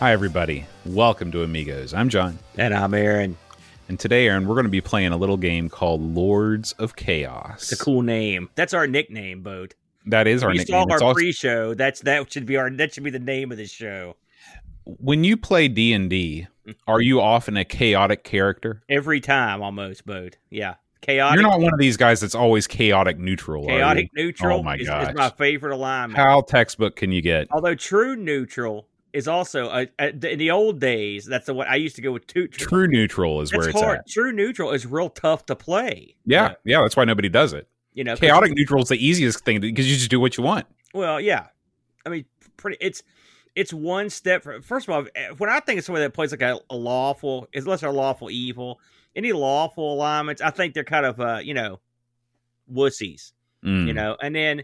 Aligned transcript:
Hi, 0.00 0.12
everybody. 0.12 0.64
Welcome 0.86 1.30
to 1.32 1.42
Amigos. 1.42 1.92
I'm 1.92 2.08
John. 2.08 2.38
And 2.56 2.72
I'm 2.72 2.94
Aaron. 2.94 3.36
And 3.86 4.00
today, 4.00 4.28
Aaron, 4.28 4.48
we're 4.48 4.54
going 4.54 4.64
to 4.64 4.70
be 4.70 4.80
playing 4.80 5.12
a 5.12 5.16
little 5.18 5.36
game 5.36 5.68
called 5.68 6.00
Lords 6.00 6.72
of 6.78 6.96
Chaos. 6.96 7.70
It's 7.70 7.78
a 7.78 7.84
cool 7.84 8.00
name. 8.00 8.48
That's 8.54 8.72
our 8.72 8.86
nickname, 8.86 9.42
Boat. 9.42 9.74
That 10.06 10.26
is 10.26 10.42
our 10.42 10.52
we 10.52 10.56
nickname. 10.56 10.86
saw 10.88 10.94
our 10.94 11.02
also- 11.02 11.12
pre-show. 11.12 11.74
That's 11.74 12.00
that 12.00 12.32
should 12.32 12.46
be 12.46 12.56
our 12.56 12.70
that 12.70 12.94
should 12.94 13.02
be 13.04 13.10
the 13.10 13.18
name 13.18 13.52
of 13.52 13.58
the 13.58 13.66
show. 13.66 14.16
when 14.86 15.22
you 15.22 15.36
play 15.36 15.68
D&D, 15.68 16.46
mm-hmm. 16.66 16.70
are 16.90 17.02
you 17.02 17.20
often 17.20 17.58
a 17.58 17.64
chaotic 17.66 18.24
character? 18.24 18.82
Every 18.88 19.20
time, 19.20 19.60
almost, 19.60 20.06
Boat. 20.06 20.38
Yeah, 20.48 20.76
chaotic. 21.02 21.34
You're 21.38 21.50
not 21.50 21.60
one 21.60 21.74
of 21.74 21.78
these 21.78 21.98
guys 21.98 22.22
that's 22.22 22.34
always 22.34 22.66
chaotic 22.66 23.18
neutral. 23.18 23.66
chaotic 23.66 24.08
neutral. 24.16 24.60
Oh 24.60 24.62
my 24.62 24.76
is, 24.76 24.88
is 24.88 25.14
my 25.14 25.28
favorite 25.36 25.74
alignment. 25.74 26.16
How 26.16 26.40
textbook 26.40 26.96
can 26.96 27.12
you 27.12 27.20
get? 27.20 27.48
Although 27.50 27.74
true 27.74 28.16
neutral 28.16 28.86
is 29.12 29.28
also 29.28 29.68
a, 29.70 29.88
a, 29.98 30.08
in 30.08 30.38
the 30.38 30.50
old 30.50 30.80
days. 30.80 31.26
That's 31.26 31.46
the 31.46 31.54
one 31.54 31.66
I 31.68 31.76
used 31.76 31.96
to 31.96 32.02
go 32.02 32.12
with. 32.12 32.26
Two, 32.26 32.48
True 32.48 32.86
neutral 32.86 33.40
is 33.40 33.50
That's 33.50 33.58
where 33.58 33.68
it's 33.70 33.80
hard. 33.80 33.98
at. 33.98 34.08
True 34.08 34.32
neutral 34.32 34.70
is 34.72 34.86
real 34.86 35.10
tough 35.10 35.46
to 35.46 35.56
play. 35.56 36.16
Yeah, 36.24 36.54
yeah, 36.64 36.82
that's 36.82 36.96
why 36.96 37.04
nobody 37.04 37.28
does 37.28 37.52
it. 37.52 37.68
you 37.92 38.04
know, 38.04 38.16
Chaotic 38.16 38.52
neutral 38.54 38.82
is 38.82 38.88
the 38.88 39.04
easiest 39.04 39.44
thing 39.44 39.60
because 39.60 39.90
you 39.90 39.96
just 39.96 40.10
do 40.10 40.20
what 40.20 40.36
you 40.36 40.44
want. 40.44 40.66
Well, 40.94 41.20
yeah. 41.20 41.46
I 42.06 42.08
mean, 42.08 42.24
pretty. 42.56 42.76
It's 42.80 43.02
it's 43.54 43.72
one 43.72 44.10
step. 44.10 44.42
For, 44.42 44.60
first 44.62 44.88
of 44.88 44.94
all, 44.94 45.06
eh, 45.14 45.30
when 45.38 45.50
I 45.50 45.60
think 45.60 45.78
of 45.78 45.84
somebody 45.84 46.04
that 46.04 46.14
plays 46.14 46.30
like 46.30 46.42
a, 46.42 46.58
a 46.70 46.76
lawful, 46.76 47.48
unless 47.54 47.80
they're 47.80 47.92
lawful 47.92 48.30
evil, 48.30 48.80
any 49.14 49.32
lawful 49.32 49.94
alignments, 49.94 50.40
I 50.40 50.50
think 50.50 50.74
they're 50.74 50.84
kind 50.84 51.06
of 51.06 51.20
uh, 51.20 51.40
you 51.42 51.54
know, 51.54 51.80
wussies. 52.72 53.32
Mm. 53.64 53.86
You 53.88 53.92
know, 53.92 54.16
and 54.22 54.34
then 54.34 54.62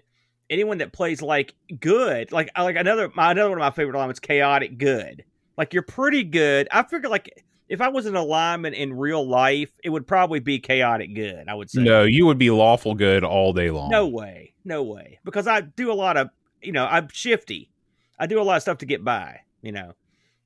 anyone 0.50 0.78
that 0.78 0.92
plays 0.92 1.22
like 1.22 1.55
good, 1.80 2.33
like 2.33 2.50
like 2.56 2.77
another 2.77 3.11
my 3.14 3.33
another 3.33 3.50
one 3.50 3.58
of 3.58 3.62
my 3.62 3.70
favorite 3.70 3.97
alignments, 3.97 4.20
chaotic 4.20 4.78
good. 4.78 5.25
Like 5.56 5.72
you're 5.72 5.83
pretty 5.83 6.25
good. 6.25 6.69
I 6.70 6.83
figure 6.83 7.08
like 7.08 7.44
if 7.69 7.80
I 7.80 7.88
was 7.88 8.06
an 8.06 8.14
alignment 8.14 8.77
in 8.77 8.97
real 8.97 9.27
life, 9.27 9.70
it 9.83 9.91
would 9.91 10.06
probably 10.06 10.41
be 10.41 10.58
chaotic 10.58 11.14
good. 11.14 11.48
I 11.48 11.55
would 11.55 11.70
say. 11.70 11.83
No, 11.83 12.05
you 12.05 12.27
would 12.27 12.38
be 12.38 12.50
lawful 12.50 12.94
good 12.94 13.25
all 13.25 13.53
day 13.53 13.70
long. 13.70 13.91
No 13.91 14.06
way. 14.06 14.53
No 14.64 14.83
way. 14.83 15.19
Because 15.25 15.47
I 15.47 15.62
do 15.62 15.91
a 15.91 15.94
lot 15.94 16.16
of, 16.16 16.30
you 16.62 16.72
know, 16.72 16.86
I'm 16.86 17.08
shifty. 17.12 17.70
I 18.19 18.27
do 18.27 18.41
a 18.41 18.44
lot 18.44 18.56
of 18.56 18.62
stuff 18.62 18.78
to 18.78 18.86
get 18.86 19.05
by, 19.05 19.41
you 19.62 19.72
know. 19.72 19.94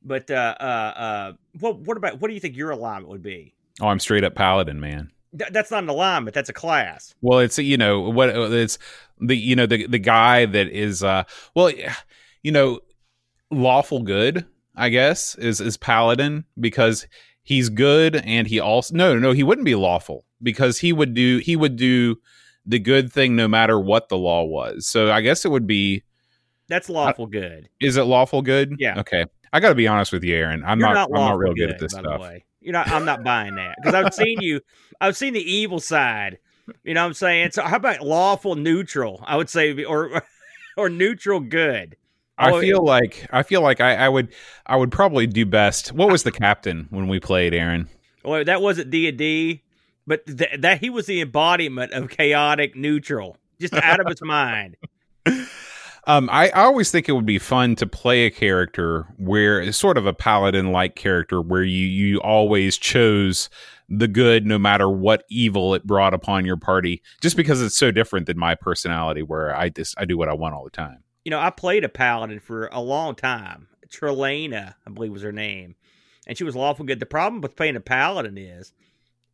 But 0.03 0.31
uh 0.31 0.55
uh 0.59 0.65
uh 0.65 1.33
what 1.59 1.79
what 1.81 1.97
about 1.97 2.21
what 2.21 2.29
do 2.29 2.35
you 2.35 2.41
think 2.41 2.57
your 2.57 2.71
alignment 2.71 3.09
would 3.09 3.23
be? 3.23 3.55
Oh, 3.81 3.89
I'm 3.89 3.99
straight 3.99 4.25
up 4.25 4.35
paladin, 4.35 4.81
man. 4.81 5.11
Th- 5.39 5.51
that's 5.53 5.71
not 5.71 5.83
an 5.83 5.89
alignment, 5.89 6.35
that's 6.35 6.49
a 6.49 6.55
class. 6.55 7.15
Well, 7.21 7.39
it's 7.39 7.59
you 7.59 7.77
know 7.77 8.01
what 8.01 8.31
it's 8.31 8.79
the 9.21 9.37
you 9.37 9.57
know 9.57 9.67
the 9.67 9.87
the 9.87 9.99
guy 9.99 10.47
that 10.47 10.69
is 10.69 11.03
uh 11.03 11.25
well 11.55 11.71
you 12.43 12.53
know 12.53 12.81
lawful 13.51 14.03
good 14.03 14.47
I 14.77 14.89
guess 14.89 15.35
is 15.37 15.61
is 15.61 15.77
paladin 15.77 16.45
because 16.59 17.07
he's 17.43 17.69
good 17.69 18.17
and 18.17 18.47
he 18.47 18.61
also 18.61 18.95
no 18.95 19.19
no 19.19 19.33
he 19.33 19.43
wouldn't 19.43 19.65
be 19.65 19.75
lawful 19.75 20.25
because 20.43 20.79
he 20.79 20.93
would 20.93 21.15
do 21.15 21.39
he 21.39 21.57
would 21.57 21.77
do 21.77 22.17
the 22.67 22.79
good 22.79 23.13
thing 23.13 23.37
no 23.37 23.49
matter 23.49 23.79
what 23.79 24.09
the 24.09 24.17
law 24.19 24.45
was. 24.45 24.87
So 24.87 25.11
I 25.11 25.21
guess 25.21 25.45
it 25.45 25.51
would 25.51 25.67
be 25.67 26.03
That's 26.69 26.89
lawful 26.89 27.27
good. 27.27 27.69
is 27.81 27.97
it 27.97 28.05
lawful 28.05 28.43
good? 28.43 28.77
Yeah. 28.79 29.01
Okay. 29.01 29.25
I 29.53 29.59
got 29.61 29.71
to 29.71 29.75
be 29.75 29.89
honest 29.89 30.13
with 30.13 30.23
you, 30.23 30.37
Aaron. 30.37 30.63
I'm 30.65 30.79
You're 30.79 30.95
not, 30.95 31.11
not, 31.11 31.19
I'm 31.19 31.29
not 31.29 31.39
real 31.39 31.55
good, 31.55 31.69
good 31.69 31.71
at 31.71 31.79
this 31.81 31.93
stuff. 31.93 32.23
You're 32.61 32.73
not 32.73 32.89
I'm 32.89 33.05
not 33.05 33.23
buying 33.25 33.55
that. 33.57 33.77
Because 33.81 33.95
I've 33.95 34.15
seen 34.15 34.41
you 34.41 34.61
I've 35.01 35.17
seen 35.17 35.33
the 35.35 35.53
evil 35.53 35.81
side. 35.81 36.39
You 36.85 36.95
know 36.95 37.03
what 37.03 37.09
I'm 37.09 37.15
saying? 37.15 37.51
So 37.53 37.63
how 37.63 37.77
about 37.77 38.01
lawful 38.03 38.55
neutral? 38.55 39.23
I 39.27 39.37
would 39.37 39.49
say 39.51 39.83
or 39.85 40.23
or 40.77 40.89
neutral 40.89 41.41
good. 41.41 41.97
I 42.39 42.53
Oh, 42.53 42.61
feel 42.61 42.85
like 42.85 43.27
I 43.33 43.43
feel 43.43 43.61
like 43.61 43.81
I, 43.81 43.97
I 43.97 44.09
would 44.09 44.33
I 44.67 44.77
would 44.77 44.91
probably 44.93 45.27
do 45.27 45.45
best. 45.45 45.93
What 45.93 46.11
was 46.11 46.23
the 46.23 46.33
captain 46.33 46.87
when 46.91 47.09
we 47.09 47.21
played, 47.21 47.53
Aaron? 47.55 47.89
Well, 48.25 48.45
that 48.45 48.63
wasn't 48.63 48.91
D 48.91 49.09
and 49.09 49.19
D, 49.19 49.63
but 50.07 50.27
th- 50.27 50.61
that 50.61 50.81
he 50.81 50.91
was 50.91 51.07
the 51.07 51.21
embodiment 51.21 51.93
of 51.93 52.09
chaotic 52.09 52.77
neutral, 52.77 53.37
just 53.61 53.75
out 53.75 54.01
of 54.01 54.07
his 54.07 54.23
mind. 54.23 54.77
Um, 56.07 56.31
I, 56.33 56.49
I 56.49 56.63
always 56.63 56.91
think 56.91 57.09
it 57.09 57.13
would 57.13 57.27
be 57.27 57.39
fun 57.39 57.77
to 57.77 57.87
play 57.87 58.25
a 58.27 58.31
character 58.31 59.07
where 59.19 59.61
it's 59.61 59.79
sort 59.79 59.99
of 59.99 60.07
a 60.07 60.15
paladin 60.15 60.73
like 60.73 60.97
character 60.97 61.41
where 61.41 61.63
you 61.63 61.87
you 61.87 62.21
always 62.21 62.79
chose 62.79 63.51
the 63.89 64.09
good 64.09 64.47
no 64.47 64.59
matter 64.59 64.89
what 64.89 65.25
evil 65.29 65.75
it 65.75 65.87
brought 65.87 66.15
upon 66.15 66.47
your 66.47 66.57
party, 66.57 67.03
just 67.21 67.37
because 67.37 67.61
it's 67.61 67.77
so 67.77 67.91
different 67.91 68.27
than 68.27 68.39
my 68.39 68.55
personality 68.55 69.23
where 69.23 69.55
I 69.55 69.69
just 69.69 69.95
I 69.99 70.05
do 70.05 70.17
what 70.17 70.29
I 70.29 70.35
want 70.35 70.55
all 70.55 70.65
the 70.65 70.71
time. 70.71 71.03
You 71.25 71.31
know, 71.31 71.41
I 71.41 71.51
played 71.51 71.85
a 71.85 71.89
paladin 71.89 72.41
for 72.41 72.69
a 72.73 72.81
long 72.81 73.15
time. 73.15 73.69
Trelana, 73.89 74.75
I 74.87 74.91
believe 74.91 75.13
was 75.13 75.23
her 75.23 75.33
name, 75.33 75.75
and 76.27 76.39
she 76.39 76.45
was 76.45 76.57
lawful 76.57 76.87
good. 76.87 77.01
The 77.01 77.07
problem 77.07 77.43
with 77.43 77.57
playing 77.57 77.77
a 77.77 77.81
paladin 77.81 78.39
is, 78.39 78.73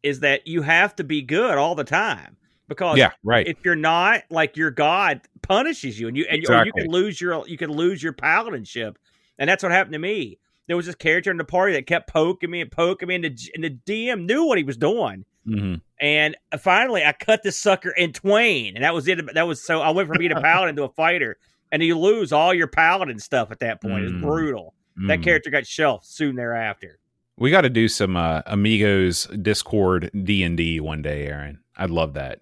is 0.02 0.20
that 0.20 0.46
you 0.46 0.62
have 0.62 0.96
to 0.96 1.04
be 1.04 1.20
good 1.20 1.58
all 1.58 1.74
the 1.74 1.84
time 1.84 2.38
because 2.68 2.98
Yeah, 2.98 3.10
right. 3.22 3.46
if 3.46 3.56
you're 3.64 3.76
not, 3.76 4.22
like 4.30 4.56
your 4.56 4.70
god 4.70 5.20
punishes 5.42 5.98
you, 6.00 6.08
and 6.08 6.16
you 6.16 6.26
and 6.30 6.42
you- 6.42 6.64
you 6.64 6.72
can 6.72 6.88
lose 6.88 7.20
your 7.20 7.46
you 7.48 7.56
can 7.56 7.70
lose 7.70 8.02
your 8.02 8.12
paladinship, 8.12 8.96
and 9.38 9.48
that's 9.48 9.62
what 9.62 9.72
happened 9.72 9.92
to 9.94 9.98
me. 9.98 10.38
There 10.66 10.76
was 10.76 10.86
this 10.86 10.94
character 10.96 11.30
in 11.30 11.36
the 11.36 11.44
party 11.44 11.74
that 11.74 11.86
kept 11.86 12.08
poking 12.12 12.50
me 12.50 12.60
and 12.60 12.70
poking 12.70 13.08
me, 13.08 13.14
and 13.14 13.24
the, 13.24 13.38
and 13.54 13.62
the 13.64 13.70
DM 13.70 14.24
knew 14.26 14.44
what 14.44 14.58
he 14.58 14.64
was 14.64 14.76
doing. 14.76 15.24
Mhm. 15.46 15.80
And 16.00 16.36
finally, 16.58 17.04
I 17.04 17.12
cut 17.12 17.44
this 17.44 17.56
sucker 17.56 17.90
in 17.90 18.12
twain, 18.12 18.74
and 18.74 18.84
that 18.84 18.92
was 18.92 19.06
it. 19.06 19.20
That 19.34 19.46
was 19.46 19.62
so 19.64 19.80
I 19.80 19.90
went 19.90 20.08
from 20.08 20.18
being 20.18 20.32
a 20.32 20.40
paladin 20.40 20.74
to 20.76 20.82
a 20.84 20.88
fighter, 20.88 21.36
and 21.70 21.82
you 21.84 21.96
lose 21.96 22.32
all 22.32 22.52
your 22.52 22.66
paladin 22.66 23.20
stuff 23.20 23.52
at 23.52 23.60
that 23.60 23.80
point. 23.80 24.04
Mm. 24.06 24.14
It's 24.14 24.22
brutal. 24.24 24.74
That 25.06 25.20
Mm. 25.20 25.24
character 25.24 25.50
got 25.50 25.66
shelved 25.66 26.04
soon 26.06 26.34
thereafter. 26.36 26.98
We 27.38 27.50
got 27.50 27.60
to 27.60 27.68
do 27.70 27.86
some 27.86 28.16
uh, 28.16 28.40
Amigos 28.46 29.26
Discord 29.26 30.10
D 30.24 30.42
and 30.42 30.56
D 30.56 30.80
one 30.80 31.02
day, 31.02 31.26
Aaron. 31.26 31.60
I'd 31.76 31.90
love 31.90 32.14
that. 32.14 32.40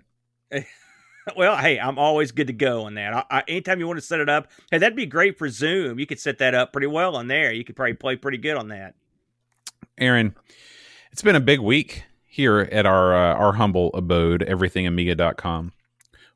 Well, 1.38 1.56
hey, 1.56 1.80
I'm 1.80 1.98
always 1.98 2.32
good 2.32 2.48
to 2.48 2.52
go 2.52 2.82
on 2.82 2.96
that. 2.96 3.14
I, 3.14 3.24
I, 3.30 3.42
anytime 3.48 3.80
you 3.80 3.86
want 3.86 3.96
to 3.96 4.04
set 4.04 4.20
it 4.20 4.28
up, 4.28 4.48
hey, 4.70 4.76
that'd 4.76 4.94
be 4.94 5.06
great 5.06 5.38
for 5.38 5.48
Zoom. 5.48 5.98
You 5.98 6.04
could 6.04 6.20
set 6.20 6.36
that 6.36 6.54
up 6.54 6.70
pretty 6.70 6.86
well 6.86 7.16
on 7.16 7.28
there. 7.28 7.50
You 7.50 7.64
could 7.64 7.76
probably 7.76 7.94
play 7.94 8.16
pretty 8.16 8.36
good 8.36 8.58
on 8.58 8.68
that. 8.68 8.94
Aaron, 9.96 10.34
it's 11.12 11.22
been 11.22 11.34
a 11.34 11.40
big 11.40 11.60
week 11.60 12.04
here 12.26 12.68
at 12.70 12.84
our 12.84 13.14
uh, 13.14 13.36
our 13.36 13.54
humble 13.54 13.90
abode, 13.94 14.42
everythingamiga.com. 14.46 15.72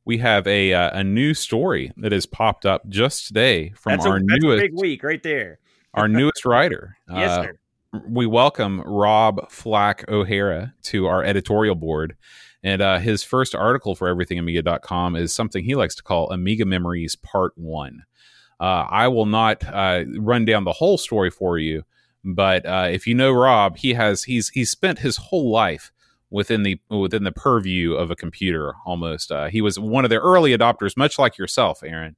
We 0.07 0.17
have 0.19 0.47
a 0.47 0.73
uh, 0.73 0.99
a 1.01 1.05
new 1.05 1.35
story 1.35 1.93
that 1.99 2.13
has 2.13 2.25
popped 2.25 2.65
up 2.65 2.89
just 2.89 3.27
today 3.27 3.75
from 3.77 3.93
That's, 3.93 4.07
our 4.07 4.17
a, 4.17 4.21
that's 4.21 4.39
a 4.43 4.47
newest 4.47 4.63
big 4.63 4.75
week 4.75 5.03
right 5.03 5.23
there. 5.23 5.59
our 5.93 6.09
newest 6.09 6.47
writer. 6.47 6.97
Yes, 7.11 7.31
Uh, 7.31 7.43
sir. 7.43 7.59
we 8.09 8.25
welcome 8.25 8.81
Rob 8.87 9.51
Flack 9.51 10.11
O'Hara 10.11 10.73
to 10.85 11.07
our 11.09 11.23
editorial 11.23 11.75
board. 11.75 12.17
And 12.69 12.83
uh, 12.83 12.99
his 12.99 13.23
first 13.23 13.55
article 13.55 13.95
for 13.95 14.15
everythingamiga.com 14.15 15.17
is 15.17 15.33
something 15.33 15.65
he 15.65 15.75
likes 15.75 15.95
to 15.95 16.03
call 16.03 16.31
Amiga 16.31 16.67
Memories 16.67 17.17
Part 17.17 17.57
1. 17.57 18.03
Uh, 18.61 18.63
I 18.63 19.09
will 19.09 19.25
not 19.25 19.65
uh, 19.65 20.05
run 20.19 20.45
down 20.45 20.65
the 20.65 20.73
whole 20.73 20.99
story 20.99 21.31
for 21.31 21.57
you, 21.57 21.85
but 22.23 22.67
uh, 22.67 22.89
if 22.91 23.07
you 23.07 23.15
know 23.15 23.33
Rob, 23.33 23.79
he 23.79 23.95
has 23.95 24.25
he's 24.25 24.51
he's 24.51 24.71
spent 24.71 24.99
his 24.99 25.17
whole 25.17 25.51
life 25.51 25.93
within 26.29 26.63
the 26.63 26.79
within 26.91 27.25
the 27.25 27.33
purview 27.33 27.95
of 27.95 28.11
a 28.11 28.17
computer 28.17 28.75
almost. 28.85 29.33
Uh, 29.33 29.47
he 29.47 29.63
was 29.63 29.79
one 29.79 30.05
of 30.05 30.11
the 30.11 30.21
early 30.21 30.55
adopters, 30.55 30.95
much 30.95 31.19
like 31.19 31.39
yourself, 31.39 31.83
Aaron. 31.83 32.17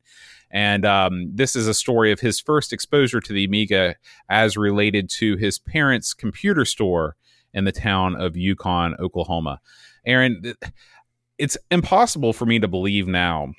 And 0.50 0.84
um, 0.84 1.30
this 1.32 1.54
is 1.54 1.68
a 1.68 1.74
story 1.74 2.10
of 2.10 2.18
his 2.18 2.40
first 2.40 2.72
exposure 2.72 3.20
to 3.20 3.32
the 3.32 3.44
Amiga 3.44 3.94
as 4.28 4.56
related 4.56 5.08
to 5.10 5.36
his 5.36 5.60
parents' 5.60 6.12
computer 6.12 6.64
store 6.64 7.14
in 7.54 7.64
the 7.64 7.72
town 7.72 8.16
of 8.20 8.36
Yukon, 8.36 8.96
Oklahoma. 8.98 9.60
Aaron, 10.06 10.54
it's 11.38 11.56
impossible 11.70 12.32
for 12.32 12.46
me 12.46 12.58
to 12.58 12.68
believe 12.68 13.06
now 13.06 13.54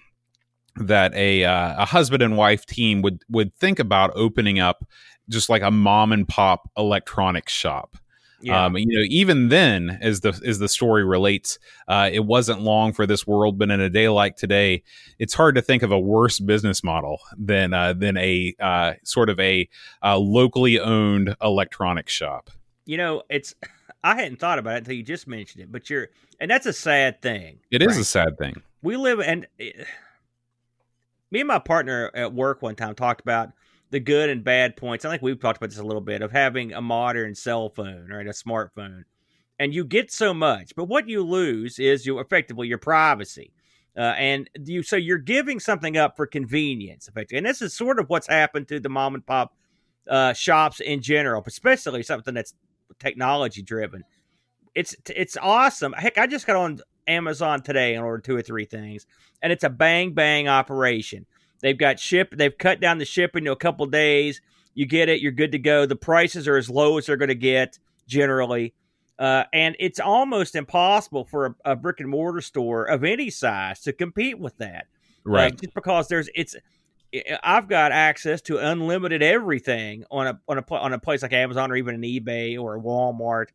that 0.76 1.14
a 1.16 1.44
uh, 1.44 1.84
a 1.84 1.86
husband 1.86 2.24
and 2.24 2.38
wife 2.38 2.66
team 2.66 3.02
would 3.02 3.24
would 3.30 3.56
think 3.56 3.80
about 3.80 4.12
opening 4.16 4.60
up 4.60 4.86
just 5.30 5.50
like 5.50 5.62
a 5.62 5.72
mom 5.72 6.12
and 6.12 6.28
pop 6.28 6.70
electronics 6.78 7.54
shop. 7.54 7.98
Yeah. 8.44 8.66
Um, 8.66 8.76
you 8.76 8.88
know, 8.88 9.06
even 9.08 9.50
then, 9.50 10.00
as 10.02 10.22
the 10.22 10.40
as 10.46 10.58
the 10.58 10.68
story 10.68 11.04
relates, 11.04 11.60
uh, 11.88 12.10
it 12.12 12.26
wasn't 12.26 12.62
long 12.62 12.92
for 12.92 13.06
this 13.06 13.28
world, 13.28 13.60
but 13.60 13.70
in 13.70 13.80
a 13.80 13.90
day 13.90 14.10
like 14.10 14.36
today, 14.36 14.84
it's 15.20 15.36
hard 15.36 15.56
to 15.56 15.62
think 15.62 15.84
of 15.84 15.92
a 15.92 16.00
worse 16.00 16.40
business 16.40 16.84
model 16.84 17.20
than 17.38 17.74
uh, 17.74 17.94
than 17.94 18.18
a 18.18 18.56
uh, 18.60 18.94
sort 19.04 19.30
of 19.30 19.40
a 19.40 19.70
uh, 20.04 20.18
locally 20.18 20.80
owned 20.80 21.36
electronics 21.42 22.14
shop. 22.14 22.50
you 22.86 22.98
know, 22.98 23.22
it's 23.30 23.54
I 24.04 24.16
hadn't 24.16 24.40
thought 24.40 24.60
about 24.60 24.76
it 24.76 24.78
until 24.80 24.96
you 24.96 25.04
just 25.04 25.28
mentioned 25.28 25.64
it, 25.64 25.72
but 25.72 25.90
you're 25.90 26.10
and 26.40 26.50
that's 26.50 26.66
a 26.66 26.74
sad 26.74 27.22
thing. 27.22 27.60
It 27.70 27.82
is 27.82 27.90
Frank. 27.90 28.02
a 28.02 28.06
sad 28.06 28.38
thing. 28.38 28.62
we 28.82 28.98
live 28.98 29.20
and 29.20 29.48
eh, 29.60 29.72
me 31.30 31.42
and 31.42 31.48
my 31.48 31.60
partner 31.60 32.12
at 32.14 32.34
work 32.34 32.62
one 32.62 32.76
time 32.76 32.96
talked 32.96 33.22
about 33.22 33.50
the 33.92 34.00
good 34.00 34.30
and 34.30 34.44
bad 34.44 34.76
points. 34.76 35.06
I 35.06 35.10
think 35.10 35.22
we've 35.22 35.40
talked 35.40 35.58
about 35.58 35.70
this 35.70 35.80
a 35.80 35.84
little 35.84 36.02
bit 36.02 36.22
of 36.22 36.32
having 36.32 36.74
a 36.74 36.82
modern 36.82 37.36
cell 37.36 37.70
phone 37.70 38.10
right, 38.10 38.26
a 38.26 38.32
smartphone, 38.32 39.04
and 39.60 39.74
you 39.74 39.86
get 39.86 40.12
so 40.12 40.34
much, 40.34 40.74
but 40.76 40.86
what 40.86 41.08
you 41.08 41.24
lose 41.24 41.78
is 41.78 42.06
you 42.06 42.20
effectively 42.20 42.68
your 42.68 42.78
privacy. 42.80 43.54
Uh, 43.96 44.14
and 44.18 44.50
you 44.66 44.82
so 44.82 44.96
you're 44.96 45.18
giving 45.18 45.60
something 45.60 45.98
up 45.98 46.16
for 46.16 46.26
convenience, 46.26 47.10
effectively, 47.10 47.38
and 47.38 47.46
this 47.46 47.62
is 47.62 47.74
sort 47.74 48.00
of 48.00 48.10
what's 48.10 48.28
happened 48.28 48.66
to 48.70 48.80
the 48.80 48.88
mom 48.88 49.16
and 49.16 49.26
pop 49.26 49.54
uh, 50.10 50.32
shops 50.32 50.80
in 50.80 51.02
general, 51.02 51.44
especially 51.46 52.02
something 52.02 52.34
that's 52.34 52.54
technology 53.02 53.62
driven. 53.62 54.04
It's 54.74 54.96
it's 55.10 55.36
awesome. 55.42 55.94
Heck, 55.94 56.18
I 56.18 56.28
just 56.28 56.48
got 56.48 56.56
on 56.56 56.80
Amazon 57.08 57.62
today 57.62 57.96
and 57.96 58.04
ordered 58.06 58.24
two 58.24 58.36
or 58.36 58.42
three 58.42 58.66
things, 58.66 59.06
and 59.42 59.52
it's 59.52 59.66
a 59.66 59.70
bang 59.70 60.14
bang 60.14 60.48
operation. 60.48 61.26
They've 61.62 61.78
got 61.78 62.00
ship. 62.00 62.34
They've 62.36 62.58
cut 62.58 62.80
down 62.80 62.98
the 62.98 63.06
shipping 63.06 63.44
to 63.46 63.52
a 63.52 63.56
couple 63.58 63.86
days. 63.88 64.42
You 64.74 64.86
get 64.86 65.10
it. 65.10 65.20
You're 65.20 65.34
good 65.34 65.52
to 65.52 65.60
go. 65.60 65.86
The 65.86 65.98
prices 65.98 66.48
are 66.48 66.56
as 66.56 66.70
low 66.70 66.98
as 66.98 67.08
they're 67.08 67.18
going 67.18 67.30
to 67.30 67.36
get 67.36 67.78
generally, 68.08 68.74
uh, 69.20 69.44
and 69.52 69.76
it's 69.80 70.00
almost 70.00 70.56
impossible 70.56 71.26
for 71.26 71.48
a, 71.48 71.56
a 71.72 71.76
brick 71.76 72.00
and 72.00 72.08
mortar 72.10 72.42
store 72.42 72.86
of 72.86 73.04
any 73.04 73.30
size 73.30 73.82
to 73.82 73.92
compete 73.94 74.40
with 74.40 74.58
that. 74.60 74.86
Uh, 75.26 75.32
Right. 75.32 75.60
just 75.60 75.74
because 75.74 76.08
there's 76.08 76.30
it's. 76.34 76.56
I've 77.44 77.68
got 77.68 77.92
access 77.92 78.42
to 78.44 78.58
unlimited 78.58 79.22
everything 79.22 80.06
on 80.12 80.28
a 80.28 80.40
on 80.48 80.58
a 80.60 80.74
on 80.74 80.94
a 80.94 81.00
place 81.00 81.22
like 81.22 81.34
Amazon 81.34 81.72
or 81.72 81.76
even 81.76 81.96
an 81.96 82.02
eBay 82.02 82.58
or 82.60 82.76
a 82.78 82.80
Walmart, 82.80 83.48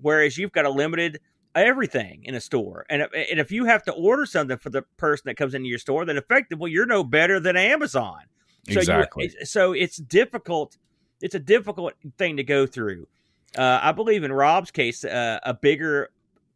whereas 0.00 0.36
you've 0.36 0.52
got 0.52 0.64
a 0.64 0.70
limited 0.70 1.20
everything 1.54 2.24
in 2.24 2.34
a 2.34 2.40
store. 2.40 2.84
And 2.90 3.02
if, 3.02 3.10
and 3.30 3.40
if 3.40 3.50
you 3.50 3.64
have 3.64 3.82
to 3.84 3.92
order 3.92 4.26
something 4.26 4.58
for 4.58 4.70
the 4.70 4.82
person 4.98 5.22
that 5.26 5.36
comes 5.36 5.54
into 5.54 5.68
your 5.68 5.78
store, 5.78 6.04
then 6.04 6.16
effectively 6.16 6.70
you're 6.70 6.84
no 6.86 7.02
better 7.04 7.40
than 7.40 7.56
Amazon. 7.56 8.20
So 8.70 8.80
Exactly. 8.80 9.26
it's- 9.26 9.50
so 9.50 9.72
it's 9.72 9.96
difficult. 9.96 10.76
It's 11.22 11.34
a 11.34 11.38
difficult 11.38 11.94
thing 12.18 12.36
to 12.36 12.44
go 12.44 12.66
through. 12.66 13.06
Uh, 13.56 13.80
I 13.82 13.92
believe 13.92 14.22
in 14.22 14.32
Rob's 14.32 14.70
case, 14.70 15.02
uh, 15.04 15.38
a 15.44 15.54
bigger, 15.54 16.10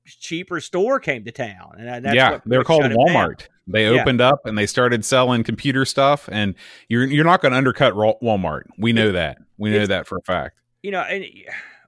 cheaper 0.05 0.61
store 0.61 1.01
came 1.01 1.25
to 1.25 1.31
town, 1.33 1.77
and 1.79 2.05
that's 2.05 2.15
yeah, 2.15 2.41
they're 2.45 2.65
called. 2.65 2.83
Walmart. 2.83 3.47
They 3.73 3.93
Yeah. 3.93 4.01
opened 4.03 4.21
up 4.21 4.45
and 4.47 4.57
they 4.59 4.67
started 4.67 5.05
selling 5.05 5.43
computer 5.45 5.85
stuff, 5.85 6.29
and 6.33 6.55
you're 6.89 7.05
you're 7.07 7.25
not 7.25 7.41
going 7.43 7.53
to 7.53 7.59
undercut 7.59 7.95
Walmart. 7.95 8.63
We 8.79 8.93
know 8.93 9.13
that. 9.13 9.39
We 9.59 9.71
know 9.71 9.87
that 9.87 10.07
for 10.07 10.17
a 10.19 10.23
fact. 10.23 10.57
you 10.83 10.91
know, 10.91 11.01
and 11.03 11.25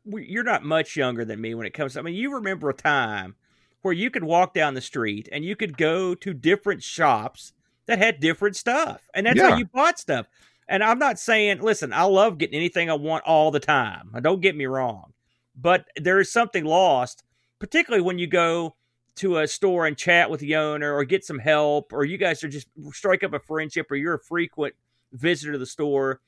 you're 0.05 0.45
not 0.45 0.65
much 0.65 0.97
younger 0.97 1.25
than 1.25 1.41
me 1.41 1.55
when 1.55 1.67
it 1.67 1.73
comes. 1.73 1.95
To, 1.95 2.01
I 2.01 2.03
mean, 2.03 2.15
you 2.15 2.35
remember 2.35 2.69
a 2.69 2.75
time 2.75 3.35
where 3.83 3.95
you 3.95 4.11
could 4.11 4.25
walk 4.25 4.53
down 4.55 4.75
the 4.75 4.81
street 4.81 5.29
and 5.33 5.45
you 5.45 5.57
could 5.57 5.77
go 5.79 6.15
to 6.15 6.35
different 6.35 6.83
shops 6.83 7.53
that 7.87 7.99
had 7.99 8.21
different 8.21 8.55
stuff, 8.57 9.01
and 9.15 9.27
that's 9.27 9.39
Yeah. 9.39 9.51
how 9.51 9.57
you 9.57 9.65
bought 9.67 9.99
stuff. 9.99 10.27
And 10.69 10.85
I'm 10.85 10.99
not 10.99 11.19
saying, 11.19 11.61
listen, 11.61 11.93
I 11.93 12.05
love 12.05 12.39
getting 12.39 12.55
anything 12.57 12.91
I 12.91 12.95
want 12.95 13.25
all 13.25 13.51
the 13.51 13.61
time. 13.61 14.11
Don't 14.23 14.41
get 14.41 14.57
me 14.57 14.67
wrong, 14.67 15.13
but 15.57 15.87
there 15.97 16.21
is 16.21 16.31
something 16.31 16.65
lost, 16.65 17.25
particularly 17.59 18.03
when 18.03 18.19
you 18.19 18.27
go 18.27 18.77
to 19.17 19.39
a 19.39 19.47
store 19.47 19.87
and 19.87 19.97
chat 19.97 20.31
with 20.31 20.41
the 20.41 20.57
owner 20.57 20.95
or 20.95 21.05
get 21.05 21.25
some 21.25 21.39
help, 21.39 21.93
or 21.93 22.05
you 22.05 22.19
guys 22.19 22.43
are 22.43 22.49
just 22.49 22.69
strike 22.93 23.23
up 23.23 23.35
a 23.35 23.41
friendship, 23.41 23.91
or 23.91 23.97
you're 23.97 24.15
a 24.15 24.21
frequent 24.21 24.75
visitor 25.13 25.53
to 25.53 25.59
the 25.59 25.67
store 25.67 26.21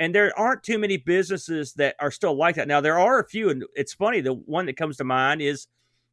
and 0.00 0.14
there 0.14 0.36
aren't 0.36 0.62
too 0.62 0.78
many 0.78 0.96
businesses 0.96 1.74
that 1.74 1.94
are 2.00 2.10
still 2.10 2.34
like 2.34 2.54
that. 2.56 2.66
Now 2.66 2.80
there 2.80 2.98
are 2.98 3.20
a 3.20 3.28
few, 3.28 3.50
and 3.50 3.64
it's 3.74 3.92
funny. 3.92 4.22
The 4.22 4.32
one 4.32 4.64
that 4.66 4.78
comes 4.78 4.96
to 4.96 5.04
mind 5.04 5.42
is 5.42 5.66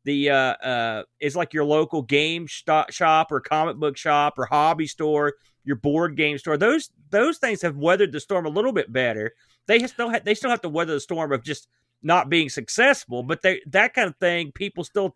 the 0.04 0.30
uh, 0.30 0.54
uh, 0.56 1.04
is 1.22 1.38
like 1.38 1.54
your 1.54 1.64
local 1.64 2.02
game 2.02 2.48
shop 2.48 3.32
or 3.32 3.40
comic 3.40 3.78
book 3.78 3.96
shop 3.96 4.38
or 4.38 4.46
hobby 4.46 4.88
store, 4.88 5.36
your 5.64 5.78
board 5.78 6.18
game 6.18 6.38
store. 6.38 6.58
Those 6.58 6.90
those 7.12 7.38
things 7.38 7.62
have 7.62 7.78
weathered 7.78 8.12
the 8.12 8.20
storm 8.20 8.46
a 8.46 8.50
little 8.50 8.74
bit 8.74 8.92
better. 8.92 9.34
They 9.68 9.80
still 9.88 10.10
ha- 10.10 10.20
they 10.24 10.36
still 10.36 10.50
have 10.50 10.62
to 10.62 10.70
weather 10.70 10.94
the 10.94 11.00
storm 11.00 11.32
of 11.32 11.44
just 11.44 11.70
not 12.04 12.30
being 12.30 12.50
successful, 12.50 13.24
but 13.24 13.42
they 13.42 13.62
that 13.68 13.94
kind 13.94 14.08
of 14.08 14.16
thing 14.18 14.52
people 14.52 14.84
still 14.84 15.16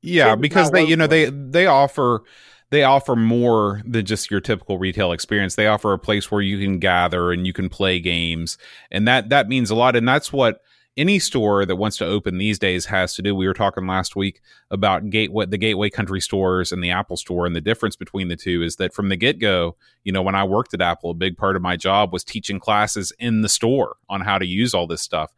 Yeah, 0.00 0.34
because 0.34 0.70
they 0.70 0.84
you 0.84 0.96
know 0.96 1.06
they 1.06 1.26
they 1.26 1.66
offer 1.66 2.22
they 2.70 2.84
offer 2.84 3.14
more 3.14 3.82
than 3.84 4.06
just 4.06 4.30
your 4.30 4.40
typical 4.40 4.78
retail 4.78 5.12
experience. 5.12 5.56
They 5.56 5.66
offer 5.66 5.92
a 5.92 5.98
place 5.98 6.30
where 6.30 6.40
you 6.40 6.58
can 6.58 6.78
gather 6.78 7.30
and 7.30 7.46
you 7.46 7.52
can 7.52 7.68
play 7.68 8.00
games, 8.00 8.56
and 8.90 9.06
that 9.06 9.28
that 9.28 9.48
means 9.48 9.70
a 9.70 9.74
lot. 9.74 9.94
And 9.94 10.08
that's 10.08 10.32
what 10.32 10.62
any 10.96 11.18
store 11.18 11.64
that 11.64 11.76
wants 11.76 11.96
to 11.96 12.06
open 12.06 12.38
these 12.38 12.58
days 12.58 12.86
has 12.86 13.14
to 13.14 13.22
do. 13.22 13.34
We 13.34 13.46
were 13.46 13.54
talking 13.54 13.86
last 13.86 14.14
week 14.14 14.40
about 14.70 15.10
gateway 15.10 15.46
the 15.46 15.58
gateway 15.58 15.90
country 15.90 16.20
stores 16.20 16.72
and 16.72 16.82
the 16.82 16.90
Apple 16.90 17.16
store, 17.16 17.46
and 17.46 17.56
the 17.56 17.60
difference 17.60 17.96
between 17.96 18.28
the 18.28 18.36
two 18.36 18.62
is 18.62 18.76
that 18.76 18.94
from 18.94 19.08
the 19.08 19.16
get 19.16 19.38
go, 19.38 19.76
you 20.04 20.12
know, 20.12 20.22
when 20.22 20.34
I 20.34 20.44
worked 20.44 20.74
at 20.74 20.80
Apple, 20.80 21.10
a 21.10 21.14
big 21.14 21.36
part 21.36 21.56
of 21.56 21.62
my 21.62 21.76
job 21.76 22.12
was 22.12 22.24
teaching 22.24 22.58
classes 22.58 23.12
in 23.18 23.42
the 23.42 23.48
store 23.48 23.96
on 24.08 24.22
how 24.22 24.38
to 24.38 24.46
use 24.46 24.74
all 24.74 24.86
this 24.86 25.02
stuff 25.02 25.32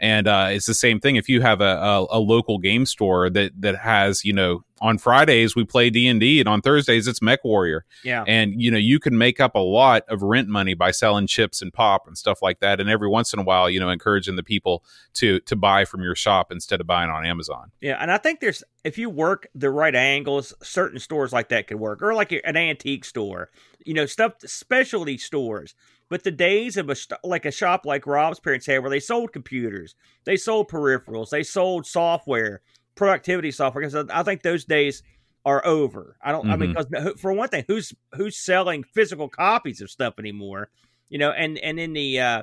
and 0.00 0.28
uh, 0.28 0.48
it's 0.50 0.66
the 0.66 0.74
same 0.74 1.00
thing 1.00 1.16
if 1.16 1.28
you 1.28 1.40
have 1.40 1.60
a, 1.60 1.64
a, 1.64 2.06
a 2.10 2.20
local 2.20 2.58
game 2.58 2.86
store 2.86 3.28
that 3.30 3.52
that 3.60 3.76
has 3.76 4.24
you 4.24 4.32
know 4.32 4.64
on 4.80 4.96
fridays 4.96 5.56
we 5.56 5.64
play 5.64 5.90
d&d 5.90 6.38
and 6.38 6.48
on 6.48 6.60
thursdays 6.60 7.08
it's 7.08 7.20
mech 7.20 7.44
warrior. 7.44 7.84
Yeah. 8.04 8.24
And 8.26 8.60
you 8.60 8.70
know 8.70 8.78
you 8.78 9.00
can 9.00 9.18
make 9.18 9.40
up 9.40 9.54
a 9.54 9.60
lot 9.60 10.04
of 10.08 10.22
rent 10.22 10.48
money 10.48 10.74
by 10.74 10.92
selling 10.92 11.26
chips 11.26 11.60
and 11.62 11.72
pop 11.72 12.06
and 12.06 12.16
stuff 12.16 12.42
like 12.42 12.60
that. 12.60 12.80
And 12.80 12.88
every 12.88 13.08
once 13.08 13.32
in 13.32 13.40
a 13.40 13.42
while 13.42 13.68
you 13.68 13.80
know 13.80 13.90
encouraging 13.90 14.36
the 14.36 14.42
people 14.42 14.84
to 15.14 15.40
to 15.40 15.56
buy 15.56 15.84
from 15.84 16.02
your 16.02 16.14
shop 16.14 16.52
instead 16.52 16.80
of 16.80 16.86
buying 16.86 17.10
on 17.10 17.26
amazon. 17.26 17.72
Yeah, 17.80 17.98
and 18.00 18.10
I 18.10 18.18
think 18.18 18.40
there's 18.40 18.62
if 18.84 18.98
you 18.98 19.10
work 19.10 19.48
the 19.54 19.70
right 19.70 19.94
angles, 19.94 20.54
certain 20.62 20.98
stores 20.98 21.32
like 21.32 21.48
that 21.48 21.66
could 21.66 21.78
work, 21.78 22.02
or 22.02 22.14
like 22.14 22.32
an 22.32 22.56
antique 22.56 23.04
store, 23.04 23.50
you 23.84 23.94
know, 23.94 24.06
stuff 24.06 24.34
specialty 24.44 25.18
stores. 25.18 25.74
But 26.08 26.24
the 26.24 26.30
days 26.30 26.76
of 26.76 26.88
a 26.88 26.94
st- 26.94 27.20
like 27.22 27.44
a 27.44 27.50
shop 27.50 27.84
like 27.84 28.06
Rob's 28.06 28.40
parents 28.40 28.66
had, 28.66 28.80
where 28.80 28.90
they 28.90 29.00
sold 29.00 29.32
computers, 29.32 29.94
they 30.24 30.36
sold 30.36 30.70
peripherals, 30.70 31.30
they 31.30 31.42
sold 31.42 31.86
software, 31.86 32.62
productivity 32.94 33.50
software. 33.50 33.86
Because 33.86 34.08
I 34.10 34.22
think 34.22 34.42
those 34.42 34.64
days 34.64 35.02
are 35.44 35.64
over. 35.66 36.16
I 36.22 36.32
don't. 36.32 36.50
I 36.50 36.56
mean, 36.56 36.74
because 36.74 37.20
for 37.20 37.32
one 37.32 37.48
thing, 37.48 37.64
who's 37.68 37.94
who's 38.14 38.36
selling 38.36 38.84
physical 38.84 39.28
copies 39.28 39.80
of 39.80 39.90
stuff 39.90 40.14
anymore? 40.18 40.70
You 41.08 41.18
know, 41.18 41.30
and 41.30 41.58
and 41.58 41.78
in 41.78 41.92
the 41.92 42.20
uh, 42.20 42.42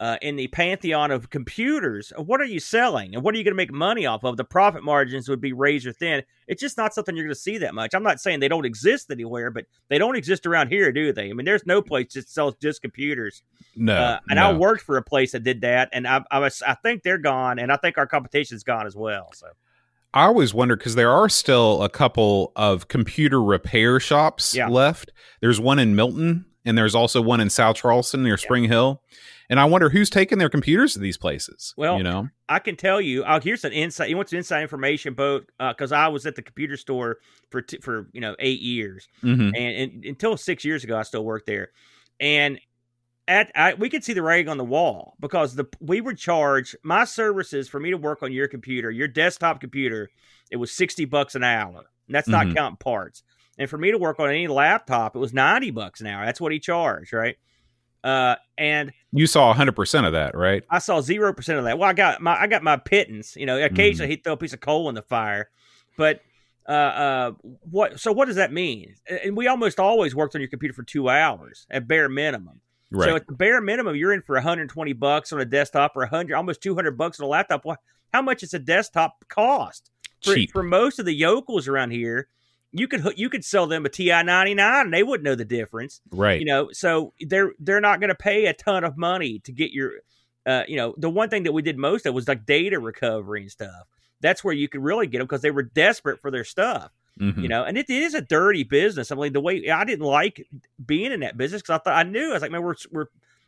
uh, 0.00 0.16
in 0.22 0.36
the 0.36 0.46
pantheon 0.48 1.10
of 1.10 1.30
computers, 1.30 2.12
what 2.16 2.40
are 2.40 2.44
you 2.46 2.60
selling 2.60 3.14
and 3.14 3.22
what 3.24 3.34
are 3.34 3.38
you 3.38 3.44
going 3.44 3.52
to 3.52 3.56
make 3.56 3.72
money 3.72 4.06
off 4.06 4.24
of? 4.24 4.36
The 4.36 4.44
profit 4.44 4.84
margins 4.84 5.28
would 5.28 5.40
be 5.40 5.52
razor 5.52 5.92
thin. 5.92 6.22
It's 6.46 6.60
just 6.60 6.76
not 6.76 6.94
something 6.94 7.16
you're 7.16 7.24
going 7.24 7.34
to 7.34 7.40
see 7.40 7.58
that 7.58 7.74
much. 7.74 7.94
I'm 7.94 8.02
not 8.02 8.20
saying 8.20 8.40
they 8.40 8.48
don't 8.48 8.64
exist 8.64 9.10
anywhere, 9.10 9.50
but 9.50 9.66
they 9.88 9.98
don't 9.98 10.16
exist 10.16 10.46
around 10.46 10.68
here, 10.68 10.92
do 10.92 11.12
they? 11.12 11.30
I 11.30 11.32
mean, 11.32 11.44
there's 11.44 11.66
no 11.66 11.82
place 11.82 12.14
that 12.14 12.28
sells 12.28 12.54
just 12.62 12.80
computers. 12.80 13.42
no 13.76 13.94
uh, 13.94 14.20
and 14.30 14.36
no. 14.38 14.50
I 14.50 14.52
worked 14.52 14.82
for 14.82 14.96
a 14.96 15.02
place 15.02 15.32
that 15.32 15.42
did 15.42 15.60
that, 15.62 15.88
and 15.92 16.06
I, 16.06 16.22
I 16.30 16.38
was, 16.38 16.62
I 16.66 16.74
think 16.74 17.02
they're 17.02 17.18
gone, 17.18 17.58
and 17.58 17.72
I 17.72 17.76
think 17.76 17.98
our 17.98 18.06
competition's 18.06 18.62
gone 18.64 18.86
as 18.86 18.94
well. 18.96 19.30
So 19.34 19.48
I 20.14 20.24
always 20.24 20.54
wonder 20.54 20.76
because 20.76 20.94
there 20.94 21.10
are 21.10 21.28
still 21.28 21.82
a 21.82 21.88
couple 21.88 22.52
of 22.56 22.88
computer 22.88 23.42
repair 23.42 24.00
shops 24.00 24.54
Yeah. 24.54 24.68
left. 24.68 25.12
There's 25.40 25.60
one 25.60 25.78
in 25.78 25.94
Milton, 25.94 26.46
and 26.64 26.78
there's 26.78 26.94
also 26.94 27.20
one 27.20 27.40
in 27.40 27.50
South 27.50 27.76
Charleston 27.76 28.22
near 28.22 28.36
Spring 28.36 28.64
Hill. 28.64 29.02
And 29.50 29.58
I 29.58 29.64
wonder 29.64 29.88
who's 29.88 30.10
taking 30.10 30.38
their 30.38 30.50
computers 30.50 30.92
to 30.92 30.98
these 30.98 31.16
places. 31.16 31.72
Well, 31.76 31.96
you 31.96 32.02
know, 32.04 32.28
I 32.50 32.58
can 32.58 32.76
tell 32.76 33.00
you. 33.00 33.24
Oh, 33.24 33.40
here's 33.40 33.64
an 33.64 33.72
insight. 33.72 34.10
You 34.10 34.16
want 34.16 34.28
some 34.28 34.36
inside 34.38 34.60
information, 34.62 35.14
boat? 35.14 35.48
Because 35.58 35.90
I 35.90 36.08
was 36.08 36.26
at 36.26 36.34
the 36.36 36.42
computer 36.42 36.76
store 36.76 37.16
for 37.50 37.62
t- 37.62 37.78
for 37.78 38.08
you 38.12 38.20
know 38.20 38.36
eight 38.38 38.60
years. 38.60 39.08
Mhm. 39.22 39.56
and, 39.56 39.92
and 39.92 40.04
until 40.04 40.36
six 40.36 40.64
years 40.64 40.84
ago, 40.84 40.98
I 40.98 41.02
still 41.02 41.24
worked 41.24 41.46
there. 41.46 41.70
And 42.20 42.60
at 43.26 43.50
I, 43.54 43.74
we 43.74 43.88
could 43.88 44.04
see 44.04 44.12
the 44.12 44.22
writing 44.22 44.48
on 44.50 44.58
the 44.58 44.64
wall 44.64 45.14
because 45.20 45.54
the 45.54 45.64
we 45.80 46.00
would 46.00 46.18
charge 46.18 46.76
my 46.82 47.04
services 47.04 47.68
for 47.68 47.80
me 47.80 47.90
to 47.90 47.96
work 47.96 48.22
on 48.22 48.32
your 48.32 48.48
computer, 48.48 48.90
your 48.90 49.08
desktop 49.08 49.60
computer. 49.60 50.10
It 50.50 50.56
was 50.56 50.72
sixty 50.72 51.04
bucks 51.06 51.34
an 51.34 51.44
hour. 51.44 51.84
And 52.06 52.14
that's 52.14 52.28
not 52.28 52.46
Mhm. 52.46 52.54
counting 52.56 52.76
parts. 52.78 53.22
And 53.58 53.68
for 53.68 53.76
me 53.76 53.90
to 53.90 53.98
work 53.98 54.18
on 54.20 54.28
any 54.30 54.46
laptop, 54.46 55.16
it 55.16 55.18
was 55.18 55.32
ninety 55.32 55.70
bucks 55.70 56.00
an 56.02 56.06
hour. 56.06 56.24
That's 56.26 56.40
what 56.40 56.52
he 56.52 56.58
charged, 56.58 57.12
right? 57.12 57.36
Uh, 58.04 58.36
and 58.56 58.92
you 59.12 59.26
saw 59.26 59.52
100% 59.52 60.06
of 60.06 60.12
that, 60.12 60.36
right? 60.36 60.62
I 60.70 60.78
saw 60.78 61.00
zero 61.00 61.32
percent 61.32 61.58
of 61.58 61.64
that. 61.64 61.78
Well, 61.78 61.88
I 61.88 61.92
got 61.92 62.20
my 62.20 62.40
I 62.40 62.46
got 62.46 62.62
my 62.62 62.76
pittance. 62.76 63.36
You 63.36 63.46
know, 63.46 63.62
occasionally 63.62 64.10
he'd 64.10 64.24
throw 64.24 64.34
a 64.34 64.36
piece 64.36 64.52
of 64.52 64.60
coal 64.60 64.88
in 64.88 64.94
the 64.94 65.02
fire, 65.02 65.50
but 65.96 66.20
uh, 66.68 66.72
uh, 66.72 67.32
what? 67.70 67.98
So 67.98 68.12
what 68.12 68.26
does 68.26 68.36
that 68.36 68.52
mean? 68.52 68.94
And 69.24 69.36
we 69.36 69.46
almost 69.46 69.80
always 69.80 70.14
worked 70.14 70.34
on 70.34 70.40
your 70.40 70.50
computer 70.50 70.74
for 70.74 70.82
two 70.82 71.08
hours 71.08 71.66
at 71.70 71.88
bare 71.88 72.08
minimum. 72.08 72.60
Right. 72.90 73.08
So 73.08 73.16
at 73.16 73.26
the 73.26 73.32
bare 73.34 73.60
minimum, 73.60 73.96
you're 73.96 74.12
in 74.12 74.22
for 74.22 74.34
120 74.34 74.92
bucks 74.94 75.32
on 75.32 75.40
a 75.40 75.44
desktop 75.44 75.96
or 75.96 76.00
100, 76.00 76.34
almost 76.34 76.62
200 76.62 76.96
bucks 76.96 77.20
on 77.20 77.24
a 77.24 77.28
laptop. 77.28 77.64
Well, 77.64 77.78
how 78.12 78.22
much 78.22 78.40
does 78.40 78.54
a 78.54 78.58
desktop 78.58 79.24
cost? 79.28 79.90
For, 80.22 80.34
Cheap. 80.34 80.52
for 80.52 80.62
most 80.62 80.98
of 80.98 81.04
the 81.04 81.14
yokels 81.14 81.68
around 81.68 81.92
here. 81.92 82.28
You 82.72 82.86
could 82.88 83.02
you 83.16 83.30
could 83.30 83.44
sell 83.44 83.66
them 83.66 83.86
a 83.86 83.88
TI 83.88 84.22
99 84.22 84.58
and 84.86 84.92
they 84.94 85.02
wouldn't 85.02 85.24
know 85.24 85.34
the 85.34 85.44
difference. 85.44 86.00
right. 86.10 86.38
You 86.38 86.46
know, 86.46 86.68
so 86.72 87.12
they're 87.20 87.52
they're 87.58 87.80
not 87.80 88.00
going 88.00 88.08
to 88.08 88.14
pay 88.14 88.46
a 88.46 88.52
ton 88.52 88.84
of 88.84 88.96
money 88.96 89.40
to 89.44 89.52
get 89.52 89.70
your. 89.72 89.92
Uh, 90.46 90.62
you 90.66 90.76
know, 90.76 90.94
the 90.96 91.10
one 91.10 91.28
thing 91.28 91.42
that 91.42 91.52
we 91.52 91.60
did 91.60 91.76
most 91.76 92.06
of 92.06 92.14
was 92.14 92.26
like 92.26 92.46
data 92.46 92.78
recovery 92.78 93.42
and 93.42 93.50
stuff. 93.50 93.86
That's 94.22 94.42
where 94.42 94.54
you 94.54 94.66
could 94.68 94.82
really 94.82 95.06
get 95.06 95.18
them 95.18 95.26
because 95.26 95.42
they 95.42 95.50
were 95.50 95.62
desperate 95.62 96.20
for 96.20 96.30
their 96.30 96.44
stuff 96.44 96.90
Mhm. 97.20 97.42
you 97.42 97.48
know 97.48 97.64
and 97.64 97.76
it, 97.76 97.90
it 97.90 98.02
is 98.02 98.14
a 98.14 98.20
dirty 98.20 98.62
business 98.62 99.10
i 99.10 99.16
mean 99.16 99.32
the 99.32 99.40
way 99.40 99.68
i 99.68 99.84
didn't 99.84 100.06
like 100.06 100.46
being 100.86 101.10
in 101.10 101.18
that 101.18 101.36
business 101.36 101.60
because 101.62 101.74
i 101.74 101.82
thought 101.82 102.06
i 102.06 102.08
knew 102.08 102.30
i 102.30 102.34
was 102.34 102.42
like 102.42 102.52
man 102.52 102.62
we're, 102.62 102.76
we're 102.92 103.06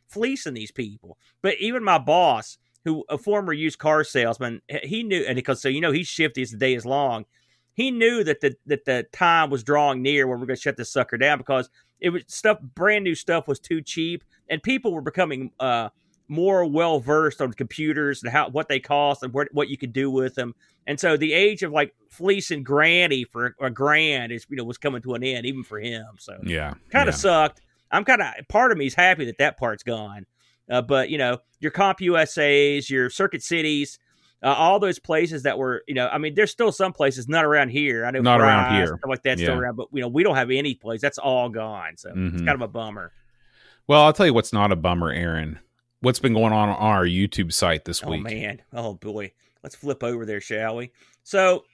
fleecing 0.08 0.54
these 0.54 0.72
people 0.72 1.16
but 1.40 1.54
even 1.60 1.84
my 1.84 1.96
boss 1.98 2.58
who 2.84 3.04
a 3.08 3.16
former 3.16 3.52
used 3.52 3.78
car 3.78 4.02
salesman 4.02 4.60
he 4.82 5.04
knew 5.04 5.22
and 5.24 5.36
because 5.36 5.62
so 5.62 5.68
you 5.68 5.80
know 5.80 5.92
he's 5.92 6.08
shifty 6.08 6.42
as 6.42 6.50
the 6.50 6.56
day 6.56 6.74
is 6.74 6.84
long 6.84 7.24
he 7.80 7.90
knew 7.90 8.24
that 8.24 8.40
the 8.40 8.56
that 8.66 8.84
the 8.84 9.06
time 9.12 9.50
was 9.50 9.62
drawing 9.62 10.02
near 10.02 10.26
where 10.26 10.36
we're 10.36 10.46
going 10.46 10.56
to 10.56 10.62
shut 10.62 10.76
this 10.76 10.92
sucker 10.92 11.16
down 11.16 11.38
because 11.38 11.70
it 12.00 12.10
was 12.10 12.22
stuff 12.26 12.58
brand 12.74 13.04
new 13.04 13.14
stuff 13.14 13.46
was 13.48 13.58
too 13.58 13.80
cheap 13.82 14.24
and 14.48 14.62
people 14.62 14.92
were 14.92 15.00
becoming 15.00 15.50
uh 15.60 15.88
more 16.28 16.64
well 16.64 17.00
versed 17.00 17.40
on 17.40 17.52
computers 17.52 18.22
and 18.22 18.30
how 18.30 18.48
what 18.50 18.68
they 18.68 18.78
cost 18.78 19.22
and 19.22 19.32
what 19.32 19.48
what 19.52 19.68
you 19.68 19.76
could 19.76 19.92
do 19.92 20.10
with 20.10 20.34
them 20.34 20.54
and 20.86 20.98
so 20.98 21.16
the 21.16 21.32
age 21.32 21.62
of 21.62 21.72
like 21.72 21.94
fleecing 22.08 22.62
granny 22.62 23.24
for 23.24 23.54
a 23.60 23.70
grand 23.70 24.32
is 24.32 24.46
you 24.48 24.56
know 24.56 24.64
was 24.64 24.78
coming 24.78 25.02
to 25.02 25.14
an 25.14 25.22
end 25.22 25.46
even 25.46 25.62
for 25.62 25.78
him. 25.78 26.04
So 26.18 26.38
yeah. 26.44 26.74
kind 26.90 27.08
of 27.08 27.14
yeah. 27.14 27.18
sucked. 27.18 27.60
I'm 27.90 28.04
kind 28.04 28.22
of 28.22 28.48
part 28.48 28.72
of 28.72 28.78
me 28.78 28.86
is 28.86 28.94
happy 28.94 29.24
that 29.26 29.38
that 29.38 29.56
part's 29.58 29.82
gone. 29.82 30.26
Uh, 30.70 30.82
but 30.82 31.10
you 31.10 31.18
know 31.18 31.38
your 31.60 31.72
CompUSA's, 31.72 32.90
your 32.90 33.10
Circuit 33.10 33.42
Cities, 33.42 33.98
uh, 34.42 34.46
all 34.54 34.78
those 34.78 34.98
places 34.98 35.42
that 35.44 35.58
were 35.58 35.82
you 35.86 35.94
know 35.94 36.08
I 36.08 36.18
mean 36.18 36.34
there's 36.34 36.50
still 36.50 36.72
some 36.72 36.92
places 36.92 37.28
not 37.28 37.44
around 37.44 37.68
here. 37.70 38.04
I 38.06 38.10
know 38.10 38.20
Not 38.20 38.40
around 38.40 38.74
here. 38.74 38.86
stuff 38.86 39.00
like 39.08 39.22
that's 39.22 39.40
still 39.40 39.58
around, 39.58 39.76
but 39.76 39.88
you 39.92 40.00
know 40.00 40.08
we 40.08 40.22
don't 40.22 40.36
have 40.36 40.50
any 40.50 40.74
place. 40.74 41.00
That's 41.00 41.18
all 41.18 41.48
gone. 41.48 41.96
So 41.96 42.08
it's 42.10 42.18
Mhm. 42.18 42.38
kind 42.46 42.50
of 42.50 42.62
a 42.62 42.68
bummer. 42.68 43.12
Well, 43.86 44.02
I'll 44.02 44.12
tell 44.12 44.26
you 44.26 44.34
what's 44.34 44.52
not 44.52 44.70
a 44.72 44.76
bummer, 44.76 45.10
Aaron. 45.10 45.58
What's 46.00 46.18
been 46.18 46.32
going 46.32 46.52
on 46.52 46.68
on 46.68 46.76
our 46.76 47.04
YouTube 47.04 47.52
site 47.52 47.84
this 47.84 48.02
week? 48.04 48.20
Oh 48.20 48.22
man, 48.30 48.62
oh 48.72 48.94
boy, 48.94 49.32
let's 49.62 49.74
flip 49.74 50.02
over 50.02 50.24
there, 50.24 50.40
shall 50.40 50.76
we? 50.76 50.92
So, 51.24 51.64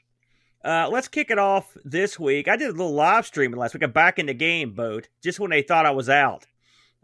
uh, 0.65 0.89
let's 0.91 1.07
kick 1.07 1.31
it 1.31 1.39
off 1.39 1.77
this 1.85 2.19
week. 2.19 2.49
I 2.49 2.57
did 2.57 2.69
a 2.71 2.73
little 2.73 2.93
live 2.95 3.27
streaming 3.27 3.61
last 3.61 3.75
week. 3.75 3.85
I'm 3.85 3.93
back 3.93 4.19
in 4.19 4.27
the 4.27 4.35
game, 4.35 4.73
boat. 4.73 5.09
Just 5.23 5.39
when 5.39 5.51
they 5.51 5.63
thought 5.63 5.87
I 5.87 5.93
was 5.93 6.09
out, 6.09 6.47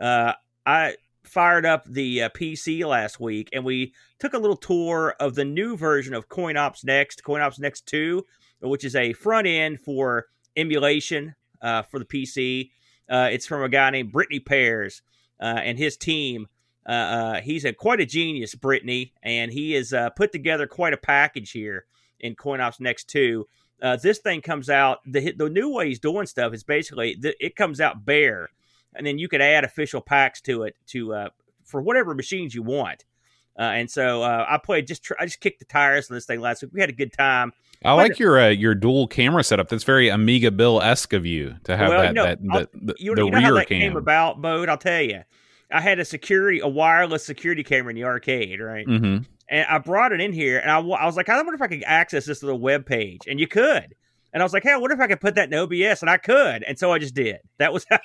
uh, 0.01 0.33
I 0.67 0.97
fired 1.25 1.65
up 1.65 1.85
the 1.87 2.23
uh, 2.23 2.29
PC 2.31 2.87
last 2.87 3.21
week, 3.21 3.49
and 3.53 3.65
we 3.65 3.95
took 4.19 4.35
a 4.35 4.39
little 4.39 4.57
tour 4.57 5.15
of 5.21 5.35
the 5.35 5.45
new 5.45 5.77
version 5.77 6.15
of 6.15 6.29
CoinOps 6.29 6.85
Next, 6.85 7.23
CoinOps 7.23 7.59
Next 7.59 7.87
Two, 7.87 8.25
which 8.61 8.85
is 8.85 8.97
a 8.97 9.13
front 9.13 9.47
end 9.47 9.81
for 9.81 10.27
emulation 10.57 11.35
uh, 11.61 11.83
for 11.83 11.99
the 11.99 12.05
PC. 12.05 12.71
Uh, 13.09 13.29
it's 13.31 13.47
from 13.47 13.63
a 13.63 13.69
guy 13.69 13.91
named 13.91 14.13
Brittany 14.13 14.41
Pears 14.41 15.03
uh, 15.41 15.61
and 15.63 15.79
his 15.79 15.97
team. 15.97 16.47
Uh, 16.87 16.93
uh, 16.93 17.41
he's 17.41 17.65
a 17.65 17.73
quite 17.73 18.01
a 18.01 18.07
genius, 18.07 18.55
Brittany, 18.55 19.13
and 19.23 19.53
he 19.53 19.73
has 19.73 19.95
put 20.17 20.33
together 20.33 20.67
quite 20.67 20.93
a 20.93 20.99
package 20.99 21.53
here 21.53 21.87
in 22.21 22.35
CoinOps 22.35 22.81
Next 22.81 23.09
Two. 23.09 23.47
Uh, 23.83 23.97
this 23.97 24.19
thing 24.19 24.41
comes 24.41 24.71
out 24.71 25.01
the 25.05 25.33
the 25.33 25.51
new 25.51 25.69
way 25.69 25.89
he's 25.89 25.99
doing 25.99 26.27
stuff 26.27 26.55
is 26.55 26.63
basically 26.63 27.17
th- 27.17 27.37
it 27.41 27.57
comes 27.57 27.81
out 27.81 28.05
bare, 28.05 28.49
and 28.95 29.07
then 29.07 29.19
you 29.19 29.29
could 29.29 29.41
add 29.41 29.65
official 29.65 30.01
packs 30.01 30.41
to 30.43 30.65
it 30.65 30.77
to 30.89 31.15
uh, 31.15 31.29
for 31.65 31.81
whatever 31.81 32.15
machines 32.15 32.55
you 32.55 32.63
want. 32.63 33.05
Uh, 33.59 33.63
and 33.63 33.91
so 33.91 34.23
uh, 34.23 34.47
I 34.49 34.59
played 34.59 34.87
just 34.87 35.05
tr- 35.05 35.15
I 35.21 35.27
just 35.27 35.41
kicked 35.41 35.59
the 35.59 35.67
tires 35.67 36.11
on 36.11 36.15
this 36.15 36.25
thing 36.25 36.41
last 36.41 36.63
week. 36.63 36.73
We 36.73 36.81
had 36.81 36.91
a 36.91 36.95
good 36.95 37.13
time. 37.13 37.53
I 37.85 37.93
like 37.95 38.19
your 38.19 38.39
uh, 38.41 38.49
your 38.49 38.75
dual 38.75 39.07
camera 39.09 39.43
setup. 39.45 39.69
That's 39.69 39.85
very 39.85 40.09
Amiga 40.09 40.51
Bill 40.51 40.81
esque 40.81 41.13
of 41.13 41.27
you 41.27 41.57
to 41.65 41.77
have 41.77 41.89
Well, 41.89 42.03
that 42.03 42.09
you 42.09 42.15
know, 42.15 42.25
that 42.25 42.41
the, 42.43 42.69
the, 42.81 42.95
You, 42.99 43.15
the 43.15 43.25
you 43.25 43.31
know 43.31 43.39
rear 43.39 43.47
how 43.49 43.55
that 43.55 43.69
cam. 43.69 43.81
came 43.81 43.97
about, 43.97 44.41
Bode? 44.41 44.69
I'll 44.69 44.79
tell 44.79 45.03
you. 45.03 45.23
I 45.71 45.81
had 45.81 45.99
a 45.99 46.05
security, 46.05 46.61
a 46.61 46.69
wireless 46.69 47.25
security 47.25 47.65
camera 47.65 47.91
in 47.91 47.97
the 47.97 48.05
arcade, 48.05 48.61
right? 48.61 48.87
hmm 48.87 49.19
and 49.49 49.67
I 49.69 49.79
brought 49.79 50.13
it 50.13 50.21
in 50.21 50.33
here, 50.33 50.59
and 50.59 50.71
I, 50.71 50.79
I 50.79 51.05
was 51.05 51.15
like, 51.17 51.29
I 51.29 51.37
wonder 51.37 51.53
if 51.53 51.61
I 51.61 51.67
could 51.67 51.83
access 51.85 52.25
this 52.25 52.43
little 52.43 52.59
web 52.59 52.87
page, 52.87 53.21
and 53.29 53.39
you 53.39 53.47
could. 53.47 53.95
And 54.33 54.43
I 54.43 54.47
was 54.47 54.55
like, 54.55 54.63
hey, 54.63 54.73
I 54.73 54.77
wonder 54.79 54.95
if 54.95 55.01
I 55.01 55.09
could 55.09 55.21
put 55.21 55.35
that 55.35 55.53
in 55.53 55.59
OBS, 55.59 56.01
and 56.01 56.09
I 56.09 56.17
could, 56.17 56.63
and 56.63 56.79
so 56.79 56.91
I 56.91 56.99
just 56.99 57.15
did. 57.15 57.39
That 57.59 57.71
was 57.71 57.85
how, 57.91 57.99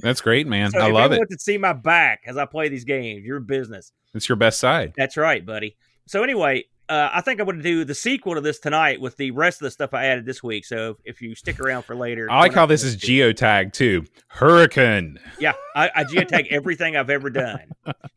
That's 0.00 0.20
great, 0.20 0.46
man. 0.46 0.70
so 0.70 0.78
I 0.78 0.90
love 0.90 1.12
it. 1.12 1.18
wants 1.18 1.34
to 1.34 1.40
see 1.40 1.58
my 1.58 1.72
back 1.72 2.22
as 2.26 2.36
I 2.36 2.44
play 2.44 2.68
these 2.68 2.84
games, 2.84 3.24
your 3.24 3.40
business. 3.40 3.92
It's 4.14 4.28
your 4.28 4.36
best 4.36 4.58
side. 4.58 4.94
That's 4.96 5.16
right, 5.16 5.44
buddy. 5.44 5.76
So 6.06 6.22
anyway, 6.22 6.64
uh, 6.88 7.10
I 7.12 7.20
think 7.20 7.38
I'm 7.38 7.46
going 7.46 7.58
to 7.58 7.62
do 7.62 7.84
the 7.84 7.94
sequel 7.94 8.34
to 8.34 8.40
this 8.40 8.58
tonight 8.58 9.00
with 9.00 9.16
the 9.18 9.30
rest 9.32 9.60
of 9.60 9.66
the 9.66 9.70
stuff 9.70 9.92
I 9.92 10.06
added 10.06 10.24
this 10.24 10.42
week. 10.42 10.64
So 10.64 10.96
if 11.04 11.20
you 11.20 11.34
stick 11.34 11.60
around 11.60 11.82
for 11.82 11.94
later, 11.94 12.30
I 12.30 12.38
like 12.38 12.54
how 12.54 12.64
this 12.64 12.82
is 12.82 12.96
geotag 12.96 13.74
too. 13.74 14.06
Hurricane. 14.28 15.18
Yeah, 15.38 15.52
I, 15.76 15.90
I 15.94 16.04
geotag 16.04 16.46
everything 16.50 16.96
I've 16.96 17.10
ever 17.10 17.28
done. 17.28 17.70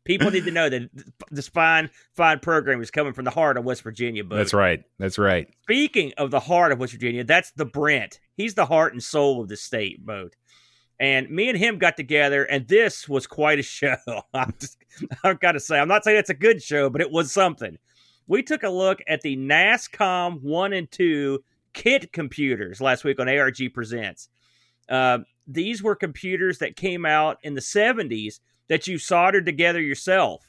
People 0.06 0.32
need 0.32 0.46
to 0.46 0.52
know 0.52 0.70
that 0.70 0.90
this 1.32 1.50
fine, 1.50 1.90
fine 2.16 2.40
program 2.40 2.82
is 2.82 2.92
coming 2.92 3.12
from 3.14 3.26
the 3.26 3.32
heart 3.32 3.58
of 3.58 3.66
West 3.66 3.82
Virginia. 3.82 4.24
But 4.24 4.38
That's 4.38 4.54
right. 4.54 4.84
That's 5.00 5.18
right. 5.18 5.50
Speaking 5.64 6.14
of 6.18 6.32
the 6.32 6.40
heart 6.40 6.72
of 6.72 6.80
West 6.80 6.94
Virginia, 6.94 7.26
that's 7.26 7.52
the 7.52 7.66
Brent. 7.66 8.20
He's 8.38 8.54
the 8.54 8.66
heart 8.66 8.94
and 8.94 9.04
soul 9.04 9.42
of 9.42 9.50
the 9.50 9.58
state, 9.58 10.06
boat. 10.06 10.36
And 11.02 11.32
me 11.32 11.50
and 11.50 11.58
him 11.58 11.80
got 11.80 11.98
together, 11.98 12.44
and 12.44 12.68
this 12.68 13.10
was 13.10 13.26
quite 13.26 13.58
a 13.58 13.64
show. 13.64 13.98
Just, 14.60 14.78
I've 15.24 15.40
got 15.40 15.54
to 15.54 15.60
say, 15.60 15.80
I'm 15.80 15.88
not 15.88 16.04
saying 16.04 16.20
it's 16.20 16.30
a 16.30 16.36
good 16.36 16.62
show, 16.62 16.92
but 16.92 17.02
it 17.02 17.10
was 17.10 17.32
something. 17.32 17.80
We 18.28 18.44
took 18.44 18.62
a 18.62 18.70
look 18.70 19.00
at 19.08 19.22
the 19.22 19.36
NASCOM 19.36 20.44
1 20.44 20.74
and 20.74 20.92
2 20.92 21.44
kit 21.74 22.14
computers 22.14 22.80
last 22.80 23.04
week 23.04 23.20
on 23.20 23.28
ARG 23.28 23.74
Presents. 23.74 24.30
Uh, 24.88 25.20
these 25.48 25.82
were 25.82 25.96
computers 25.96 26.60
that 26.60 26.76
came 26.76 27.04
out 27.04 27.40
in 27.42 27.56
the 27.56 27.62
70s 27.62 28.40
that 28.70 28.86
you 28.86 29.00
soldered 29.00 29.48
together 29.48 29.82
yourself. 29.82 30.46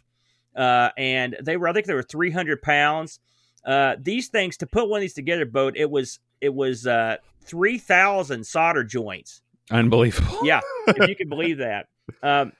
Uh, 0.54 0.90
and 0.98 1.34
they 1.42 1.56
were, 1.56 1.66
I 1.66 1.72
think 1.72 1.86
they 1.86 1.94
were 1.94 2.02
300 2.02 2.60
pounds. 2.60 3.20
Uh, 3.64 3.96
these 3.98 4.28
things 4.28 4.58
to 4.58 4.66
put 4.66 4.90
one 4.90 4.98
of 4.98 5.00
these 5.00 5.14
together, 5.14 5.46
boat 5.46 5.78
it 5.78 5.90
was 5.90 6.18
it 6.40 6.52
was 6.52 6.86
uh, 6.86 7.16
three 7.40 7.78
thousand 7.78 8.44
solder 8.44 8.82
joints. 8.82 9.40
Unbelievable. 9.72 10.40
Yeah, 10.44 10.60
if 10.86 11.08
you 11.08 11.16
can 11.16 11.28
believe 11.28 11.58
that. 11.58 11.86
Um, 12.22 12.52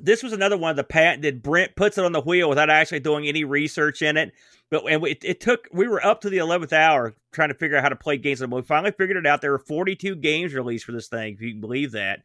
this 0.00 0.22
was 0.22 0.32
another 0.32 0.56
one 0.56 0.70
of 0.70 0.76
the 0.76 0.84
patented. 0.84 1.42
Brent 1.42 1.74
puts 1.76 1.98
it 1.98 2.04
on 2.04 2.12
the 2.12 2.20
wheel 2.20 2.48
without 2.48 2.68
actually 2.68 3.00
doing 3.00 3.26
any 3.26 3.44
research 3.44 4.02
in 4.02 4.16
it. 4.16 4.32
But 4.70 4.84
and 4.90 5.00
we, 5.00 5.12
it 5.22 5.40
took 5.40 5.68
we 5.72 5.88
were 5.88 6.04
up 6.04 6.20
to 6.22 6.30
the 6.30 6.38
eleventh 6.38 6.72
hour 6.72 7.14
trying 7.32 7.48
to 7.48 7.54
figure 7.54 7.76
out 7.76 7.82
how 7.82 7.88
to 7.88 7.96
play 7.96 8.16
games. 8.16 8.40
And 8.40 8.52
we 8.52 8.62
finally 8.62 8.92
figured 8.92 9.16
it 9.16 9.26
out. 9.26 9.40
There 9.40 9.52
were 9.52 9.58
forty 9.58 9.94
two 9.96 10.16
games 10.16 10.52
released 10.52 10.84
for 10.84 10.92
this 10.92 11.08
thing, 11.08 11.34
if 11.34 11.40
you 11.40 11.52
can 11.52 11.60
believe 11.60 11.92
that. 11.92 12.20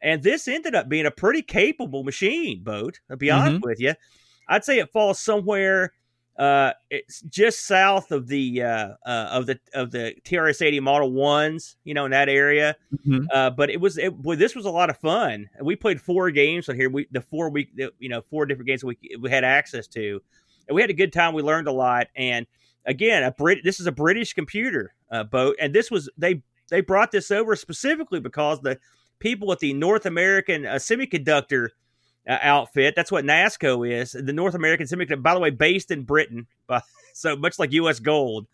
And 0.00 0.22
this 0.22 0.48
ended 0.48 0.74
up 0.74 0.88
being 0.88 1.06
a 1.06 1.10
pretty 1.10 1.42
capable 1.42 2.04
machine, 2.04 2.62
boat. 2.62 3.00
I'll 3.10 3.16
be 3.16 3.30
honest 3.30 3.62
with 3.62 3.80
you. 3.80 3.94
I'd 4.48 4.64
say 4.64 4.78
it 4.78 4.92
falls 4.92 5.18
somewhere 5.18 5.92
uh, 6.38 6.72
it's 6.90 7.22
just 7.22 7.66
south 7.66 8.12
of 8.12 8.26
the 8.26 8.62
uh, 8.62 8.88
uh, 9.06 9.28
of 9.30 9.46
the 9.46 9.58
of 9.72 9.90
the 9.90 10.14
TRS 10.24 10.60
eighty 10.60 10.80
Model 10.80 11.10
Ones, 11.10 11.76
you 11.84 11.94
know, 11.94 12.04
in 12.04 12.10
that 12.10 12.28
area. 12.28 12.76
Mhm. 13.06 13.26
Uh, 13.32 13.50
but 13.50 13.70
it 13.70 13.80
was 13.80 13.96
it, 13.96 14.14
boy, 14.14 14.36
this 14.36 14.54
was 14.54 14.66
a 14.66 14.70
lot 14.70 14.90
of 14.90 14.98
fun. 14.98 15.48
We 15.62 15.76
played 15.76 16.00
four 16.00 16.30
games 16.30 16.68
on 16.68 16.76
here. 16.76 16.90
We 16.90 17.06
the 17.10 17.22
four 17.22 17.48
week, 17.48 17.70
you 17.98 18.08
know, 18.08 18.22
four 18.30 18.44
different 18.44 18.68
games 18.68 18.84
we 18.84 18.98
we 19.18 19.30
had 19.30 19.44
access 19.44 19.86
to, 19.88 20.20
and 20.68 20.74
we 20.74 20.82
had 20.82 20.90
a 20.90 20.94
good 20.94 21.12
time. 21.12 21.32
We 21.32 21.42
learned 21.42 21.68
a 21.68 21.72
lot. 21.72 22.08
And 22.14 22.46
again, 22.84 23.22
a 23.22 23.30
Brit. 23.30 23.64
This 23.64 23.80
is 23.80 23.86
a 23.86 23.92
British 23.92 24.34
computer 24.34 24.94
uh, 25.10 25.24
boat, 25.24 25.56
and 25.58 25.74
this 25.74 25.90
was 25.90 26.10
they 26.18 26.42
they 26.68 26.82
brought 26.82 27.12
this 27.12 27.30
over 27.30 27.56
specifically 27.56 28.20
because 28.20 28.60
the 28.60 28.78
people 29.20 29.52
at 29.52 29.60
the 29.60 29.72
North 29.72 30.04
American 30.04 30.66
uh, 30.66 30.74
Semiconductor 30.74 31.70
uh, 32.28 32.38
outfit. 32.42 32.94
That's 32.96 33.12
what 33.12 33.24
NASCO 33.24 33.88
is. 33.88 34.12
The 34.12 34.32
North 34.32 34.54
American 34.54 34.86
Semiconductor, 34.86 35.22
by 35.22 35.34
the 35.34 35.40
way, 35.40 35.50
based 35.50 35.90
in 35.90 36.02
Britain, 36.04 36.46
but, 36.66 36.82
so 37.14 37.36
much 37.36 37.58
like 37.58 37.72
U.S. 37.72 37.98
Gold. 37.98 38.46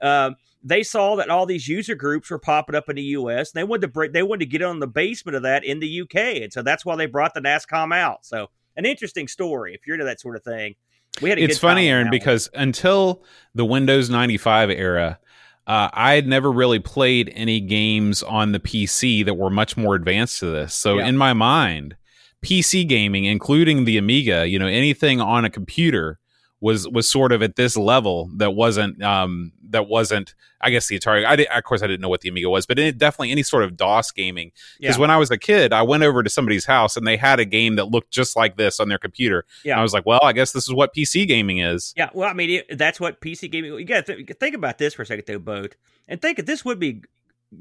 Um, 0.00 0.36
they 0.62 0.82
saw 0.82 1.16
that 1.16 1.30
all 1.30 1.46
these 1.46 1.68
user 1.68 1.94
groups 1.94 2.30
were 2.30 2.38
popping 2.38 2.74
up 2.74 2.88
in 2.88 2.96
the 2.96 3.02
U.S. 3.02 3.52
And 3.52 3.60
they 3.60 3.64
wanted 3.64 3.82
to 3.82 3.88
break, 3.88 4.12
they 4.12 4.22
wanted 4.22 4.40
to 4.40 4.50
get 4.50 4.62
on 4.62 4.80
the 4.80 4.86
basement 4.86 5.36
of 5.36 5.42
that 5.42 5.64
in 5.64 5.80
the 5.80 5.86
U.K. 5.86 6.42
And 6.42 6.52
so 6.52 6.62
that's 6.62 6.84
why 6.84 6.96
they 6.96 7.06
brought 7.06 7.34
the 7.34 7.40
NASCOM 7.40 7.94
out. 7.94 8.24
So 8.24 8.48
an 8.76 8.84
interesting 8.84 9.28
story 9.28 9.74
if 9.74 9.86
you're 9.86 9.94
into 9.94 10.06
that 10.06 10.20
sort 10.20 10.36
of 10.36 10.42
thing. 10.42 10.74
We 11.20 11.30
had 11.30 11.38
a 11.38 11.42
It's 11.42 11.58
funny, 11.58 11.88
Aaron, 11.88 12.10
because 12.10 12.48
until 12.54 13.24
the 13.54 13.64
Windows 13.64 14.08
95 14.08 14.70
era, 14.70 15.18
uh, 15.66 15.90
I 15.92 16.14
had 16.14 16.26
never 16.26 16.50
really 16.50 16.78
played 16.78 17.30
any 17.34 17.60
games 17.60 18.22
on 18.22 18.52
the 18.52 18.60
PC 18.60 19.24
that 19.24 19.34
were 19.34 19.50
much 19.50 19.76
more 19.76 19.94
advanced 19.94 20.38
to 20.40 20.46
this. 20.46 20.74
So 20.74 20.98
Yeah. 20.98 21.06
in 21.06 21.16
my 21.16 21.32
mind, 21.32 21.96
PC 22.44 22.86
gaming, 22.88 23.24
including 23.24 23.84
the 23.84 23.98
Amiga, 23.98 24.46
you 24.48 24.58
know, 24.58 24.66
anything 24.66 25.20
on 25.20 25.44
a 25.44 25.50
computer 25.50 26.18
was 26.60 26.88
was 26.88 27.08
sort 27.08 27.30
of 27.30 27.40
at 27.40 27.54
this 27.54 27.76
level 27.76 28.28
that 28.36 28.50
wasn't 28.52 29.00
um 29.00 29.52
that 29.70 29.86
wasn't 29.86 30.34
I 30.60 30.70
guess 30.70 30.88
the 30.88 30.98
Atari 30.98 31.24
I 31.24 31.36
did, 31.36 31.46
of 31.46 31.62
course 31.62 31.82
I 31.84 31.86
didn't 31.86 32.00
know 32.00 32.08
what 32.08 32.20
the 32.22 32.28
Amiga 32.28 32.50
was 32.50 32.66
but 32.66 32.80
it, 32.80 32.98
definitely 32.98 33.30
any 33.30 33.44
sort 33.44 33.62
of 33.62 33.76
DOS 33.76 34.10
gaming 34.10 34.50
because 34.80 34.96
Yeah. 34.96 35.00
when 35.00 35.08
I 35.08 35.18
was 35.18 35.30
a 35.30 35.38
kid 35.38 35.72
I 35.72 35.82
went 35.82 36.02
over 36.02 36.20
to 36.20 36.28
somebody's 36.28 36.64
house 36.64 36.96
and 36.96 37.06
they 37.06 37.16
had 37.16 37.38
a 37.38 37.44
game 37.44 37.76
that 37.76 37.92
looked 37.92 38.10
just 38.10 38.34
like 38.34 38.56
this 38.56 38.80
on 38.80 38.88
their 38.88 38.98
computer 38.98 39.44
Yeah. 39.64 39.74
and 39.74 39.78
I 39.80 39.82
was 39.84 39.92
like 39.92 40.04
well 40.04 40.18
I 40.24 40.32
guess 40.32 40.50
this 40.50 40.64
is 40.66 40.74
what 40.74 40.92
PC 40.92 41.28
gaming 41.28 41.58
is 41.60 41.94
Yeah, 41.96 42.10
well, 42.12 42.28
I 42.28 42.32
mean, 42.32 42.50
it, 42.50 42.76
that's 42.76 42.98
what 42.98 43.20
PC 43.20 43.48
gaming. 43.52 43.74
You 43.74 43.84
got 43.84 44.06
to 44.06 44.16
th- 44.16 44.36
think 44.40 44.56
about 44.56 44.78
this 44.78 44.94
for 44.94 45.02
a 45.02 45.06
second, 45.06 45.26
though, 45.28 45.38
boat, 45.38 45.76
and 46.08 46.20
think 46.20 46.38
that 46.38 46.46
this 46.46 46.64
would 46.64 46.80
be 46.80 47.02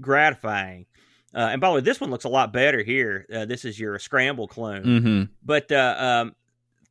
gratifying. 0.02 0.88
Uh, 1.36 1.50
and 1.52 1.62
by 1.62 1.68
the 1.70 1.76
way, 1.76 1.82
this 1.82 2.00
one 2.00 2.10
looks 2.10 2.26
a 2.26 2.30
lot 2.30 2.54
better 2.54 2.82
here. 2.84 3.26
Uh, 3.34 3.46
this 3.46 3.66
is 3.66 3.80
your 3.80 4.00
scramble 4.00 4.48
clone. 4.48 4.84
mm-hmm. 4.84 5.24
But 5.44 5.72
uh, 5.72 5.96
um, 5.98 6.36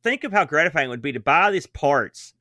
think 0.03 0.23
of 0.23 0.31
how 0.31 0.45
gratifying 0.45 0.87
it 0.87 0.89
would 0.89 1.01
be 1.01 1.11
to 1.13 1.19
buy 1.19 1.51
these 1.51 1.67
parts, 1.67 2.33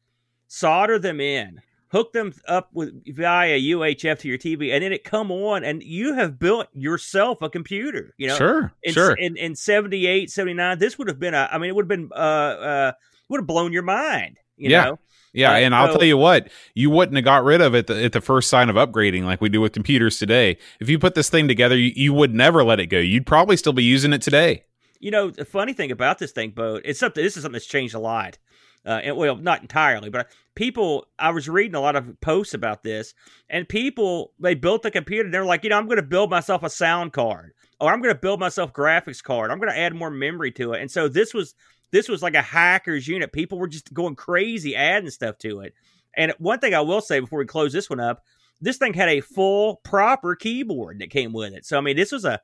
solder 0.46 0.98
them 0.98 1.20
in, 1.20 1.60
hook 1.88 2.12
them 2.12 2.34
up 2.46 2.68
with 2.74 2.92
via 3.14 3.58
UHF 3.58 4.18
to 4.20 4.28
your 4.28 4.38
TV, 4.38 4.72
and 4.72 4.84
then 4.84 4.92
it 4.92 5.04
come 5.04 5.30
on, 5.30 5.64
and 5.64 5.82
you 5.82 6.14
have 6.14 6.38
built 6.38 6.68
yourself 6.74 7.40
a 7.42 7.48
computer. 7.48 8.14
You 8.18 8.28
know, 8.28 8.36
sure 8.36 8.72
in, 8.82 8.92
sure 8.92 9.14
in, 9.14 9.36
in 9.36 9.54
78, 9.56 10.30
79, 10.30 10.78
this 10.78 10.98
would 10.98 11.08
have 11.08 11.18
been 11.18 11.34
a, 11.34 11.48
I 11.50 11.58
mean, 11.58 11.70
it 11.70 11.74
would 11.74 11.84
have 11.84 11.88
been, 11.88 12.10
uh, 12.12 12.14
uh, 12.14 12.92
would 13.28 13.38
have 13.38 13.46
blown 13.46 13.72
your 13.72 13.82
mind, 13.82 14.36
you 14.56 14.70
Yeah. 14.70 14.84
know? 14.84 14.98
Yeah, 15.36 15.52
Uh, 15.52 15.56
and 15.56 15.74
I'll 15.74 15.92
tell 15.92 16.02
you 16.04 16.16
what, 16.16 16.48
you 16.74 16.88
wouldn't 16.88 17.16
have 17.16 17.24
got 17.24 17.44
rid 17.44 17.60
of 17.60 17.74
it 17.74 17.90
at 17.90 18.12
the 18.12 18.20
first 18.20 18.48
sign 18.48 18.70
of 18.70 18.76
upgrading 18.76 19.24
like 19.24 19.40
we 19.40 19.50
do 19.50 19.60
with 19.60 19.72
computers 19.72 20.18
today. 20.18 20.56
If 20.80 20.88
you 20.88 20.98
put 20.98 21.14
this 21.14 21.28
thing 21.28 21.46
together, 21.46 21.76
you, 21.76 21.92
you 21.94 22.14
would 22.14 22.34
never 22.34 22.64
let 22.64 22.80
it 22.80 22.86
go. 22.86 22.98
You'd 22.98 23.26
probably 23.26 23.56
still 23.56 23.74
be 23.74 23.84
using 23.84 24.12
it 24.12 24.22
today. 24.22 24.64
You 24.98 25.10
know, 25.10 25.30
the 25.30 25.44
funny 25.44 25.74
thing 25.74 25.90
about 25.90 26.18
this 26.18 26.32
thing, 26.32 26.50
boat, 26.50 26.82
it's 26.84 26.98
something, 26.98 27.22
this 27.22 27.36
is 27.36 27.42
something 27.42 27.52
that's 27.52 27.66
changed 27.66 27.94
a 27.94 27.98
lot. 27.98 28.38
Uh, 28.86 29.00
and 29.02 29.16
well, 29.16 29.36
not 29.36 29.62
entirely, 29.62 30.08
but 30.10 30.28
people, 30.54 31.08
I 31.18 31.30
was 31.30 31.48
reading 31.48 31.74
a 31.74 31.80
lot 31.80 31.96
of 31.96 32.20
posts 32.20 32.54
about 32.54 32.84
this, 32.84 33.14
and 33.50 33.68
people, 33.68 34.32
they 34.38 34.54
built 34.54 34.82
the 34.82 34.92
computer, 34.92 35.24
and 35.24 35.34
they're 35.34 35.44
like, 35.44 35.64
you 35.64 35.70
know, 35.70 35.76
I'm 35.76 35.86
going 35.86 35.96
to 35.96 36.02
build 36.02 36.30
myself 36.30 36.62
a 36.62 36.70
sound 36.70 37.12
card, 37.12 37.52
or 37.80 37.92
I'm 37.92 38.00
going 38.00 38.14
to 38.14 38.20
build 38.20 38.38
myself 38.38 38.72
graphics 38.72 39.22
card. 39.22 39.50
I'm 39.50 39.58
going 39.58 39.72
to 39.72 39.78
add 39.78 39.92
more 39.92 40.10
memory 40.10 40.52
to 40.52 40.72
it. 40.72 40.80
And 40.80 40.90
so 40.90 41.08
this 41.08 41.34
was, 41.34 41.56
this 41.90 42.08
was 42.08 42.22
like 42.22 42.34
a 42.34 42.42
hacker's 42.42 43.06
unit. 43.06 43.32
People 43.32 43.58
were 43.58 43.68
just 43.68 43.92
going 43.92 44.16
crazy 44.16 44.74
adding 44.76 45.10
stuff 45.10 45.38
to 45.38 45.60
it. 45.60 45.74
And 46.16 46.32
one 46.38 46.58
thing 46.58 46.74
I 46.74 46.80
will 46.80 47.00
say 47.00 47.20
before 47.20 47.38
we 47.38 47.46
close 47.46 47.72
this 47.72 47.90
one 47.90 48.00
up, 48.00 48.22
this 48.60 48.78
thing 48.78 48.94
had 48.94 49.08
a 49.08 49.20
full 49.20 49.76
proper 49.84 50.34
keyboard 50.34 51.00
that 51.00 51.10
came 51.10 51.32
with 51.32 51.52
it. 51.52 51.66
So 51.66 51.76
I 51.76 51.80
mean, 51.80 51.96
this 51.96 52.12
was 52.12 52.24
a 52.24 52.40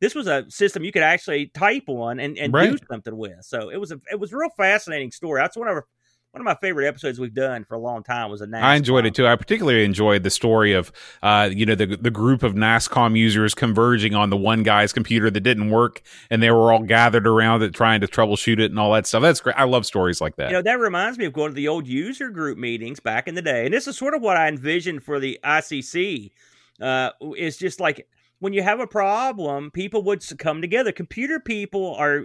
this 0.00 0.14
was 0.14 0.26
a 0.26 0.44
system 0.50 0.84
you 0.84 0.92
could 0.92 1.02
actually 1.02 1.46
type 1.46 1.84
on 1.88 2.20
and, 2.20 2.36
and 2.36 2.52
do 2.52 2.76
something 2.90 3.16
with. 3.16 3.42
So 3.42 3.70
it 3.70 3.78
was 3.78 3.90
a 3.90 4.00
it 4.10 4.20
was 4.20 4.32
a 4.32 4.36
real 4.36 4.50
fascinating 4.50 5.10
story. 5.10 5.40
That's 5.40 5.56
one 5.56 5.68
of 5.68 5.76
our, 5.76 5.86
one 6.34 6.40
of 6.40 6.44
my 6.44 6.56
favorite 6.56 6.88
episodes 6.88 7.20
we've 7.20 7.32
done 7.32 7.64
for 7.64 7.76
a 7.76 7.78
long 7.78 8.02
time 8.02 8.28
was 8.28 8.40
a 8.40 8.46
NASCOM. 8.46 8.62
I 8.62 8.74
enjoyed 8.74 9.06
it 9.06 9.14
too. 9.14 9.24
I 9.24 9.36
particularly 9.36 9.84
enjoyed 9.84 10.24
the 10.24 10.30
story 10.30 10.72
of, 10.72 10.90
uh, 11.22 11.48
you 11.52 11.64
know, 11.64 11.76
the 11.76 11.86
the 11.86 12.10
group 12.10 12.42
of 12.42 12.54
NASCOM 12.54 13.16
users 13.16 13.54
converging 13.54 14.16
on 14.16 14.30
the 14.30 14.36
one 14.36 14.64
guy's 14.64 14.92
computer 14.92 15.30
that 15.30 15.40
didn't 15.40 15.70
work, 15.70 16.02
and 16.30 16.42
they 16.42 16.50
were 16.50 16.72
all 16.72 16.82
gathered 16.82 17.28
around 17.28 17.62
it 17.62 17.72
trying 17.72 18.00
to 18.00 18.08
troubleshoot 18.08 18.58
it 18.58 18.72
and 18.72 18.80
all 18.80 18.92
that 18.94 19.06
stuff. 19.06 19.22
That's 19.22 19.40
great. 19.40 19.54
I 19.56 19.62
love 19.62 19.86
stories 19.86 20.20
like 20.20 20.34
that. 20.34 20.48
You 20.50 20.54
know, 20.54 20.62
that 20.62 20.80
reminds 20.80 21.18
me 21.18 21.24
of 21.24 21.32
going 21.32 21.52
to 21.52 21.54
the 21.54 21.68
old 21.68 21.86
user 21.86 22.30
group 22.30 22.58
meetings 22.58 22.98
back 22.98 23.28
in 23.28 23.36
the 23.36 23.42
day. 23.42 23.66
And 23.66 23.72
this 23.72 23.86
is 23.86 23.96
sort 23.96 24.14
of 24.14 24.20
what 24.20 24.36
I 24.36 24.48
envisioned 24.48 25.04
for 25.04 25.20
the 25.20 25.38
ICC. 25.44 26.32
Uh, 26.80 27.10
it's 27.20 27.58
just 27.58 27.78
like 27.78 28.08
when 28.40 28.52
you 28.52 28.64
have 28.64 28.80
a 28.80 28.88
problem, 28.88 29.70
people 29.70 30.02
would 30.02 30.24
come 30.38 30.60
together. 30.60 30.90
Computer 30.90 31.38
people 31.38 31.94
are 31.94 32.24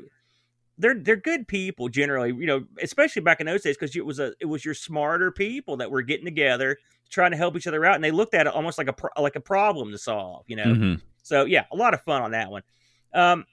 they're 0.80 0.96
they're 0.96 1.18
good 1.18 1.48
people 1.48 1.90
generally, 1.90 2.30
you 2.30 2.48
know, 2.48 2.64
especially 2.82 3.22
back 3.22 3.40
in 3.40 3.46
those 3.46 3.62
days 3.62 3.78
because 3.78 3.96
it 3.96 4.06
was 4.06 4.20
a 4.20 4.34
it 4.40 4.46
was 4.46 4.66
your 4.66 4.74
smarter 4.74 5.32
people 5.32 5.78
that 5.78 5.92
were 5.92 6.02
getting 6.02 6.26
together 6.26 6.78
trying 7.10 7.32
to 7.32 7.38
help 7.38 7.56
each 7.56 7.68
other 7.68 7.86
out, 7.86 7.96
and 7.96 8.04
they 8.04 8.12
looked 8.12 8.34
at 8.34 8.48
it 8.48 8.54
almost 8.54 8.78
like 8.78 8.88
a 8.88 8.94
pro- 8.94 9.22
like 9.22 9.36
a 9.36 9.42
problem 9.42 9.92
to 9.92 9.98
solve, 9.98 10.46
you 10.48 10.56
know. 10.56 10.66
Mhm. 10.66 11.02
So 11.22 11.46
yeah, 11.46 11.66
a 11.72 11.76
lot 11.76 11.94
of 11.94 12.02
fun 12.02 12.22
on 12.22 12.32
that 12.32 12.50
one. 12.50 12.64
Um, 13.14 13.46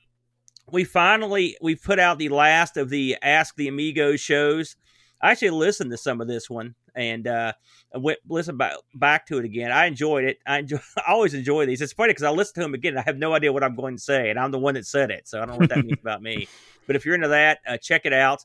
we 0.70 0.84
finally 0.84 1.56
we 1.60 1.74
put 1.74 1.98
out 1.98 2.18
the 2.18 2.28
last 2.28 2.76
of 2.76 2.90
the 2.90 3.16
Ask 3.22 3.56
the 3.56 3.68
Amigos 3.68 4.20
shows. 4.20 4.76
I 5.20 5.32
actually 5.32 5.50
listened 5.50 5.90
to 5.90 5.96
some 5.96 6.20
of 6.20 6.28
this 6.28 6.48
one 6.48 6.74
and 6.96 7.28
uh, 7.28 7.52
went 7.94 8.18
listen 8.28 8.56
back 8.56 8.74
back 8.94 9.26
to 9.26 9.38
it 9.38 9.44
again. 9.44 9.70
I 9.70 9.86
enjoyed 9.86 10.24
it. 10.24 10.38
I 10.46 10.58
enjoy. 10.58 10.78
I 10.96 11.12
always 11.12 11.34
enjoy 11.34 11.66
these. 11.66 11.80
It's 11.80 11.92
funny 11.92 12.10
because 12.10 12.24
I 12.24 12.30
listen 12.30 12.54
to 12.54 12.60
them 12.62 12.74
again. 12.74 12.98
I 12.98 13.02
have 13.02 13.18
no 13.18 13.34
idea 13.34 13.52
what 13.52 13.62
I'm 13.62 13.76
going 13.76 13.96
to 13.96 14.02
say, 14.02 14.30
and 14.30 14.38
I'm 14.38 14.50
the 14.50 14.58
one 14.58 14.74
that 14.74 14.86
said 14.86 15.10
it, 15.10 15.28
so 15.28 15.40
I 15.40 15.44
don't 15.44 15.54
know 15.54 15.58
what 15.60 15.68
that 15.68 15.84
means 15.84 15.98
about 16.02 16.22
me. 16.22 16.48
But 16.86 16.96
if 16.96 17.04
you're 17.04 17.14
into 17.14 17.28
that, 17.28 17.58
uh, 17.66 17.76
check 17.76 18.06
it 18.06 18.12
out. 18.12 18.44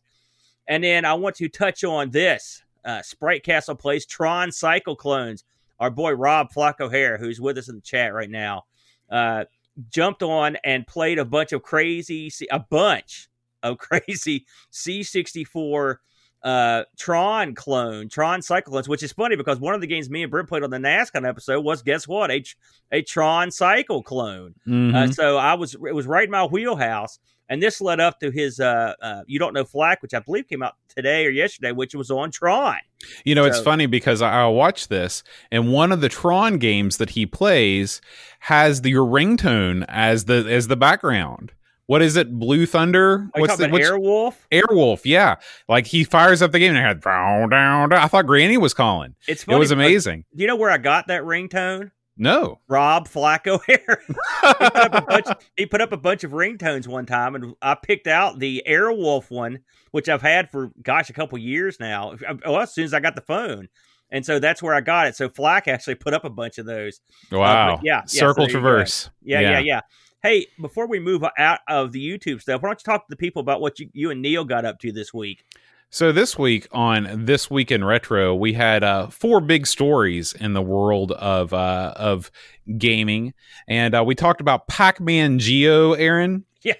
And 0.68 0.84
then 0.84 1.06
I 1.06 1.14
want 1.16 1.36
to 1.38 1.50
touch 1.50 1.84
on 1.84 2.12
this. 2.12 2.62
Uh, 2.84 3.02
Sprite 3.02 3.44
Castle 3.44 3.76
plays 3.76 4.06
Tron 4.06 4.52
Cycle 4.52 4.96
Clones. 4.96 5.44
Our 5.80 5.90
boy 5.90 6.12
Rob 6.12 6.52
Flack 6.52 6.80
O'Hara, 6.80 7.18
who's 7.18 7.42
with 7.42 7.58
us 7.58 7.70
in 7.70 7.76
the 7.76 7.82
chat 7.82 8.14
right 8.14 8.30
now, 8.30 8.66
uh, 9.10 9.46
jumped 9.90 10.22
on 10.22 10.58
and 10.64 10.86
played 10.86 11.18
a 11.18 11.26
bunch 11.26 11.54
of 11.54 11.64
crazy, 11.64 12.32
a 12.52 12.60
bunch 12.60 13.30
of 13.64 13.78
crazy 13.80 14.46
C64 14.72 15.98
uh, 16.44 16.84
Tron 16.98 17.54
clone, 17.56 18.10
Tron 18.10 18.42
Cycle 18.42 18.72
clones, 18.72 18.90
which 18.90 19.04
is 19.04 19.12
funny 19.12 19.36
because 19.36 19.60
one 19.60 19.76
of 19.76 19.82
the 19.82 19.88
games 19.88 20.10
me 20.10 20.24
and 20.24 20.32
Brent 20.32 20.50
played 20.50 20.64
on 20.64 20.70
the 20.70 20.78
NASCOM 20.78 21.28
episode 21.28 21.62
was, 21.62 21.82
guess 21.82 22.08
what, 22.08 22.32
a, 22.32 22.44
a 22.92 23.02
Tron 23.02 23.52
Cycle 23.52 24.02
clone. 24.04 24.56
Mhm. 24.68 24.96
Uh, 24.96 25.12
so 25.12 25.38
I 25.38 25.54
was 25.54 25.76
it 25.76 25.94
was 25.96 26.08
right 26.08 26.26
in 26.26 26.32
my 26.32 26.46
wheelhouse, 26.46 27.20
and 27.50 27.62
this 27.62 27.82
led 27.82 28.00
up 28.00 28.20
to 28.22 28.32
his 28.32 28.60
uh, 28.60 28.94
uh, 29.02 29.22
you 29.28 29.38
don't 29.38 29.54
know 29.54 29.66
Flack, 29.66 30.02
which 30.02 30.14
I 30.14 30.20
believe 30.20 30.48
came 30.48 30.64
out 30.64 30.76
today 30.88 31.26
or 31.26 31.30
yesterday, 31.30 31.72
which 31.72 31.94
was 31.94 32.10
on 32.10 32.32
Tron. 32.32 32.78
You 33.26 33.36
know, 33.36 33.46
it's 33.46 33.60
funny 33.60 33.86
because 33.86 34.22
I, 34.22 34.44
I 34.44 34.48
watched 34.48 34.90
this, 34.90 35.24
and 35.52 35.72
one 35.72 35.92
of 35.92 36.02
the 36.02 36.10
Tron 36.10 36.58
games 36.58 36.98
that 36.98 37.12
he 37.12 37.26
plays 37.26 38.02
has 38.42 38.82
the 38.82 38.90
your 38.90 39.06
ringtone 39.06 39.86
as 39.88 40.26
the 40.26 40.46
as 40.50 40.68
the 40.68 40.78
background. 40.78 41.52
What 41.88 42.02
is 42.02 42.16
it? 42.16 42.32
Blue 42.32 42.66
Thunder? 42.66 43.30
What's 43.36 43.58
the 43.58 43.68
which- 43.70 43.84
Airwolf? 43.84 44.36
Airwolf? 44.52 45.02
Yeah, 45.04 45.36
like 45.68 45.88
he 45.88 46.04
fires 46.04 46.42
up 46.42 46.52
the 46.52 46.60
game 46.60 46.70
and 46.76 46.78
it 46.78 46.82
had 46.82 47.02
down 47.02 47.50
down. 47.50 47.92
I 47.94 48.08
thought 48.08 48.26
Granny 48.28 48.58
was 48.58 48.74
calling. 48.74 49.16
It's 49.28 49.44
It 49.44 49.56
was 49.56 49.72
amazing. 49.72 50.26
Do 50.36 50.42
you 50.42 50.48
know 50.48 50.56
where 50.56 50.70
I 50.70 50.78
got 50.78 51.08
that 51.08 51.24
ringtone? 51.24 51.92
No, 52.18 52.60
Rob 52.68 53.08
Flacco 53.08 53.60
hair. 53.68 54.02
he, 54.06 54.14
put 54.54 54.76
up 54.78 54.94
a 54.94 55.02
bunch, 55.02 55.26
he 55.58 55.66
put 55.66 55.82
up 55.82 55.92
a 55.92 55.98
bunch 55.98 56.24
of 56.24 56.32
ringtones 56.32 56.86
one 56.88 57.06
time, 57.06 57.36
and 57.36 57.56
I 57.62 57.76
picked 57.76 58.06
out 58.06 58.38
the 58.38 58.62
Airwolf 58.68 59.32
one, 59.32 59.60
which 59.92 60.08
I've 60.08 60.22
had 60.22 60.52
for 60.52 60.72
gosh 60.84 61.10
a 61.10 61.14
couple 61.14 61.38
years 61.40 61.80
now. 61.80 62.16
Well, 62.46 62.60
as 62.62 62.74
soon 62.74 62.84
as 62.84 62.94
I 62.94 63.00
got 63.00 63.16
the 63.16 63.22
phone, 63.22 63.70
and 64.12 64.26
so 64.26 64.40
that's 64.40 64.62
where 64.62 64.76
I 64.76 64.82
got 64.82 65.08
it. 65.08 65.16
So 65.16 65.30
Flack 65.30 65.68
actually 65.68 65.96
put 65.96 66.14
up 66.14 66.24
a 66.26 66.30
bunch 66.30 66.58
of 66.58 66.66
those. 66.66 67.00
wow. 67.32 67.76
Uh, 67.76 67.80
yeah, 67.82 67.96
yeah, 67.96 68.02
so 68.06 68.18
circle 68.20 68.46
go. 68.46 68.52
traverse. 68.52 69.10
Yeah, 69.24 69.40
yeah, 69.40 69.60
yeah, 69.60 69.82
Hey, 70.24 70.48
before 70.60 70.88
we 70.88 71.00
move 71.00 71.24
out 71.38 71.60
of 71.68 71.92
the 71.92 72.00
YouTube 72.00 72.42
stuff, 72.42 72.62
why 72.62 72.70
don't 72.70 72.80
you 72.80 72.92
talk 72.92 73.08
to 73.08 73.10
the 73.10 73.16
people 73.16 73.40
about 73.40 73.60
what 73.60 73.80
you, 73.80 73.90
you 73.94 74.12
and 74.12 74.22
Neil 74.22 74.44
got 74.46 74.66
up 74.66 74.80
to 74.80 74.92
this 74.92 75.12
week? 75.14 75.44
So 75.90 76.12
this 76.12 76.38
week 76.38 76.68
on 76.72 77.26
this 77.26 77.50
week 77.50 77.72
in 77.72 77.84
retro, 77.84 78.34
we 78.34 78.54
had 78.54 78.84
uh, 78.84 79.08
four 79.08 79.42
big 79.42 79.68
stories 79.68 80.32
in 80.34 80.54
the 80.54 80.62
world 80.62 81.12
of 81.12 81.54
uh, 81.54 81.94
of 81.98 82.32
gaming, 82.78 83.34
and 83.68 83.94
uh, 83.94 84.04
we 84.06 84.16
talked 84.16 84.40
about 84.40 84.68
Pac-Man 84.68 85.38
Geo. 85.40 85.92
Aaron, 85.94 86.46
Yeah. 86.62 86.76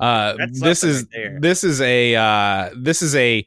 uh, 0.00 0.36
this 0.52 0.82
is 0.84 1.06
right 1.14 1.38
this 1.40 1.64
is 1.64 1.82
a 1.82 2.14
uh, 2.14 2.70
this 2.74 3.02
is 3.02 3.14
a 3.14 3.46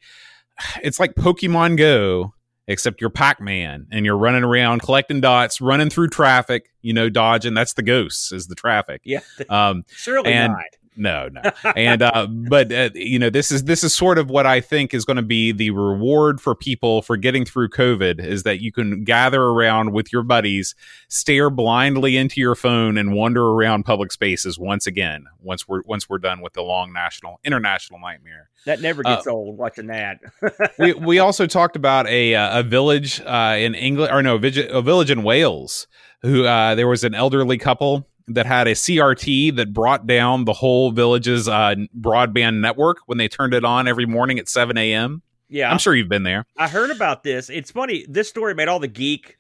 it's 0.83 0.99
like 0.99 1.15
Pokemon 1.15 1.77
Go, 1.77 2.33
except 2.67 2.99
you're 3.01 3.09
Pac-Man 3.09 3.87
and 3.91 4.05
you're 4.05 4.17
running 4.17 4.43
around 4.43 4.81
collecting 4.81 5.21
dots, 5.21 5.61
running 5.61 5.89
through 5.89 6.09
traffic, 6.09 6.69
you 6.81 6.93
know, 6.93 7.09
dodging. 7.09 7.53
That's 7.53 7.73
the 7.73 7.83
ghosts 7.83 8.31
is 8.31 8.47
the 8.47 8.55
traffic. 8.55 9.01
Yeah, 9.03 9.21
Um, 9.49 9.85
surely 9.89 10.33
and- 10.33 10.53
not. 10.53 10.63
No, 10.97 11.29
no. 11.29 11.41
And 11.75 12.01
uh 12.01 12.27
but 12.27 12.71
uh, 12.71 12.89
you 12.93 13.19
know, 13.19 13.29
this 13.29 13.51
is 13.51 13.65
this 13.65 13.83
is 13.83 13.93
sort 13.93 14.17
of 14.17 14.29
what 14.29 14.45
I 14.45 14.59
think 14.59 14.93
is 14.93 15.05
going 15.05 15.17
to 15.17 15.23
be 15.23 15.51
the 15.51 15.69
reward 15.69 16.41
for 16.41 16.55
people 16.55 17.01
for 17.01 17.15
getting 17.17 17.45
through 17.45 17.69
COVID 17.69 18.19
is 18.19 18.43
that 18.43 18.61
you 18.61 18.71
can 18.71 19.03
gather 19.03 19.41
around 19.41 19.93
with 19.93 20.11
your 20.11 20.23
buddies, 20.23 20.75
stare 21.07 21.49
blindly 21.49 22.17
into 22.17 22.41
your 22.41 22.55
phone 22.55 22.97
and 22.97 23.13
wander 23.13 23.45
around 23.45 23.83
public 23.83 24.11
spaces 24.11 24.57
once 24.57 24.87
again. 24.87 25.25
Once 25.41 25.67
we're 25.67 25.81
once 25.85 26.09
we're 26.09 26.17
done 26.17 26.41
with 26.41 26.53
the 26.53 26.63
long 26.63 26.91
national 26.91 27.39
international 27.43 27.99
nightmare. 27.99 28.49
That 28.65 28.81
never 28.81 29.03
gets 29.03 29.27
old 29.27 29.57
watching 29.57 29.87
that. 29.87 30.19
we 30.79 30.93
we 30.93 31.19
also 31.19 31.47
talked 31.47 31.75
about 31.75 32.07
a 32.07 32.35
uh, 32.35 32.59
a 32.59 32.63
village 32.63 33.21
uh, 33.21 33.55
in 33.57 33.75
England 33.75 34.11
or 34.11 34.21
no 34.23 34.35
a, 34.35 34.39
village- 34.39 34.57
a 34.57 34.81
village 34.81 35.11
in 35.11 35.23
Wales 35.23 35.87
who 36.21 36.45
uh, 36.45 36.75
there 36.75 36.87
was 36.87 37.03
an 37.03 37.13
elderly 37.13 37.57
couple 37.57 38.07
that 38.27 38.45
had 38.45 38.67
a 38.67 38.73
CRT 38.73 39.55
that 39.55 39.73
brought 39.73 40.05
down 40.05 40.45
the 40.45 40.53
whole 40.53 40.91
village's 40.91 41.47
uh, 41.47 41.75
broadband 41.99 42.59
network 42.59 42.99
when 43.05 43.17
they 43.17 43.27
turned 43.27 43.53
it 43.53 43.63
on 43.63 43.87
every 43.87 44.05
morning 44.05 44.37
at 44.37 44.49
7 44.49 44.77
a.m. 44.77 45.21
yeah, 45.49 45.71
I'm 45.71 45.77
sure 45.77 45.95
you've 45.95 46.09
been 46.09 46.23
there. 46.23 46.45
I 46.57 46.67
heard 46.67 46.91
about 46.91 47.23
this. 47.23 47.49
It's 47.49 47.71
funny. 47.71 48.05
This 48.07 48.27
story 48.27 48.53
made 48.53 48.67
all 48.67 48.79
the 48.79 48.87
geek 48.87 49.37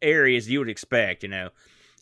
areas 0.00 0.48
you 0.48 0.60
would 0.60 0.68
expect, 0.68 1.22
you 1.22 1.28
know. 1.28 1.50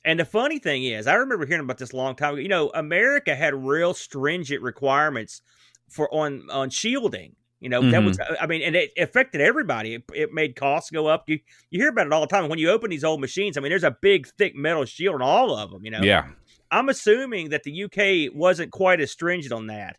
And 0.05 0.19
the 0.19 0.25
funny 0.25 0.59
thing 0.59 0.85
is, 0.85 1.07
I 1.07 1.15
remember 1.15 1.47
hearing 1.47 1.65
about 1.65 1.79
this 1.79 1.93
a 1.93 1.97
long 1.97 2.15
time 2.15 2.35
ago. 2.35 2.41
You 2.41 2.49
know, 2.49 2.71
America 2.75 3.35
had 3.35 3.55
real 3.55 3.93
stringent 3.93 4.63
requirements 4.63 5.43
for 5.89 6.13
on 6.15 6.49
on 6.51 6.71
shielding 6.71 7.37
You 7.61 7.69
know, 7.69 7.91
that 7.91 8.03
was, 8.03 8.19
Mm-hmm. 8.19 8.43
I 8.43 8.47
mean, 8.47 8.63
and 8.63 8.75
it 8.75 8.91
affected 8.99 9.41
everybody. 9.41 9.95
It, 9.95 10.05
it 10.15 10.33
made 10.33 10.57
costs 10.57 10.91
go 10.91 11.07
up. 11.07 11.25
You 11.29 11.41
you 11.71 11.79
hear 11.81 11.91
about 11.91 12.07
it 12.07 12.13
all 12.13 12.23
the 12.23 12.27
time. 12.27 12.49
When 12.49 12.59
you 12.59 12.71
open 12.71 12.91
these 12.91 13.05
old 13.05 13.21
machines, 13.21 13.57
I 13.57 13.61
mean, 13.61 13.71
there's 13.71 13.85
a 13.85 13.97
big, 14.01 14.27
thick 14.27 14.55
metal 14.57 14.85
shield 14.87 15.17
on 15.17 15.23
all 15.23 15.55
of 15.55 15.71
them. 15.71 15.85
You 15.85 15.91
know, 15.91 16.01
Yeah, 16.01 16.29
I'm 16.71 16.89
assuming 16.89 17.51
that 17.51 17.63
the 17.63 17.85
UK 17.85 18.35
wasn't 18.35 18.73
quite 18.73 19.01
as 19.01 19.11
stringent 19.11 19.53
on 19.53 19.67
that. 19.67 19.97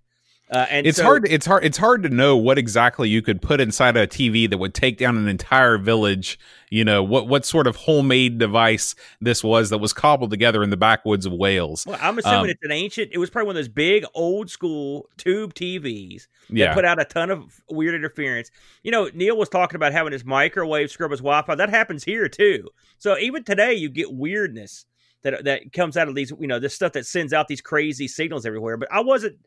Uh, 0.52 0.66
and 0.70 0.86
it's 0.86 0.98
so- 0.98 1.04
hard. 1.06 1.26
It's 1.30 1.46
hard. 1.46 1.64
It's 1.64 1.78
hard 1.78 2.04
to 2.04 2.10
know 2.10 2.36
what 2.36 2.58
exactly 2.58 3.08
you 3.08 3.22
could 3.22 3.42
put 3.42 3.62
inside 3.62 3.96
a 3.96 4.06
TV 4.06 4.50
that 4.50 4.58
would 4.58 4.74
take 4.74 4.98
down 4.98 5.16
an 5.16 5.28
entire 5.30 5.78
village. 5.78 6.38
You 6.70 6.84
know 6.84 7.02
what 7.04 7.28
what 7.30 7.46
sort 7.46 7.68
of 7.68 7.76
homemade 7.78 8.38
device 8.38 8.94
this 9.22 9.44
was 9.46 9.70
that 9.70 9.78
was 9.78 9.94
cobbled 9.94 10.30
together 10.30 10.62
in 10.62 10.70
the 10.70 10.76
backwoods 10.78 11.26
of 11.26 11.32
Wales. 11.32 11.86
Well, 11.86 11.98
I'm 12.02 12.18
assuming 12.20 12.40
Um, 12.40 12.50
it's 12.50 12.64
an 12.64 12.72
ancient. 12.72 13.12
It 13.14 13.18
was 13.18 13.30
probably 13.30 13.48
one 13.48 13.56
of 13.56 13.60
those 13.60 13.70
big 13.70 14.04
old 14.14 14.50
school 14.50 15.10
tube 15.18 15.54
TVs 15.54 16.28
that 16.50 16.56
Yeah, 16.58 16.74
put 16.74 16.84
out 16.84 17.00
a 17.00 17.06
ton 17.06 17.30
of 17.30 17.62
weird 17.70 17.96
interference. 17.96 18.52
You 18.84 18.92
know, 18.92 19.10
Neil 19.14 19.38
was 19.38 19.48
talking 19.48 19.78
about 19.78 19.94
having 19.94 20.12
his 20.12 20.26
microwave 20.26 20.92
scrub 20.92 21.12
his 21.12 21.22
Wi-Fi. 21.22 21.56
That 21.56 21.70
happens 21.70 22.04
here 22.04 22.28
too. 22.28 22.68
So 22.98 23.18
even 23.18 23.46
today, 23.46 23.74
you 23.74 23.88
get 23.90 24.12
weirdness 24.14 24.86
that 25.24 25.46
that 25.46 25.72
comes 25.72 25.96
out 25.96 26.10
of 26.10 26.16
these. 26.16 26.32
You 26.40 26.48
know, 26.48 26.60
this 26.60 26.76
stuff 26.76 26.92
that 26.94 27.06
sends 27.06 27.32
out 27.32 27.48
these 27.48 27.62
crazy 27.62 28.08
signals 28.10 28.46
everywhere. 28.46 28.76
But 28.76 28.90
I 28.92 29.00
wasn't 29.02 29.38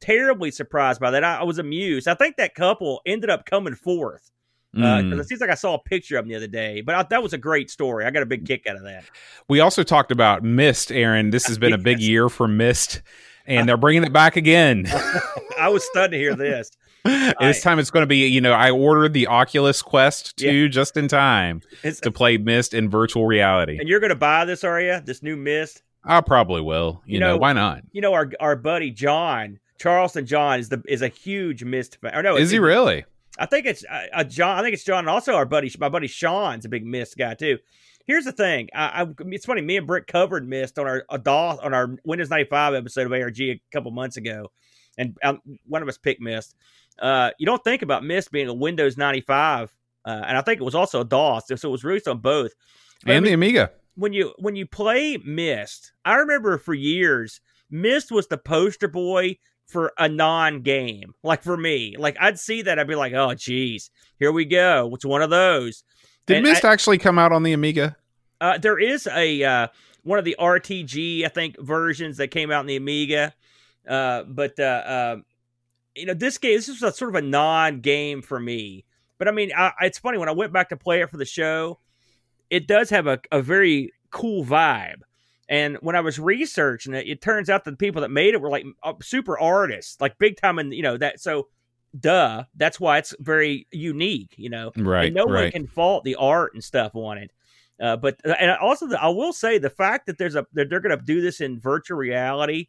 terribly 0.00 0.50
surprised 0.50 1.00
by 1.00 1.10
that. 1.12 1.24
I, 1.24 1.36
I 1.38 1.42
was 1.44 1.58
amused. 1.58 2.08
I 2.08 2.14
think 2.14 2.36
that 2.36 2.54
couple 2.54 3.00
ended 3.06 3.30
up 3.30 3.46
coming 3.46 3.74
fourth. 3.74 4.30
Uh, 4.76 4.80
Mm. 4.80 5.20
it 5.20 5.28
seems 5.28 5.40
like 5.40 5.50
I 5.50 5.54
saw 5.54 5.74
a 5.74 5.78
picture 5.78 6.16
of 6.18 6.24
them 6.24 6.30
the 6.30 6.34
other 6.36 6.48
day, 6.48 6.80
but 6.80 6.96
I, 6.96 7.02
that 7.04 7.22
was 7.22 7.32
a 7.32 7.38
great 7.38 7.70
story. 7.70 8.04
I 8.06 8.10
got 8.10 8.24
a 8.24 8.26
big 8.26 8.44
kick 8.44 8.66
out 8.68 8.74
of 8.74 8.82
that. 8.82 9.04
We 9.48 9.60
also 9.60 9.84
talked 9.84 10.10
about 10.10 10.42
Myst, 10.42 10.90
Aaron. 10.90 11.30
This 11.30 11.46
has 11.46 11.58
been 11.58 11.72
a 11.72 11.78
big 11.78 12.00
year 12.00 12.28
for 12.28 12.48
Myst, 12.48 13.00
and 13.46 13.68
they're 13.68 13.76
bringing 13.76 14.02
it 14.02 14.12
back 14.12 14.34
again. 14.34 14.86
I 15.60 15.68
was 15.68 15.84
stunned 15.84 16.10
to 16.10 16.18
hear 16.18 16.34
this. 16.34 16.72
this 17.04 17.62
time 17.62 17.78
it's 17.78 17.92
going 17.92 18.02
to 18.02 18.06
be, 18.08 18.26
you 18.26 18.40
know, 18.40 18.52
I 18.52 18.72
ordered 18.72 19.12
the 19.12 19.28
Oculus 19.28 19.80
Quest 19.80 20.36
2 20.38 20.68
just 20.70 20.96
in 20.96 21.06
time 21.06 21.60
It's, 21.84 22.00
to 22.00 22.10
play 22.10 22.36
Myst 22.36 22.74
in 22.74 22.90
virtual 22.90 23.26
reality. 23.26 23.78
and 23.78 23.88
you're 23.88 24.00
going 24.00 24.10
to 24.10 24.16
buy 24.16 24.44
this, 24.44 24.64
are 24.64 24.80
you? 24.80 24.98
This 25.04 25.22
new 25.22 25.36
Myst? 25.36 25.82
I 26.02 26.20
probably 26.20 26.62
will. 26.62 27.00
You, 27.06 27.14
You 27.14 27.20
know, 27.20 27.28
know- 27.28 27.36
why 27.36 27.52
not? 27.52 27.82
You 27.92 28.00
know, 28.00 28.12
our 28.12 28.28
our 28.40 28.56
buddy 28.56 28.90
John 28.90 29.60
Charleston 29.78 30.26
John 30.26 30.60
is 30.60 30.68
the 30.68 30.82
is 30.88 31.02
a 31.02 31.08
huge 31.08 31.64
Myst 31.64 31.98
fan. 32.00 32.14
Or 32.14 32.22
no, 32.22 32.36
Is 32.36 32.50
he 32.50 32.58
really? 32.58 33.04
I 33.38 33.46
think 33.46 33.66
it's 33.66 33.84
uh, 33.84 34.06
uh, 34.12 34.24
John. 34.24 34.58
I 34.58 34.62
think 34.62 34.74
it's 34.74 34.84
John, 34.84 35.00
and 35.00 35.08
also 35.08 35.34
our 35.34 35.44
buddy, 35.46 35.70
my 35.78 35.88
buddy 35.88 36.06
Sean's 36.06 36.64
a 36.64 36.68
big 36.68 36.86
Myst 36.86 37.16
guy 37.18 37.34
too. 37.34 37.58
Here's 38.06 38.24
the 38.24 38.32
thing. 38.32 38.68
I, 38.74 39.02
I 39.02 39.06
it's 39.30 39.46
funny. 39.46 39.60
Me 39.62 39.76
and 39.76 39.86
Britt 39.86 40.06
covered 40.06 40.46
Myst 40.48 40.78
on 40.78 40.86
our 40.86 41.04
a 41.10 41.18
DOS 41.18 41.58
on 41.58 41.74
our 41.74 41.96
Windows 42.04 42.30
ninety 42.30 42.48
five 42.48 42.74
episode 42.74 43.06
of 43.06 43.12
ARG 43.12 43.40
a 43.40 43.60
couple 43.72 43.90
months 43.90 44.16
ago, 44.16 44.52
and 44.98 45.16
um, 45.24 45.40
one 45.66 45.82
of 45.82 45.88
us 45.88 45.98
picked 45.98 46.20
Myst. 46.20 46.54
Uh, 46.98 47.30
you 47.38 47.46
don't 47.46 47.64
think 47.64 47.82
about 47.82 48.04
Myst 48.04 48.30
being 48.30 48.46
a 48.48 48.54
Windows 48.54 48.96
ninety 48.96 49.22
five, 49.22 49.74
uh, 50.04 50.22
and 50.26 50.38
I 50.38 50.42
think 50.42 50.60
it 50.60 50.64
was 50.64 50.74
also 50.76 51.00
a 51.00 51.04
DOS, 51.04 51.46
so 51.48 51.68
it 51.68 51.72
was 51.72 51.82
released 51.82 52.06
on 52.06 52.18
both. 52.18 52.52
But 53.04 53.12
I 53.12 53.14
And 53.16 53.24
mean, 53.24 53.30
the 53.30 53.34
Amiga. 53.34 53.70
when 53.96 54.12
you 54.12 54.32
when 54.38 54.54
you 54.54 54.66
play 54.66 55.16
Myst, 55.16 55.92
I 56.04 56.14
remember 56.16 56.58
for 56.58 56.74
years, 56.74 57.40
Myst 57.70 58.12
was 58.12 58.28
the 58.28 58.38
poster 58.38 58.86
boy 58.86 59.38
for 59.66 59.92
a 59.98 60.08
non-game. 60.08 61.12
Like 61.22 61.42
for 61.42 61.56
me, 61.56 61.96
like 61.98 62.16
I'd 62.20 62.38
see 62.38 62.62
that, 62.62 62.78
I'd 62.78 62.88
be 62.88 62.94
like, 62.94 63.12
"Oh, 63.12 63.34
geez, 63.34 63.90
here 64.18 64.32
we 64.32 64.44
go. 64.44 64.90
It's 64.94 65.04
one 65.04 65.22
of 65.22 65.30
those." 65.30 65.84
Did 66.26 66.38
and 66.38 66.46
Myst 66.46 66.64
actually 66.64 66.98
come 66.98 67.18
out 67.18 67.32
on 67.32 67.42
the 67.42 67.52
Amiga? 67.52 67.96
Uh, 68.40 68.58
there 68.58 68.78
is 68.78 69.06
a 69.06 69.42
uh, 69.42 69.68
one 70.02 70.18
of 70.18 70.24
the 70.24 70.36
RTG, 70.38 71.24
I 71.24 71.28
think, 71.28 71.60
versions 71.60 72.18
that 72.18 72.28
came 72.28 72.50
out 72.50 72.60
in 72.60 72.66
the 72.66 72.76
Amiga. 72.76 73.34
Uh, 73.88 74.22
but 74.24 74.58
uh, 74.58 74.62
uh, 74.62 75.16
you 75.94 76.06
know, 76.06 76.14
this 76.14 76.38
game 76.38 76.56
this 76.56 76.68
is 76.68 76.82
a 76.82 76.92
sort 76.92 77.14
of 77.14 77.22
a 77.22 77.26
non-game 77.26 78.22
for 78.22 78.38
me. 78.38 78.84
But 79.18 79.28
I 79.28 79.30
mean, 79.30 79.52
I, 79.56 79.72
it's 79.82 79.98
funny 79.98 80.18
when 80.18 80.28
I 80.28 80.32
went 80.32 80.52
back 80.52 80.70
to 80.70 80.76
play 80.76 81.00
it 81.00 81.10
for 81.10 81.16
the 81.16 81.24
show, 81.24 81.78
it 82.50 82.66
does 82.66 82.90
have 82.90 83.06
a, 83.06 83.20
a 83.30 83.42
very 83.42 83.92
cool 84.10 84.44
vibe. 84.44 85.02
And 85.48 85.76
when 85.80 85.96
I 85.96 86.00
was 86.00 86.18
researching 86.18 86.94
it, 86.94 87.06
it 87.06 87.20
turns 87.20 87.50
out 87.50 87.64
that 87.64 87.72
the 87.72 87.76
people 87.76 88.02
that 88.02 88.10
made 88.10 88.34
it 88.34 88.40
were 88.40 88.50
like 88.50 88.64
uh, 88.82 88.94
super 89.02 89.38
artists, 89.38 90.00
like 90.00 90.18
big 90.18 90.40
time, 90.40 90.58
and 90.58 90.72
you 90.72 90.82
know 90.82 90.96
that. 90.96 91.20
So, 91.20 91.48
duh, 91.98 92.44
that's 92.56 92.80
why 92.80 92.98
it's 92.98 93.14
very 93.20 93.66
unique. 93.70 94.34
You 94.36 94.50
know, 94.50 94.72
Right, 94.76 95.06
and 95.06 95.14
no 95.14 95.26
one 95.26 95.50
can 95.50 95.66
fault 95.66 96.04
the 96.04 96.16
art 96.16 96.54
and 96.54 96.64
stuff 96.64 96.94
on 96.94 97.18
it. 97.18 97.30
Uh, 97.80 97.96
but 97.96 98.18
and 98.24 98.52
also, 98.52 98.86
the, 98.86 99.02
I 99.02 99.08
will 99.08 99.32
say 99.32 99.58
the 99.58 99.70
fact 99.70 100.06
that 100.06 100.16
there's 100.16 100.36
a 100.36 100.46
that 100.54 100.70
they're 100.70 100.80
going 100.80 100.98
to 100.98 101.04
do 101.04 101.20
this 101.20 101.40
in 101.40 101.60
virtual 101.60 101.98
reality, 101.98 102.68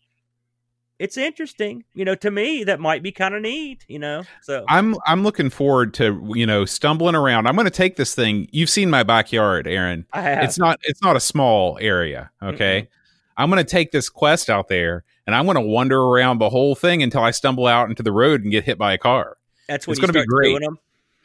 it's 0.99 1.17
interesting. 1.17 1.83
You 1.93 2.05
know, 2.05 2.15
to 2.15 2.31
me, 2.31 2.63
that 2.63 2.79
might 2.79 3.03
be 3.03 3.11
kind 3.11 3.35
of 3.35 3.41
neat. 3.41 3.85
You 3.87 3.99
know, 3.99 4.23
so 4.41 4.65
I'm 4.67 4.95
I'm 5.05 5.23
looking 5.23 5.49
forward 5.49 5.93
to 5.95 6.31
you 6.35 6.45
know 6.45 6.65
stumbling 6.65 7.15
around. 7.15 7.47
I'm 7.47 7.55
going 7.55 7.65
to 7.65 7.71
take 7.71 7.95
this 7.95 8.15
thing. 8.15 8.47
You've 8.51 8.69
seen 8.69 8.89
my 8.89 9.03
backyard, 9.03 9.67
Aaron. 9.67 10.05
I 10.13 10.21
have. 10.21 10.43
It's 10.43 10.57
not 10.57 10.79
it's 10.83 11.01
not 11.01 11.15
a 11.15 11.19
small 11.19 11.77
area. 11.81 12.31
Mm-hmm. 12.41 12.55
Okay, 12.55 12.89
I'm 13.37 13.49
going 13.49 13.63
to 13.63 13.69
take 13.69 13.91
this 13.91 14.09
quest 14.09 14.49
out 14.49 14.67
there 14.67 15.03
and 15.27 15.35
I'm 15.35 15.45
going 15.45 15.55
to 15.55 15.61
wander 15.61 15.99
around 15.99 16.37
the 16.39 16.49
whole 16.49 16.75
thing 16.75 17.01
until 17.01 17.21
I 17.21 17.31
stumble 17.31 17.67
out 17.67 17.89
into 17.89 18.03
the 18.03 18.11
road 18.11 18.43
and 18.43 18.51
get 18.51 18.63
hit 18.63 18.77
by 18.77 18.93
a 18.93 18.97
car. 18.97 19.37
that's 19.67 19.87
when 19.87 19.93
it's 19.93 19.99
gonna 19.99 20.13
be 20.13 20.19
start 20.19 20.27
great. 20.27 20.61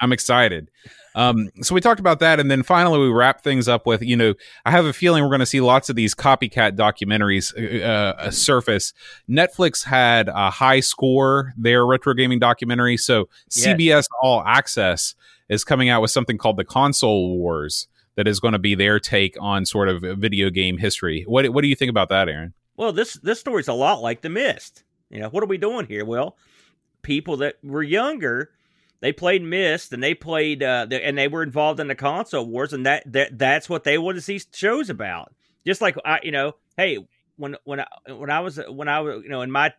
I'm 0.01 0.13
excited. 0.13 0.71
Um, 1.15 1.51
so 1.61 1.75
we 1.75 1.81
talked 1.81 1.99
about 1.99 2.21
that, 2.21 2.39
and 2.39 2.51
then 2.51 2.63
finally 2.63 3.01
we 3.01 3.09
wrap 3.09 3.43
things 3.43 3.67
up 3.67 3.85
with 3.85 4.01
you 4.03 4.17
know 4.17 4.35
I 4.65 4.71
have 4.71 4.85
a 4.85 4.93
feeling 4.93 5.23
we're 5.23 5.31
going 5.31 5.41
to 5.41 5.47
see 5.47 5.61
lots 5.61 5.91
of 5.91 5.97
these 5.97 6.15
copycat 6.15 6.77
documentaries 6.77 7.53
uh, 7.83 7.85
uh, 7.85 8.31
surface. 8.31 8.93
Netflix 9.29 9.85
had 9.85 10.29
a 10.29 10.51
high 10.51 10.81
score 10.81 11.53
their 11.57 11.85
retro 11.85 12.15
gaming 12.15 12.39
documentary, 12.39 12.97
so 12.97 13.29
Yes. 13.55 13.67
CBS 13.67 14.07
All 14.23 14.43
Access 14.47 15.15
is 15.49 15.65
coming 15.65 15.89
out 15.89 16.01
with 16.01 16.13
something 16.13 16.39
called 16.39 16.57
the 16.57 16.65
Console 16.65 17.37
Wars 17.37 17.89
that 18.15 18.29
is 18.29 18.39
going 18.39 18.53
to 18.53 18.59
be 18.59 18.75
their 18.77 19.01
take 19.01 19.37
on 19.41 19.65
sort 19.65 19.89
of 19.89 20.03
video 20.19 20.49
game 20.51 20.79
history. 20.79 21.25
What 21.27 21.49
what 21.49 21.63
do 21.63 21.69
you 21.69 21.75
think 21.77 21.91
about 21.91 22.09
that, 22.11 22.29
Aaron? 22.29 22.55
Well, 22.77 22.93
this 22.93 23.15
this 23.15 23.41
story's 23.41 23.69
a 23.69 23.73
lot 23.73 24.01
like 24.01 24.21
the 24.21 24.31
Myst. 24.31 24.85
You 25.11 25.19
know, 25.21 25.29
what 25.29 25.43
are 25.43 25.47
we 25.47 25.59
doing 25.59 25.87
here? 25.87 26.05
Well, 26.05 26.37
people 27.03 27.39
that 27.39 27.57
were 27.65 27.83
younger, 27.83 28.51
they 29.01 29.13
played 29.13 29.43
Myst 29.43 29.93
and 29.93 30.03
they 30.03 30.15
played 30.15 30.63
uh, 30.63 30.87
the, 30.87 31.05
and 31.05 31.17
they 31.17 31.29
were 31.29 31.43
involved 31.43 31.81
in 31.81 31.89
the 31.89 31.95
console 31.95 32.47
wars, 32.47 32.73
and 32.73 32.87
that, 32.87 33.11
that 33.13 33.39
that's 33.39 33.69
what 33.69 33.85
they 33.85 33.99
want 33.99 34.17
to 34.17 34.23
see 34.23 34.41
shows 34.53 34.91
about. 34.91 35.35
Just 35.67 35.81
like 35.81 35.97
I, 36.05 36.21
you 36.23 36.33
know, 36.33 36.53
hey, 36.77 36.99
when 37.37 37.57
when 37.65 37.81
I 37.81 37.87
when 38.09 38.31
I 38.31 38.41
was 38.41 38.61
when 38.69 38.89
I 38.89 39.01
was 39.01 39.23
you 39.25 39.31
know 39.31 39.43
in 39.43 39.51
my 39.51 39.73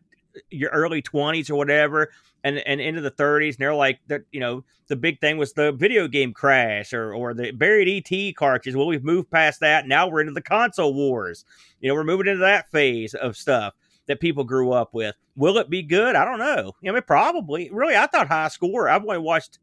your 0.50 0.72
early 0.72 1.02
twenties 1.02 1.50
or 1.50 1.56
whatever, 1.56 2.12
and 2.44 2.58
and 2.58 2.82
into 2.82 3.02
the 3.02 3.12
thirties, 3.12 3.56
and 3.56 3.64
they're 3.64 3.76
like 3.76 4.00
that, 4.08 4.22
you 4.32 4.40
know, 4.40 4.64
the 4.88 4.96
big 4.96 5.20
thing 5.22 5.38
was 5.38 5.54
the 5.54 5.72
video 5.72 6.08
game 6.08 6.34
crash 6.34 6.92
or 6.92 7.14
or 7.14 7.34
the 7.36 7.52
buried 7.52 8.12
ET 8.12 8.36
cartridges 8.36 8.76
Well, 8.76 8.88
we've 8.88 9.04
moved 9.04 9.30
past 9.30 9.60
that. 9.60 9.88
Now 9.88 10.08
we're 10.08 10.22
into 10.22 10.34
the 10.34 10.42
console 10.42 10.94
wars. 10.94 11.46
You 11.80 11.90
know, 11.90 11.96
we're 11.96 12.04
moving 12.04 12.28
into 12.28 12.42
that 12.42 12.72
phase 12.72 13.14
of 13.14 13.38
stuff 13.38 13.74
that 14.12 14.20
people 14.20 14.44
grew 14.44 14.72
up 14.72 14.94
with. 14.94 15.16
Will 15.36 15.58
it 15.58 15.70
be 15.70 15.82
good? 15.82 16.16
I 16.16 16.26
don't 16.26 16.40
know. 16.40 16.74
I 16.88 16.92
mean, 16.92 17.02
probably. 17.08 17.70
Really, 17.72 17.96
I 17.96 18.06
thought 18.06 18.28
High 18.28 18.50
Score. 18.50 18.88
I've 18.90 19.04
only 19.04 19.18
watched 19.18 19.60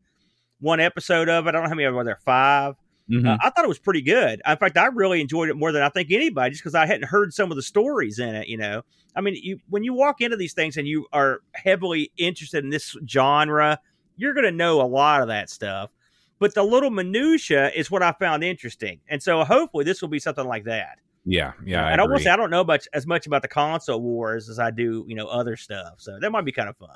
one 0.60 0.80
episode 0.80 1.28
of 1.28 1.46
it. 1.46 1.50
I 1.50 1.52
don't 1.52 1.62
know 1.62 1.68
how 1.68 1.74
many 1.74 1.88
were 1.88 2.04
there. 2.04 2.18
Five. 2.24 2.74
Mhm. 3.10 3.26
Uh, 3.26 3.38
I 3.40 3.50
thought 3.50 3.64
it 3.64 3.68
was 3.68 3.78
pretty 3.78 4.02
good. 4.02 4.42
In 4.46 4.56
fact, 4.56 4.76
I 4.76 4.86
really 4.86 5.20
enjoyed 5.20 5.48
it 5.48 5.56
more 5.56 5.72
than 5.72 5.82
I 5.82 5.88
think 5.88 6.10
anybody, 6.10 6.50
just 6.50 6.62
because 6.62 6.74
I 6.74 6.84
hadn't 6.84 7.08
heard 7.08 7.32
some 7.32 7.50
of 7.50 7.56
the 7.56 7.62
stories 7.62 8.18
in 8.18 8.34
it. 8.34 8.48
You 8.48 8.58
know, 8.58 8.82
I 9.16 9.20
mean, 9.20 9.34
you 9.40 9.60
when 9.70 9.82
you 9.82 9.94
walk 9.94 10.20
into 10.20 10.36
these 10.36 10.52
things 10.52 10.76
and 10.76 10.86
you 10.86 11.06
are 11.12 11.40
heavily 11.54 12.12
interested 12.18 12.64
in 12.64 12.70
this 12.70 12.96
genre, 13.08 13.80
you're 14.16 14.34
going 14.34 14.44
to 14.44 14.52
know 14.52 14.80
a 14.80 14.84
lot 14.84 15.22
of 15.22 15.28
that 15.28 15.48
stuff. 15.48 15.90
But 16.38 16.54
the 16.54 16.62
little 16.62 16.90
minutia 16.90 17.70
is 17.74 17.90
what 17.90 18.02
I 18.02 18.12
found 18.12 18.44
interesting, 18.44 19.00
and 19.08 19.22
so 19.22 19.42
hopefully 19.42 19.84
this 19.84 20.02
will 20.02 20.08
be 20.08 20.20
something 20.20 20.46
like 20.46 20.64
that. 20.64 20.98
Yeah, 21.28 21.52
yeah, 21.62 21.86
I 21.86 21.92
and 21.92 22.00
I 22.00 22.06
will 22.06 22.18
say 22.18 22.30
I 22.30 22.36
don't 22.36 22.50
know 22.50 22.64
much 22.64 22.88
as 22.94 23.06
much 23.06 23.26
about 23.26 23.42
the 23.42 23.48
console 23.48 24.00
wars 24.00 24.48
as 24.48 24.58
I 24.58 24.70
do, 24.70 25.04
you 25.06 25.14
know, 25.14 25.26
other 25.26 25.56
stuff. 25.56 25.96
So 25.98 26.18
that 26.18 26.30
might 26.30 26.46
be 26.46 26.52
kind 26.52 26.70
of 26.70 26.76
fun. 26.78 26.88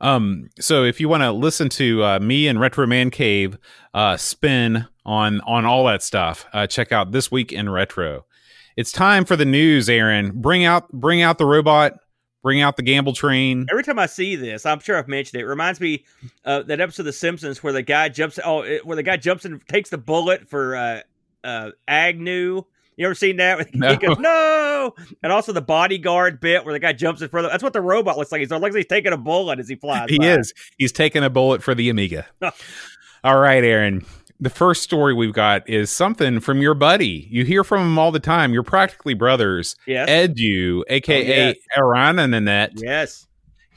Um, 0.00 0.50
so 0.58 0.82
if 0.82 1.00
you 1.00 1.08
want 1.08 1.22
to 1.22 1.30
listen 1.30 1.68
to 1.70 2.02
uh, 2.02 2.18
me 2.18 2.48
and 2.48 2.58
Retro 2.58 2.84
Man 2.86 3.10
Cave 3.10 3.56
uh, 3.94 4.16
spin 4.16 4.86
on 5.06 5.40
on 5.42 5.64
all 5.64 5.86
that 5.86 6.02
stuff, 6.02 6.46
uh, 6.52 6.66
check 6.66 6.90
out 6.90 7.12
this 7.12 7.30
week 7.30 7.52
in 7.52 7.68
retro. 7.70 8.26
It's 8.76 8.90
time 8.90 9.24
for 9.24 9.36
the 9.36 9.44
news, 9.44 9.88
Aaron. 9.88 10.32
Bring 10.40 10.64
out 10.64 10.90
bring 10.92 11.22
out 11.22 11.38
the 11.38 11.46
robot. 11.46 11.94
Bring 12.42 12.60
out 12.60 12.76
the 12.76 12.82
gamble 12.82 13.12
train. 13.12 13.66
Every 13.70 13.82
time 13.84 13.98
I 13.98 14.06
see 14.06 14.36
this, 14.36 14.64
I'm 14.64 14.78
sure 14.78 14.96
I've 14.96 15.08
mentioned 15.08 15.40
it. 15.40 15.44
it 15.44 15.48
reminds 15.48 15.80
me 15.80 16.04
uh, 16.44 16.62
that 16.62 16.80
episode 16.80 17.02
of 17.02 17.06
The 17.06 17.12
Simpsons 17.12 17.62
where 17.62 17.72
the 17.72 17.82
guy 17.82 18.08
jumps. 18.08 18.38
Oh, 18.44 18.62
it, 18.62 18.84
where 18.86 18.96
the 18.96 19.02
guy 19.02 19.16
jumps 19.16 19.44
and 19.44 19.60
takes 19.68 19.90
the 19.90 19.98
bullet 19.98 20.48
for 20.48 20.76
uh, 20.76 21.00
uh, 21.44 21.70
Agnew. 21.86 22.62
You 22.98 23.06
ever 23.06 23.14
seen 23.14 23.36
that? 23.36 23.68
No. 23.74 23.90
He 23.90 23.96
goes 23.96 24.18
no, 24.18 24.92
and 25.22 25.32
also 25.32 25.52
the 25.52 25.62
bodyguard 25.62 26.40
bit 26.40 26.64
where 26.64 26.74
the 26.74 26.80
guy 26.80 26.92
jumps 26.92 27.22
in 27.22 27.28
further. 27.28 27.48
That's 27.48 27.62
what 27.62 27.72
the 27.72 27.80
robot 27.80 28.18
looks 28.18 28.32
like. 28.32 28.40
He's 28.40 28.50
looks 28.50 28.60
like 28.62 28.74
he's 28.74 28.86
taking 28.86 29.12
a 29.12 29.16
bullet 29.16 29.60
as 29.60 29.68
he 29.68 29.76
flies. 29.76 30.10
He 30.10 30.18
by. 30.18 30.26
is. 30.32 30.52
He's 30.78 30.90
taking 30.90 31.22
a 31.22 31.30
bullet 31.30 31.62
for 31.62 31.76
the 31.76 31.88
Amiga. 31.90 32.26
all 33.24 33.38
right, 33.38 33.62
Aaron. 33.62 34.04
The 34.40 34.50
first 34.50 34.82
story 34.82 35.14
we've 35.14 35.32
got 35.32 35.68
is 35.68 35.90
something 35.92 36.40
from 36.40 36.60
your 36.60 36.74
buddy. 36.74 37.28
You 37.30 37.44
hear 37.44 37.62
from 37.62 37.82
him 37.82 37.98
all 38.00 38.10
the 38.10 38.20
time. 38.20 38.52
You're 38.52 38.62
practically 38.64 39.14
brothers. 39.14 39.76
Yes. 39.86 40.08
Edu, 40.08 40.82
aka 40.88 41.22
Oh, 41.22 41.26
yes. 41.26 41.56
Arananet. 41.76 42.82
yes. 42.82 43.27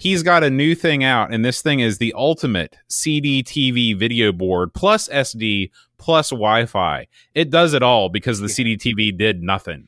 He's 0.01 0.23
got 0.23 0.43
a 0.43 0.49
new 0.49 0.73
thing 0.73 1.03
out, 1.03 1.31
and 1.31 1.45
this 1.45 1.61
thing 1.61 1.79
is 1.79 1.99
the 1.99 2.11
ultimate 2.17 2.75
CD 2.87 3.43
TV 3.43 3.95
video 3.95 4.31
board 4.31 4.73
plus 4.73 5.07
SD 5.09 5.69
plus 5.99 6.31
Wi 6.31 6.65
Fi. 6.65 7.05
It 7.35 7.51
does 7.51 7.75
it 7.75 7.83
all 7.83 8.09
because 8.09 8.39
the 8.39 8.49
CD 8.49 8.75
TV 8.77 9.15
did 9.15 9.43
nothing. 9.43 9.87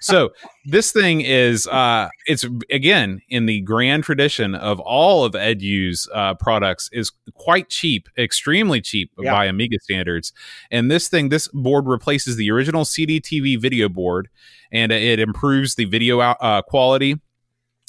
So 0.00 0.32
this 0.66 0.92
thing 0.92 1.22
is 1.22 1.66
uh 1.66 2.10
it's 2.26 2.44
again 2.70 3.22
in 3.30 3.46
the 3.46 3.62
grand 3.62 4.04
tradition 4.04 4.54
of 4.54 4.80
all 4.80 5.24
of 5.24 5.34
Edu's 5.34 6.10
uh 6.12 6.34
products 6.34 6.90
is 6.92 7.10
quite 7.32 7.70
cheap, 7.70 8.10
extremely 8.18 8.82
cheap 8.82 9.12
Yeah. 9.18 9.32
by 9.32 9.46
Amiga 9.46 9.78
standards. 9.80 10.34
And 10.70 10.90
this 10.90 11.08
thing 11.08 11.30
this 11.30 11.48
board 11.48 11.86
replaces 11.86 12.36
the 12.36 12.50
original 12.50 12.84
CD 12.84 13.18
TV 13.18 13.58
video 13.58 13.88
board 13.88 14.28
and 14.70 14.92
it 14.92 15.20
improves 15.20 15.76
the 15.76 15.86
video 15.86 16.20
out, 16.20 16.36
uh, 16.42 16.60
quality. 16.60 17.18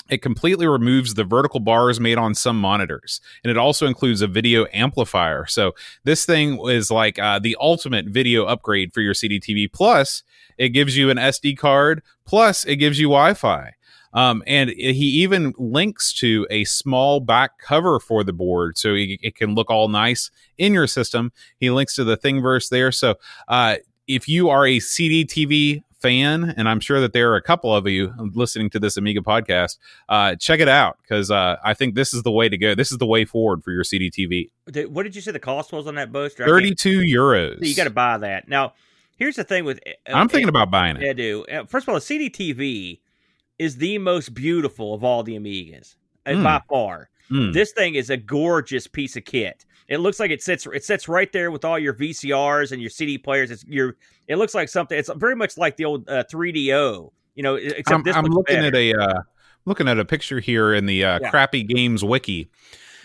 It 0.09 0.21
completely 0.21 0.67
removes 0.67 1.15
the 1.15 1.23
vertical 1.23 1.59
bars 1.59 1.99
made 1.99 2.17
on 2.17 2.35
some 2.35 2.59
monitors, 2.59 3.21
and 3.43 3.49
it 3.49 3.57
also 3.57 3.87
includes 3.87 4.21
a 4.21 4.27
video 4.27 4.67
amplifier. 4.71 5.45
So 5.47 5.73
this 6.03 6.25
thing 6.25 6.59
is 6.67 6.91
like 6.91 7.17
uh, 7.17 7.39
the 7.39 7.57
ultimate 7.59 8.05
video 8.05 8.45
upgrade 8.45 8.93
for 8.93 9.01
your 9.01 9.13
CDTV. 9.13 9.71
Plus, 9.73 10.23
it 10.57 10.69
gives 10.69 10.95
you 10.95 11.09
an 11.09 11.17
SD 11.17 11.57
card. 11.57 12.03
Plus, 12.25 12.65
it 12.65 12.75
gives 12.75 12.99
you 12.99 13.07
Wi-Fi. 13.07 13.73
Um, 14.13 14.43
and 14.47 14.69
he 14.69 15.23
even 15.23 15.53
links 15.57 16.13
to 16.13 16.47
a 16.49 16.63
small 16.63 17.19
back 17.19 17.59
cover 17.59 17.99
for 17.99 18.23
the 18.23 18.31
board, 18.31 18.77
so 18.77 18.93
it, 18.93 19.19
it 19.21 19.35
can 19.35 19.55
look 19.55 19.69
all 19.69 19.89
nice 19.89 20.31
in 20.57 20.73
your 20.73 20.87
system. 20.87 21.33
He 21.59 21.69
links 21.69 21.95
to 21.95 22.05
the 22.05 22.15
Thingiverse 22.15 22.69
there. 22.69 22.93
So 22.93 23.15
uh, 23.49 23.75
if 24.07 24.29
you 24.29 24.49
are 24.49 24.65
a 24.65 24.77
CDTV 24.77 25.83
fan, 26.05 26.53
and 26.57 26.69
I'm 26.69 26.79
sure 26.79 26.99
that 27.01 27.13
there 27.13 27.31
are 27.31 27.35
a 27.35 27.41
couple 27.41 27.75
of 27.75 27.87
you 27.87 28.13
listening 28.33 28.69
to 28.71 28.79
this 28.79 28.97
Amiga 28.97 29.21
podcast, 29.21 29.77
uh, 30.09 30.35
check 30.35 30.59
it 30.59 30.67
out 30.67 30.97
because 31.01 31.31
uh, 31.31 31.55
I 31.63 31.73
think 31.73 31.95
this 31.95 32.13
is 32.13 32.23
the 32.23 32.31
way 32.31 32.47
to 32.49 32.57
go. 32.57 32.75
This 32.75 32.91
is 32.91 32.97
the 32.97 33.05
way 33.05 33.25
forward 33.25 33.63
for 33.63 33.71
your 33.71 33.83
CDTV. 33.83 34.49
What 34.89 35.03
did 35.03 35.15
you 35.15 35.21
say 35.21 35.31
the 35.31 35.39
cost 35.39 35.71
was 35.73 35.87
on 35.87 35.95
that 35.95 36.11
booster? 36.11 36.45
32 36.45 36.99
euros. 37.01 37.57
You 37.61 37.75
got 37.75 37.85
to 37.85 37.89
buy 37.89 38.17
that. 38.19 38.47
Now, 38.47 38.73
here's 39.17 39.35
the 39.35 39.43
thing 39.43 39.65
with 39.65 39.79
uh, 39.87 40.13
I'm 40.13 40.29
thinking 40.29 40.49
about 40.49 40.69
buying 40.71 40.97
it. 40.97 41.09
I 41.09 41.13
do. 41.13 41.45
First 41.67 41.87
of 41.87 41.89
all, 41.93 41.95
the 41.95 42.01
CDTV 42.01 42.99
is 43.57 43.77
the 43.77 43.97
most 43.97 44.33
beautiful 44.33 44.93
of 44.93 45.03
all 45.03 45.23
the 45.23 45.37
Amigas 45.37 45.95
uh, 46.25 46.31
Mm. 46.31 46.43
by 46.43 46.61
far. 46.69 47.09
Mm. 47.31 47.53
This 47.53 47.71
thing 47.71 47.95
is 47.95 48.09
a 48.09 48.17
gorgeous 48.17 48.85
piece 48.87 49.15
of 49.15 49.25
kit. 49.25 49.65
It 49.87 49.99
looks 49.99 50.19
like 50.19 50.31
it 50.31 50.41
sits 50.41 50.65
it 50.65 50.83
sits 50.83 51.07
right 51.07 51.31
there 51.31 51.51
with 51.51 51.63
all 51.63 51.77
your 51.77 51.93
VCRs 51.93 52.71
and 52.71 52.81
your 52.81 52.89
CD 52.89 53.17
players. 53.17 53.51
It's 53.51 53.63
your 53.65 53.97
it 54.27 54.37
looks 54.37 54.55
like 54.55 54.67
something. 54.69 54.97
It's 54.97 55.09
very 55.15 55.35
much 55.35 55.57
like 55.57 55.77
the 55.77 55.85
old 55.85 56.09
uh, 56.09 56.23
3DO. 56.31 57.11
You 57.35 57.43
know, 57.43 57.55
except 57.55 57.91
I'm, 57.91 58.03
this 58.03 58.15
I'm 58.15 58.25
looking 58.25 58.55
better. 58.55 58.67
at 58.67 58.75
a 58.75 58.93
uh, 58.95 59.21
looking 59.65 59.87
at 59.87 59.99
a 59.99 60.05
picture 60.05 60.39
here 60.39 60.73
in 60.73 60.85
the 60.85 61.03
uh, 61.03 61.19
Yeah. 61.21 61.29
Crappy 61.29 61.63
Games 61.63 62.01
wiki, 62.03 62.49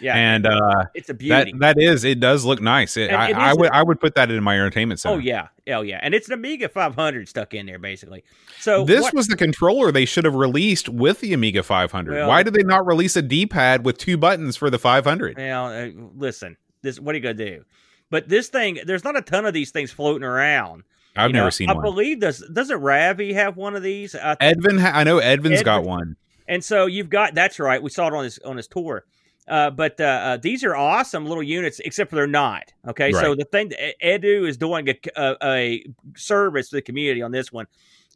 yeah, 0.00 0.14
and 0.14 0.46
uh, 0.46 0.84
it's 0.94 1.08
a 1.10 1.12
that 1.14 1.18
beauty. 1.18 1.52
that 1.58 1.80
is 1.80 2.04
it 2.04 2.20
does 2.20 2.44
look 2.44 2.60
nice. 2.62 2.96
It, 2.96 3.10
I, 3.12 3.30
it 3.30 3.36
I 3.36 3.52
would 3.54 3.70
a- 3.70 3.74
I 3.74 3.82
would 3.82 4.00
put 4.00 4.14
that 4.14 4.30
in 4.30 4.40
my 4.44 4.54
entertainment 4.54 5.00
center. 5.00 5.16
oh 5.16 5.18
yeah, 5.18 5.48
oh 5.68 5.82
yeah, 5.82 5.98
and 6.00 6.14
it's 6.14 6.28
an 6.28 6.34
Amiga 6.34 6.68
500 6.68 7.28
stuck 7.28 7.52
in 7.54 7.66
there 7.66 7.80
basically. 7.80 8.22
So 8.60 8.84
this 8.84 9.02
what- 9.02 9.14
was 9.14 9.26
the 9.26 9.36
controller 9.36 9.90
they 9.90 10.04
should 10.04 10.24
have 10.24 10.36
released 10.36 10.88
with 10.88 11.18
the 11.20 11.32
Amiga 11.32 11.62
500. 11.64 12.14
Well- 12.14 12.28
Why 12.28 12.42
did 12.44 12.54
they 12.54 12.62
not 12.62 12.86
release 12.86 13.16
a 13.16 13.22
D-pad 13.22 13.84
with 13.84 13.98
two 13.98 14.16
buttons 14.16 14.56
for 14.56 14.70
the 14.70 14.78
500? 14.78 15.36
Well, 15.38 15.66
uh, 15.66 15.88
listen, 16.16 16.56
this 16.82 16.98
what 17.00 17.14
are 17.14 17.18
you 17.18 17.22
gonna 17.22 17.34
do? 17.34 17.64
But 18.10 18.28
this 18.28 18.48
thing, 18.48 18.80
there's 18.84 19.04
not 19.04 19.16
a 19.16 19.22
ton 19.22 19.46
of 19.46 19.54
these 19.54 19.70
things 19.70 19.90
floating 19.90 20.24
around. 20.24 20.82
I've 21.16 21.30
You 21.30 21.34
never 21.34 21.46
know, 21.46 21.50
seen 21.50 21.70
I 21.70 21.74
one. 21.74 21.82
believe 21.82 22.20
does 22.20 22.44
doesn't 22.52 22.80
Ravi 22.80 23.32
have 23.32 23.56
one 23.56 23.76
of 23.76 23.82
these? 23.82 24.14
I 24.14 24.34
Edvin, 24.36 24.80
ha- 24.80 24.92
I 24.94 25.04
know 25.04 25.18
Edvin's 25.18 25.62
got 25.62 25.84
one. 25.84 26.16
And 26.48 26.64
so 26.64 26.86
you've 26.86 27.10
got 27.10 27.34
that's 27.34 27.58
right. 27.58 27.82
We 27.82 27.90
saw 27.90 28.08
it 28.08 28.14
on 28.14 28.24
his 28.24 28.38
on 28.40 28.56
his 28.56 28.66
tour. 28.66 29.04
Uh, 29.48 29.70
but 29.70 30.00
uh, 30.00 30.04
uh, 30.04 30.36
these 30.36 30.62
are 30.62 30.76
awesome 30.76 31.26
little 31.26 31.42
units, 31.42 31.80
except 31.80 32.10
for 32.10 32.16
they're 32.16 32.26
not. 32.28 32.72
Okay, 32.86 33.10
so 33.10 33.34
the 33.34 33.44
thing 33.44 33.70
that 33.70 33.94
Edu 34.00 34.46
is 34.46 34.56
doing 34.56 34.88
a, 34.88 34.94
a, 35.16 35.36
a 35.42 35.84
service 36.14 36.68
to 36.70 36.76
the 36.76 36.82
community 36.82 37.20
on 37.22 37.32
this 37.32 37.50
one. 37.50 37.66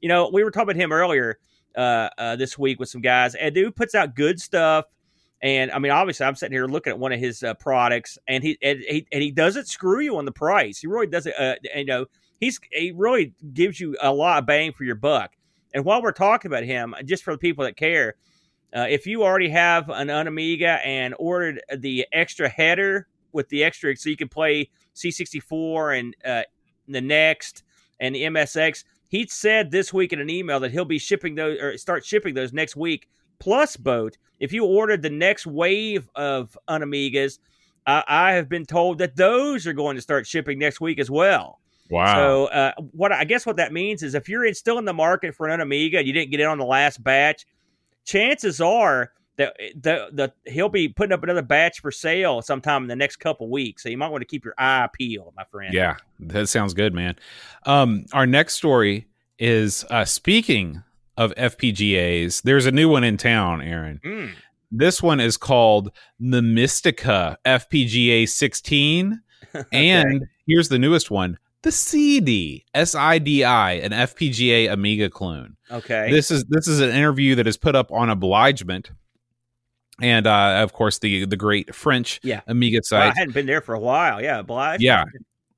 You 0.01 0.09
know, 0.09 0.31
we 0.33 0.45
were 0.45 0.53
talking 0.53 0.71
about 0.71 0.77
him 0.77 0.93
earlier 0.93 1.39
uh, 1.77 2.09
uh, 2.19 2.37
this 2.37 2.57
week 2.57 2.79
with 2.79 2.89
some 2.89 3.01
guys. 3.01 3.35
Edu 3.35 3.75
puts 3.75 3.97
out 3.97 4.15
good 4.15 4.39
stuff, 4.39 4.85
and 5.45 5.71
I 5.73 5.79
mean, 5.79 5.93
obviously, 5.93 6.25
I'm 6.25 6.35
sitting 6.35 6.55
here 6.55 6.65
looking 6.65 6.91
at 6.91 6.99
one 6.99 7.13
of 7.13 7.21
his 7.21 7.43
uh, 7.43 7.53
products, 7.53 8.17
and 8.27 8.43
he, 8.43 8.57
and 8.63 8.79
he 8.81 9.07
and 9.13 9.23
he 9.23 9.31
doesn't 9.31 9.69
screw 9.69 10.01
you 10.01 10.17
on 10.17 10.25
the 10.25 10.33
price. 10.33 10.79
He 10.79 10.87
really 10.87 11.07
doesn't. 11.07 11.35
Uh, 11.39 11.57
you 11.77 11.85
know, 11.85 12.07
he's 12.41 12.59
he 12.73 12.93
really 12.97 13.35
gives 13.53 13.79
you 13.79 13.95
a 14.01 14.11
lot 14.11 14.39
of 14.39 14.47
bang 14.47 14.73
for 14.73 14.85
your 14.85 14.95
buck. 14.95 15.33
And 15.75 15.85
while 15.85 16.01
we're 16.01 16.13
talking 16.13 16.51
about 16.51 16.65
him, 16.65 16.95
just 17.05 17.25
for 17.25 17.35
the 17.35 17.39
people 17.39 17.63
that 17.65 17.77
care, 17.77 18.15
uh, 18.75 18.87
if 18.89 19.07
you 19.07 19.23
already 19.23 19.51
have 19.51 19.91
an 19.91 20.09
Unamiga 20.09 20.81
and 20.83 21.15
ordered 21.19 21.61
the 21.77 22.07
extra 22.11 22.49
header 22.49 23.07
with 23.33 23.47
the 23.51 23.65
extra, 23.65 23.95
so 23.97 24.09
you 24.09 24.17
can 24.17 24.29
play 24.29 24.71
C64 24.95 25.99
and 25.99 26.17
uh, 26.25 26.43
the 26.89 27.03
next 27.03 27.65
and 28.01 28.15
the 28.15 28.23
MSX, 28.23 28.85
he 29.09 29.27
said 29.27 29.71
this 29.71 29.93
week 29.93 30.15
in 30.15 30.21
an 30.21 30.31
email 30.31 30.59
that 30.61 30.71
he'll 30.71 30.87
be 30.87 30.99
shipping 30.99 31.35
those 31.35 31.61
or 31.61 31.77
start 31.77 32.07
shipping 32.07 32.33
those 32.33 32.55
next 32.55 32.77
week. 32.77 33.09
Plus, 33.45 33.77
boat. 33.77 34.17
If 34.41 34.55
you 34.55 34.65
ordered 34.65 35.03
the 35.03 35.11
next 35.11 35.47
wave 35.47 36.09
of 36.15 36.57
Unamigas, 36.67 37.41
I 37.87 38.03
I 38.09 38.33
have 38.33 38.49
been 38.49 38.65
told 38.65 38.97
that 38.99 39.17
those 39.17 39.67
are 39.67 39.75
going 39.75 39.97
to 39.97 40.01
start 40.01 40.27
shipping 40.27 40.59
next 40.59 40.81
week 40.81 40.99
as 40.99 41.11
well. 41.11 41.61
Wow. 41.91 42.15
So 42.15 42.45
uh, 42.47 42.73
what 42.93 43.13
I 43.13 43.25
guess 43.25 43.45
what 43.45 43.57
that 43.57 43.71
means 43.71 44.03
is 44.03 44.15
if 44.15 44.31
you're 44.31 44.47
in, 44.47 44.55
still 44.55 44.79
in 44.79 44.87
the 44.87 44.95
market 44.95 45.35
for 45.35 45.47
an 45.47 45.61
Amiga 45.61 45.99
and 45.99 46.07
you 46.07 46.15
didn't 46.15 46.31
get 46.31 46.41
in 46.41 46.47
on 46.47 46.57
the 46.57 46.65
last 46.65 47.05
batch, 47.05 47.45
chances 48.07 48.63
are 48.63 49.13
that 49.37 49.55
the, 49.79 50.09
the 50.11 50.51
he'll 50.51 50.71
be 50.71 50.89
putting 50.89 51.13
up 51.13 51.23
another 51.23 51.43
batch 51.43 51.81
for 51.81 51.91
sale 51.91 52.41
sometime 52.41 52.85
in 52.85 52.89
the 52.89 52.97
next 52.97 53.17
couple 53.17 53.51
weeks. 53.51 53.83
So 53.83 53.91
you 53.91 53.99
might 53.99 54.09
want 54.09 54.23
to 54.23 54.27
keep 54.27 54.47
your 54.47 54.55
eye 54.57 54.89
peeled, 54.91 55.35
my 55.37 55.45
friend. 55.45 55.75
Yeah, 55.75 55.97
that 56.21 56.49
sounds 56.49 56.73
good, 56.73 56.95
man. 56.95 57.17
Um, 57.67 58.07
our 58.15 58.27
next 58.27 58.55
story 58.55 59.07
is 59.39 59.85
uh, 59.91 60.07
speaking 60.07 60.83
of 61.17 61.35
FPGAs. 61.35 62.43
There's 62.43 62.67
a 62.67 62.73
new 62.73 62.89
one 62.89 63.05
in 63.05 63.17
town, 63.17 63.63
Aaron. 63.63 64.01
Mm. 64.05 64.33
This 64.71 65.03
one 65.03 65.21
is 65.21 65.37
called 65.37 65.91
the 66.19 66.43
Mystica 66.43 67.39
FPGA 67.45 68.29
16, 68.29 69.21
and 69.73 70.27
here's 70.47 70.69
the 70.69 70.79
newest 70.79 71.11
one, 71.11 71.39
the 71.63 71.71
CD 71.73 72.65
SIDI, 72.75 73.85
an 73.85 73.93
FPGA 73.93 74.71
Amiga 74.71 75.09
clone. 75.09 75.57
Okay. 75.71 76.11
This 76.11 76.31
is 76.31 76.45
this 76.49 76.69
is 76.69 76.81
an 76.81 76.91
interview 76.91 77.35
that 77.37 77.47
is 77.47 77.57
put 77.57 77.77
up 77.77 77.93
on 77.93 78.11
Obligement, 78.11 78.91
and 80.01 80.27
uh, 80.27 80.61
of 80.63 80.73
course 80.73 80.99
the 80.99 81.25
the 81.25 81.37
great 81.37 81.75
French 81.75 82.21
Yeah. 82.23 82.41
Amiga 82.47 82.81
Well, 82.91 83.01
I 83.03 83.15
hadn't 83.15 83.35
been 83.35 83.47
there 83.47 83.61
for 83.61 83.75
a 83.75 83.81
while. 83.81 84.21
Yeah, 84.21 84.41
obliged. 84.41 84.83
Yeah. 84.83 85.05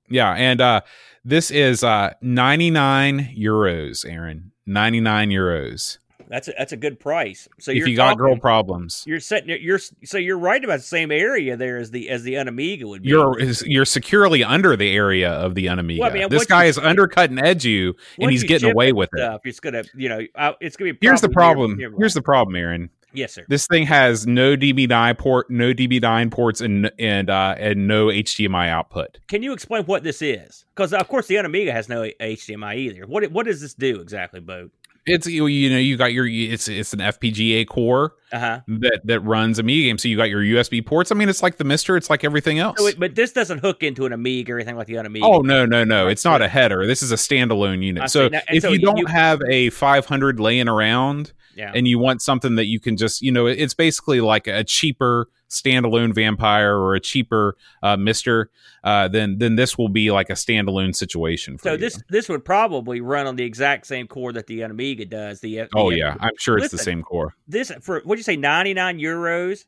Yeah, 0.08 0.32
and 0.32 0.60
uh 0.60 0.82
this 1.24 1.50
is 1.50 1.82
uh 1.82 2.12
99 2.20 3.34
euros, 3.36 4.08
Aaron. 4.08 4.52
99 4.66 5.30
euros. 5.30 5.98
That's 6.28 6.48
a, 6.48 6.54
that's 6.58 6.72
a 6.72 6.76
good 6.76 6.98
price. 6.98 7.46
So 7.60 7.70
if 7.70 7.86
you 7.86 7.94
got 7.94 8.06
talking- 8.08 8.18
girl 8.18 8.36
problems. 8.36 9.04
you're 9.06 9.20
setting 9.20 9.56
you're 9.62 9.78
so 9.78 10.18
you're 10.18 10.38
right 10.38 10.62
about 10.64 10.78
the 10.78 10.82
same 10.82 11.12
area 11.12 11.56
there 11.56 11.78
as 11.78 11.92
the 11.92 12.08
as 12.10 12.24
the 12.24 12.34
Unamiga 12.34 12.82
would 12.84 13.02
be. 13.02 13.10
You're 13.10 13.38
is- 13.38 13.62
you're 13.64 13.84
securely 13.84 14.42
under 14.42 14.74
the 14.76 14.92
area 14.92 15.30
of 15.30 15.54
the 15.54 15.66
Unamiga. 15.66 16.00
Well, 16.00 16.10
I 16.10 16.14
mean, 16.14 16.28
this 16.28 16.44
guy 16.46 16.64
you- 16.64 16.70
is 16.70 16.78
undercutting 16.78 17.38
edge 17.38 17.64
you, 17.64 17.94
and 18.18 18.28
he's 18.30 18.42
you 18.42 18.48
getting 18.48 18.72
away 18.72 18.88
it 18.88 18.96
with 18.96 19.10
it. 19.12 19.18
stuff, 19.18 19.42
it's 19.44 19.60
gonna 19.60 19.84
you 19.94 20.08
know 20.08 20.20
uh, 20.34 20.54
it's 20.60 20.76
gonna 20.76 20.94
be. 20.94 20.98
Here's 21.00 21.20
the 21.20 21.28
problem. 21.28 21.76
near- 21.76 21.92
Here's 21.96 22.14
the 22.14 22.22
problem, 22.22 22.56
Aaron. 22.56 22.90
Yes, 23.16 23.32
sir. 23.34 23.44
This 23.48 23.66
thing 23.66 23.86
has 23.86 24.26
no 24.26 24.56
DB9 24.56 25.18
port, 25.18 25.50
no 25.50 25.72
DB9 25.72 26.30
ports, 26.30 26.60
and 26.60 26.90
and 26.98 27.30
uh, 27.30 27.54
and 27.58 27.88
no 27.88 28.06
HDMI 28.06 28.68
output. 28.68 29.18
Can 29.28 29.42
you 29.42 29.52
explain 29.52 29.84
what 29.84 30.02
this 30.02 30.22
is? 30.22 30.64
Because 30.74 30.92
of 30.92 31.08
course 31.08 31.26
the 31.26 31.36
Unamiga 31.36 31.72
has 31.72 31.88
no 31.88 32.02
HDMI 32.20 32.76
either. 32.76 33.06
What 33.06 33.30
what 33.32 33.46
does 33.46 33.60
this 33.60 33.74
do 33.74 34.00
exactly, 34.00 34.40
Bo? 34.40 34.70
It's 35.06 35.26
you 35.26 35.46
you 35.46 35.70
know 35.70 35.78
you 35.78 35.96
got 35.96 36.12
your 36.12 36.26
it's 36.26 36.68
it's 36.68 36.92
an 36.92 36.98
FPGA 36.98 37.66
core 37.66 38.14
Uh 38.32 38.38
huh. 38.38 38.60
that 38.66 39.00
that 39.04 39.20
runs 39.20 39.58
Amiga 39.58 39.88
games. 39.88 40.02
So 40.02 40.08
you 40.08 40.16
got 40.16 40.28
your 40.30 40.42
USB 40.42 40.84
ports. 40.84 41.12
I 41.12 41.14
mean, 41.14 41.28
it's 41.28 41.42
like 41.42 41.56
the 41.58 41.64
MiSTer. 41.64 41.96
It's 41.96 42.10
like 42.10 42.24
everything 42.24 42.58
else. 42.58 42.78
So 42.80 42.86
it, 42.86 42.98
but 42.98 43.14
this 43.14 43.32
doesn't 43.32 43.58
hook 43.60 43.82
into 43.82 44.04
an 44.06 44.12
Amiga 44.12 44.52
or 44.52 44.56
anything 44.56 44.76
like 44.76 44.88
the 44.88 44.94
Unamiga. 44.94 45.20
Oh 45.22 45.40
no 45.42 45.64
no 45.64 45.84
no! 45.84 46.08
It's 46.08 46.24
not 46.24 46.42
a 46.42 46.48
header. 46.48 46.86
This 46.86 47.02
is 47.02 47.12
a 47.12 47.16
standalone 47.16 47.82
unit. 47.82 48.02
I 48.02 48.06
so 48.06 48.26
see. 48.26 48.30
Now- 48.30 48.40
if 48.50 48.62
so 48.62 48.70
you 48.70 48.78
don't 48.80 48.96
you- 48.98 49.06
have 49.06 49.40
a 49.48 49.70
500 49.70 50.40
laying 50.40 50.68
around 50.68 51.32
yeah. 51.54 51.72
and 51.74 51.86
you 51.86 51.98
want 51.98 52.20
something 52.20 52.56
that 52.56 52.66
you 52.66 52.80
can 52.80 52.96
just 52.96 53.22
you 53.22 53.30
know 53.32 53.46
it's 53.46 53.74
basically 53.74 54.20
like 54.20 54.46
a 54.46 54.64
cheaper 54.64 55.28
standalone 55.48 56.14
vampire 56.14 56.76
or 56.76 56.94
a 56.94 57.00
cheaper 57.00 57.56
uh, 57.82 57.96
MiSTer, 57.96 58.46
uh, 58.84 59.08
then 59.08 59.38
then 59.38 59.56
this 59.56 59.78
will 59.78 59.88
be 59.88 60.10
like 60.10 60.28
a 60.30 60.34
standalone 60.34 60.94
situation. 60.94 61.56
For 61.58 61.62
so 61.68 61.72
you. 61.72 61.78
this 61.78 62.02
this 62.08 62.28
would 62.28 62.44
probably 62.44 63.00
run 63.00 63.26
on 63.26 63.36
the 63.36 63.44
exact 63.44 63.86
same 63.86 64.06
core 64.08 64.32
that 64.32 64.46
the 64.48 64.60
Unamiga 64.60 65.08
does. 65.08 65.40
The, 65.40 65.56
the 65.56 65.68
Oh 65.74 65.90
yeah, 65.90 66.16
I'm 66.20 66.32
sure 66.38 66.58
it's 66.58 66.70
the 66.72 66.78
same 66.78 67.02
core. 67.02 67.34
this 67.46 67.70
for 67.80 68.00
what 68.04 68.18
you 68.18 68.24
say 68.24 68.36
99 68.36 68.98
euros 68.98 69.64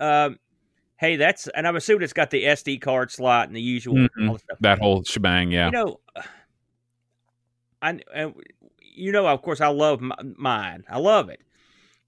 um 0.00 0.38
hey 0.96 1.14
that's 1.16 1.46
and 1.48 1.66
i'm 1.66 1.76
assuming 1.76 2.02
it's 2.02 2.12
got 2.12 2.30
the 2.30 2.42
sd 2.44 2.80
card 2.80 3.10
slot 3.10 3.46
and 3.46 3.54
the 3.54 3.60
usual 3.60 3.94
Mhm. 3.94 4.28
all 4.30 4.38
stuff. 4.38 4.58
That 4.60 4.78
whole 4.80 5.04
shebang. 5.04 5.52
Yeah. 5.52 5.66
you 5.66 5.70
know 5.72 6.00
i 7.80 8.00
and 8.14 8.34
you 8.80 9.12
know 9.12 9.26
of 9.26 9.42
course 9.42 9.60
i 9.60 9.68
love 9.68 10.00
mine 10.36 10.84
i 10.88 10.98
love 10.98 11.28
it 11.28 11.40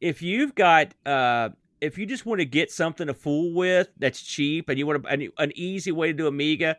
if 0.00 0.22
you've 0.22 0.54
got 0.54 0.94
uh 1.06 1.50
if 1.80 1.98
you 1.98 2.06
just 2.06 2.26
want 2.26 2.40
to 2.40 2.44
get 2.44 2.70
something 2.70 3.06
to 3.06 3.14
fool 3.14 3.52
with 3.54 3.88
that's 3.98 4.20
cheap 4.20 4.68
and 4.68 4.78
you 4.78 4.87
want 4.87 5.02
to, 5.02 5.08
an, 5.08 5.28
an 5.38 5.52
easy 5.54 5.92
way 5.92 6.08
to 6.08 6.12
do 6.12 6.26
Amiga, 6.26 6.76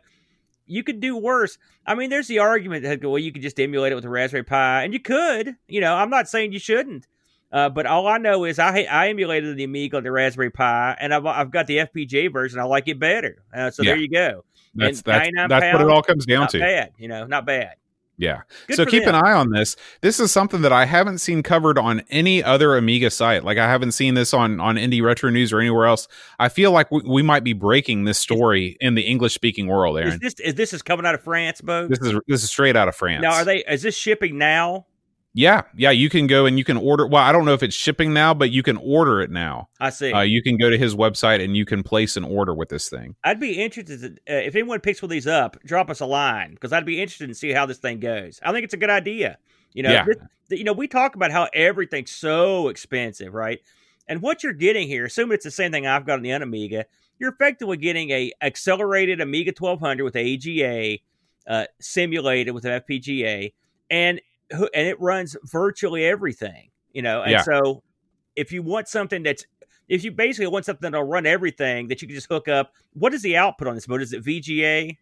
you 0.66 0.82
could 0.82 1.00
do 1.00 1.16
worse. 1.16 1.58
I 1.86 1.94
mean, 1.94 2.10
there's 2.10 2.28
the 2.28 2.40
argument 2.40 2.82
that 2.82 3.02
well, 3.04 3.18
you 3.18 3.32
could 3.32 3.42
just 3.42 3.60
emulate 3.60 3.92
it 3.92 3.94
with 3.94 4.04
a 4.04 4.08
Raspberry 4.08 4.42
Pi, 4.42 4.82
and 4.82 4.92
you 4.92 5.00
could. 5.00 5.56
You 5.68 5.80
know, 5.80 5.94
I'm 5.94 6.10
not 6.10 6.28
saying 6.28 6.52
you 6.52 6.58
shouldn't. 6.58 7.06
Uh, 7.52 7.68
but 7.68 7.86
all 7.86 8.08
I 8.08 8.18
know 8.18 8.44
is 8.44 8.58
I 8.58 8.82
I 8.82 9.08
emulated 9.08 9.56
the 9.56 9.64
Amiga 9.64 9.98
on 9.98 10.02
the 10.02 10.10
Raspberry 10.10 10.50
Pi, 10.50 10.96
and 11.00 11.14
I've 11.14 11.24
I've 11.24 11.50
got 11.50 11.66
the 11.68 11.78
FPGA 11.78 12.32
version. 12.32 12.58
I 12.58 12.64
like 12.64 12.88
it 12.88 12.98
better. 12.98 13.44
Uh, 13.54 13.70
so 13.70 13.82
Yeah. 13.82 13.92
there 13.92 14.00
you 14.00 14.08
go. 14.10 14.44
That's 14.74 15.02
And 15.06 15.32
that's, 15.36 15.48
that's 15.48 15.72
what 15.72 15.82
it 15.82 15.88
all 15.88 16.02
comes 16.02 16.26
down 16.26 16.48
to. 16.48 16.58
bad, 16.58 16.92
you 16.98 17.08
know, 17.08 17.24
not 17.26 17.46
bad. 17.46 17.76
Yeah. 18.18 18.42
Good 18.66 18.76
so 18.76 18.86
keep 18.86 19.04
them. 19.04 19.14
an 19.14 19.24
eye 19.24 19.32
on 19.32 19.50
this. 19.50 19.76
This 20.00 20.18
is 20.18 20.32
something 20.32 20.62
that 20.62 20.72
I 20.72 20.86
haven't 20.86 21.18
seen 21.18 21.42
covered 21.42 21.78
on 21.78 22.00
any 22.08 22.42
other 22.42 22.76
Amiga 22.76 23.10
site. 23.10 23.44
Like 23.44 23.58
I 23.58 23.68
haven't 23.68 23.92
seen 23.92 24.14
this 24.14 24.32
on 24.32 24.58
on 24.58 24.76
Indie 24.76 25.02
Retro 25.02 25.30
News 25.30 25.52
or 25.52 25.60
anywhere 25.60 25.86
else. 25.86 26.08
I 26.38 26.48
feel 26.48 26.72
like 26.72 26.90
we, 26.90 27.02
we 27.06 27.22
might 27.22 27.44
be 27.44 27.52
breaking 27.52 28.04
this 28.04 28.18
story 28.18 28.76
in 28.80 28.94
the 28.94 29.02
English 29.02 29.34
speaking 29.34 29.66
world, 29.66 29.98
Is 29.98 30.06
Aaron. 30.06 30.18
this 30.22 30.34
is 30.40 30.54
this 30.54 30.72
is 30.72 30.82
coming 30.82 31.04
out 31.04 31.14
of 31.14 31.22
France, 31.22 31.60
Bo? 31.60 31.88
This 31.88 32.00
is 32.00 32.20
this 32.26 32.42
is 32.42 32.50
straight 32.50 32.76
out 32.76 32.88
of 32.88 32.96
France. 32.96 33.22
Now, 33.22 33.34
are 33.34 33.44
they? 33.44 33.58
Is 33.64 33.82
this 33.82 33.96
shipping 33.96 34.38
now? 34.38 34.86
Yeah, 35.38 35.64
yeah. 35.76 35.90
You 35.90 36.08
can 36.08 36.26
go 36.26 36.46
and 36.46 36.56
you 36.56 36.64
can 36.64 36.78
order. 36.78 37.06
Well, 37.06 37.22
I 37.22 37.30
don't 37.30 37.44
know 37.44 37.52
if 37.52 37.62
it's 37.62 37.74
shipping 37.74 38.14
now, 38.14 38.32
but 38.32 38.50
you 38.50 38.62
can 38.62 38.78
order 38.78 39.20
it 39.20 39.30
now. 39.30 39.68
I 39.78 39.90
see. 39.90 40.10
Uh, 40.10 40.22
you 40.22 40.42
can 40.42 40.56
go 40.56 40.70
to 40.70 40.78
his 40.78 40.94
website 40.96 41.44
and 41.44 41.54
you 41.54 41.66
can 41.66 41.82
place 41.82 42.16
an 42.16 42.24
order 42.24 42.54
with 42.54 42.70
this 42.70 42.88
thing. 42.88 43.16
I'd 43.22 43.38
be 43.38 43.62
interested 43.62 44.00
to, 44.26 44.34
uh, 44.34 44.38
if 44.40 44.54
anyone 44.56 44.80
picks 44.80 45.02
one 45.02 45.08
of 45.08 45.10
these 45.10 45.26
up, 45.26 45.62
drop 45.62 45.90
us 45.90 46.00
a 46.00 46.06
line 46.06 46.52
because 46.52 46.72
I'd 46.72 46.86
be 46.86 47.02
interested 47.02 47.26
to 47.28 47.34
see 47.34 47.52
how 47.52 47.66
this 47.66 47.76
thing 47.76 48.00
goes. 48.00 48.40
I 48.42 48.50
think 48.52 48.64
it's 48.64 48.72
a 48.72 48.78
good 48.78 48.88
idea. 48.88 49.36
You 49.74 49.82
know, 49.82 49.92
Yeah. 49.92 50.06
this- 50.06 50.58
you 50.58 50.64
know, 50.64 50.72
we 50.72 50.88
talk 50.88 51.16
about 51.16 51.30
how 51.32 51.48
everything's 51.52 52.12
so 52.12 52.68
expensive, 52.68 53.34
right? 53.34 53.60
And 54.08 54.22
what 54.22 54.42
you're 54.42 54.54
getting 54.54 54.88
here, 54.88 55.04
assuming 55.04 55.34
it's 55.34 55.44
the 55.44 55.50
same 55.50 55.70
thing 55.70 55.86
I've 55.86 56.06
got 56.06 56.14
on 56.14 56.22
the 56.22 56.30
Amiga, 56.30 56.86
you're 57.18 57.32
effectively 57.32 57.76
getting 57.76 58.08
a 58.10 58.32
accelerated 58.40 59.20
Amiga 59.20 59.52
1200 59.52 60.02
with 60.02 60.16
AGA, 60.16 61.02
uh, 61.46 61.66
simulated 61.78 62.54
with 62.54 62.64
an 62.64 62.72
FPGA, 62.72 63.52
and 63.90 64.18
who- 64.54 64.68
and 64.74 64.86
it 64.86 65.00
runs 65.00 65.36
virtually 65.44 66.04
everything. 66.04 66.70
You 66.92 67.02
know, 67.02 67.22
and 67.22 67.32
Yeah. 67.32 67.42
so 67.42 67.82
if 68.36 68.52
you 68.52 68.62
want 68.62 68.88
something 68.88 69.22
that's 69.22 69.44
if 69.88 70.02
you 70.02 70.10
basically 70.10 70.48
want 70.48 70.64
something 70.64 70.90
that'll 70.90 71.06
run 71.06 71.26
everything 71.26 71.86
that 71.88 72.02
you 72.02 72.08
can 72.08 72.14
just 72.16 72.26
hook 72.28 72.48
up, 72.48 72.72
what 72.94 73.14
is 73.14 73.22
the 73.22 73.36
output 73.36 73.68
on 73.68 73.74
this 73.76 73.86
mode? 73.86 74.02
Is 74.02 74.12
it 74.12 74.24
VGA? 74.24 74.96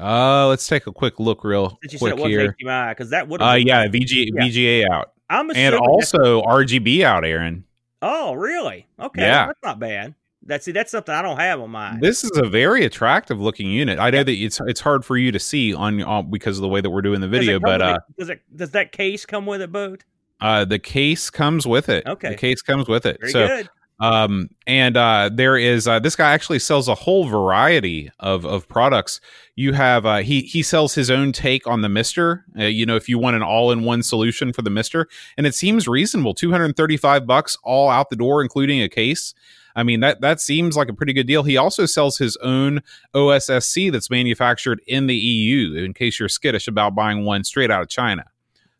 Uh, 0.00 0.48
let's 0.48 0.66
take 0.66 0.86
a 0.88 0.92
quick 0.92 1.20
look, 1.20 1.44
real 1.44 1.78
Since 1.88 2.00
quick 2.00 2.18
here. 2.18 2.54
Because 2.58 3.10
that 3.10 3.28
would 3.28 3.40
Uh, 3.40 3.52
yeah, 3.52 3.86
VG, 3.86 4.30
Yeah. 4.34 4.42
VGA 4.42 4.84
out, 4.90 5.12
I'm 5.30 5.48
assuming 5.50 5.66
and 5.66 5.74
also 5.76 6.42
RGB 6.42 7.04
out, 7.04 7.24
Aaron. 7.24 7.64
oh, 8.02 8.34
really? 8.34 8.86
Okay, 9.00 9.22
Yeah. 9.22 9.46
that's 9.46 9.62
not 9.62 9.78
bad. 9.78 10.14
That's 10.46 10.64
see, 10.64 10.72
that's 10.72 10.90
something 10.90 11.14
I 11.14 11.22
don't 11.22 11.38
have 11.38 11.60
on 11.60 11.70
mine. 11.70 12.00
This 12.00 12.24
is 12.24 12.30
a 12.36 12.48
very 12.48 12.84
attractive 12.84 13.40
looking 13.40 13.70
unit. 13.70 13.98
I 13.98 14.10
know 14.10 14.22
that 14.22 14.32
it's 14.32 14.60
it's 14.66 14.80
hard 14.80 15.04
for 15.04 15.16
you 15.16 15.32
to 15.32 15.38
see 15.38 15.74
on, 15.74 16.02
on 16.02 16.30
because 16.30 16.56
of 16.58 16.62
the 16.62 16.68
way 16.68 16.80
that 16.80 16.90
we're 16.90 17.02
doing 17.02 17.20
the 17.20 17.28
video, 17.28 17.58
but 17.60 17.82
uh, 17.82 17.98
it- 18.08 18.16
does 18.18 18.28
it 18.30 18.42
does 18.54 18.70
that 18.70 18.92
case 18.92 19.26
come 19.26 19.46
with 19.46 19.60
it, 19.60 19.72
boat? 19.72 20.04
uh, 20.40 20.64
the 20.64 20.78
case 20.78 21.30
comes 21.30 21.66
with 21.66 21.88
it. 21.88 22.06
Okay. 22.06 22.28
the 22.30 22.36
case 22.36 22.62
comes 22.62 22.88
with 22.88 23.06
it. 23.06 23.18
Very 23.20 23.32
so 23.32 23.46
good. 23.46 23.70
um 24.00 24.50
and 24.66 24.98
uh 24.98 25.30
there 25.32 25.56
is 25.56 25.88
uh 25.88 25.98
this 25.98 26.14
guy 26.14 26.30
actually 26.32 26.58
sells 26.58 26.86
a 26.86 26.94
whole 26.94 27.24
variety 27.26 28.10
of 28.20 28.44
of 28.44 28.68
products 28.68 29.22
you 29.54 29.72
have 29.72 30.04
uh 30.04 30.18
he 30.18 30.42
he 30.42 30.62
sells 30.62 30.94
his 30.94 31.10
own 31.10 31.32
take 31.32 31.66
on 31.66 31.80
the 31.80 31.88
MiSTer 31.88 32.42
uh, 32.60 32.64
you 32.64 32.84
know 32.84 32.94
if 32.96 33.08
you 33.08 33.18
want 33.18 33.36
an 33.36 33.42
all-in-one 33.42 34.02
solution 34.02 34.52
for 34.52 34.60
the 34.60 34.68
MiSTer 34.68 35.06
and 35.38 35.46
it 35.46 35.54
seems 35.54 35.88
reasonable 35.88 36.34
235 36.34 37.26
bucks 37.26 37.56
all 37.64 37.88
out 37.88 38.10
the 38.10 38.16
door 38.16 38.42
including 38.42 38.82
a 38.82 38.88
case 38.90 39.32
I 39.76 39.82
mean 39.84 40.00
that 40.00 40.22
that 40.22 40.40
seems 40.40 40.76
like 40.76 40.88
a 40.88 40.94
pretty 40.94 41.12
good 41.12 41.26
deal. 41.28 41.44
He 41.44 41.56
also 41.56 41.86
sells 41.86 42.18
his 42.18 42.36
own 42.38 42.80
OSSC 43.14 43.92
that's 43.92 44.10
manufactured 44.10 44.80
in 44.88 45.06
the 45.06 45.14
EU. 45.14 45.74
In 45.76 45.94
case 45.94 46.18
you're 46.18 46.28
skittish 46.28 46.66
about 46.66 46.94
buying 46.96 47.24
one 47.24 47.44
straight 47.44 47.70
out 47.70 47.82
of 47.82 47.88
China, 47.88 48.24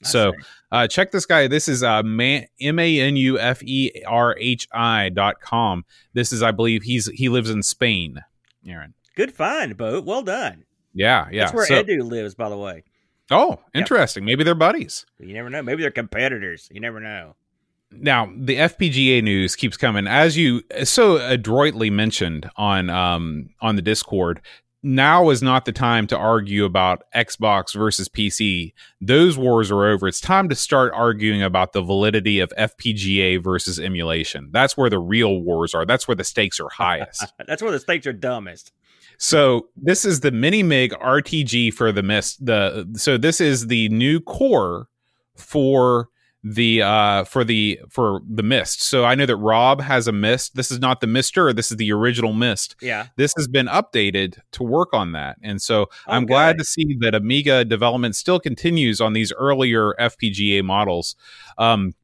so 0.03 0.33
uh, 0.73 0.87
check 0.89 1.11
this 1.13 1.27
guy. 1.27 1.47
This 1.47 1.69
is 1.69 1.83
uh, 1.83 2.03
man, 2.03 2.47
M 2.61 2.79
A 2.79 3.01
N 3.01 3.17
U 3.17 3.39
F 3.39 3.63
E 3.63 4.03
R 4.07 4.37
H 4.39 4.67
I 4.73 5.11
dot 5.11 5.41
com. 5.41 5.85
This 6.15 6.33
is, 6.33 6.43
I 6.43 6.51
believe, 6.51 6.83
he's 6.83 7.07
he 7.09 7.29
lives 7.29 7.51
in 7.51 7.63
Spain. 7.63 8.23
Aaron. 8.67 8.95
good 9.15 9.33
find, 9.33 9.77
boat. 9.77 10.05
Well 10.05 10.23
done. 10.23 10.65
Yeah, 10.93 11.29
yeah. 11.31 11.45
That's 11.45 11.55
where 11.55 11.67
So- 11.67 11.83
Edu 11.85 12.03
lives, 12.03 12.35
by 12.35 12.49
the 12.49 12.57
way. 12.57 12.85
oh, 13.31 13.59
interesting. 13.75 14.25
Maybe 14.25 14.45
they're 14.45 14.55
buddies. 14.55 15.05
You 15.19 15.35
never 15.35 15.51
know. 15.51 15.63
Maybe 15.63 15.83
they're 15.83 15.91
competitors. 15.91 16.69
You 16.73 16.81
never 16.81 17.01
know. 17.01 17.37
Now 17.91 18.33
the 18.37 18.57
FPGA 18.57 19.23
news 19.23 19.57
keeps 19.57 19.77
coming, 19.77 20.07
as 20.07 20.37
you 20.37 20.63
so 20.85 21.17
adroitly 21.19 21.91
mentioned 21.91 22.51
on 22.57 22.91
um 22.91 23.51
on 23.61 23.77
the 23.77 23.83
Discord. 23.83 24.41
Now 24.83 25.31
is 25.31 25.43
not 25.43 25.65
the 25.65 25.73
time 25.73 26.07
to 26.09 26.17
argue 26.17 26.65
about 26.65 27.03
Xbox 27.13 27.75
versus 27.75 28.09
PC. 28.09 28.73
Those 29.01 29.37
wars 29.37 29.71
are 29.73 29.85
over. 29.85 30.07
It's 30.07 30.21
time 30.21 30.49
to 30.49 30.55
start 30.55 30.93
arguing 30.95 31.43
about 31.43 31.73
the 31.73 31.83
validity 31.83 32.39
of 32.39 32.53
FPGA 32.57 33.43
versus 33.43 33.81
emulation. 33.81 34.51
That's 34.53 34.77
where 34.77 34.89
the 34.89 35.01
real 35.01 35.41
wars 35.41 35.75
are. 35.75 35.85
That's 35.85 36.07
where 36.07 36.15
the 36.15 36.23
stakes 36.23 36.61
are 36.61 36.69
highest. 36.69 37.25
That's 37.49 37.63
where 37.63 37.73
the 37.73 37.81
stakes 37.81 38.07
are 38.07 38.13
dumbest. 38.13 38.73
So 39.19 39.69
this 39.77 40.05
is 40.05 40.21
the 40.21 40.31
Minimig 40.31 40.91
RTG 40.91 41.73
for 41.73 41.91
the 41.91 42.03
Mist. 42.03 42.45
The 42.45 42.89
so 42.95 43.17
this 43.17 43.41
is 43.41 43.67
the 43.67 43.89
new 43.89 44.21
core 44.21 44.89
for 45.37 46.11
the 46.49 46.81
uh 46.81 47.25
for 47.25 47.43
the 47.43 47.81
for 47.91 48.21
the 48.29 48.43
Mist. 48.45 48.81
So 48.83 49.05
I 49.05 49.17
know 49.17 49.27
that 49.27 49.37
Rob 49.37 49.81
has 49.81 50.07
a 50.07 50.13
Mist. 50.13 50.55
This 50.55 50.71
is 50.71 50.79
not 50.79 51.01
the 51.01 51.09
MiSTer. 51.09 51.55
This 51.57 51.73
is 51.73 51.77
the 51.77 51.91
original 51.93 52.33
Mist. 52.33 52.77
Yeah. 52.81 53.07
This 53.17 53.33
has 53.37 53.49
been 53.49 53.67
updated 53.67 54.39
to 54.53 54.63
work 54.63 54.91
on 54.93 55.11
that, 55.13 55.39
and 55.43 55.61
so 55.61 55.87
I'm 56.07 56.25
glad 56.27 56.59
to 56.59 56.65
see 56.65 56.97
that 57.01 57.15
Amiga 57.17 57.65
development 57.65 58.15
still 58.15 58.39
continues 58.39 59.01
on 59.01 59.13
these 59.13 59.33
earlier 59.33 59.95
FPGA 59.99 60.63
models. 60.63 61.17
Um, 61.59 61.95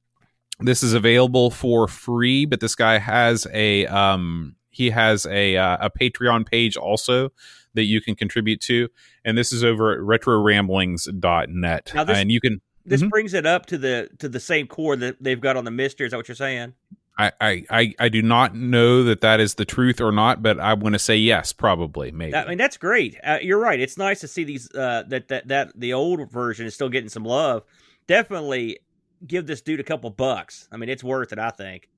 this 0.59 0.83
is 0.83 0.93
available 0.93 1.51
for 1.51 1.87
free, 1.87 2.45
but 2.45 2.59
this 2.61 2.75
guy 2.75 2.99
has 2.99 3.47
a 3.53 3.87
um, 3.87 4.57
he 4.71 4.91
has 4.91 5.25
a 5.27 5.57
uh, 5.57 5.77
a 5.87 5.91
Patreon 5.91 6.47
page 6.51 6.77
also 6.77 7.31
that 7.75 7.85
you 7.85 8.01
can 8.01 8.15
contribute 8.17 8.61
to, 8.63 8.89
and 9.25 9.39
this 9.39 9.53
is 9.53 9.63
over 9.63 9.93
at 9.93 9.99
retroramblings.net. 10.01 11.93
Now 11.95 12.05
this- 12.05 12.19
and 12.19 12.31
you 12.33 12.41
can 12.41 12.61
This 12.85 13.03
Mhm. 13.03 13.11
brings 13.11 13.35
it 13.35 13.47
up 13.47 13.67
to 13.67 13.79
the 13.79 14.11
to 14.19 14.29
the 14.29 14.41
same 14.41 14.67
core 14.67 14.97
that 14.97 15.17
they've 15.21 15.41
got 15.41 15.57
on 15.57 15.65
the 15.65 15.71
MiSTer. 15.71 16.05
Is 16.07 16.11
that 16.11 16.17
what 16.17 16.29
you're 16.29 16.35
saying? 16.35 16.75
I, 17.19 17.31
I 17.41 17.65
I 17.71 17.95
I 18.01 18.09
do 18.09 18.23
not 18.23 18.57
know 18.57 19.03
that 19.05 19.21
that 19.21 19.39
is 19.39 19.55
the 19.55 19.65
truth 19.67 20.01
or 20.01 20.11
not, 20.13 20.43
but 20.43 20.59
I 20.59 20.73
want 20.75 20.95
to 20.95 20.99
say 20.99 21.17
yes, 21.17 21.53
probably, 21.53 22.11
maybe. 22.11 22.35
I 22.35 22.49
mean, 22.49 22.59
that's 22.59 22.79
great. 22.79 23.17
Uh, 23.23 23.39
you're 23.43 23.59
right. 23.61 23.79
It's 23.79 23.99
nice 23.99 24.21
to 24.21 24.29
see 24.29 24.45
these 24.45 24.69
uh, 24.75 25.05
that 25.09 25.29
that 25.29 25.49
that 25.49 25.73
the 25.79 25.93
old 25.93 26.31
version 26.33 26.67
is 26.67 26.75
still 26.75 26.89
getting 26.89 27.11
some 27.11 27.25
love. 27.25 27.65
Definitely 28.07 28.79
give 29.27 29.47
this 29.47 29.61
dude 29.61 29.79
a 29.79 29.85
couple 29.85 30.11
bucks. 30.11 30.69
I 30.73 30.77
mean, 30.77 30.89
it's 30.89 31.05
worth 31.05 31.33
it. 31.33 31.39
I 31.39 31.51
think. 31.51 31.89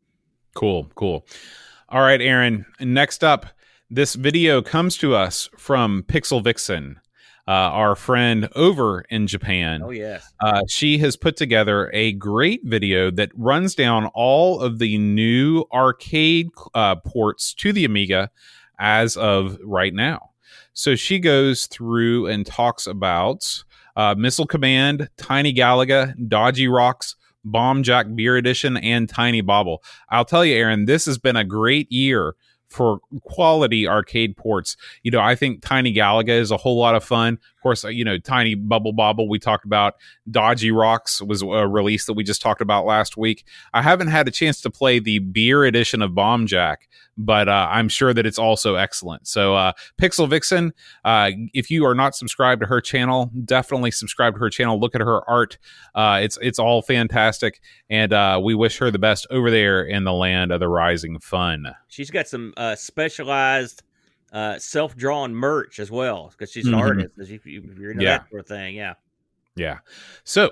Cool, 0.55 0.91
cool. 0.95 1.27
All 1.89 2.01
right, 2.03 2.21
Aaron. 2.21 2.67
Next 2.81 3.23
up, 3.25 3.47
this 3.91 4.15
video 4.17 4.63
comes 4.63 4.97
to 4.99 5.15
us 5.15 5.49
from 5.57 6.03
Pixel 6.03 6.43
Vixen, 6.43 6.99
uh, 7.47 7.51
our 7.51 7.95
friend 7.95 8.49
over 8.55 9.03
in 9.11 9.27
Japan. 9.27 9.83
Oh 9.83 9.91
yes. 9.91 10.33
Uh, 10.41 10.63
she 10.69 10.99
has 10.99 11.17
put 11.17 11.37
together 11.37 11.91
a 11.93 12.13
great 12.13 12.63
video 12.65 13.11
that 13.13 13.31
runs 13.35 13.75
down 13.75 14.07
all 14.15 14.61
of 14.61 14.79
the 14.79 14.97
new 14.99 15.65
arcade 15.73 16.49
uh, 16.75 16.97
ports 16.97 17.53
to 17.55 17.73
the 17.73 17.85
Amiga 17.85 18.31
as 18.79 19.17
of 19.17 19.59
right 19.63 19.93
now. 19.93 20.31
So 20.73 20.97
she 20.97 21.19
goes 21.19 21.67
through 21.67 22.27
and 22.27 22.45
talks 22.45 22.87
about 22.87 23.65
uh, 23.97 24.15
Missile 24.17 24.47
Command, 24.47 25.09
Tiny 25.17 25.53
Galaga, 25.55 26.15
Dodgy 26.29 26.67
Rocks, 26.67 27.15
Bomb 27.45 27.83
Jack 27.83 28.07
Beer 28.15 28.37
Edition, 28.37 28.77
and 28.79 29.09
Tiny 29.09 29.41
Bobble. 29.41 29.83
I'll 30.09 30.25
tell 30.25 30.45
you, 30.45 30.57
Aaron, 30.57 30.87
this 30.87 31.05
has 31.05 31.19
been 31.19 31.37
a 31.37 31.45
great 31.45 31.93
year 31.93 32.35
for 32.69 33.01
quality 33.23 33.87
arcade 33.87 34.37
ports. 34.37 34.77
You 35.03 35.11
know, 35.11 35.21
I 35.21 35.35
think 35.35 35.63
Tiny 35.63 35.95
Galaga 35.95 36.31
is 36.31 36.51
a 36.51 36.57
whole 36.57 36.79
lot 36.79 36.95
of 36.95 37.05
fun. 37.05 37.35
Of 37.35 37.63
course, 37.63 37.85
uh, 37.85 37.89
you 37.89 38.05
know, 38.05 38.19
Tiny 38.19 38.55
Bubble 38.55 38.93
Bobble, 38.93 39.29
we 39.29 39.39
talked 39.39 39.65
about. 39.65 39.95
Dodgy 40.31 40.71
Rocks 40.71 41.23
was 41.23 41.43
a 41.43 41.69
release 41.69 42.07
that 42.07 42.15
we 42.15 42.25
just 42.25 42.43
talked 42.43 42.61
about 42.61 42.85
last 42.85 43.17
week. 43.17 43.45
I 43.73 43.83
haven't 43.83 44.09
had 44.09 44.29
a 44.29 44.31
chance 44.31 44.61
to 44.63 44.71
play 44.71 44.99
the 44.99 45.21
beer 45.21 45.65
edition 45.65 46.03
of 46.03 46.15
Bomb 46.15 46.47
Jack, 46.47 46.89
but 47.17 47.49
uh, 47.49 47.69
I'm 47.71 47.89
sure 47.89 48.13
that 48.13 48.27
it's 48.27 48.39
also 48.39 48.75
excellent. 48.75 49.27
So, 49.29 49.55
uh, 49.55 49.73
Pixel 50.01 50.29
Vixen, 50.29 50.73
uh, 51.05 51.31
if 51.53 51.71
you 51.71 51.87
are 51.87 51.95
not 51.95 52.15
subscribed 52.15 52.61
to 52.63 52.67
her 52.67 52.81
channel, 52.81 53.31
definitely 53.45 53.91
subscribe 53.91 54.35
to 54.35 54.41
her 54.41 54.51
channel. 54.51 54.81
Look 54.81 54.95
at 54.95 55.01
her 55.01 55.29
art; 55.29 55.59
uh, 55.95 56.21
it's 56.23 56.39
it's 56.43 56.59
all 56.59 56.83
fantastic, 56.83 57.61
and 57.89 58.13
uh, 58.13 58.41
we 58.43 58.55
wish 58.55 58.79
her 58.79 58.91
the 58.91 58.99
best 58.99 59.27
over 59.31 59.51
there 59.51 59.85
in 59.85 60.05
the 60.05 60.13
land 60.13 60.53
of 60.53 60.61
the 60.61 60.69
rising 60.69 61.19
fun. 61.19 61.75
She's 61.89 62.11
got 62.11 62.27
some 62.27 62.53
uh, 62.57 62.77
specialized 62.77 63.83
uh, 64.33 64.59
self-drawn 64.59 65.33
merch 65.33 65.79
as 65.79 65.93
well 65.93 66.29
because 66.33 66.51
she's 66.51 66.67
an 66.67 66.73
Mhm. 66.73 66.81
artist. 66.81 67.15
If, 67.19 67.47
you, 67.47 67.63
you're 67.79 67.93
into 67.93 68.03
Yeah. 68.03 68.19
that 68.19 68.31
sort 68.31 68.41
of 68.41 68.47
thing, 68.49 68.75
yeah. 68.75 68.95
Yeah. 69.55 69.79
So, 70.25 70.47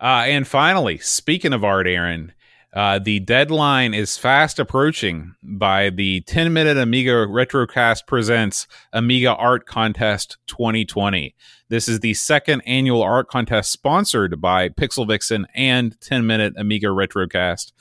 uh, 0.00 0.24
and 0.26 0.44
finally, 0.46 0.98
speaking 0.98 1.52
of 1.52 1.62
art, 1.64 1.86
Aaron, 1.86 2.32
Uh, 2.74 2.98
the 2.98 3.18
deadline 3.20 3.94
is 3.94 4.18
fast 4.18 4.58
approaching 4.58 5.34
by 5.42 5.88
the 5.88 6.20
10 6.26 6.52
minute 6.52 6.76
Amiga 6.76 7.12
Retrocast 7.26 8.06
presents 8.06 8.66
Amiga 8.92 9.34
Art 9.36 9.64
Contest 9.64 10.36
2020. 10.48 11.34
This 11.70 11.88
is 11.88 12.00
the 12.00 12.12
second 12.12 12.60
annual 12.66 13.02
art 13.02 13.28
contest 13.28 13.72
sponsored 13.72 14.42
by 14.42 14.68
Pixel 14.68 15.08
Vixen 15.08 15.46
and 15.54 15.98
10 16.02 16.26
minute 16.26 16.52
Amiga 16.58 16.88
Retrocast. 16.88 17.72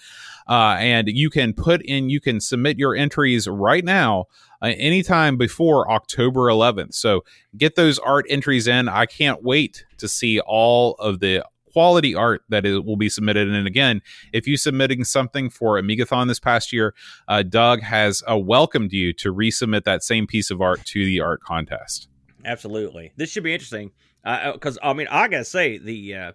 Uh, 0.47 0.77
and 0.79 1.07
you 1.07 1.29
can 1.29 1.53
put 1.53 1.81
in, 1.81 2.09
you 2.09 2.19
can 2.19 2.39
submit 2.39 2.77
your 2.77 2.95
entries 2.95 3.47
right 3.47 3.83
now 3.83 4.25
uh, 4.61 4.71
anytime 4.77 5.37
before 5.37 5.91
October 5.91 6.41
11th. 6.41 6.93
So 6.93 7.23
get 7.57 7.75
those 7.75 7.99
art 7.99 8.25
entries 8.29 8.67
in. 8.67 8.87
I 8.87 9.05
can't 9.05 9.43
wait 9.43 9.85
to 9.97 10.07
see 10.07 10.39
all 10.39 10.93
of 10.95 11.19
the 11.19 11.43
quality 11.77 12.15
art 12.15 12.41
that 12.49 12.65
is, 12.65 12.79
will 12.79 12.97
be 12.97 13.07
submitted. 13.07 13.47
And 13.47 13.67
again, 13.67 14.01
if 14.33 14.47
you're 14.47 14.57
submitting 14.57 15.03
something 15.03 15.49
for 15.49 15.79
Amigathon 15.79 16.27
this 16.27 16.39
past 16.39 16.73
year, 16.73 16.95
uh, 17.27 17.43
Doug 17.43 17.81
has 17.81 18.23
uh, 18.27 18.35
welcomed 18.35 18.93
you 18.93 19.13
to 19.13 19.31
resubmit 19.31 19.83
that 19.83 20.01
same 20.01 20.25
piece 20.25 20.49
of 20.49 20.59
art 20.59 20.83
to 20.85 21.05
the 21.05 21.21
art 21.21 21.41
contest. 21.41 22.07
Absolutely, 22.45 23.11
this 23.15 23.29
should 23.29 23.43
be 23.43 23.53
interesting 23.53 23.91
because 24.23 24.77
uh, 24.77 24.89
I 24.89 24.93
mean 24.93 25.07
I 25.11 25.27
gotta 25.27 25.45
say 25.45 25.77
the 25.77 26.15
uh, 26.15 26.31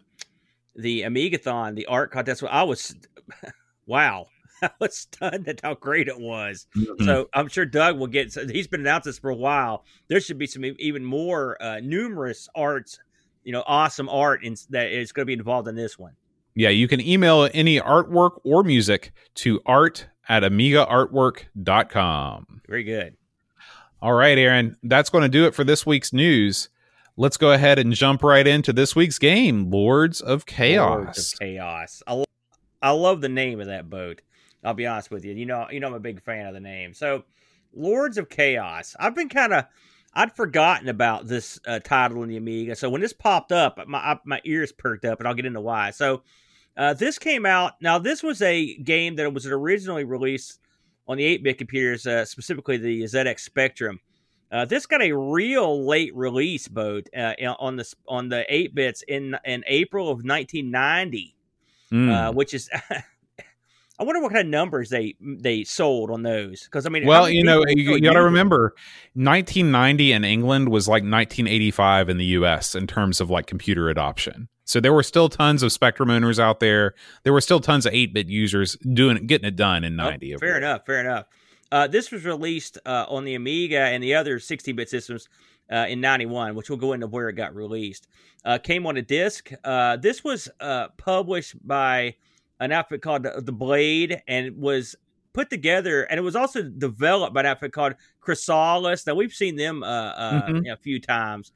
the 0.76 1.02
Amigathon, 1.02 1.74
the 1.74 1.86
art 1.86 2.12
contest, 2.12 2.44
I 2.44 2.62
was 2.62 2.94
wow. 3.86 4.26
I 4.62 4.70
was 4.78 4.96
stunned 4.96 5.48
at 5.48 5.60
how 5.62 5.74
great 5.74 6.08
it 6.08 6.20
was. 6.20 6.66
Mm-hmm. 6.76 7.04
So 7.04 7.28
I'm 7.34 7.48
sure 7.48 7.66
Doug 7.66 7.98
will 7.98 8.06
get. 8.06 8.32
He's 8.50 8.68
been 8.68 8.80
announced 8.80 9.06
this 9.06 9.18
for 9.18 9.30
a 9.30 9.36
while. 9.36 9.84
There 10.08 10.20
should 10.20 10.38
be 10.38 10.46
some 10.46 10.64
even 10.78 11.04
more 11.04 11.60
uh, 11.60 11.80
numerous 11.80 12.48
arts 12.54 12.98
you 13.44 13.52
know 13.52 13.62
awesome 13.66 14.08
art 14.08 14.42
in, 14.44 14.56
that 14.70 14.90
is 14.92 15.12
going 15.12 15.22
to 15.22 15.26
be 15.26 15.34
involved 15.34 15.68
in 15.68 15.74
this 15.74 15.98
one. 15.98 16.12
Yeah, 16.54 16.70
you 16.70 16.88
can 16.88 17.00
email 17.00 17.48
any 17.54 17.80
artwork 17.80 18.40
or 18.44 18.62
music 18.62 19.12
to 19.36 19.62
art 19.64 20.06
at 20.28 20.42
amigaartwork.com. 20.42 22.60
Very 22.68 22.84
good. 22.84 23.16
All 24.02 24.12
right, 24.12 24.36
Aaron, 24.36 24.76
that's 24.82 25.08
going 25.08 25.22
to 25.22 25.28
do 25.28 25.46
it 25.46 25.54
for 25.54 25.64
this 25.64 25.86
week's 25.86 26.12
news. 26.12 26.68
Let's 27.16 27.38
go 27.38 27.52
ahead 27.52 27.78
and 27.78 27.94
jump 27.94 28.22
right 28.22 28.46
into 28.46 28.70
this 28.72 28.96
week's 28.96 29.18
game, 29.18 29.70
Lords 29.70 30.20
of 30.20 30.44
Chaos. 30.44 31.04
Lords 31.04 31.32
of 31.32 31.38
Chaos. 31.38 32.02
I, 32.82 32.90
love 32.90 33.20
the 33.20 33.28
name 33.28 33.60
of 33.60 33.66
that 33.66 33.88
boat. 33.88 34.22
I'll 34.64 34.74
be 34.74 34.86
honest 34.86 35.10
with 35.10 35.24
you. 35.24 35.34
You 35.34 35.46
know, 35.46 35.66
you 35.70 35.80
know, 35.80 35.88
I'm 35.88 35.94
a 35.94 36.00
big 36.00 36.22
fan 36.22 36.46
of 36.46 36.54
the 36.54 36.60
name. 36.60 36.94
So, 36.94 37.24
Lords 37.74 38.18
of 38.18 38.28
Chaos. 38.28 38.94
I've 38.98 39.14
been 39.14 39.28
kind 39.28 39.52
of 39.52 39.64
I'd 40.14 40.36
forgotten 40.36 40.88
about 40.88 41.26
this 41.26 41.58
uh, 41.66 41.78
title 41.78 42.22
in 42.22 42.28
the 42.28 42.36
Amiga. 42.36 42.76
So 42.76 42.90
when 42.90 43.00
this 43.00 43.14
popped 43.14 43.50
up, 43.50 43.78
my 43.86 44.18
my 44.24 44.40
ears 44.44 44.72
perked 44.72 45.04
up, 45.04 45.18
and 45.18 45.28
I'll 45.28 45.34
get 45.34 45.46
into 45.46 45.60
why. 45.60 45.90
So 45.90 46.22
uh, 46.76 46.94
this 46.94 47.18
came 47.18 47.46
out. 47.46 47.80
Now 47.80 47.98
this 47.98 48.22
was 48.22 48.42
a 48.42 48.76
game 48.78 49.16
that 49.16 49.32
was 49.32 49.46
originally 49.46 50.04
released 50.04 50.60
on 51.08 51.16
the 51.16 51.38
8-bit 51.38 51.58
computers, 51.58 52.06
uh, 52.06 52.24
specifically 52.24 52.76
the 52.76 53.02
ZX 53.02 53.40
Spectrum. 53.40 54.00
Uh, 54.52 54.64
this 54.64 54.86
got 54.86 55.02
a 55.02 55.12
real 55.12 55.84
late 55.84 56.14
release, 56.14 56.68
boat 56.68 57.08
uh, 57.16 57.34
on 57.58 57.76
the 57.76 57.94
on 58.06 58.28
the 58.28 58.44
8 58.54 58.74
bits 58.74 59.02
in 59.08 59.34
in 59.46 59.64
April 59.66 60.08
of 60.08 60.18
1990, 60.24 61.34
mm. 61.92 62.34
which 62.34 62.54
is 62.54 62.70
I 63.98 64.04
wonder 64.04 64.20
what 64.20 64.32
kind 64.32 64.46
of 64.46 64.50
numbers 64.50 64.90
they 64.90 65.14
they 65.20 65.62
sold 65.62 66.10
on 66.10 66.22
those 66.22 66.64
because 66.64 66.86
I 66.86 66.88
mean, 66.88 67.06
well, 67.06 67.28
you 67.28 67.44
know, 67.44 67.62
you, 67.68 67.94
you 67.94 68.00
got 68.00 68.14
to 68.14 68.22
remember, 68.22 68.74
1990 69.14 70.12
in 70.12 70.24
England 70.24 70.70
was 70.70 70.88
like 70.88 71.02
1985 71.02 72.08
in 72.08 72.16
the 72.16 72.24
U.S. 72.24 72.74
in 72.74 72.88
terms 72.88 73.20
of 73.20 73.30
like 73.30 73.46
computer 73.46 73.88
adoption. 73.88 74.48
So 74.64 74.80
there 74.80 74.92
were 74.92 75.04
still 75.04 75.28
tons 75.28 75.62
of 75.62 75.70
Spectrum 75.70 76.10
owners 76.10 76.40
out 76.40 76.58
there. 76.58 76.94
There 77.22 77.32
were 77.32 77.40
still 77.40 77.60
tons 77.60 77.86
of 77.86 77.92
8-bit 77.92 78.28
users 78.28 78.76
doing 78.76 79.26
getting 79.26 79.46
it 79.46 79.54
done 79.54 79.84
in 79.84 79.94
90. 79.94 80.34
Oh, 80.34 80.38
fair 80.38 80.56
enough, 80.56 80.86
fair 80.86 81.00
enough. 81.00 81.26
Uh, 81.70 81.86
this 81.86 82.10
was 82.10 82.24
released 82.24 82.78
uh, 82.84 83.06
on 83.08 83.24
the 83.24 83.34
Amiga 83.34 83.80
and 83.80 84.02
the 84.02 84.14
other 84.14 84.38
16-bit 84.38 84.90
systems 84.90 85.28
uh, 85.72 85.86
in 85.88 86.00
91, 86.00 86.54
which 86.54 86.68
we'll 86.68 86.78
go 86.78 86.92
into 86.92 87.06
where 87.06 87.28
it 87.28 87.34
got 87.34 87.54
released. 87.54 88.08
Uh, 88.44 88.58
came 88.58 88.86
on 88.86 88.96
a 88.96 89.02
disc. 89.02 89.50
Uh, 89.64 89.96
this 89.96 90.22
was 90.22 90.48
uh, 90.60 90.88
published 90.98 91.56
by 91.66 92.14
an 92.60 92.70
outfit 92.70 93.02
called 93.02 93.24
the 93.24 93.52
Blade, 93.52 94.22
and 94.28 94.56
was 94.56 94.94
put 95.32 95.50
together, 95.50 96.04
and 96.04 96.18
it 96.18 96.22
was 96.22 96.36
also 96.36 96.62
developed 96.62 97.34
by 97.34 97.40
an 97.40 97.46
outfit 97.46 97.72
called 97.72 97.94
Chrysalis. 98.20 99.06
Now 99.06 99.14
we've 99.14 99.32
seen 99.32 99.56
them 99.56 99.82
uh, 99.82 99.86
uh, 99.86 100.42
mm-hmm. 100.42 100.70
a 100.70 100.76
few 100.76 101.00
times. 101.00 101.52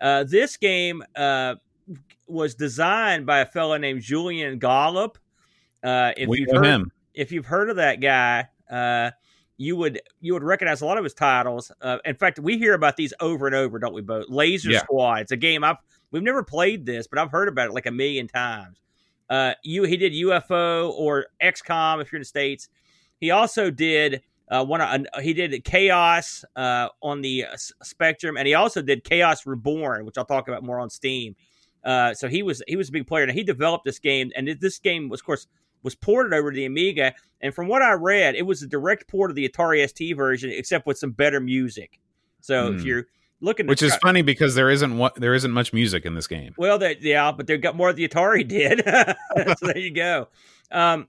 Uh, 0.00 0.24
this 0.24 0.56
game 0.56 1.02
uh, 1.16 1.56
was 2.26 2.54
designed 2.54 3.26
by 3.26 3.40
a 3.40 3.46
fellow 3.46 3.76
named 3.76 4.02
Julian 4.02 4.58
Gollop. 4.58 5.18
Uh, 5.82 6.12
if 6.16 6.28
we 6.28 6.40
you've 6.40 6.50
heard, 6.50 6.64
him. 6.64 6.92
if 7.14 7.32
you've 7.32 7.46
heard 7.46 7.70
of 7.70 7.76
that 7.76 8.00
guy, 8.00 8.48
uh, 8.70 9.10
you 9.60 9.76
would 9.76 10.00
you 10.20 10.32
would 10.32 10.42
recognize 10.42 10.80
a 10.80 10.86
lot 10.86 10.96
of 10.96 11.04
his 11.04 11.12
titles. 11.12 11.70
in 12.06 12.14
fact, 12.14 12.38
we 12.38 12.56
hear 12.56 12.72
about 12.72 12.96
these 12.96 13.12
over 13.20 13.46
and 13.46 13.54
over, 13.54 13.78
don't 13.78 13.92
we? 13.92 14.00
Both 14.00 14.30
Laser 14.30 14.70
yeah. 14.70 14.78
Squad. 14.80 15.20
It's 15.20 15.32
a 15.32 15.36
game 15.36 15.62
I've 15.62 15.76
we've 16.10 16.22
never 16.22 16.42
played 16.42 16.86
this, 16.86 17.06
but 17.06 17.18
I've 17.18 17.30
heard 17.30 17.48
about 17.48 17.68
it 17.68 17.74
like 17.74 17.86
a 17.86 17.90
million 17.90 18.26
times. 18.26 18.80
Uh, 19.28 19.52
you 19.62 19.82
he 19.84 19.96
did 19.96 20.12
UFO 20.12 20.90
or 20.92 21.26
XCOM 21.42 22.00
if 22.00 22.10
you're 22.10 22.18
in 22.18 22.22
the 22.22 22.26
states. 22.26 22.68
He 23.20 23.30
also 23.30 23.70
did 23.70 24.22
uh, 24.50 24.64
one. 24.64 24.80
Uh, 24.80 25.04
he 25.20 25.34
did 25.34 25.62
Chaos 25.64 26.44
uh, 26.56 26.88
on 27.02 27.20
the 27.20 27.44
uh, 27.44 27.56
Spectrum, 27.82 28.36
and 28.36 28.46
he 28.46 28.54
also 28.54 28.82
did 28.82 29.04
Chaos 29.04 29.46
Reborn, 29.46 30.04
which 30.06 30.18
I'll 30.18 30.24
talk 30.24 30.48
about 30.48 30.64
more 30.64 30.80
on 30.80 30.90
Steam. 30.90 31.36
Uh, 31.84 32.12
so 32.14 32.28
he 32.28 32.42
was 32.42 32.62
he 32.66 32.76
was 32.76 32.88
a 32.88 32.92
big 32.92 33.06
player, 33.06 33.24
and 33.24 33.32
he 33.32 33.44
developed 33.44 33.84
this 33.84 33.98
game. 33.98 34.32
And 34.34 34.48
this 34.60 34.78
game, 34.78 35.08
was, 35.08 35.20
of 35.20 35.26
course, 35.26 35.46
was 35.82 35.94
ported 35.94 36.32
over 36.32 36.50
to 36.50 36.56
the 36.56 36.66
Amiga. 36.66 37.14
And 37.40 37.54
from 37.54 37.68
what 37.68 37.82
I 37.82 37.92
read, 37.92 38.34
it 38.34 38.42
was 38.42 38.62
a 38.62 38.66
direct 38.66 39.08
port 39.08 39.30
of 39.30 39.36
the 39.36 39.48
Atari 39.48 39.86
ST 39.88 40.16
version, 40.16 40.50
except 40.50 40.86
with 40.86 40.98
some 40.98 41.10
better 41.12 41.40
music. 41.40 41.98
So 42.40 42.72
if 42.72 42.80
hmm. 42.80 42.86
you're 42.86 43.06
looking, 43.40 43.66
which 43.66 43.82
is 43.82 43.94
funny 43.96 44.22
because 44.22 44.54
there 44.54 44.70
isn't 44.70 44.96
what 44.96 45.14
there 45.14 45.34
isn't 45.34 45.50
much 45.50 45.72
music 45.72 46.04
in 46.04 46.14
this 46.14 46.26
game. 46.26 46.54
Well, 46.56 46.78
they, 46.78 46.98
yeah, 47.00 47.32
but 47.32 47.46
they've 47.46 47.60
got 47.60 47.76
more 47.76 47.90
of 47.90 47.96
the 47.96 48.08
Atari 48.08 48.46
did. 48.46 48.82
so 49.58 49.66
there 49.66 49.78
you 49.78 49.92
go. 49.92 50.28
Um, 50.70 51.08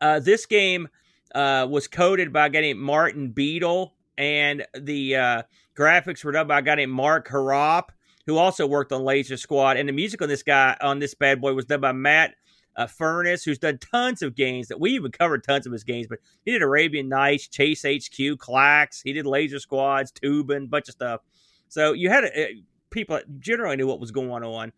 uh, 0.00 0.20
this 0.20 0.46
game 0.46 0.88
uh, 1.34 1.66
was 1.70 1.88
coded 1.88 2.32
by 2.32 2.46
a 2.46 2.50
guy 2.50 2.60
named 2.60 2.80
Martin 2.80 3.30
Beadle, 3.30 3.94
and 4.18 4.66
the 4.78 5.16
uh, 5.16 5.42
graphics 5.76 6.24
were 6.24 6.32
done 6.32 6.46
by 6.46 6.58
a 6.58 6.62
guy 6.62 6.74
named 6.74 6.92
Mark 6.92 7.28
Harop, 7.28 7.90
who 8.26 8.36
also 8.36 8.66
worked 8.66 8.92
on 8.92 9.04
Laser 9.04 9.36
Squad. 9.36 9.76
And 9.76 9.88
the 9.88 9.92
music 9.92 10.22
on 10.22 10.28
this 10.28 10.42
guy 10.42 10.76
on 10.80 10.98
this 10.98 11.14
bad 11.14 11.40
boy 11.40 11.54
was 11.54 11.64
done 11.64 11.80
by 11.80 11.92
Matt 11.92 12.34
uh, 12.76 12.86
Furniss, 12.86 13.44
who's 13.44 13.58
done 13.58 13.78
tons 13.78 14.22
of 14.22 14.34
games 14.34 14.68
that 14.68 14.80
we 14.80 14.92
even 14.92 15.12
covered 15.12 15.44
tons 15.44 15.66
of 15.66 15.72
his 15.72 15.84
games, 15.84 16.06
but 16.08 16.18
he 16.44 16.52
did 16.52 16.62
Arabian 16.62 17.08
Nights, 17.08 17.48
Chase 17.48 17.82
HQ, 17.82 18.38
Klax. 18.38 19.00
He 19.04 19.12
did 19.12 19.26
Laser 19.26 19.58
Squads, 19.58 20.12
Toobin', 20.12 20.70
bunch 20.70 20.88
of 20.88 20.92
stuff. 20.92 21.20
So 21.68 21.92
you 21.92 22.08
had 22.08 22.24
a, 22.24 22.62
people 22.90 23.20
generally 23.38 23.76
knew 23.76 23.86
what 23.86 24.00
was 24.00 24.10
going 24.10 24.44
on. 24.44 24.72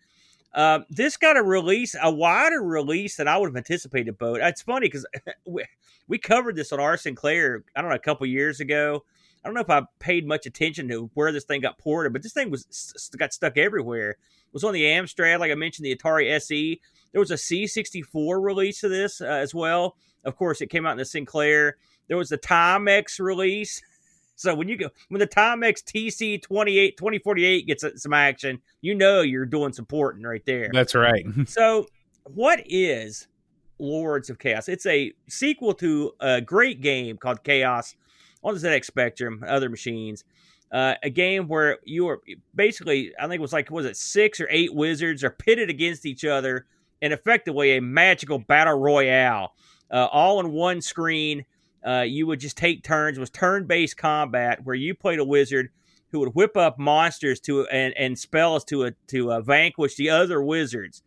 Um, 0.55 0.85
this 0.89 1.17
got 1.17 1.37
a 1.37 1.43
release, 1.43 1.97
a 2.01 2.11
wider 2.11 2.63
release 2.63 3.17
than 3.17 3.27
I 3.27 3.37
would 3.37 3.49
have 3.49 3.57
anticipated. 3.57 4.17
Boat. 4.17 4.39
It's 4.41 4.63
funny 4.63 4.87
because 4.87 5.05
we, 5.47 5.65
we, 6.07 6.19
covered 6.19 6.55
this 6.55 6.73
on 6.73 6.79
our 6.79 6.97
Sinclair. 6.97 7.65
I 7.75 7.81
don't 7.81 7.91
know 7.91 7.97
a 7.97 7.99
couple 7.99 8.27
years 8.27 8.61
ago. 8.61 9.05
I 9.45 9.49
don't 9.49 9.55
know 9.55 9.61
if 9.61 9.71
I 9.71 9.83
paid 9.99 10.27
much 10.27 10.47
attention 10.47 10.89
to 10.89 11.11
where 11.15 11.33
this 11.33 11.45
thing 11.45 11.61
got 11.61 11.79
ported, 11.79 12.13
but 12.13 12.23
this 12.23 12.33
thing 12.33 12.51
was 12.51 13.11
got 13.19 13.35
stuck 13.35 13.59
everywhere. 13.59 14.11
It 14.11 14.55
was 14.55 14.65
on 14.65 14.73
the 14.73 14.85
Amstrad, 14.85 15.41
like 15.41 15.51
I 15.51 15.57
mentioned, 15.57 15.85
the 15.85 15.95
Atari 15.95 16.41
ST. 16.41 16.81
There 17.15 17.21
was 17.21 17.31
a 17.31 17.35
C64 17.35 18.43
release 18.43 18.83
of 18.83 18.91
this 18.91 19.21
uh, 19.21 19.27
as 19.27 19.55
well. 19.55 19.97
Of 20.25 20.35
course, 20.37 20.61
it 20.61 20.67
came 20.67 20.85
out 20.85 20.93
in 20.93 20.99
the 20.99 21.05
Sinclair. 21.05 21.77
There 22.09 22.17
was 22.17 22.29
the 22.29 22.39
Timex 22.39 23.19
release. 23.19 23.81
So 24.37 24.53
when 24.53 24.69
you 24.69 24.77
go 24.77 24.89
when 25.11 25.21
the 25.21 25.29
Timex 25.29 25.85
TC 25.85 26.43
28 26.43 26.97
2048 26.97 27.67
gets 27.69 27.85
some 28.03 28.13
action, 28.13 28.61
you 28.81 28.93
know 28.93 29.21
you're 29.21 29.47
doing 29.47 29.73
supporting 29.73 30.25
right 30.25 30.45
there. 30.45 30.71
That's 30.73 30.97
right. 30.97 31.25
so 31.47 31.87
what 32.25 32.61
is 32.67 33.29
Lords 33.79 34.31
of 34.31 34.41
Chaos? 34.41 34.69
It's 34.69 34.87
a 34.87 35.13
sequel 35.29 35.73
to 35.75 36.15
a 36.19 36.41
great 36.41 36.81
game 36.81 37.17
called 37.17 37.45
Chaos 37.45 37.95
on 38.43 38.55
the 38.55 38.61
ZX 38.61 38.87
Spectrum, 38.87 39.45
other 39.47 39.71
machines. 39.71 40.25
Uh, 40.73 40.95
a 41.05 41.11
game 41.11 41.47
where 41.47 41.79
you 41.85 42.09
are 42.09 42.21
basically, 42.57 43.13
I 43.21 43.29
think 43.29 43.35
it 43.35 43.41
was 43.41 43.53
like, 43.53 43.71
was 43.71 43.87
it 43.87 43.97
six 43.97 44.41
or 44.41 44.49
eight 44.51 44.75
wizards 44.75 45.23
are 45.23 45.31
pitted 45.31 45.71
against 45.71 46.07
each 46.07 46.25
other 46.25 46.67
and 47.05 47.13
effectively 47.13 47.77
a 47.77 47.83
magical 47.83 48.39
battle 48.39 48.79
royale, 48.79 49.53
uh, 49.91 50.09
all 50.11 50.41
in 50.41 50.51
one 50.53 50.81
screen. 50.81 51.45
Uh, 51.87 52.01
you 52.01 52.27
would 52.27 52.41
just 52.41 52.57
take 52.57 52.83
turns. 52.83 53.19
It 53.19 53.21
was 53.21 53.29
turn-based 53.29 53.99
combat 53.99 54.65
where 54.65 54.75
you 54.75 54.95
played 54.95 55.19
a 55.19 55.25
wizard 55.25 55.69
who 56.09 56.21
would 56.21 56.35
whip 56.35 56.57
up 56.57 56.79
monsters 56.79 57.41
to 57.41 57.67
and, 57.67 57.93
and 57.99 58.19
spells 58.19 58.65
to 58.65 58.85
a, 58.85 58.93
to 59.09 59.35
uh, 59.35 59.41
vanquish 59.43 59.97
the 59.97 60.09
other 60.09 60.43
wizards. 60.43 61.03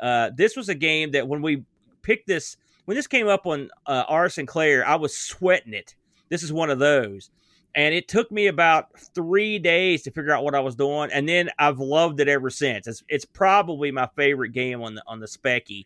Uh, 0.00 0.30
this 0.34 0.56
was 0.56 0.70
a 0.70 0.74
game 0.74 1.10
that 1.10 1.28
when 1.28 1.42
we 1.42 1.64
picked 2.00 2.26
this, 2.26 2.56
when 2.86 2.94
this 2.94 3.06
came 3.06 3.28
up 3.28 3.44
on 3.46 3.68
uh, 3.86 4.04
R. 4.08 4.30
Sinclair, 4.30 4.86
I 4.86 4.94
was 4.94 5.14
sweating 5.14 5.74
it. 5.74 5.94
This 6.30 6.42
is 6.42 6.54
one 6.54 6.70
of 6.70 6.78
those 6.78 7.28
and 7.74 7.94
it 7.94 8.08
took 8.08 8.30
me 8.30 8.46
about 8.46 8.88
three 9.14 9.58
days 9.58 10.02
to 10.02 10.10
figure 10.10 10.32
out 10.32 10.44
what 10.44 10.54
I 10.54 10.60
was 10.60 10.76
doing, 10.76 11.10
and 11.12 11.28
then 11.28 11.50
I've 11.58 11.78
loved 11.78 12.20
it 12.20 12.28
ever 12.28 12.50
since. 12.50 12.86
It's 12.86 13.02
it's 13.08 13.24
probably 13.24 13.90
my 13.90 14.08
favorite 14.16 14.52
game 14.52 14.82
on 14.82 14.94
the 14.94 15.02
on 15.06 15.20
the 15.20 15.26
Specky. 15.26 15.84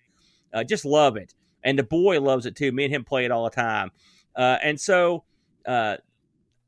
Uh, 0.52 0.64
just 0.64 0.84
love 0.84 1.16
it. 1.16 1.34
and 1.64 1.78
the 1.78 1.82
boy 1.82 2.20
loves 2.20 2.46
it 2.46 2.56
too. 2.56 2.72
Me 2.72 2.84
and 2.84 2.94
him 2.94 3.04
play 3.04 3.24
it 3.24 3.30
all 3.30 3.44
the 3.44 3.50
time, 3.50 3.90
uh, 4.36 4.58
and 4.62 4.80
so 4.80 5.24
uh, 5.66 5.96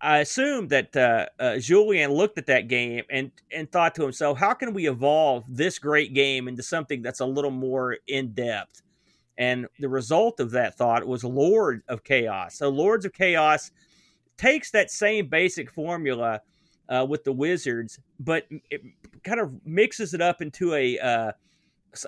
I 0.00 0.18
assume 0.18 0.68
that 0.68 0.96
uh, 0.96 1.26
uh, 1.38 1.58
Julian 1.58 2.12
looked 2.12 2.38
at 2.38 2.46
that 2.46 2.68
game 2.68 3.04
and 3.10 3.30
and 3.52 3.70
thought 3.70 3.94
to 3.96 4.02
himself, 4.02 4.38
how 4.38 4.54
can 4.54 4.72
we 4.72 4.88
evolve 4.88 5.44
this 5.48 5.78
great 5.78 6.14
game 6.14 6.48
into 6.48 6.62
something 6.62 7.02
that's 7.02 7.20
a 7.20 7.26
little 7.26 7.50
more 7.50 7.98
in 8.06 8.32
depth? 8.32 8.82
And 9.36 9.66
the 9.78 9.88
result 9.88 10.40
of 10.40 10.50
that 10.52 10.76
thought 10.76 11.06
was 11.06 11.24
Lord 11.24 11.82
of 11.88 12.04
Chaos. 12.04 12.56
So 12.58 12.68
Lords 12.68 13.04
of 13.04 13.12
Chaos 13.12 13.70
takes 14.40 14.70
that 14.70 14.90
same 14.90 15.28
basic 15.28 15.70
formula 15.70 16.40
uh, 16.88 17.04
with 17.06 17.24
the 17.24 17.32
Wizards, 17.32 17.98
but 18.18 18.46
it 18.70 18.80
kind 19.22 19.38
of 19.38 19.52
mixes 19.66 20.14
it 20.14 20.22
up 20.22 20.40
into 20.40 20.72
a, 20.72 20.98
uh, 20.98 21.32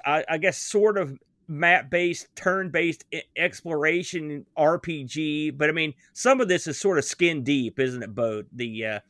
I, 0.06 0.24
I 0.26 0.38
guess, 0.38 0.56
sort 0.56 0.96
of 0.96 1.18
map 1.46 1.90
based, 1.90 2.34
turn 2.34 2.70
based 2.70 3.04
exploration 3.36 4.46
RPG. 4.56 5.58
But 5.58 5.68
I 5.68 5.72
mean, 5.72 5.92
some 6.14 6.40
of 6.40 6.48
this 6.48 6.66
is 6.66 6.80
sort 6.80 6.96
of 6.96 7.04
skin 7.04 7.44
deep, 7.44 7.78
isn't 7.78 8.02
it, 8.02 8.14
Bo? 8.14 8.44
The 8.52 8.86
uh, 8.86 9.00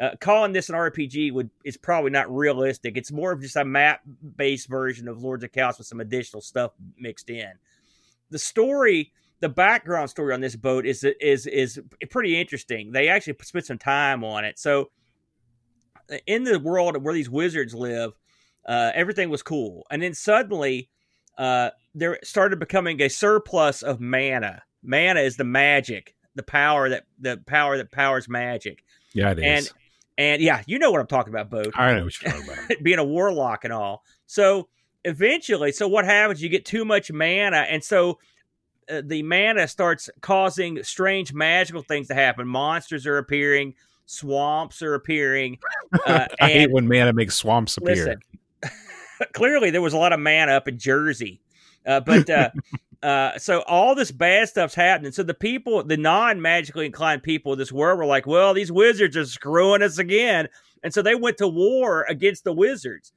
uh, 0.00 0.10
calling 0.20 0.52
this 0.52 0.68
an 0.68 0.74
RPG 0.74 1.32
would 1.32 1.50
is 1.64 1.76
probably 1.76 2.10
not 2.10 2.34
realistic. 2.34 2.96
It's 2.96 3.12
more 3.12 3.30
of 3.30 3.40
just 3.40 3.54
a 3.54 3.64
map 3.64 4.00
based 4.36 4.68
version 4.68 5.06
of 5.06 5.22
Lords 5.22 5.44
of 5.44 5.52
Chaos 5.52 5.78
with 5.78 5.86
some 5.86 6.00
additional 6.00 6.42
stuff 6.42 6.72
mixed 6.98 7.30
in. 7.30 7.52
The 8.30 8.38
story, 8.40 9.12
the 9.44 9.48
background 9.50 10.08
story 10.08 10.32
on 10.32 10.40
this 10.40 10.56
boat 10.56 10.86
is 10.86 11.04
is 11.20 11.46
is 11.46 11.78
pretty 12.08 12.40
interesting. 12.40 12.92
They 12.92 13.08
actually 13.08 13.36
spent 13.42 13.66
some 13.66 13.76
time 13.76 14.24
on 14.24 14.42
it. 14.42 14.58
So, 14.58 14.88
in 16.26 16.44
the 16.44 16.58
world 16.58 16.96
where 17.04 17.12
these 17.12 17.28
wizards 17.28 17.74
live, 17.74 18.12
uh, 18.66 18.92
everything 18.94 19.28
was 19.28 19.42
cool, 19.42 19.86
and 19.90 20.00
then 20.00 20.14
suddenly 20.14 20.88
uh, 21.36 21.70
there 21.94 22.18
started 22.24 22.58
becoming 22.58 23.02
a 23.02 23.10
surplus 23.10 23.82
of 23.82 24.00
mana. 24.00 24.62
Mana 24.82 25.20
is 25.20 25.36
the 25.36 25.44
magic, 25.44 26.16
the 26.34 26.42
power 26.42 26.88
that 26.88 27.04
the 27.18 27.36
power 27.46 27.76
that 27.76 27.92
powers 27.92 28.26
magic. 28.26 28.82
Yeah, 29.12 29.32
it 29.32 29.40
is. 29.40 29.44
And 29.44 29.70
and 30.16 30.42
yeah, 30.42 30.62
you 30.66 30.78
know 30.78 30.90
what 30.90 31.02
I'm 31.02 31.06
talking 31.06 31.34
about, 31.34 31.50
Bo. 31.50 31.70
I 31.74 31.92
know 31.92 32.04
what 32.04 32.22
you're 32.22 32.32
talking 32.32 32.48
about. 32.48 32.68
Being 32.82 32.98
a 32.98 33.04
warlock 33.04 33.64
and 33.64 33.74
all. 33.74 34.04
So 34.24 34.68
eventually, 35.04 35.70
so 35.70 35.86
what 35.86 36.06
happens? 36.06 36.42
You 36.42 36.48
get 36.48 36.64
too 36.64 36.86
much 36.86 37.12
mana, 37.12 37.58
and 37.58 37.84
so 37.84 38.18
uh, 38.90 39.02
the 39.04 39.22
mana 39.22 39.68
starts 39.68 40.10
causing 40.20 40.82
strange 40.82 41.32
magical 41.32 41.82
things 41.82 42.08
to 42.08 42.14
happen. 42.14 42.46
Monsters 42.46 43.06
are 43.06 43.18
appearing, 43.18 43.74
swamps 44.06 44.82
are 44.82 44.94
appearing. 44.94 45.58
Uh, 46.06 46.26
I 46.40 46.50
hate 46.50 46.72
when 46.72 46.88
mana 46.88 47.12
makes 47.12 47.36
swamps 47.36 47.76
appear. 47.76 47.94
Listen, 47.94 48.20
clearly 49.32 49.70
there 49.70 49.80
was 49.80 49.92
a 49.92 49.96
lot 49.96 50.12
of 50.12 50.18
mana 50.18 50.50
up 50.50 50.66
in 50.66 50.76
Jersey. 50.76 51.40
Uh, 51.86 52.00
but 52.00 52.28
uh, 52.28 52.50
uh, 53.02 53.38
so 53.38 53.60
all 53.60 53.94
this 53.94 54.10
bad 54.10 54.48
stuff's 54.48 54.74
happening. 54.74 55.12
So 55.12 55.22
the 55.22 55.34
people, 55.34 55.84
the 55.84 55.96
non 55.96 56.42
magically 56.42 56.86
inclined 56.86 57.22
people 57.22 57.52
of 57.52 57.58
this 57.58 57.72
world 57.72 57.98
were 57.98 58.06
like, 58.06 58.26
well, 58.26 58.54
these 58.54 58.72
wizards 58.72 59.16
are 59.16 59.24
screwing 59.24 59.82
us 59.82 59.98
again. 59.98 60.48
And 60.82 60.92
so 60.92 61.00
they 61.00 61.14
went 61.14 61.38
to 61.38 61.48
war 61.48 62.04
against 62.08 62.44
the 62.44 62.52
wizards, 62.52 63.12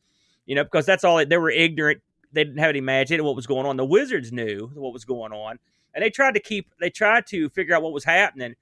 you 0.46 0.56
know, 0.56 0.64
because 0.64 0.86
that's 0.86 1.04
all 1.04 1.26
they 1.26 1.38
were 1.38 1.50
ignorant. 1.50 2.02
They 2.32 2.44
didn't 2.44 2.60
have 2.60 2.70
any 2.70 2.82
magic 2.82 3.22
what 3.22 3.36
was 3.36 3.48
going 3.48 3.66
on. 3.66 3.78
The 3.78 3.86
wizards 3.86 4.32
knew 4.32 4.70
what 4.74 4.94
was 4.94 5.06
going 5.06 5.32
on. 5.32 5.60
And 5.94 6.04
they 6.04 6.10
tried 6.10 6.34
to 6.34 6.40
keep, 6.40 6.72
they 6.80 6.90
tried 6.90 7.26
to 7.28 7.50
figure 7.50 7.76
out 7.76 7.82
what 7.82 7.94
was 7.94 8.04
happening. 8.04 8.56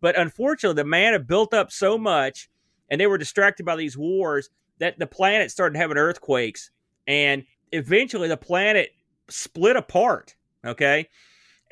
But 0.00 0.18
unfortunately, 0.18 0.82
the 0.82 0.88
mana 0.88 1.12
had 1.12 1.26
built 1.26 1.54
up 1.54 1.70
so 1.70 1.96
much 1.96 2.50
and 2.90 3.00
they 3.00 3.06
were 3.06 3.18
distracted 3.18 3.64
by 3.64 3.76
these 3.76 3.96
wars 3.96 4.50
that 4.78 4.98
the 4.98 5.06
planet 5.06 5.50
started 5.50 5.78
having 5.78 5.96
earthquakes 5.96 6.70
and 7.06 7.44
eventually 7.70 8.28
the 8.28 8.36
planet 8.36 8.90
split 9.28 9.76
apart. 9.76 10.36
Okay, 10.64 11.08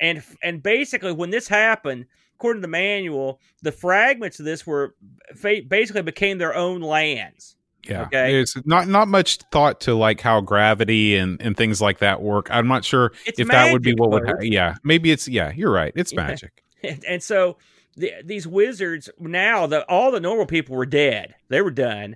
and 0.01 0.23
and 0.43 0.61
basically 0.61 1.13
when 1.13 1.29
this 1.29 1.47
happened, 1.47 2.05
according 2.35 2.61
to 2.61 2.67
the 2.67 2.71
manual, 2.71 3.39
the 3.61 3.71
fragments 3.71 4.39
of 4.39 4.45
this 4.45 4.65
were 4.65 4.95
basically 5.41 6.01
became 6.01 6.37
their 6.37 6.55
own 6.55 6.81
lands. 6.81 7.55
Yeah. 7.87 8.03
Okay. 8.03 8.31
There's 8.31 8.55
not 8.65 8.87
not 8.87 9.07
much 9.07 9.37
thought 9.51 9.81
to 9.81 9.95
like 9.95 10.21
how 10.21 10.41
gravity 10.41 11.15
and, 11.15 11.41
and 11.41 11.57
things 11.57 11.81
like 11.81 11.99
that 11.99 12.21
work. 12.21 12.47
I'm 12.51 12.67
not 12.67 12.85
sure 12.85 13.11
it's 13.25 13.39
if 13.39 13.47
magic, 13.47 13.51
that 13.51 13.73
would 13.73 13.81
be 13.81 13.93
what 13.93 14.11
would 14.11 14.27
happen. 14.27 14.51
Yeah. 14.51 14.75
Maybe 14.83 15.11
it's 15.11 15.27
yeah, 15.27 15.51
you're 15.55 15.71
right. 15.71 15.93
It's 15.95 16.13
magic. 16.13 16.51
And, 16.83 17.05
and 17.07 17.21
so 17.21 17.57
the, 17.95 18.11
these 18.25 18.47
wizards 18.47 19.07
now 19.19 19.67
the 19.67 19.87
all 19.87 20.09
the 20.09 20.19
normal 20.19 20.47
people 20.47 20.75
were 20.75 20.87
dead. 20.87 21.35
They 21.47 21.61
were 21.61 21.69
done 21.69 22.15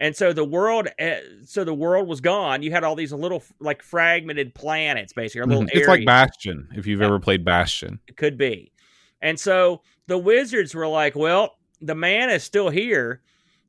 and 0.00 0.16
so 0.16 0.32
the 0.32 0.44
world 0.44 0.88
eh, 0.98 1.20
so 1.44 1.62
the 1.62 1.74
world 1.74 2.08
was 2.08 2.20
gone 2.20 2.62
you 2.62 2.70
had 2.70 2.82
all 2.82 2.96
these 2.96 3.12
little 3.12 3.42
like 3.60 3.82
fragmented 3.82 4.54
planets 4.54 5.12
basically 5.12 5.42
a 5.42 5.46
little 5.46 5.62
mm-hmm. 5.62 5.78
it's 5.78 5.86
like 5.86 6.04
bastion 6.04 6.66
if 6.74 6.86
you've 6.86 7.00
yeah. 7.00 7.06
ever 7.06 7.20
played 7.20 7.44
bastion 7.44 8.00
it 8.08 8.16
could 8.16 8.36
be 8.36 8.72
and 9.20 9.38
so 9.38 9.82
the 10.06 10.18
wizards 10.18 10.74
were 10.74 10.88
like 10.88 11.14
well 11.14 11.56
the 11.80 11.94
mana 11.94 12.32
is 12.32 12.42
still 12.42 12.70
here 12.70 13.20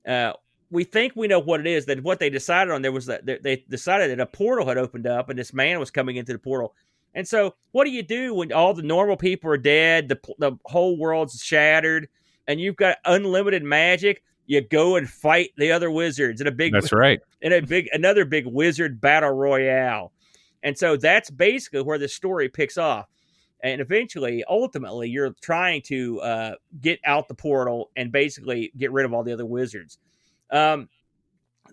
uh, 0.08 0.34
we 0.72 0.84
think 0.84 1.13
we 1.15 1.28
know 1.28 1.39
what 1.39 1.59
it 1.59 1.67
is 1.67 1.86
that 1.86 2.01
what 2.01 2.19
they 2.19 2.30
decided 2.30 2.74
on 2.74 2.82
there 2.82 2.91
was 2.91 3.05
that 3.05 3.26
they 3.26 3.63
decided 3.69 4.09
that 4.09 4.19
a 4.19 4.26
portal 4.26 4.67
had 4.67 4.78
opened 4.78 5.05
up 5.05 5.30
and 5.30 5.38
this 5.38 5.53
mana 5.53 5.80
was 5.80 5.91
coming 5.91 6.15
into 6.15 6.34
the 6.34 6.39
portal 6.39 6.74
and 7.13 7.28
so 7.28 7.53
what 7.72 7.86
do 7.86 7.91
you 7.91 8.01
do 8.03 8.34
when 8.34 8.51
all 8.51 8.74
the 8.74 8.82
normal 8.82 9.17
people 9.17 9.51
are 9.51 9.57
dead 9.57 10.07
the, 10.09 10.19
the 10.39 10.57
whole 10.65 10.97
world's 10.97 11.43
shattered 11.43 12.07
and 12.47 12.59
you've 12.59 12.76
got 12.76 12.97
unlimited 13.05 13.63
magic 13.63 14.24
you 14.51 14.59
go 14.59 14.97
and 14.97 15.09
fight 15.09 15.51
the 15.55 15.72
other 15.72 15.89
wizards 15.89 16.41
in 16.41 16.47
a 16.47 16.51
big 16.51 16.74
That's 16.74 16.91
right. 16.91 17.22
In 17.41 17.53
a 17.53 17.61
big 17.61 17.88
another 17.93 18.26
big 18.26 18.45
wizard 18.45 18.99
battle 18.99 19.32
royale. 19.32 20.11
And 20.61 20.78
so 20.78 20.97
that's 20.97 21.30
basically 21.30 21.82
where 21.82 21.97
the 21.97 22.09
story 22.09 22.49
picks 22.49 22.78
off. 22.78 23.07
And 23.63 23.80
eventually, 23.80 24.43
ultimately, 24.49 25.07
you're 25.07 25.34
trying 25.41 25.84
to 25.84 26.19
uh, 26.19 26.55
get 26.82 26.99
out 27.05 27.30
the 27.30 27.34
portal 27.34 27.91
and 27.95 28.11
basically 28.11 28.74
get 28.78 28.91
rid 28.91 29.05
of 29.05 29.13
all 29.13 29.24
the 29.24 29.32
other 29.32 29.45
wizards. 29.45 29.99
Um, 30.52 30.89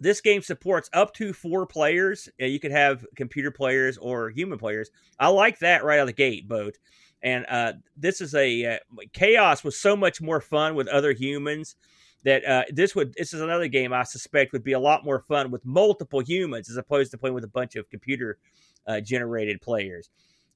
this 0.00 0.20
game 0.20 0.42
supports 0.42 0.88
up 0.92 1.12
to 1.14 1.32
four 1.32 1.66
players. 1.66 2.28
and 2.38 2.52
You 2.52 2.60
could 2.60 2.70
have 2.70 3.04
computer 3.16 3.50
players 3.50 3.98
or 3.98 4.30
human 4.30 4.58
players. 4.58 4.90
I 5.18 5.28
like 5.28 5.58
that 5.58 5.84
right 5.84 5.98
out 5.98 6.02
of 6.02 6.06
the 6.08 6.12
gate, 6.12 6.48
both. 6.48 6.74
And 7.22 7.44
uh, 7.48 7.72
this 7.96 8.20
is 8.20 8.34
a 8.34 8.64
uh, 8.64 8.78
chaos 9.12 9.64
was 9.64 9.78
so 9.78 9.96
much 9.96 10.20
more 10.20 10.40
fun 10.40 10.76
with 10.76 10.86
other 10.86 11.12
humans 11.12 11.74
that 12.24 12.44
uh, 12.44 12.64
this 12.70 12.94
would 12.94 13.14
this 13.14 13.32
is 13.32 13.40
another 13.40 13.68
game 13.68 13.92
I 13.92 14.04
suspect 14.04 14.52
would 14.52 14.64
be 14.64 14.72
a 14.72 14.78
lot 14.78 15.04
more 15.04 15.20
fun 15.20 15.50
with 15.50 15.64
multiple 15.64 16.20
humans 16.20 16.70
as 16.70 16.76
opposed 16.76 17.10
to 17.10 17.18
playing 17.18 17.34
with 17.34 17.44
a 17.44 17.48
bunch 17.48 17.74
of 17.76 17.90
computer 17.90 18.38
uh, 18.86 19.00
generated 19.00 19.60
players. 19.60 20.10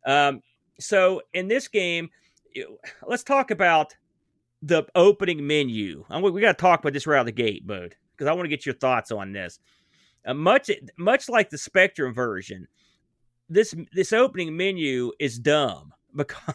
Um, 0.07 0.41
so 0.79 1.23
in 1.35 1.49
this 1.49 1.68
game, 1.68 2.11
let's 3.07 3.23
talk 3.23 3.51
about 3.51 3.95
the 4.62 4.85
opening 4.95 5.47
menu. 5.47 6.05
we 6.09 6.41
got 6.41 6.57
to 6.57 6.61
talk 6.61 6.81
about 6.81 6.93
this 6.93 7.07
right 7.07 7.18
out 7.18 7.20
of 7.20 7.27
the 7.27 7.33
gate, 7.33 7.66
bud, 7.66 7.97
because 8.23 8.31
I 8.31 8.35
want 8.35 8.45
to 8.45 8.57
get 8.57 8.64
your 8.64 8.77
thoughts 8.77 9.11
on 9.11 9.33
this. 9.33 9.59
Uh, 10.25 10.35
much 10.35 10.70
much 10.97 11.29
like 11.29 11.51
the 11.51 11.59
Spectrum 11.59 12.14
version, 12.14 12.68
this 13.49 13.75
this 13.93 14.12
opening 14.12 14.57
menu 14.57 15.11
is 15.18 15.41
dumb 15.41 15.93
because 16.16 16.55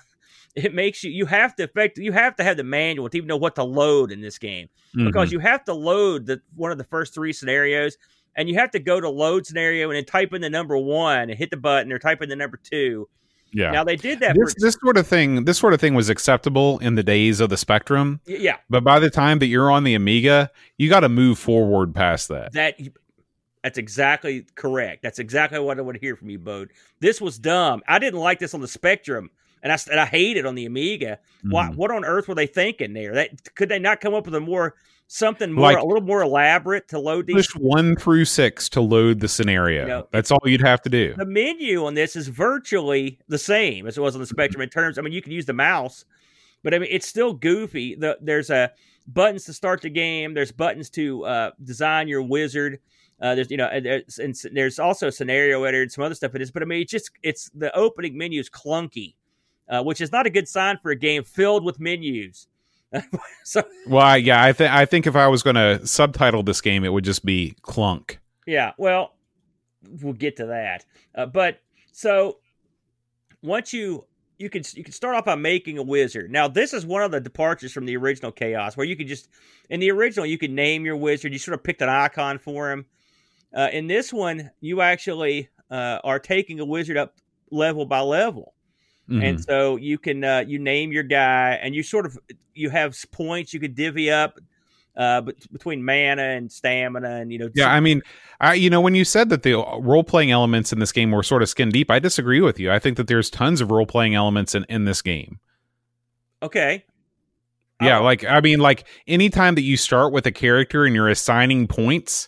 it 0.55 0.73
makes 0.73 1.03
you 1.03 1.11
you 1.11 1.25
have 1.25 1.55
to 1.57 1.63
affect 1.63 1.97
you 1.97 2.13
have 2.13 2.37
to 2.37 2.43
have 2.43 2.55
the 2.55 2.63
manual 2.63 3.09
to 3.09 3.17
even 3.17 3.27
know 3.27 3.35
what 3.35 3.55
to 3.55 3.63
load 3.63 4.13
in 4.13 4.21
this 4.21 4.37
game 4.37 4.69
mm-hmm. 4.95 5.05
because 5.07 5.31
you 5.31 5.39
have 5.39 5.65
to 5.65 5.73
load 5.73 6.25
the 6.25 6.41
one 6.55 6.71
of 6.71 6.77
the 6.77 6.85
first 6.85 7.13
three 7.13 7.33
scenarios 7.33 7.97
and 8.35 8.47
you 8.47 8.55
have 8.55 8.71
to 8.71 8.79
go 8.79 9.01
to 9.01 9.09
load 9.09 9.45
scenario 9.45 9.89
and 9.89 9.97
then 9.97 10.05
type 10.05 10.33
in 10.33 10.41
the 10.41 10.49
number 10.49 10.77
one 10.77 11.29
and 11.29 11.37
hit 11.37 11.51
the 11.51 11.57
button 11.57 11.91
or 11.91 11.99
type 11.99 12.21
in 12.21 12.29
the 12.29 12.35
number 12.35 12.57
two 12.63 13.09
yeah. 13.53 13.71
Now 13.71 13.83
they 13.83 13.95
did 13.95 14.19
that. 14.19 14.35
This, 14.35 14.53
for, 14.53 14.59
this 14.59 14.77
sort 14.81 14.97
of 14.97 15.07
thing, 15.07 15.45
this 15.45 15.57
sort 15.57 15.73
of 15.73 15.81
thing 15.81 15.93
was 15.93 16.09
acceptable 16.09 16.79
in 16.79 16.95
the 16.95 17.03
days 17.03 17.39
of 17.39 17.49
the 17.49 17.57
Spectrum. 17.57 18.21
Yeah. 18.25 18.57
But 18.69 18.83
by 18.83 18.99
the 18.99 19.09
time 19.09 19.39
that 19.39 19.47
you're 19.47 19.71
on 19.71 19.83
the 19.83 19.95
Amiga, 19.95 20.51
you 20.77 20.89
got 20.89 21.01
to 21.01 21.09
move 21.09 21.39
forward 21.39 21.93
past 21.95 22.27
that. 22.29 22.53
That 22.53 22.79
that's 23.63 23.77
exactly 23.77 24.45
correct. 24.55 25.01
That's 25.03 25.19
exactly 25.19 25.59
what 25.59 25.77
I 25.77 25.81
want 25.81 25.95
to 25.95 26.01
hear 26.01 26.15
from 26.15 26.29
you, 26.29 26.39
Bode. 26.39 26.71
This 26.99 27.19
was 27.19 27.37
dumb. 27.37 27.81
I 27.87 27.99
didn't 27.99 28.19
like 28.19 28.39
this 28.39 28.53
on 28.53 28.61
the 28.61 28.67
Spectrum 28.67 29.29
and 29.63 29.71
I, 29.71 29.77
and 29.91 29.99
I 29.99 30.05
hate 30.05 30.37
it 30.37 30.45
on 30.45 30.55
the 30.55 30.65
Amiga. 30.65 31.19
Mm. 31.45 31.51
What 31.51 31.75
what 31.75 31.91
on 31.91 32.05
earth 32.05 32.27
were 32.27 32.35
they 32.35 32.47
thinking 32.47 32.93
there? 32.93 33.13
That 33.13 33.55
could 33.55 33.69
they 33.69 33.79
not 33.79 33.99
come 33.99 34.13
up 34.13 34.25
with 34.25 34.35
a 34.35 34.39
more 34.39 34.75
something 35.07 35.51
more 35.51 35.73
like, 35.73 35.77
a 35.77 35.85
little 35.85 36.01
more 36.01 36.21
elaborate 36.21 36.87
to 36.89 36.99
load 36.99 37.27
these? 37.27 37.35
Push 37.35 37.55
one 37.55 37.95
through 37.95 38.25
six 38.25 38.69
to 38.69 38.81
load 38.81 39.19
the 39.19 39.27
scenario. 39.27 39.81
You 39.81 39.87
know, 39.87 40.07
That's 40.11 40.31
all 40.31 40.39
you'd 40.45 40.61
have 40.61 40.81
to 40.83 40.89
do. 40.89 41.13
The 41.15 41.25
menu 41.25 41.85
on 41.85 41.93
this 41.93 42.15
is 42.15 42.27
virtually 42.27 43.19
the 43.27 43.37
same 43.37 43.87
as 43.87 43.97
it 43.97 44.01
was 44.01 44.15
on 44.15 44.21
the 44.21 44.27
Spectrum 44.27 44.61
in 44.61 44.69
terms. 44.69 44.97
I 44.97 45.01
mean, 45.01 45.13
you 45.13 45.21
can 45.21 45.31
use 45.31 45.45
the 45.45 45.53
mouse, 45.53 46.05
but 46.63 46.73
I 46.73 46.79
mean 46.79 46.89
it's 46.91 47.07
still 47.07 47.33
goofy. 47.33 47.95
The, 47.95 48.17
there's 48.21 48.49
a 48.49 48.71
buttons 49.07 49.45
to 49.45 49.53
start 49.53 49.81
the 49.81 49.89
game. 49.89 50.33
There's 50.33 50.51
buttons 50.51 50.89
to 50.91 51.25
uh, 51.25 51.51
design 51.63 52.07
your 52.07 52.23
wizard. 52.23 52.79
Uh, 53.19 53.33
there's 53.35 53.49
you 53.49 53.57
know 53.57 53.69
there's, 53.81 54.19
and 54.19 54.35
there's 54.53 54.77
also 54.77 55.09
scenario 55.09 55.63
editor 55.63 55.81
and 55.81 55.91
some 55.91 56.03
other 56.03 56.15
stuff 56.15 56.35
it 56.35 56.41
is, 56.41 56.51
but 56.51 56.61
I 56.61 56.65
mean 56.65 56.81
it's 56.81 56.91
just 56.91 57.11
it's 57.23 57.49
the 57.55 57.75
opening 57.75 58.17
menu 58.17 58.39
is 58.39 58.49
clunky 58.49 59.15
uh, 59.69 59.83
which 59.83 60.01
is 60.01 60.11
not 60.11 60.25
a 60.25 60.29
good 60.29 60.47
sign 60.47 60.77
for 60.81 60.91
a 60.91 60.95
game 60.95 61.23
filled 61.23 61.63
with 61.63 61.79
menus. 61.79 62.47
so, 63.43 63.63
well, 63.87 64.17
yeah, 64.17 64.43
I 64.43 64.53
think 64.53 64.71
I 64.71 64.85
think 64.85 65.07
if 65.07 65.15
I 65.15 65.27
was 65.27 65.43
going 65.43 65.55
to 65.55 65.85
subtitle 65.85 66.43
this 66.43 66.61
game, 66.61 66.83
it 66.83 66.93
would 66.93 67.03
just 67.03 67.25
be 67.25 67.55
clunk. 67.61 68.19
Yeah, 68.45 68.71
well, 68.77 69.15
we'll 70.01 70.13
get 70.13 70.37
to 70.37 70.47
that. 70.47 70.85
Uh, 71.13 71.25
but 71.25 71.59
so 71.91 72.39
once 73.41 73.73
you 73.73 74.05
you 74.37 74.49
can 74.49 74.63
you 74.73 74.83
can 74.83 74.93
start 74.93 75.15
off 75.15 75.25
by 75.25 75.35
making 75.35 75.77
a 75.77 75.83
wizard. 75.83 76.31
Now 76.31 76.47
this 76.47 76.73
is 76.73 76.85
one 76.85 77.01
of 77.01 77.11
the 77.11 77.19
departures 77.19 77.73
from 77.73 77.85
the 77.85 77.97
original 77.97 78.31
Chaos, 78.31 78.77
where 78.77 78.85
you 78.85 78.95
could 78.95 79.07
just 79.07 79.29
in 79.69 79.79
the 79.79 79.91
original 79.91 80.25
you 80.25 80.37
could 80.37 80.51
name 80.51 80.85
your 80.85 80.97
wizard. 80.97 81.33
You 81.33 81.39
sort 81.39 81.55
of 81.55 81.63
picked 81.63 81.81
an 81.81 81.89
icon 81.89 82.39
for 82.39 82.71
him. 82.71 82.85
Uh, 83.53 83.69
in 83.71 83.87
this 83.87 84.13
one, 84.13 84.51
you 84.59 84.81
actually 84.81 85.49
uh, 85.71 85.99
are 86.03 86.19
taking 86.19 86.59
a 86.59 86.65
wizard 86.65 86.97
up 86.97 87.15
level 87.49 87.85
by 87.85 88.01
level, 88.01 88.53
Mhm. 89.09 89.23
and 89.23 89.43
so 89.43 89.75
you 89.77 89.97
can 89.97 90.23
uh, 90.23 90.43
you 90.47 90.59
name 90.59 90.91
your 90.91 91.03
guy, 91.03 91.51
and 91.61 91.73
you 91.73 91.81
sort 91.83 92.05
of 92.05 92.17
you 92.53 92.69
have 92.69 92.95
points 93.11 93.53
you 93.53 93.59
could 93.59 93.75
divvy 93.75 94.11
up. 94.11 94.39
Uh, 94.97 95.21
but 95.21 95.35
between 95.51 95.85
mana 95.85 96.23
and 96.23 96.51
stamina, 96.51 97.07
and 97.17 97.31
you 97.31 97.37
know, 97.37 97.49
yeah, 97.53 97.71
I 97.71 97.79
mean, 97.79 98.01
I 98.41 98.55
you 98.55 98.69
know 98.69 98.81
when 98.81 98.95
you 98.95 99.05
said 99.05 99.29
that 99.29 99.43
the 99.43 99.53
role 99.79 100.03
playing 100.03 100.31
elements 100.31 100.73
in 100.73 100.79
this 100.79 100.91
game 100.91 101.11
were 101.11 101.21
sort 101.21 101.43
of 101.43 101.49
skin 101.49 101.69
deep, 101.69 101.91
I 101.91 101.99
disagree 101.99 102.41
with 102.41 102.59
you. 102.59 102.71
I 102.71 102.79
think 102.79 102.97
that 102.97 103.05
there's 103.07 103.29
tons 103.29 103.61
of 103.61 103.69
role 103.69 103.85
playing 103.85 104.15
elements 104.15 104.55
in 104.55 104.65
in 104.69 104.85
this 104.85 105.01
game. 105.03 105.39
okay, 106.41 106.83
Yeah, 107.81 107.99
Oh. 107.99 108.03
like 108.03 108.23
I 108.25 108.41
mean, 108.41 108.59
like 108.59 108.85
anytime 109.07 109.53
that 109.55 109.61
you 109.61 109.77
start 109.77 110.11
with 110.13 110.25
a 110.25 110.31
character 110.31 110.83
and 110.85 110.95
you're 110.95 111.09
assigning 111.09 111.67
points, 111.67 112.27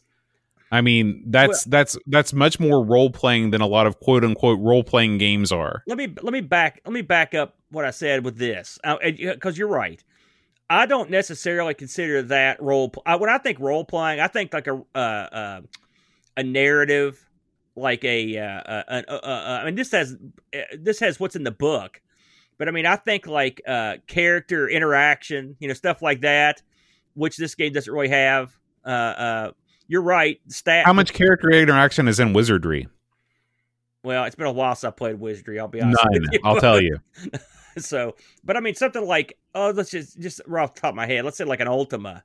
I 0.72 0.82
mean 0.82 1.24
that's 1.28 1.64
that's 1.66 1.98
that's 2.06 2.34
much 2.34 2.60
more 2.60 2.84
role 2.84 3.10
playing 3.10 3.52
than 3.52 3.62
a 3.62 3.68
lot 3.68 3.88
of 3.88 4.00
quote 4.00 4.24
unquote 4.24 4.60
role 4.60 4.84
playing 4.84 5.18
games 5.18 5.52
are. 5.52 5.84
let 5.88 5.98
me 5.98 6.14
let 6.22 6.32
me 6.34 6.42
back 6.42 6.82
let 6.86 6.94
me 6.94 7.02
back 7.02 7.34
up 7.34 7.56
what 7.72 7.86
I 7.86 7.92
said 7.92 8.24
with 8.24 8.38
this 8.38 8.78
because 9.04 9.58
you're 9.58 9.68
right. 9.68 10.04
I 10.70 10.86
don't 10.86 11.10
necessarily 11.10 11.74
consider 11.74 12.22
that 12.24 12.62
role. 12.62 12.94
I, 13.06 13.16
when 13.16 13.30
I 13.30 13.40
think 13.40 13.60
role 13.60 13.84
playing, 13.84 14.20
I 14.20 14.28
think 14.28 14.54
like 14.54 14.68
a 14.68 14.80
uh, 14.94 14.98
uh, 14.98 15.62
a 16.38 16.44
narrative, 16.44 17.28
like 17.76 18.04
a. 18.06 18.38
Uh, 18.38 18.44
uh, 18.44 18.84
uh, 18.88 19.04
uh, 19.10 19.16
uh, 19.24 19.60
I 19.62 19.66
mean, 19.66 19.76
this 19.76 19.92
has 19.92 20.16
uh, 20.56 20.60
this 20.78 21.00
has 21.00 21.20
what's 21.20 21.36
in 21.36 21.44
the 21.44 21.52
book, 21.52 22.00
but 22.60 22.68
I 22.68 22.72
mean, 22.72 22.86
I 22.86 22.98
think 22.98 23.26
like 23.26 23.64
uh, 23.68 23.98
character 24.06 24.70
interaction, 24.70 25.56
you 25.60 25.68
know, 25.68 25.74
stuff 25.74 26.04
like 26.04 26.22
that, 26.22 26.62
which 27.16 27.38
this 27.38 27.56
game 27.56 27.74
doesn't 27.74 27.92
really 27.92 28.10
have. 28.10 28.56
You're 29.90 30.02
right. 30.02 30.40
Stat. 30.48 30.86
How 30.86 30.94
much 30.94 31.12
character 31.12 31.52
interaction 31.52 32.08
is 32.08 32.22
in 32.22 32.32
Wizardry? 32.32 32.88
Well, 34.04 34.24
it's 34.24 34.36
been 34.36 34.48
a 34.48 34.52
while 34.52 34.76
since 34.76 34.86
I 34.86 34.92
played 34.92 35.20
Wizardry. 35.20 35.60
I'll 35.60 35.68
be 35.68 35.82
honest. 35.82 36.02
None. 36.06 36.22
with 36.22 36.32
you. 36.32 36.40
I'll 36.46 36.62
tell 36.62 36.80
you. 36.80 37.00
so 37.78 38.16
but 38.44 38.58
i 38.58 38.60
mean 38.60 38.76
something 38.76 39.06
like 39.06 39.38
oh 39.56 39.72
let's 39.72 39.92
just 39.92 40.20
just 40.20 40.42
right 40.48 40.64
off 40.64 40.74
the 40.74 40.82
top 40.82 40.90
of 40.90 40.96
my 40.96 41.06
head 41.06 41.26
let's 41.26 41.38
say 41.38 41.44
like 41.44 41.60
an 41.60 41.68
ultima 41.68 42.24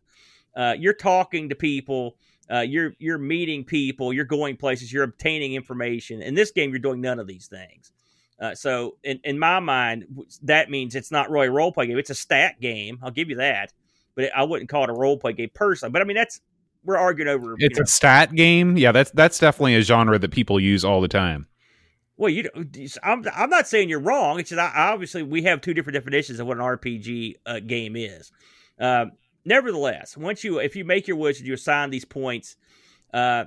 uh, 0.57 0.75
you're 0.79 0.95
talking 0.95 1.49
to 1.49 1.57
people 1.57 2.17
uh, 2.49 2.61
you're 2.61 2.95
you're 2.99 3.19
meeting 3.19 3.65
people 3.65 4.13
you're 4.13 4.25
going 4.25 4.57
places 4.57 4.93
you're 4.93 5.03
obtaining 5.03 5.55
information 5.55 6.23
in 6.23 6.35
this 6.35 6.53
game 6.53 6.71
you're 6.71 6.79
doing 6.79 7.01
none 7.01 7.19
of 7.19 7.27
these 7.27 7.49
things 7.49 7.93
uh, 8.41 8.55
so 8.55 8.97
in, 9.03 9.19
in 9.25 9.39
my 9.39 9.59
mind 9.59 10.07
that 10.43 10.71
means 10.71 10.95
it's 10.95 11.11
not 11.11 11.31
really 11.31 11.49
a 11.49 11.51
role 11.51 11.73
play 11.73 11.87
game 11.87 11.99
it's 11.99 12.11
a 12.11 12.15
stat 12.15 12.61
game 12.61 12.99
i'll 13.03 13.11
give 13.11 13.29
you 13.29 13.37
that 13.37 13.73
but 14.15 14.31
i 14.37 14.43
wouldn't 14.45 14.71
call 14.71 14.85
it 14.85 14.91
a 14.91 14.95
role 14.95 15.17
play 15.17 15.33
game 15.33 15.51
personally 15.55 15.91
but 15.91 16.01
i 16.03 16.05
mean 16.05 16.17
that's 16.17 16.41
we're 16.85 16.97
arguing 16.99 17.29
over 17.29 17.51
you 17.59 17.67
It's 17.67 17.79
know, 17.79 17.83
a 17.83 17.87
stat 17.87 18.35
game. 18.35 18.77
Yeah, 18.77 18.93
that's 18.93 19.11
that's 19.13 19.39
definitely 19.39 19.75
a 19.77 19.83
genre 19.83 20.19
that 20.19 20.31
people 20.31 20.61
use 20.61 20.85
all 20.85 21.01
the 21.01 21.09
time. 21.09 21.47
Well, 22.17 22.31
you 22.31 22.49
I'm 23.03 23.25
I'm 23.35 23.51
not 23.51 23.67
saying 23.67 23.89
you're 23.89 24.01
wrong. 24.01 24.39
It's 24.39 24.51
just 24.51 24.61
I, 24.61 24.91
obviously 24.93 25.23
we 25.23 25.43
have 25.43 25.61
two 25.61 25.75
different 25.75 25.95
definitions 25.95 26.39
of 26.41 26.47
what 26.47 26.57
an 26.59 26.63
RPG 26.63 27.35
uh, 27.47 27.61
game 27.61 27.97
is. 27.97 28.31
Um, 28.79 29.13
nevertheless, 29.45 30.17
once 30.17 30.45
you 30.45 30.59
if 30.59 30.77
you 30.77 30.85
make 30.85 31.09
your 31.09 31.17
wizard, 31.17 31.47
you 31.47 31.55
assign 31.55 31.91
these 31.91 32.05
points, 32.05 32.57
uh, 33.13 33.45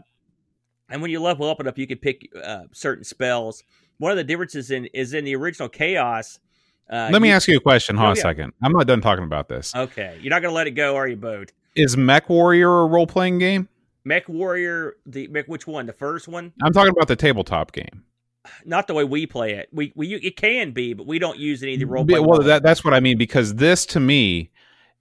and 0.90 1.02
when 1.02 1.12
you 1.12 1.22
level 1.22 1.50
up 1.50 1.60
enough, 1.62 1.78
you 1.78 1.88
can 1.88 1.98
pick 1.98 2.30
uh, 2.44 2.64
certain 2.74 3.04
spells. 3.04 3.64
One 4.00 4.12
of 4.12 4.18
the 4.18 4.24
differences 4.24 4.70
in 4.72 4.86
is 4.88 5.14
in 5.14 5.24
the 5.26 5.36
original 5.36 5.70
Chaos. 5.70 6.40
Uh, 6.90 7.10
Let 7.12 7.22
me 7.22 7.30
you- 7.30 7.34
ask 7.36 7.48
you 7.48 7.58
a 7.58 7.62
question. 7.62 7.96
Hold 7.98 8.06
Oh, 8.06 8.10
on 8.12 8.18
a 8.18 8.22
second. 8.22 8.54
I'm 8.62 8.72
not 8.72 8.88
done 8.88 9.02
talking 9.02 9.26
about 9.26 9.50
this. 9.50 9.76
Okay, 9.76 10.18
you're 10.22 10.30
not 10.30 10.42
going 10.42 10.52
to 10.52 10.56
let 10.56 10.68
it 10.68 10.72
go, 10.72 10.96
are 10.96 11.08
you, 11.08 11.16
Bode? 11.18 11.52
Is 11.78 11.96
Mech 11.96 12.28
Warrior 12.28 12.82
a 12.82 12.86
role 12.88 13.08
playing 13.08 13.38
game? 13.38 13.70
Mech 14.04 14.28
Warrior, 14.28 14.96
the 15.06 15.28
Mech, 15.28 15.48
which 15.48 15.68
one? 15.68 15.86
The 15.86 15.94
first 15.94 16.28
one? 16.28 16.52
I'm 16.64 16.74
talking 16.74 16.92
about 16.92 17.08
the 17.08 17.16
tabletop 17.16 17.72
game. 17.72 18.04
Not 18.66 18.88
the 18.88 18.94
way 18.94 19.04
we 19.04 19.26
play 19.26 19.54
it. 19.54 19.70
We 19.72 19.94
we 19.96 20.16
it 20.16 20.38
can 20.38 20.72
be, 20.72 20.94
but 20.94 21.06
we 21.06 21.20
don't 21.20 21.38
use 21.38 21.62
any 21.62 21.74
of 21.74 21.80
the 21.82 21.86
role. 21.86 22.06
Yeah, 22.10 22.20
well, 22.20 22.42
that, 22.42 22.64
that's 22.64 22.84
what 22.84 22.94
I 22.94 23.00
mean 23.00 23.18
because 23.18 23.56
this 23.56 23.86
to 23.88 24.00
me 24.00 24.50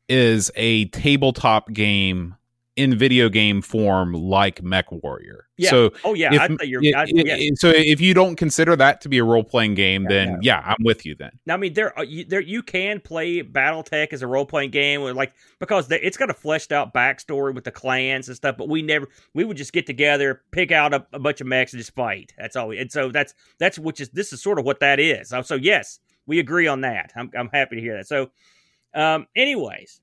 is 0.08 0.50
a 0.56 0.86
tabletop 0.86 1.72
game 1.72 2.34
in 2.76 2.96
video 2.96 3.28
game 3.30 3.62
form 3.62 4.12
like 4.12 4.62
Mech 4.62 4.92
Warrior. 4.92 5.48
Yeah. 5.56 5.70
So 5.70 5.90
oh 6.04 6.12
yeah, 6.12 6.34
if, 6.34 6.40
I 6.42 6.44
i- 6.44 7.00
I, 7.00 7.02
i- 7.04 7.06
yes. 7.14 7.58
so 7.60 7.70
if 7.74 8.00
you 8.02 8.12
don't 8.12 8.36
consider 8.36 8.76
that 8.76 9.00
to 9.00 9.08
be 9.08 9.16
a 9.16 9.24
role 9.24 9.42
playing 9.42 9.74
game, 9.74 10.02
Yeah, 10.02 10.08
then 10.10 10.28
no. 10.34 10.38
yeah, 10.42 10.62
I'm 10.62 10.76
with 10.84 11.06
you 11.06 11.14
then. 11.14 11.30
Now, 11.46 11.54
I 11.54 11.56
mean, 11.56 11.72
there, 11.72 11.96
are- 11.98 12.04
you, 12.04 12.24
there, 12.26 12.42
you 12.42 12.62
can 12.62 13.00
play 13.00 13.42
BattleTech 13.42 14.12
as 14.12 14.20
a 14.20 14.26
role 14.26 14.44
playing 14.44 14.70
game, 14.72 15.00
like 15.16 15.32
because 15.58 15.88
they, 15.88 15.98
it's 16.02 16.18
got 16.18 16.28
a 16.28 16.34
fleshed 16.34 16.70
out 16.72 16.92
backstory 16.92 17.54
with 17.54 17.64
the 17.64 17.72
clans 17.72 18.28
and 18.28 18.36
stuff. 18.36 18.56
But 18.58 18.68
we 18.68 18.82
never, 18.82 19.08
we 19.32 19.44
would 19.44 19.56
just 19.56 19.72
get 19.72 19.86
together, 19.86 20.42
pick 20.50 20.70
out 20.70 20.92
a, 20.92 21.06
a 21.14 21.18
bunch 21.18 21.40
of 21.40 21.46
mechs 21.46 21.72
and 21.72 21.80
just 21.80 21.94
fight. 21.94 22.34
That's 22.36 22.56
all. 22.56 22.68
We, 22.68 22.78
and 22.78 22.92
so 22.92 23.10
that's 23.10 23.32
that's 23.58 23.78
which 23.78 24.02
is 24.02 24.10
this 24.10 24.34
is 24.34 24.42
sort 24.42 24.58
of 24.58 24.66
what 24.66 24.80
that 24.80 25.00
is. 25.00 25.30
So, 25.30 25.40
so 25.40 25.54
yes, 25.54 25.98
we 26.26 26.38
agree 26.40 26.66
on 26.66 26.82
that. 26.82 27.12
I'm 27.16 27.30
I'm 27.38 27.48
happy 27.48 27.76
to 27.76 27.80
hear 27.80 27.96
that. 27.96 28.06
So, 28.06 28.30
um, 28.94 29.26
anyways, 29.34 30.02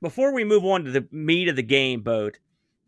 before 0.00 0.32
we 0.32 0.44
move 0.44 0.64
on 0.64 0.84
to 0.84 0.90
the 0.90 1.06
meat 1.10 1.48
of 1.48 1.56
the 1.56 1.62
game, 1.62 2.02
boat. 2.02 2.38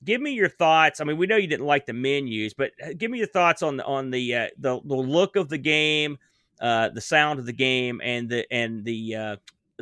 Give 0.05 0.21
me 0.21 0.33
your 0.33 0.49
thoughts. 0.49 1.01
I 1.01 1.05
mean, 1.05 1.17
we 1.17 1.27
know 1.27 1.37
you 1.37 1.47
didn't 1.47 1.67
like 1.67 1.87
the 1.87 1.93
menus, 1.93 2.55
but 2.55 2.73
uh, 2.85 2.89
give 2.97 3.11
me 3.11 3.19
your 3.19 3.29
thoughts 3.29 3.63
on 3.63 3.77
the 3.77 3.85
on 3.85 4.11
the 4.11 4.35
uh, 4.35 4.49
the, 4.59 4.81
the 4.85 4.97
look 4.97 5.37
of 5.37 5.49
the 5.49 5.59
game, 5.59 6.19
uh, 6.61 6.89
the 6.89 7.01
sound 7.01 7.39
of 7.39 7.47
the 7.47 7.53
game 7.53 8.01
and 8.03 8.29
the 8.29 8.53
and 8.53 8.85
the 8.85 9.15
uh, 9.15 9.37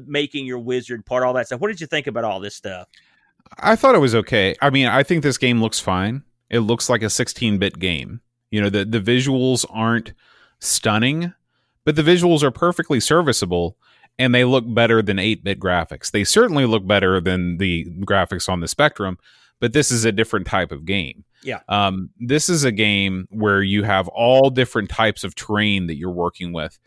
making 0.05 0.45
your 0.45 0.59
wizard 0.59 1.07
part, 1.07 1.23
all 1.23 1.33
that 1.35 1.47
stuff. 1.47 1.61
What 1.61 1.69
did 1.69 1.81
you 1.81 1.87
think 1.87 2.07
about 2.07 2.25
all 2.25 2.39
this 2.39 2.55
stuff? 2.55 2.89
I 3.59 3.77
thought 3.77 3.95
it 3.95 3.99
was 4.01 4.15
okay. 4.15 4.55
I 4.61 4.69
mean, 4.69 4.87
I 4.87 5.03
think 5.03 5.23
this 5.23 5.39
game 5.39 5.63
looks 5.63 5.81
fine. 5.81 6.23
It 6.51 6.61
looks 6.61 6.89
like 6.89 7.03
a 7.03 7.07
16-bit 7.07 7.79
game. 7.79 8.21
You 8.51 8.61
know, 8.61 8.69
the 8.69 8.85
the 8.85 9.01
visuals 9.01 9.65
aren't 9.71 10.13
stunning, 10.59 11.33
but 11.85 11.97
the 11.97 12.03
visuals 12.03 12.43
are 12.43 12.51
perfectly 12.51 13.01
serviceable 13.01 13.77
and 14.19 14.35
they 14.35 14.45
look 14.45 14.65
better 14.67 15.03
than 15.03 15.17
8-bit 15.17 15.59
graphics. 15.59 16.11
They 16.11 16.25
certainly 16.25 16.67
look 16.67 16.87
better 16.87 17.21
than 17.21 17.59
the 17.59 17.87
graphics 18.01 18.49
on 18.49 18.61
the 18.61 18.69
Spectrum, 18.69 19.19
but 19.61 19.73
this 19.73 19.91
is 19.91 20.05
a 20.05 20.13
different 20.13 20.47
type 20.47 20.73
of 20.73 20.85
game. 20.85 21.25
Yeah. 21.43 21.61
Um, 21.69 22.11
this 22.19 22.49
is 22.49 22.65
a 22.65 22.73
game 22.73 23.27
where 23.31 23.63
you 23.63 23.83
have 23.83 24.09
all 24.09 24.51
different 24.51 24.91
types 24.91 25.25
of 25.25 25.35
terrain 25.35 25.87
that 25.87 25.97
you're 25.97 26.11
working 26.11 26.53
with. 26.53 26.79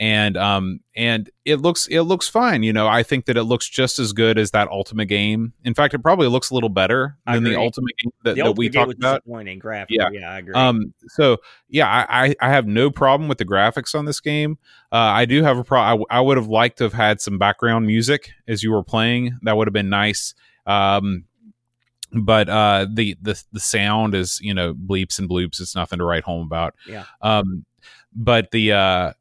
And 0.00 0.36
um 0.36 0.78
and 0.94 1.28
it 1.44 1.56
looks 1.56 1.88
it 1.88 2.02
looks 2.02 2.28
fine. 2.28 2.62
You 2.62 2.72
know, 2.72 2.86
I 2.86 3.02
think 3.02 3.24
that 3.26 3.36
it 3.36 3.42
looks 3.44 3.68
just 3.68 3.98
as 3.98 4.12
good 4.12 4.38
as 4.38 4.52
that 4.52 4.68
Ultimate 4.68 5.06
game. 5.06 5.52
In 5.64 5.74
fact, 5.74 5.92
it 5.92 5.98
probably 5.98 6.28
looks 6.28 6.50
a 6.50 6.54
little 6.54 6.68
better 6.68 7.16
than 7.26 7.42
the. 7.42 7.56
Ultimate 7.58 7.94
game 8.02 8.12
that, 8.22 8.36
The 8.36 8.42
that 8.44 8.56
we 8.56 8.68
talked 8.68 8.94
about. 8.94 9.24
disappointing. 9.24 9.60
Yeah. 9.88 10.08
Yeah, 10.12 10.30
I 10.30 10.38
agree. 10.38 10.54
Um, 10.54 10.94
so 11.08 11.38
yeah, 11.68 11.88
I, 12.08 12.26
I 12.28 12.34
I 12.40 12.48
have 12.50 12.66
no 12.68 12.90
problem 12.92 13.28
with 13.28 13.38
the 13.38 13.44
graphics 13.44 13.94
on 13.96 14.04
this 14.04 14.20
game. 14.20 14.56
Uh, 14.92 14.96
I 14.96 15.24
do 15.24 15.42
have 15.42 15.58
a 15.58 15.64
pro. 15.64 15.80
I, 15.80 15.90
w- 15.90 16.06
I 16.10 16.20
would 16.20 16.36
have 16.36 16.46
liked 16.48 16.78
to 16.78 16.84
have 16.84 16.92
had 16.92 17.20
some 17.20 17.36
background 17.38 17.86
music 17.86 18.30
as 18.46 18.62
you 18.62 18.70
were 18.70 18.84
playing. 18.84 19.36
That 19.42 19.56
would 19.56 19.66
have 19.66 19.74
been 19.74 19.88
nice. 19.90 20.34
Um, 20.64 21.24
but 22.12 22.48
uh, 22.48 22.86
the 22.94 23.16
the 23.20 23.42
the 23.52 23.60
sound 23.60 24.14
is 24.14 24.38
you 24.40 24.54
know 24.54 24.74
bleeps 24.74 25.18
and 25.18 25.28
bloops. 25.28 25.60
It's 25.60 25.74
nothing 25.74 25.98
to 25.98 26.04
write 26.04 26.22
home 26.24 26.46
about. 26.46 26.74
Yeah. 26.86 27.04
Um, 27.20 27.64
but 28.14 28.50
the 28.52 28.72
uh, 28.72 29.12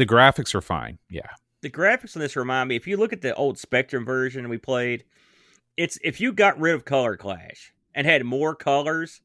the 0.00 0.06
graphics 0.06 0.54
are 0.54 0.62
fine. 0.62 0.98
Yeah. 1.10 1.28
the 1.60 1.68
graphics 1.68 2.16
on 2.16 2.20
this 2.20 2.34
remind 2.34 2.70
me 2.70 2.76
if 2.76 2.86
you 2.86 2.96
look 2.96 3.12
at 3.12 3.20
the 3.20 3.34
old 3.34 3.58
spectrum 3.58 4.02
version 4.06 4.48
we 4.48 4.56
played 4.56 5.04
it's 5.76 5.98
if 6.02 6.18
you 6.18 6.32
got 6.32 6.58
rid 6.58 6.74
of 6.74 6.86
color 6.86 7.18
clash 7.18 7.74
and 7.94 8.06
had 8.06 8.24
more 8.24 8.54
colors 8.54 9.20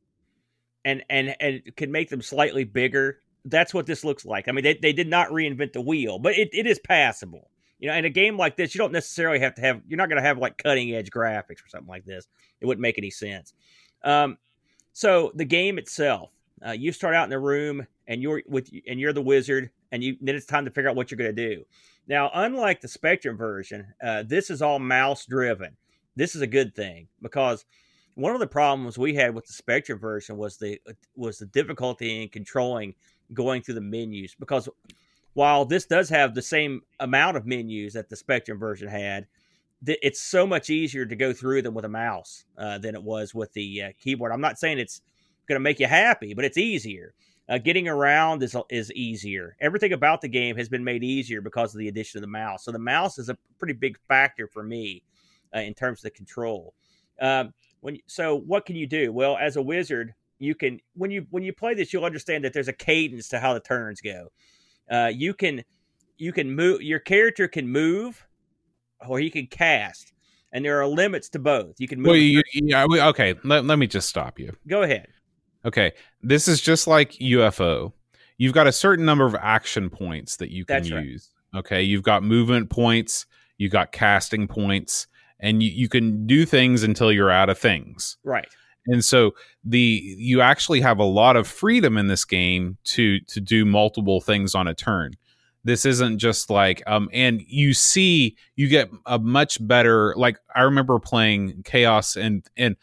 and 0.84 1.02
and 1.10 1.34
and 1.40 1.62
could 1.78 1.90
make 1.90 2.10
them 2.10 2.22
slightly 2.22 2.66
bigger 2.66 3.20
that's 3.46 3.74
what 3.74 3.86
this 3.86 4.04
looks 4.04 4.26
like 4.26 4.50
i 4.50 4.52
mean 4.52 4.66
they, 4.66 4.74
they 4.74 4.92
did 4.92 5.08
not 5.08 5.30
reinvent 5.30 5.72
the 5.72 5.80
wheel 5.80 6.20
but 6.20 6.38
it, 6.38 6.50
it 6.52 6.68
is 6.68 6.78
passable 6.80 7.50
you 7.80 7.88
know 7.88 7.96
in 7.96 8.04
a 8.04 8.10
game 8.10 8.36
like 8.36 8.58
this 8.58 8.76
you 8.76 8.80
don't 8.80 8.92
necessarily 8.92 9.40
have 9.40 9.56
to 9.56 9.62
have 9.62 9.82
you're 9.88 9.98
not 9.98 10.10
going 10.10 10.22
to 10.22 10.28
have 10.28 10.38
like 10.38 10.58
cutting 10.58 10.94
edge 10.94 11.10
graphics 11.10 11.64
or 11.64 11.70
something 11.70 11.88
like 11.88 12.04
this 12.04 12.28
it 12.60 12.66
wouldn't 12.66 12.82
make 12.82 12.98
any 12.98 13.10
sense 13.12 13.54
um 14.04 14.38
so 14.92 15.32
the 15.36 15.46
game 15.46 15.78
itself 15.78 16.32
uh, 16.66 16.72
you 16.72 16.92
start 16.92 17.16
out 17.16 17.24
in 17.24 17.30
the 17.30 17.40
room 17.40 17.88
and 18.08 18.22
you're 18.22 18.44
with 18.48 18.70
and 18.88 19.00
you're 19.00 19.14
the 19.14 19.22
wizard 19.22 19.72
and 19.92 20.04
you 20.04 20.16
then 20.22 20.36
it's 20.36 20.46
time 20.46 20.66
to 20.66 20.72
figure 20.72 20.90
out 20.90 20.96
what 20.96 21.10
you're 21.10 21.18
going 21.18 21.36
to 21.36 21.56
do 21.56 21.66
now, 22.08 22.30
unlike 22.34 22.82
the 22.82 22.88
Spectrum 22.88 23.36
version, 23.36 23.94
uh, 24.04 24.24
this 24.24 24.50
is 24.50 24.62
all 24.62 24.80
mouse 24.80 25.26
driven. 25.26 25.76
This 26.16 26.36
is 26.36 26.42
a 26.42 26.48
good 26.48 26.76
thing 26.76 27.08
because 27.22 27.66
one 28.14 28.34
of 28.34 28.40
the 28.40 28.48
problems 28.48 28.98
we 28.98 29.16
had 29.16 29.34
with 29.34 29.46
the 29.46 29.54
Spectrum 29.54 30.00
version 30.00 30.38
was 30.38 30.58
the 30.58 30.80
was 31.16 31.40
the 31.40 31.48
difficulty 31.48 32.22
in 32.22 32.30
controlling 32.30 32.94
going 33.34 33.62
through 33.62 33.76
the 33.76 33.82
menus. 33.82 34.36
Because 34.40 34.70
while 35.34 35.66
this 35.66 35.86
does 35.86 36.08
have 36.10 36.34
the 36.34 36.42
same 36.42 36.82
amount 37.00 37.38
of 37.38 37.46
menus 37.46 37.94
that 37.94 38.10
the 38.10 38.16
Spectrum 38.16 38.60
version 38.60 38.88
had, 38.88 39.26
it's 39.86 40.22
so 40.22 40.48
much 40.48 40.70
easier 40.70 41.06
to 41.06 41.16
go 41.16 41.34
through 41.34 41.64
them 41.64 41.74
with 41.74 41.86
a 41.86 41.90
mouse 41.90 42.46
uh, 42.58 42.78
than 42.78 42.96
it 42.96 43.04
was 43.04 43.34
with 43.34 43.52
the 43.54 43.82
uh, 43.82 43.92
keyboard. 44.00 44.32
I'm 44.32 44.42
not 44.42 44.60
saying 44.60 44.80
it's 44.80 45.02
going 45.48 45.58
to 45.58 45.64
make 45.64 45.80
you 45.80 45.88
happy, 45.88 46.34
but 46.34 46.46
it's 46.46 46.58
easier. 46.58 47.14
Uh, 47.48 47.60
getting 47.60 47.88
around 47.88 48.42
is 48.42 48.56
is 48.72 48.92
easier. 48.94 49.56
Everything 49.62 49.94
about 49.94 50.22
the 50.22 50.28
game 50.28 50.58
has 50.58 50.68
been 50.68 50.84
made 50.84 51.04
easier 51.04 51.42
because 51.42 51.76
of 51.76 51.80
the 51.80 51.88
addition 51.88 52.18
of 52.18 52.22
the 52.22 52.28
mouse. 52.28 52.66
So 52.66 52.72
the 52.72 52.80
mouse 52.80 53.20
is 53.20 53.30
a 53.30 53.38
pretty 53.60 53.74
big 53.74 54.00
factor 54.08 54.48
for 54.48 54.64
me 54.64 55.04
uh, 55.56 55.60
in 55.60 55.76
terms 55.76 56.00
of 56.00 56.04
the 56.04 56.10
control. 56.12 56.74
Um, 57.22 57.54
when 57.82 58.00
so, 58.08 58.36
what 58.36 58.66
can 58.66 58.76
you 58.76 58.88
do? 58.88 59.14
Well, 59.14 59.38
as 59.38 59.58
a 59.58 59.62
wizard, 59.62 60.16
you 60.40 60.56
can 60.56 60.80
when 60.96 61.12
you 61.12 61.28
when 61.30 61.44
you 61.44 61.54
play 61.54 61.76
this, 61.76 61.94
you'll 61.94 62.06
understand 62.06 62.44
that 62.46 62.54
there's 62.54 62.68
a 62.68 62.74
cadence 62.74 63.30
to 63.30 63.40
how 63.40 63.54
the 63.54 63.60
turns 63.60 64.02
go. 64.02 64.32
Uh, 64.90 65.12
you 65.14 65.36
can 65.36 65.64
you 66.18 66.32
can 66.32 66.54
move 66.54 66.82
your 66.82 67.00
character 67.00 67.48
can 67.48 67.68
move 67.68 68.26
or 69.08 69.20
he 69.20 69.30
can 69.30 69.48
cast 69.48 70.14
and 70.52 70.64
there 70.64 70.80
are 70.80 70.88
limits 70.88 71.30
to 71.30 71.40
both 71.40 71.76
you 71.80 71.88
can 71.88 72.00
move 72.00 72.12
well, 72.12 72.16
you, 72.16 72.42
yeah, 72.54 72.86
okay 73.08 73.36
let, 73.44 73.66
let 73.66 73.78
me 73.78 73.88
just 73.88 74.08
stop 74.08 74.40
you 74.40 74.56
go 74.68 74.84
ahead 74.84 75.08
okay 75.66 75.92
this 76.22 76.48
is 76.48 76.62
just 76.62 76.88
like 76.88 77.12
ufo 77.14 77.92
you've 78.38 78.54
got 78.54 78.68
a 78.68 78.72
certain 78.72 79.06
number 79.06 79.26
of 79.26 79.36
action 79.36 79.90
points 79.90 80.38
that 80.38 80.52
you 80.52 80.66
can 80.66 80.76
That's 80.76 80.92
right. 80.92 81.06
use 81.06 81.32
okay? 81.56 81.82
You've 81.82 82.04
got 82.04 82.22
movement 82.22 82.70
points 82.70 83.26
you've 83.58 83.72
got 83.72 83.92
casting 83.92 84.48
points 84.48 85.08
and 85.40 85.62
you, 85.62 85.70
you 85.70 85.90
can 85.90 86.26
do 86.28 86.46
things 86.46 86.84
until 86.84 87.12
you're 87.12 87.32
out 87.32 87.50
of 87.50 87.58
things. 87.58 88.18
Right. 88.24 88.48
And 88.88 89.04
so 89.04 89.32
the 89.64 90.02
you 90.18 90.42
actually 90.42 90.82
have 90.82 91.00
a 91.00 91.06
lot 91.06 91.36
of 91.36 91.48
freedom 91.48 91.98
in 91.98 92.08
this 92.08 92.24
game 92.24 92.78
to 92.86 93.20
to 93.22 93.42
do 93.42 93.66
multiple 93.66 94.22
things 94.22 94.54
on 94.54 94.68
a 94.68 94.76
turn. 94.76 95.14
This 95.64 95.86
isn't 95.86 96.20
just 96.20 96.52
like 96.52 96.84
um 96.86 97.10
and 97.12 97.42
you 97.48 97.74
see 97.74 98.38
you 98.56 98.68
get 98.68 98.90
a 99.08 99.18
much 99.18 99.66
better 99.66 100.14
like 100.16 100.38
i 100.56 100.62
remember 100.62 101.00
playing 101.00 101.64
chaos 101.64 102.16
and 102.16 102.46
and 102.56 102.76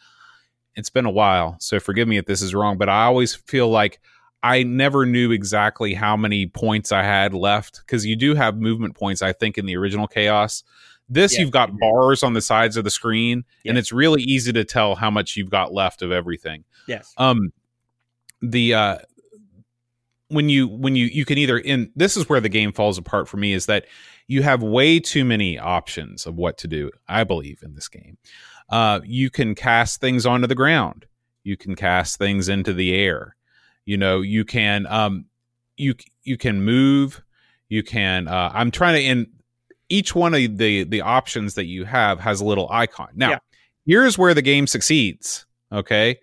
it's 0.75 0.89
been 0.89 1.05
a 1.05 1.11
while 1.11 1.55
so 1.59 1.79
forgive 1.79 2.07
me 2.07 2.17
if 2.17 2.25
this 2.25 2.41
is 2.41 2.53
wrong 2.53 2.77
but 2.77 2.89
i 2.89 3.03
always 3.03 3.35
feel 3.35 3.69
like 3.69 3.99
i 4.41 4.63
never 4.63 5.05
knew 5.05 5.31
exactly 5.31 5.93
how 5.93 6.17
many 6.17 6.45
points 6.45 6.91
i 6.91 7.03
had 7.03 7.33
left 7.33 7.81
because 7.85 8.05
you 8.05 8.15
do 8.15 8.35
have 8.35 8.57
movement 8.57 8.95
points 8.95 9.21
i 9.21 9.31
think 9.31 9.57
in 9.57 9.65
the 9.65 9.75
original 9.75 10.07
chaos. 10.07 10.63
This 11.09 11.33
Yes, 11.33 11.41
you've 11.41 11.51
got 11.51 11.77
bars 11.77 12.23
on 12.23 12.33
the 12.33 12.41
sides 12.41 12.77
of 12.77 12.85
the 12.85 12.89
screen 12.89 13.43
and 13.65 13.77
it's 13.77 13.91
really 13.91 14.23
easy 14.23 14.53
to 14.53 14.63
tell 14.63 14.95
how 14.95 15.11
much 15.11 15.35
you've 15.35 15.49
got 15.49 15.73
left 15.73 16.01
of 16.01 16.13
everything. 16.13 16.63
Yes. 16.87 17.13
Um 17.17 17.51
the 18.41 18.73
uh 18.73 18.97
when 20.27 20.49
you 20.49 20.67
when 20.67 20.95
you 20.95 21.05
you 21.05 21.25
can 21.25 21.37
either 21.37 21.57
in 21.57 21.91
this 21.95 22.17
is 22.17 22.27
where 22.27 22.41
the 22.41 22.49
game 22.49 22.73
falls 22.73 22.97
apart 22.97 23.27
for 23.27 23.37
me 23.37 23.53
is 23.53 23.67
that 23.67 23.85
you 24.27 24.41
have 24.41 24.63
way 24.63 24.99
too 24.99 25.23
many 25.23 25.57
options 25.59 26.25
of 26.25 26.35
what 26.35 26.57
to 26.57 26.67
do 26.67 26.89
i 27.07 27.23
believe 27.23 27.61
in 27.63 27.75
this 27.75 27.87
game 27.87 28.17
uh 28.73 28.99
you 29.05 29.29
can 29.29 29.53
cast 29.55 30.01
things 30.01 30.25
onto 30.25 30.47
the 30.47 30.55
ground. 30.63 31.05
You 31.43 31.55
can 31.57 31.75
cast 31.75 32.17
things 32.17 32.49
into 32.49 32.73
the 32.73 32.93
air. 32.95 33.35
You 33.85 33.97
know 33.97 34.21
you 34.21 34.43
can 34.45 34.85
um 34.87 35.25
you 35.77 35.93
you 36.23 36.37
can 36.37 36.63
move. 36.63 37.21
You 37.69 37.83
can 37.83 38.27
uh 38.27 38.51
i'm 38.53 38.69
trying 38.71 38.95
to 38.95 39.03
in 39.03 39.27
each 39.89 40.13
one 40.15 40.33
of 40.33 40.57
the 40.57 40.83
the 40.83 41.01
options 41.01 41.53
that 41.55 41.65
you 41.65 41.85
have 41.85 42.19
has 42.19 42.41
a 42.41 42.45
little 42.45 42.67
icon. 42.71 43.09
Now 43.15 43.31
Yeah. 43.31 43.39
here's 43.85 44.17
where 44.17 44.33
the 44.33 44.41
game 44.41 44.67
succeeds 44.67 45.45
okay? 45.71 46.19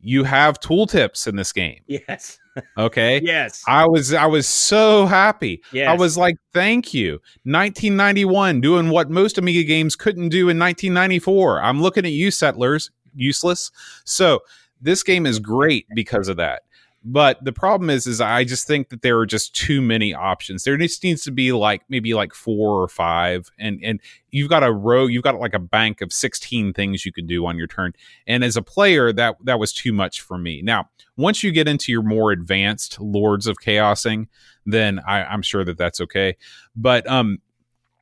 You 0.00 0.24
have 0.24 0.58
tooltips 0.60 1.26
in 1.26 1.36
this 1.36 1.52
game. 1.52 1.80
Yes 1.86 2.38
okay? 2.78 3.20
Yes. 3.22 3.62
I 3.66 3.86
was 3.86 4.12
i 4.12 4.26
was 4.26 4.46
so 4.46 5.06
happy. 5.06 5.62
Yes. 5.72 5.88
i 5.88 5.94
was 5.94 6.16
like 6.16 6.36
thank 6.52 6.94
you. 6.94 7.12
1991 7.44 8.60
doing 8.60 8.90
what 8.90 9.10
most 9.10 9.38
amiga 9.38 9.64
games 9.64 9.96
couldn't 9.96 10.28
do 10.28 10.48
in 10.48 10.58
1994 10.58 11.60
i'm 11.62 11.80
looking 11.80 12.04
at 12.04 12.12
you 12.12 12.30
settlers. 12.30 12.90
Useless. 13.14 13.70
So 14.04 14.40
this 14.80 15.02
game 15.02 15.24
is 15.26 15.38
great 15.38 15.86
because 15.94 16.28
of 16.28 16.36
that 16.36 16.62
but 17.08 17.42
the 17.44 17.52
problem 17.52 17.88
is 17.88 18.08
is 18.08 18.20
i 18.20 18.42
just 18.42 18.66
think 18.66 18.88
that 18.88 19.00
there 19.02 19.16
are 19.16 19.26
just 19.26 19.54
too 19.54 19.80
many 19.80 20.12
options. 20.12 20.64
There 20.64 20.76
just 20.76 21.04
needs 21.04 21.22
to 21.22 21.30
be 21.30 21.52
like 21.52 21.82
maybe 21.88 22.14
like 22.14 22.34
four 22.34 22.82
or 22.82 22.88
five 22.88 23.48
and 23.58 23.80
and 23.82 24.00
you've 24.30 24.50
got 24.50 24.64
a 24.64 24.72
row 24.72 25.06
you've 25.06 25.22
got 25.22 25.38
like 25.38 25.54
a 25.54 25.60
bank 25.60 26.00
of 26.00 26.12
16 26.12 26.72
things 26.72 27.06
you 27.06 27.12
can 27.12 27.26
do 27.26 27.46
on 27.46 27.56
your 27.56 27.68
turn. 27.68 27.92
And 28.26 28.42
as 28.42 28.56
a 28.56 28.62
player 28.62 29.12
that 29.12 29.36
that 29.44 29.60
was 29.60 29.72
too 29.72 29.92
much 29.92 30.20
for 30.20 30.36
me. 30.36 30.62
Now 30.62 30.88
once 31.16 31.44
you 31.44 31.52
get 31.52 31.68
into 31.68 31.92
your 31.92 32.02
more 32.02 32.32
advanced 32.32 33.00
lords 33.00 33.46
of 33.46 33.56
chaosing 33.58 34.26
then 34.66 35.00
I, 35.06 35.22
i'm 35.22 35.42
sure 35.42 35.64
that 35.64 35.78
that's 35.78 36.00
okay. 36.00 36.36
But 36.74 37.08
um 37.08 37.38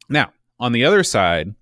now 0.08 0.32
on 0.58 0.72
the 0.72 0.86
other 0.86 1.04
side 1.04 1.54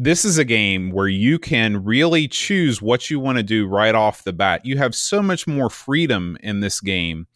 this 0.00 0.24
is 0.24 0.38
a 0.38 0.44
game 0.44 0.92
where 0.92 1.08
you 1.08 1.40
can 1.40 1.82
really 1.82 2.28
choose 2.28 2.80
what 2.80 3.10
you 3.10 3.18
want 3.18 3.36
to 3.36 3.42
do 3.42 3.66
right 3.66 3.96
off 3.96 4.22
the 4.22 4.32
bat. 4.32 4.64
You 4.64 4.78
have 4.78 4.94
so 4.94 5.20
much 5.20 5.48
more 5.48 5.68
freedom 5.68 6.38
in 6.40 6.60
this 6.60 6.80
game 6.80 7.26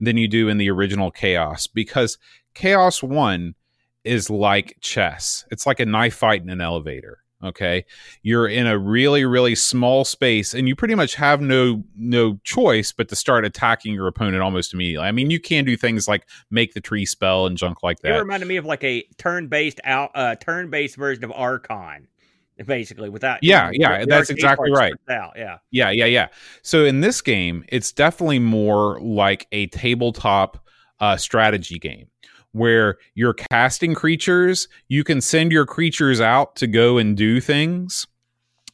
than 0.00 0.16
you 0.16 0.26
do 0.26 0.48
in 0.48 0.56
the 0.56 0.70
original 0.70 1.10
Chaos 1.10 1.66
because 1.66 2.16
Chaos 2.54 3.02
1 3.02 3.54
is 4.02 4.30
like 4.30 4.78
chess. 4.80 5.44
It's 5.50 5.66
like 5.66 5.78
a 5.78 5.84
knife 5.84 6.14
fight 6.14 6.40
in 6.40 6.48
an 6.48 6.62
elevator. 6.62 7.18
Okay. 7.44 7.84
You're 8.22 8.48
in 8.48 8.66
a 8.66 8.78
really, 8.78 9.24
really 9.24 9.54
small 9.54 10.04
space 10.04 10.54
and 10.54 10.66
you 10.66 10.74
pretty 10.74 10.94
much 10.94 11.14
have 11.16 11.40
no 11.40 11.84
no 11.96 12.40
choice 12.44 12.92
but 12.92 13.08
to 13.10 13.16
start 13.16 13.44
attacking 13.44 13.92
your 13.92 14.06
opponent 14.06 14.42
almost 14.42 14.72
immediately. 14.72 15.06
I 15.06 15.12
mean, 15.12 15.30
you 15.30 15.38
can 15.38 15.64
do 15.64 15.76
things 15.76 16.08
like 16.08 16.26
make 16.50 16.72
the 16.72 16.80
tree 16.80 17.04
spell 17.04 17.46
and 17.46 17.56
junk 17.56 17.82
like 17.82 18.00
that. 18.00 18.14
it 18.14 18.18
reminded 18.18 18.46
me 18.46 18.56
of 18.56 18.64
like 18.64 18.82
a 18.84 19.06
turn-based 19.18 19.80
out 19.84 20.10
uh 20.14 20.34
turn-based 20.36 20.96
version 20.96 21.24
of 21.24 21.32
archon 21.32 22.08
basically 22.64 23.10
without 23.10 23.42
Yeah, 23.42 23.70
you 23.70 23.80
know, 23.80 23.90
yeah, 23.90 24.04
that's 24.06 24.30
exactly 24.30 24.70
right. 24.70 24.94
out 25.10 25.34
yeah 25.36 25.58
Yeah, 25.70 25.90
yeah, 25.90 26.06
yeah. 26.06 26.28
So 26.62 26.86
in 26.86 27.00
this 27.02 27.20
game, 27.20 27.64
it's 27.68 27.92
definitely 27.92 28.38
more 28.38 28.98
like 29.00 29.46
a 29.52 29.66
tabletop 29.66 30.66
uh, 30.98 31.18
strategy 31.18 31.78
game 31.78 32.08
where 32.56 32.96
you're 33.14 33.34
casting 33.34 33.94
creatures. 33.94 34.68
You 34.88 35.04
can 35.04 35.20
send 35.20 35.52
your 35.52 35.66
creatures 35.66 36.20
out 36.20 36.56
to 36.56 36.66
go 36.66 36.98
and 36.98 37.16
do 37.16 37.40
things. 37.40 38.06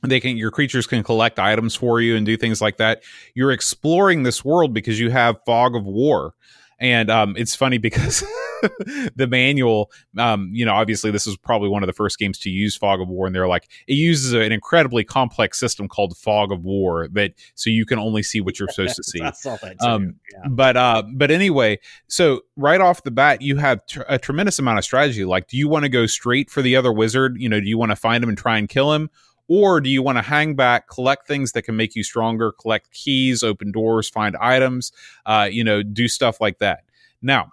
They 0.02 0.20
can 0.20 0.36
your 0.36 0.50
creatures 0.50 0.86
can 0.86 1.02
collect 1.02 1.38
items 1.38 1.74
for 1.74 2.00
you 2.00 2.16
and 2.16 2.26
do 2.26 2.36
things 2.36 2.60
like 2.60 2.78
that. 2.78 3.02
You're 3.34 3.52
exploring 3.52 4.22
this 4.22 4.44
world 4.44 4.74
because 4.74 4.98
you 4.98 5.10
have 5.10 5.36
fog 5.46 5.76
of 5.76 5.84
war. 5.84 6.34
And 6.82 7.10
um, 7.10 7.34
it's 7.36 7.54
funny 7.54 7.78
because 7.78 8.24
the 9.14 9.28
manual, 9.30 9.92
um, 10.18 10.50
you 10.52 10.66
know, 10.66 10.74
obviously 10.74 11.12
this 11.12 11.28
is 11.28 11.36
probably 11.36 11.68
one 11.68 11.84
of 11.84 11.86
the 11.86 11.92
first 11.92 12.18
games 12.18 12.40
to 12.40 12.50
use 12.50 12.76
Fog 12.76 13.00
of 13.00 13.08
War, 13.08 13.24
and 13.24 13.34
they're 13.34 13.46
like, 13.46 13.68
it 13.86 13.94
uses 13.94 14.32
an 14.32 14.50
incredibly 14.50 15.04
complex 15.04 15.60
system 15.60 15.86
called 15.86 16.16
Fog 16.16 16.50
of 16.50 16.64
War 16.64 17.06
that 17.12 17.34
so 17.54 17.70
you 17.70 17.86
can 17.86 18.00
only 18.00 18.24
see 18.24 18.40
what 18.40 18.58
you're 18.58 18.68
supposed 18.72 18.96
to 18.96 19.04
see. 19.04 19.20
I 19.20 19.30
saw 19.30 19.56
that 19.62 19.78
too. 19.78 19.86
Um, 19.86 20.16
yeah. 20.32 20.48
But 20.50 20.76
uh, 20.76 21.04
but 21.14 21.30
anyway, 21.30 21.78
so 22.08 22.40
right 22.56 22.80
off 22.80 23.04
the 23.04 23.12
bat, 23.12 23.42
you 23.42 23.58
have 23.58 23.86
tr- 23.86 24.02
a 24.08 24.18
tremendous 24.18 24.58
amount 24.58 24.78
of 24.78 24.84
strategy. 24.84 25.24
Like, 25.24 25.46
do 25.46 25.56
you 25.56 25.68
want 25.68 25.84
to 25.84 25.88
go 25.88 26.06
straight 26.06 26.50
for 26.50 26.62
the 26.62 26.74
other 26.74 26.92
wizard? 26.92 27.36
You 27.38 27.48
know, 27.48 27.60
do 27.60 27.68
you 27.68 27.78
want 27.78 27.92
to 27.92 27.96
find 27.96 28.24
him 28.24 28.28
and 28.28 28.36
try 28.36 28.58
and 28.58 28.68
kill 28.68 28.92
him? 28.92 29.08
Or 29.48 29.80
do 29.80 29.90
you 29.90 30.02
want 30.02 30.18
to 30.18 30.22
hang 30.22 30.54
back, 30.54 30.88
collect 30.88 31.26
things 31.26 31.52
that 31.52 31.62
can 31.62 31.76
make 31.76 31.94
you 31.94 32.02
stronger, 32.02 32.52
collect 32.52 32.90
keys, 32.92 33.42
open 33.42 33.72
doors, 33.72 34.08
find 34.08 34.36
items, 34.36 34.92
uh, 35.26 35.48
you 35.50 35.64
know, 35.64 35.82
do 35.82 36.08
stuff 36.08 36.40
like 36.40 36.58
that? 36.58 36.84
Now, 37.20 37.52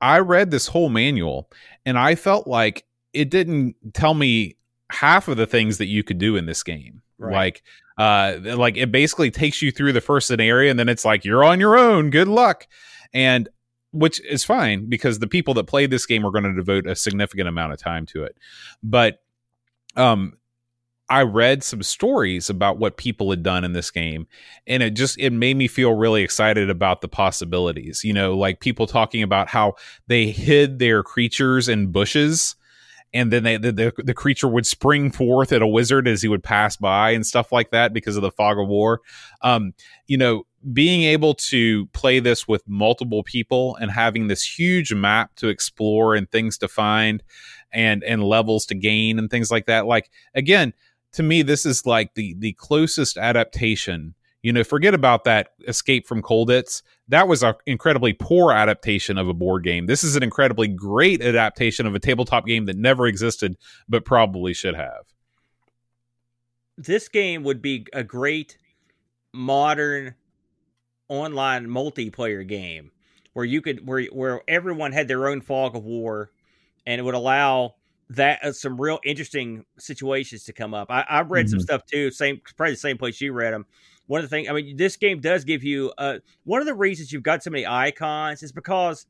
I 0.00 0.18
read 0.20 0.50
this 0.50 0.66
whole 0.66 0.88
manual 0.88 1.50
and 1.84 1.98
I 1.98 2.14
felt 2.14 2.46
like 2.46 2.84
it 3.12 3.30
didn't 3.30 3.76
tell 3.92 4.14
me 4.14 4.56
half 4.90 5.28
of 5.28 5.36
the 5.36 5.46
things 5.46 5.78
that 5.78 5.86
you 5.86 6.02
could 6.02 6.18
do 6.18 6.36
in 6.36 6.46
this 6.46 6.62
game. 6.62 7.02
Right. 7.18 7.32
Like, 7.32 7.62
uh, 7.96 8.38
like 8.56 8.76
it 8.76 8.90
basically 8.90 9.30
takes 9.30 9.62
you 9.62 9.70
through 9.70 9.92
the 9.92 10.00
first 10.00 10.26
scenario 10.26 10.70
and 10.70 10.78
then 10.78 10.88
it's 10.88 11.04
like 11.04 11.24
you're 11.24 11.44
on 11.44 11.60
your 11.60 11.76
own. 11.76 12.10
Good 12.10 12.28
luck. 12.28 12.66
And 13.12 13.48
which 13.92 14.20
is 14.24 14.44
fine 14.44 14.86
because 14.86 15.20
the 15.20 15.28
people 15.28 15.54
that 15.54 15.64
play 15.64 15.86
this 15.86 16.04
game 16.04 16.26
are 16.26 16.30
going 16.32 16.44
to 16.44 16.52
devote 16.52 16.86
a 16.86 16.96
significant 16.96 17.48
amount 17.48 17.72
of 17.72 17.78
time 17.78 18.06
to 18.06 18.24
it. 18.24 18.36
But 18.82 19.20
um 19.96 20.34
I 21.08 21.22
read 21.22 21.62
some 21.62 21.82
stories 21.82 22.48
about 22.48 22.78
what 22.78 22.96
people 22.96 23.30
had 23.30 23.42
done 23.42 23.62
in 23.64 23.72
this 23.72 23.90
game 23.90 24.26
and 24.66 24.82
it 24.82 24.94
just 24.94 25.18
it 25.18 25.32
made 25.32 25.56
me 25.56 25.68
feel 25.68 25.92
really 25.92 26.22
excited 26.22 26.70
about 26.70 27.00
the 27.00 27.08
possibilities. 27.08 28.04
You 28.04 28.12
know, 28.12 28.36
like 28.36 28.60
people 28.60 28.86
talking 28.86 29.22
about 29.22 29.48
how 29.48 29.74
they 30.06 30.30
hid 30.30 30.78
their 30.78 31.02
creatures 31.02 31.68
in 31.68 31.92
bushes 31.92 32.56
and 33.14 33.32
then 33.32 33.44
they, 33.44 33.56
the, 33.56 33.70
the 33.70 33.92
the 33.98 34.14
creature 34.14 34.48
would 34.48 34.66
spring 34.66 35.10
forth 35.12 35.52
at 35.52 35.62
a 35.62 35.66
wizard 35.66 36.08
as 36.08 36.20
he 36.20 36.28
would 36.28 36.42
pass 36.42 36.76
by 36.76 37.12
and 37.12 37.24
stuff 37.24 37.52
like 37.52 37.70
that 37.70 37.92
because 37.92 38.16
of 38.16 38.22
the 38.22 38.32
fog 38.32 38.58
of 38.58 38.66
war. 38.66 39.02
Um, 39.40 39.72
you 40.08 40.18
know, 40.18 40.42
being 40.72 41.04
able 41.04 41.34
to 41.34 41.86
play 41.88 42.18
this 42.18 42.48
with 42.48 42.66
multiple 42.66 43.22
people 43.22 43.76
and 43.76 43.90
having 43.90 44.26
this 44.26 44.42
huge 44.58 44.92
map 44.92 45.36
to 45.36 45.48
explore 45.48 46.16
and 46.16 46.28
things 46.30 46.58
to 46.58 46.68
find 46.68 47.22
and 47.72 48.02
and 48.02 48.24
levels 48.24 48.66
to 48.66 48.74
gain 48.74 49.18
and 49.18 49.30
things 49.30 49.50
like 49.50 49.66
that. 49.66 49.86
Like 49.86 50.10
again, 50.34 50.74
to 51.14 51.22
me, 51.22 51.42
this 51.42 51.66
is 51.66 51.86
like 51.86 52.14
the 52.14 52.34
the 52.38 52.52
closest 52.52 53.16
adaptation. 53.16 54.14
You 54.42 54.52
know, 54.52 54.62
forget 54.62 54.92
about 54.92 55.24
that 55.24 55.52
Escape 55.66 56.06
from 56.06 56.20
Colditz. 56.22 56.82
That 57.08 57.28
was 57.28 57.42
an 57.42 57.54
incredibly 57.66 58.12
poor 58.12 58.52
adaptation 58.52 59.16
of 59.16 59.28
a 59.28 59.34
board 59.34 59.64
game. 59.64 59.86
This 59.86 60.04
is 60.04 60.16
an 60.16 60.22
incredibly 60.22 60.68
great 60.68 61.22
adaptation 61.22 61.86
of 61.86 61.94
a 61.94 61.98
tabletop 61.98 62.46
game 62.46 62.66
that 62.66 62.76
never 62.76 63.06
existed, 63.06 63.56
but 63.88 64.04
probably 64.04 64.52
should 64.52 64.74
have. 64.74 65.04
this 66.76 67.08
game 67.08 67.42
would 67.44 67.62
be 67.62 67.86
a 67.92 68.02
great 68.02 68.58
modern 69.32 70.14
online 71.08 71.66
multiplayer 71.66 72.46
game 72.46 72.90
where 73.32 73.44
you 73.44 73.60
could 73.60 73.86
where 73.86 74.04
where 74.06 74.42
everyone 74.48 74.92
had 74.92 75.08
their 75.08 75.28
own 75.28 75.40
fog 75.40 75.76
of 75.76 75.84
war, 75.84 76.30
and 76.86 76.98
it 76.98 77.02
would 77.04 77.14
allow 77.14 77.74
that 78.16 78.44
uh, 78.44 78.52
some 78.52 78.80
real 78.80 78.98
interesting 79.04 79.64
situations 79.78 80.44
to 80.44 80.52
come 80.52 80.74
up. 80.74 80.90
I, 80.90 81.04
I 81.08 81.20
read 81.22 81.46
mm-hmm. 81.46 81.50
some 81.50 81.60
stuff 81.60 81.86
too, 81.86 82.10
same 82.10 82.40
probably 82.56 82.74
the 82.74 82.78
same 82.78 82.98
place 82.98 83.20
you 83.20 83.32
read 83.32 83.52
them. 83.52 83.66
One 84.06 84.22
of 84.22 84.28
the 84.28 84.28
things, 84.28 84.48
I 84.48 84.52
mean, 84.52 84.76
this 84.76 84.96
game 84.96 85.20
does 85.20 85.44
give 85.44 85.64
you 85.64 85.92
uh, 85.96 86.18
one 86.44 86.60
of 86.60 86.66
the 86.66 86.74
reasons 86.74 87.12
you've 87.12 87.22
got 87.22 87.42
so 87.42 87.50
many 87.50 87.66
icons 87.66 88.42
is 88.42 88.52
because 88.52 89.06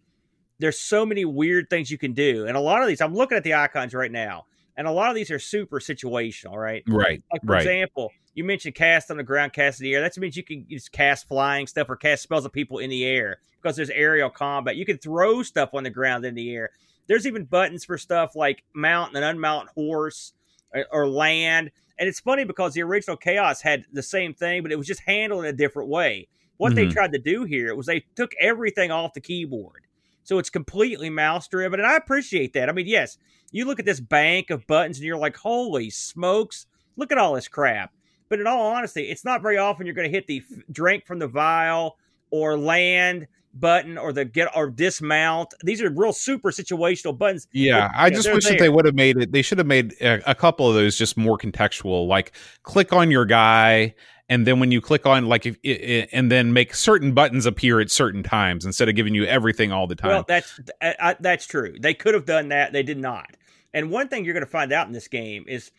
there's 0.60 0.78
so 0.78 1.04
many 1.04 1.24
weird 1.24 1.68
things 1.68 1.90
you 1.90 1.98
can 1.98 2.12
do, 2.12 2.46
and 2.46 2.56
a 2.56 2.60
lot 2.60 2.80
of 2.82 2.88
these. 2.88 3.00
I'm 3.00 3.14
looking 3.14 3.36
at 3.36 3.42
the 3.42 3.54
icons 3.54 3.92
right 3.92 4.12
now, 4.12 4.46
and 4.76 4.86
a 4.86 4.92
lot 4.92 5.08
of 5.08 5.16
these 5.16 5.30
are 5.30 5.38
super 5.38 5.80
situational, 5.80 6.54
right? 6.54 6.84
Right. 6.86 7.22
Like 7.32 7.42
for 7.42 7.52
right. 7.52 7.62
example, 7.62 8.12
you 8.34 8.44
mentioned 8.44 8.74
cast 8.74 9.10
on 9.10 9.16
the 9.16 9.22
ground, 9.22 9.52
cast 9.52 9.80
in 9.80 9.84
the 9.84 9.94
air. 9.94 10.00
That 10.00 10.16
means 10.18 10.36
you 10.36 10.44
can 10.44 10.66
just 10.68 10.92
cast 10.92 11.26
flying 11.26 11.66
stuff 11.66 11.88
or 11.88 11.96
cast 11.96 12.22
spells 12.22 12.44
of 12.44 12.52
people 12.52 12.78
in 12.78 12.90
the 12.90 13.04
air 13.04 13.38
because 13.60 13.76
there's 13.76 13.90
aerial 13.90 14.30
combat. 14.30 14.76
You 14.76 14.84
can 14.84 14.98
throw 14.98 15.42
stuff 15.42 15.70
on 15.74 15.84
the 15.84 15.90
ground 15.90 16.24
in 16.24 16.34
the 16.34 16.54
air. 16.54 16.70
There's 17.06 17.26
even 17.26 17.44
buttons 17.44 17.84
for 17.84 17.98
stuff 17.98 18.34
like 18.34 18.62
mount 18.74 19.16
and 19.16 19.38
unmount 19.38 19.68
horse 19.68 20.32
or, 20.72 20.80
uh, 20.80 20.84
or 20.90 21.08
land. 21.08 21.70
And 21.98 22.08
it's 22.08 22.20
funny 22.20 22.44
because 22.44 22.74
the 22.74 22.82
original 22.82 23.16
Chaos 23.16 23.60
had 23.60 23.84
the 23.92 24.02
same 24.02 24.34
thing, 24.34 24.62
but 24.62 24.72
it 24.72 24.76
was 24.76 24.86
just 24.86 25.02
handled 25.06 25.44
in 25.44 25.50
a 25.50 25.56
different 25.56 25.88
way. 25.88 26.28
What 26.56 26.72
mm-hmm. 26.72 26.88
they 26.88 26.92
tried 26.92 27.12
to 27.12 27.18
do 27.18 27.44
here 27.44 27.74
was 27.74 27.86
they 27.86 28.04
took 28.16 28.32
everything 28.40 28.90
off 28.90 29.14
the 29.14 29.20
keyboard. 29.20 29.86
So 30.24 30.38
it's 30.38 30.50
completely 30.50 31.10
mouse 31.10 31.48
driven. 31.48 31.80
And 31.80 31.86
I 31.86 31.96
appreciate 31.96 32.54
that. 32.54 32.68
I 32.68 32.72
mean, 32.72 32.86
yes, 32.86 33.18
you 33.52 33.66
look 33.66 33.78
at 33.78 33.84
this 33.84 34.00
bank 34.00 34.50
of 34.50 34.66
buttons 34.66 34.98
and 34.98 35.06
you're 35.06 35.18
like, 35.18 35.36
holy 35.36 35.90
smokes, 35.90 36.66
look 36.96 37.12
at 37.12 37.18
all 37.18 37.34
this 37.34 37.48
crap. 37.48 37.92
But 38.28 38.40
in 38.40 38.46
all 38.46 38.72
honesty, 38.72 39.02
it's 39.02 39.24
not 39.24 39.42
very 39.42 39.58
often 39.58 39.86
you're 39.86 39.94
going 39.94 40.10
to 40.10 40.16
hit 40.16 40.26
the 40.26 40.42
drink 40.72 41.06
from 41.06 41.18
the 41.18 41.28
vial 41.28 41.98
or 42.30 42.58
land 42.58 43.28
button 43.54 43.96
or 43.96 44.12
the 44.12 44.24
get 44.24 44.54
or 44.56 44.70
dismount. 44.70 45.54
These 45.62 45.80
are 45.82 45.90
real 45.90 46.12
super 46.12 46.50
situational 46.50 47.16
buttons. 47.16 47.46
Yeah, 47.52 47.90
I 47.94 48.10
just 48.10 48.32
wish 48.32 48.44
there. 48.44 48.54
that 48.54 48.58
they 48.58 48.68
would 48.68 48.84
have 48.84 48.94
made 48.94 49.16
it. 49.16 49.32
They 49.32 49.42
should 49.42 49.58
have 49.58 49.66
made 49.66 49.94
a, 50.00 50.30
a, 50.30 50.34
couple 50.34 50.68
of 50.68 50.74
those 50.74 50.98
just 50.98 51.16
more 51.16 51.38
contextual. 51.38 52.06
Like 52.06 52.32
click 52.62 52.92
on 52.92 53.10
your 53.10 53.24
guy, 53.24 53.94
and 54.28 54.46
then 54.46 54.60
when 54.60 54.70
you 54.70 54.80
click 54.80 55.06
on 55.06 55.26
like 55.26 55.46
if 55.46 55.56
it, 55.62 56.08
and 56.12 56.30
then 56.30 56.52
make 56.52 56.74
certain 56.74 57.12
buttons 57.12 57.46
appear 57.46 57.80
at 57.80 57.90
certain 57.90 58.22
times 58.22 58.64
instead 58.64 58.88
of 58.88 58.94
giving 58.94 59.14
you 59.14 59.24
everything 59.24 59.72
all 59.72 59.86
the 59.86 59.96
time. 59.96 60.10
Well, 60.10 60.24
that's 60.26 60.60
I, 60.80 61.16
that's 61.20 61.46
true. 61.46 61.74
They 61.78 61.94
could 61.94 62.14
have 62.14 62.26
done 62.26 62.48
that. 62.48 62.72
They 62.72 62.82
did 62.82 62.98
not. 62.98 63.36
And 63.72 63.90
one 63.90 64.08
thing 64.08 64.24
you're 64.24 64.34
going 64.34 64.44
to 64.44 64.50
find 64.50 64.72
out 64.72 64.86
in 64.86 64.92
this 64.92 65.08
game 65.08 65.44
is 65.48 65.70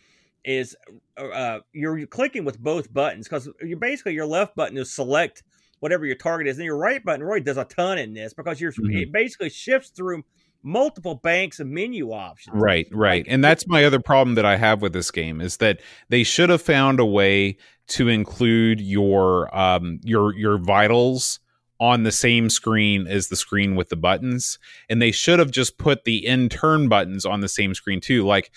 is 0.44 0.76
uh, 1.18 1.60
you're 1.74 2.06
clicking 2.06 2.46
with 2.46 2.60
both 2.60 2.94
buttons 2.94 3.28
because 3.28 3.50
you're 3.62 3.80
basically 3.80 4.14
your 4.14 4.28
left 4.28 4.56
button 4.56 4.78
is 4.78 4.92
select 4.92 5.44
whatever 5.80 6.06
your 6.06 6.16
target 6.16 6.48
is, 6.48 6.58
and 6.58 6.66
your 6.66 6.78
right 6.78 7.04
button 7.04 7.24
really 7.24 7.42
does 7.42 7.58
a 7.58 7.66
ton 7.66 7.98
in 7.98 8.14
this 8.14 8.34
because 8.34 8.60
you're 8.60 8.72
mm-hmm. 8.72 8.98
it 8.98 9.12
basically 9.12 9.50
shifts 9.50 9.90
through 9.90 10.24
multiple 10.66 11.16
banks 11.16 11.60
of 11.60 11.68
menu 11.68 12.12
options. 12.12 12.56
Right, 12.60 12.88
right. 12.92 13.24
And 13.30 13.44
that's 13.44 13.68
my 13.68 13.86
other 13.86 14.00
problem 14.00 14.36
that 14.36 14.46
I 14.46 14.58
have 14.58 14.82
with 14.82 14.94
this 14.94 15.12
game 15.12 15.40
is 15.40 15.58
that 15.58 15.80
they 16.10 16.24
should 16.24 16.50
have 16.50 16.62
found 16.62 17.00
a 17.00 17.06
way 17.06 17.58
to 17.88 18.10
include 18.10 18.82
your 18.82 19.56
um 19.56 20.00
your 20.04 20.36
your 20.36 20.58
vitals 20.58 21.40
on 21.80 22.04
the 22.04 22.12
same 22.12 22.50
screen 22.50 23.06
as 23.06 23.28
the 23.28 23.36
screen 23.36 23.76
with 23.76 23.90
the 23.90 23.96
buttons 23.96 24.58
and 24.90 25.02
they 25.02 25.12
should 25.12 25.40
have 25.40 25.52
just 25.52 25.78
put 25.78 26.04
the 26.04 26.26
in 26.26 26.50
turn 26.50 26.88
buttons 26.88 27.26
on 27.26 27.42
the 27.42 27.48
same 27.48 27.76
screen 27.76 28.00
too 28.00 28.26
like 28.26 28.50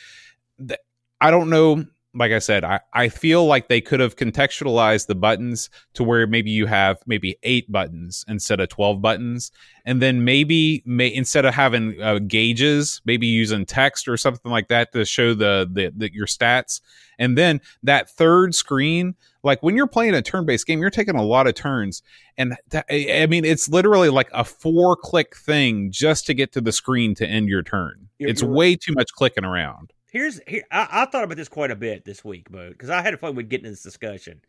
th- 0.66 0.80
I 1.20 1.30
don't 1.30 1.50
know 1.50 1.84
like 2.14 2.32
I 2.32 2.38
said, 2.38 2.64
I, 2.64 2.80
I 2.94 3.08
feel 3.08 3.44
like 3.44 3.68
they 3.68 3.80
could 3.80 4.00
have 4.00 4.16
contextualized 4.16 5.06
the 5.06 5.14
buttons 5.14 5.68
to 5.94 6.02
where 6.02 6.26
maybe 6.26 6.50
you 6.50 6.66
have 6.66 6.98
maybe 7.06 7.38
eight 7.42 7.70
buttons 7.70 8.24
instead 8.28 8.60
of 8.60 8.70
12 8.70 9.02
buttons. 9.02 9.52
And 9.84 10.00
then 10.00 10.24
maybe 10.24 10.82
may, 10.86 11.12
instead 11.12 11.44
of 11.44 11.54
having 11.54 12.00
uh, 12.00 12.18
gauges, 12.20 13.02
maybe 13.04 13.26
using 13.26 13.66
text 13.66 14.08
or 14.08 14.16
something 14.16 14.50
like 14.50 14.68
that 14.68 14.92
to 14.92 15.04
show 15.04 15.34
the, 15.34 15.68
the, 15.70 15.92
the 15.94 16.12
your 16.12 16.26
stats. 16.26 16.80
And 17.18 17.36
then 17.36 17.60
that 17.82 18.08
third 18.08 18.54
screen, 18.54 19.14
like 19.42 19.62
when 19.62 19.76
you're 19.76 19.86
playing 19.86 20.14
a 20.14 20.22
turn-based 20.22 20.66
game, 20.66 20.80
you're 20.80 20.90
taking 20.90 21.16
a 21.16 21.22
lot 21.22 21.46
of 21.46 21.54
turns. 21.54 22.02
And 22.38 22.56
that, 22.70 22.86
I 22.90 23.26
mean, 23.26 23.44
it's 23.44 23.68
literally 23.68 24.08
like 24.08 24.30
a 24.32 24.44
four 24.44 24.96
click 24.96 25.36
thing 25.36 25.90
just 25.90 26.26
to 26.26 26.34
get 26.34 26.52
to 26.52 26.60
the 26.62 26.72
screen 26.72 27.14
to 27.16 27.26
end 27.26 27.48
your 27.48 27.62
turn. 27.62 28.08
You're, 28.18 28.30
it's 28.30 28.40
you're 28.40 28.50
way 28.50 28.70
right. 28.70 28.80
too 28.80 28.94
much 28.94 29.12
clicking 29.12 29.44
around 29.44 29.92
here's 30.10 30.40
here 30.46 30.64
I, 30.70 30.88
I, 30.90 31.04
thought 31.06 31.24
about 31.24 31.36
this 31.36 31.48
quite 31.48 31.70
a 31.70 31.76
bit 31.76 32.04
this 32.04 32.24
week, 32.24 32.50
Bo, 32.50 32.70
because 32.70 32.90
I 32.90 33.02
had 33.02 33.14
a 33.14 33.18
fun 33.18 33.34
with 33.34 33.48
getting 33.48 33.70
this 33.70 33.82
discussion. 33.82 34.40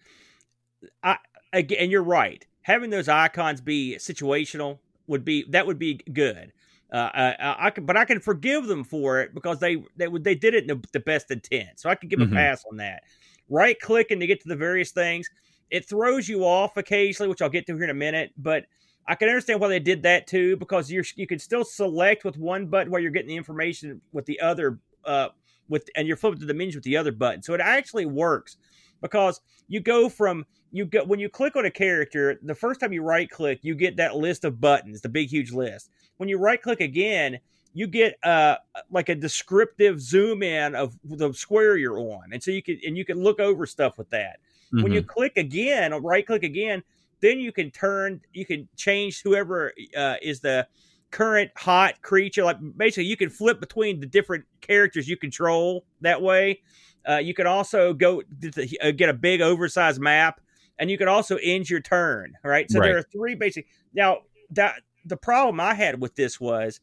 I 1.03 1.17
again, 1.53 1.79
and 1.81 1.91
you're 1.91 2.03
right. 2.03 2.45
Having 2.61 2.89
those 2.89 3.09
icons 3.09 3.61
be 3.61 3.95
situational 3.97 4.79
would 5.07 5.25
be 5.25 5.45
that 5.49 5.67
would 5.67 5.79
be 5.79 5.95
good. 6.11 6.53
Uh, 6.91 7.09
I, 7.13 7.55
I 7.67 7.69
can, 7.69 7.85
but 7.85 7.97
I 7.97 8.05
can 8.05 8.19
forgive 8.19 8.65
them 8.65 8.83
for 8.83 9.21
it 9.21 9.33
because 9.33 9.59
they 9.59 9.83
they 9.95 10.07
they 10.07 10.35
did 10.35 10.55
it 10.55 10.63
in 10.63 10.67
the, 10.67 10.83
the 10.93 10.99
best 10.99 11.29
intent, 11.31 11.79
so 11.79 11.89
I 11.89 11.95
can 11.95 12.09
give 12.09 12.19
mm-hmm. 12.19 12.33
a 12.33 12.35
pass 12.35 12.63
on 12.69 12.77
that. 12.77 13.03
Right 13.49 13.79
clicking 13.79 14.19
to 14.19 14.27
get 14.27 14.41
to 14.41 14.47
the 14.47 14.55
various 14.55 14.91
things, 14.91 15.29
it 15.69 15.87
throws 15.87 16.27
you 16.27 16.43
off 16.45 16.77
occasionally, 16.77 17.29
which 17.29 17.41
I'll 17.41 17.49
get 17.49 17.67
to 17.67 17.75
here 17.75 17.83
in 17.83 17.89
a 17.89 17.95
minute. 17.95 18.31
But 18.37 18.65
I 19.07 19.15
can 19.15 19.27
understand 19.27 19.59
why 19.59 19.69
they 19.69 19.79
did 19.79 20.03
that 20.03 20.27
too, 20.27 20.57
because 20.57 20.91
you're 20.91 21.05
you 21.15 21.27
can 21.27 21.39
still 21.39 21.63
select 21.63 22.23
with 22.23 22.37
one 22.37 22.67
button 22.67 22.91
while 22.91 23.01
you're 23.01 23.11
getting 23.11 23.29
the 23.29 23.37
information 23.37 24.01
with 24.11 24.25
the 24.25 24.39
other 24.39 24.79
uh, 25.05 25.29
with 25.69 25.89
and 25.95 26.07
you're 26.07 26.17
flipping 26.17 26.39
to 26.39 26.45
the 26.45 26.53
menus 26.53 26.75
with 26.75 26.83
the 26.83 26.97
other 26.97 27.11
button. 27.11 27.41
So 27.41 27.53
it 27.53 27.61
actually 27.61 28.05
works 28.05 28.57
because 29.01 29.41
you 29.67 29.79
go 29.79 30.09
from 30.09 30.45
you 30.71 30.85
go 30.85 31.03
when 31.03 31.19
you 31.19 31.29
click 31.29 31.55
on 31.55 31.65
a 31.65 31.71
character, 31.71 32.37
the 32.43 32.55
first 32.55 32.79
time 32.79 32.93
you 32.93 33.01
right 33.01 33.29
click, 33.29 33.59
you 33.61 33.75
get 33.75 33.95
that 33.97 34.15
list 34.15 34.45
of 34.45 34.59
buttons, 34.59 35.01
the 35.01 35.09
big 35.09 35.29
huge 35.29 35.51
list. 35.51 35.89
When 36.17 36.29
you 36.29 36.37
right 36.37 36.61
click 36.61 36.81
again, 36.81 37.39
you 37.73 37.87
get 37.87 38.17
uh 38.23 38.57
like 38.89 39.09
a 39.09 39.15
descriptive 39.15 40.01
zoom 40.01 40.43
in 40.43 40.75
of 40.75 40.97
the 41.03 41.31
square 41.33 41.77
you're 41.77 41.99
on. 41.99 42.33
And 42.33 42.43
so 42.43 42.51
you 42.51 42.61
can 42.61 42.79
and 42.85 42.97
you 42.97 43.05
can 43.05 43.21
look 43.21 43.39
over 43.39 43.65
stuff 43.65 43.97
with 43.97 44.09
that. 44.09 44.39
Mm-hmm. 44.73 44.83
When 44.83 44.91
you 44.91 45.01
mm-hmm. 45.01 45.09
click 45.09 45.37
again, 45.37 45.93
right 46.03 46.25
click 46.25 46.43
again, 46.43 46.83
then 47.21 47.39
you 47.39 47.51
can 47.51 47.71
turn 47.71 48.21
you 48.33 48.45
can 48.45 48.67
change 48.75 49.21
whoever 49.21 49.73
uh, 49.97 50.15
is 50.21 50.39
the 50.39 50.67
current 51.11 51.51
hot 51.55 52.01
creature. 52.01 52.43
Like 52.43 52.57
basically, 52.77 53.05
you 53.05 53.17
can 53.17 53.29
flip 53.29 53.59
between 53.59 53.99
the 53.99 54.05
different 54.05 54.45
characters 54.61 55.07
you 55.07 55.17
control 55.17 55.85
that 56.01 56.21
way. 56.21 56.61
Uh, 57.07 57.17
you 57.17 57.33
can 57.33 57.47
also 57.47 57.93
go 57.93 58.21
uh, 58.21 58.91
get 58.91 59.09
a 59.09 59.13
big 59.13 59.41
oversized 59.41 59.99
map, 59.99 60.41
and 60.77 60.91
you 60.91 60.97
can 60.97 61.07
also 61.07 61.37
end 61.37 61.69
your 61.69 61.79
turn. 61.79 62.33
Right. 62.43 62.69
So 62.69 62.79
right. 62.79 62.87
there 62.87 62.97
are 62.97 63.03
three 63.03 63.35
basic. 63.35 63.67
Now 63.93 64.19
that 64.51 64.81
the 65.05 65.17
problem 65.17 65.59
I 65.59 65.73
had 65.73 66.01
with 66.01 66.15
this 66.15 66.39
was. 66.39 66.79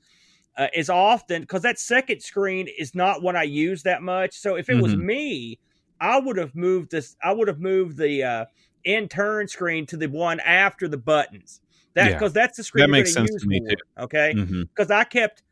Uh, 0.59 0.68
is 0.74 0.89
often 0.89 1.43
because 1.43 1.61
that 1.61 1.79
second 1.79 2.22
screen 2.22 2.66
is 2.79 2.95
not 2.95 3.22
one 3.22 3.37
I 3.37 3.43
use 3.43 3.83
that 3.83 4.01
much. 4.01 4.33
So 4.33 4.55
if 4.55 4.70
it 4.70 4.72
mm-hmm. 4.72 4.83
was 4.85 4.97
me, 4.97 5.59
I 6.01 6.18
would 6.18 6.37
have 6.39 6.55
moved 6.55 6.91
this. 6.91 7.14
I 7.22 7.33
would 7.33 7.49
have 7.49 7.61
moved 7.61 7.99
the 7.99 8.22
uh, 8.22 8.45
in 8.85 9.09
turn 9.09 9.49
screen 9.49 9.85
to 9.87 9.97
the 9.97 10.07
one 10.07 10.41
after 10.41 10.89
the 10.89 10.97
buttons. 10.97 11.61
That 11.97 12.12
because 12.12 12.36
yeah. 12.36 12.42
that's 12.42 12.59
the 12.59 12.62
screen 12.62 12.82
that 12.82 12.90
makes 12.90 13.12
sense 13.14 13.34
to 13.34 13.47
me 13.47 13.59
too. 13.59 13.74
Okay, 13.99 14.34
because 14.34 14.88
mm-hmm. 14.88 14.92
I 14.92 15.05
kept 15.05 15.42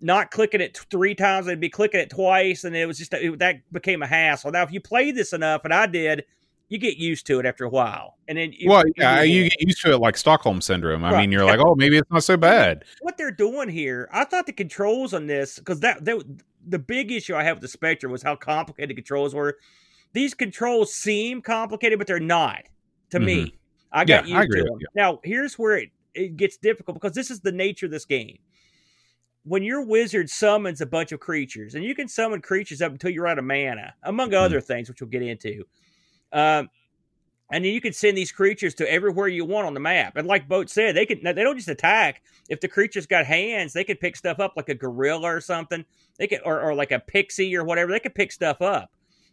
not 0.00 0.32
clicking 0.32 0.60
it 0.60 0.76
three 0.90 1.14
times, 1.14 1.46
I'd 1.46 1.60
be 1.60 1.68
clicking 1.68 2.00
it 2.00 2.10
twice, 2.10 2.64
and 2.64 2.74
it 2.74 2.86
was 2.86 2.98
just 2.98 3.14
it, 3.14 3.38
that 3.38 3.60
became 3.70 4.02
a 4.02 4.06
hassle. 4.08 4.50
Now, 4.50 4.64
if 4.64 4.72
you 4.72 4.80
play 4.80 5.12
this 5.12 5.32
enough, 5.32 5.64
and 5.64 5.72
I 5.72 5.86
did, 5.86 6.24
you 6.68 6.78
get 6.78 6.96
used 6.96 7.24
to 7.28 7.38
it 7.38 7.46
after 7.46 7.64
a 7.64 7.68
while, 7.68 8.16
and 8.26 8.36
then 8.36 8.52
you, 8.52 8.68
well, 8.68 8.82
yeah, 8.96 9.22
you, 9.22 9.44
you 9.44 9.50
get 9.50 9.60
used 9.60 9.80
to 9.82 9.92
it 9.92 9.98
like 9.98 10.16
Stockholm 10.16 10.60
syndrome. 10.60 11.04
I 11.04 11.20
mean, 11.20 11.30
you're 11.30 11.44
like, 11.44 11.60
oh, 11.60 11.76
maybe 11.76 11.98
it's 11.98 12.10
not 12.10 12.24
so 12.24 12.36
bad. 12.36 12.84
What 13.00 13.16
they're 13.16 13.30
doing 13.30 13.68
here, 13.68 14.08
I 14.12 14.24
thought 14.24 14.46
the 14.46 14.52
controls 14.52 15.14
on 15.14 15.28
this 15.28 15.60
because 15.60 15.78
that, 15.80 16.04
that 16.04 16.20
the 16.66 16.80
big 16.80 17.12
issue 17.12 17.36
I 17.36 17.44
have 17.44 17.58
with 17.58 17.62
the 17.62 17.68
Spectrum 17.68 18.10
was 18.10 18.24
how 18.24 18.34
complicated 18.34 18.90
the 18.90 18.94
controls 18.94 19.36
were. 19.36 19.56
These 20.14 20.34
controls 20.34 20.92
seem 20.92 21.42
complicated, 21.42 21.98
but 22.00 22.08
they're 22.08 22.18
not 22.18 22.64
to 23.10 23.18
mm-hmm. 23.18 23.26
me. 23.26 23.54
I 23.92 24.04
got 24.04 24.26
yeah, 24.26 24.40
used 24.40 24.56
I 24.56 24.60
to. 24.60 24.78
Now, 24.94 25.20
here's 25.22 25.58
where 25.58 25.76
it, 25.76 25.90
it 26.14 26.36
gets 26.36 26.56
difficult 26.56 26.94
because 26.94 27.14
this 27.14 27.30
is 27.30 27.40
the 27.40 27.52
nature 27.52 27.86
of 27.86 27.92
this 27.92 28.04
game. 28.04 28.38
When 29.44 29.62
your 29.62 29.84
wizard 29.84 30.30
summons 30.30 30.80
a 30.80 30.86
bunch 30.86 31.12
of 31.12 31.20
creatures, 31.20 31.74
and 31.74 31.84
you 31.84 31.94
can 31.94 32.08
summon 32.08 32.40
creatures 32.40 32.80
up 32.80 32.92
until 32.92 33.10
you're 33.10 33.26
out 33.26 33.38
of 33.38 33.44
mana, 33.44 33.94
among 34.04 34.28
mm-hmm. 34.28 34.44
other 34.44 34.60
things, 34.60 34.88
which 34.88 35.00
we'll 35.00 35.10
get 35.10 35.22
into. 35.22 35.64
Um, 36.32 36.70
and 37.50 37.64
then 37.64 37.72
you 37.72 37.80
can 37.80 37.92
send 37.92 38.16
these 38.16 38.32
creatures 38.32 38.74
to 38.74 38.90
everywhere 38.90 39.28
you 39.28 39.44
want 39.44 39.66
on 39.66 39.74
the 39.74 39.80
map. 39.80 40.16
And 40.16 40.26
like 40.26 40.48
Boat 40.48 40.70
said, 40.70 40.96
they 40.96 41.04
can 41.04 41.22
they 41.22 41.34
don't 41.34 41.56
just 41.56 41.68
attack. 41.68 42.22
If 42.48 42.60
the 42.60 42.68
creature's 42.68 43.06
got 43.06 43.26
hands, 43.26 43.72
they 43.72 43.84
can 43.84 43.96
pick 43.98 44.16
stuff 44.16 44.40
up 44.40 44.54
like 44.56 44.70
a 44.70 44.74
gorilla 44.74 45.34
or 45.34 45.40
something. 45.40 45.84
They 46.18 46.28
can 46.28 46.40
or, 46.44 46.62
or 46.62 46.74
like 46.74 46.92
a 46.92 47.00
pixie 47.00 47.54
or 47.54 47.64
whatever. 47.64 47.92
They 47.92 48.00
can 48.00 48.12
pick 48.12 48.32
stuff 48.32 48.62
up 48.62 48.90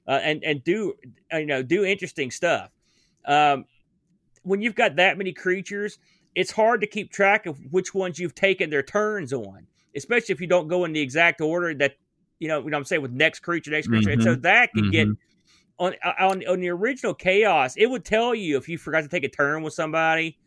uh, 0.09 0.19
and 0.23 0.43
and 0.43 0.63
do 0.63 0.95
you 1.31 1.45
know 1.45 1.61
do 1.61 1.85
interesting 1.85 2.31
stuff. 2.31 2.71
Um, 3.25 3.65
when 4.43 4.61
you've 4.61 4.75
got 4.75 4.95
that 4.97 5.17
many 5.17 5.33
creatures, 5.33 5.97
it's 6.35 6.51
hard 6.51 6.81
to 6.81 6.87
keep 6.87 7.11
track 7.11 7.45
of 7.45 7.59
which 7.71 7.93
ones 7.93 8.19
you've 8.19 8.35
taken 8.35 8.69
their 8.69 8.83
turns 8.83 9.33
on, 9.33 9.67
especially 9.95 10.33
if 10.33 10.41
you 10.41 10.47
don't 10.47 10.67
go 10.67 10.85
in 10.85 10.93
the 10.93 11.01
exact 11.01 11.41
order 11.41 11.73
that 11.75 11.95
you 12.39 12.47
know. 12.47 12.59
you 12.59 12.65
What 12.65 12.75
I'm 12.75 12.83
saying 12.83 13.01
with 13.01 13.11
next 13.11 13.39
creature, 13.39 13.71
next 13.71 13.87
creature, 13.87 14.09
mm-hmm. 14.09 14.13
and 14.13 14.23
so 14.23 14.33
mm-hmm. 14.33 14.41
that 14.41 14.71
can 14.73 14.83
mm-hmm. 14.83 14.91
get 14.91 15.07
on, 15.79 15.95
on 16.19 16.47
on 16.47 16.59
the 16.59 16.69
original 16.69 17.13
chaos. 17.13 17.75
It 17.75 17.87
would 17.87 18.05
tell 18.05 18.35
you 18.35 18.57
if 18.57 18.69
you 18.69 18.77
forgot 18.77 19.01
to 19.01 19.07
take 19.07 19.23
a 19.23 19.29
turn 19.29 19.63
with 19.63 19.73
somebody, 19.73 20.37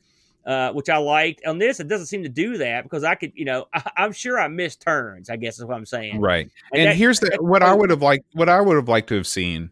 uh, 0.47 0.73
which 0.73 0.89
I 0.89 0.99
liked. 0.99 1.45
On 1.47 1.59
this, 1.59 1.81
it 1.81 1.89
doesn't 1.89 2.07
seem 2.07 2.23
to 2.23 2.29
do 2.29 2.59
that 2.59 2.85
because 2.85 3.05
I 3.05 3.15
could, 3.15 3.33
you 3.35 3.45
know, 3.45 3.67
I, 3.75 4.05
am 4.05 4.13
sure 4.13 4.41
I 4.41 4.49
missed 4.49 4.81
turns. 4.81 5.31
I 5.31 5.37
guess 5.37 5.59
is 5.59 5.65
what 5.65 5.77
I'm 5.77 5.87
saying. 5.87 6.21
Right. 6.21 6.51
And, 6.73 6.83
and 6.83 6.91
that, 6.91 6.97
here's 6.97 7.21
the 7.21 7.37
what 7.41 7.63
I 7.63 7.75
would 7.75 7.91
have 7.91 8.03
liked. 8.03 8.25
What 8.33 8.49
I 8.49 8.61
would 8.61 8.77
have 8.77 8.89
liked 8.89 9.09
to 9.09 9.17
have 9.17 9.27
seen 9.27 9.71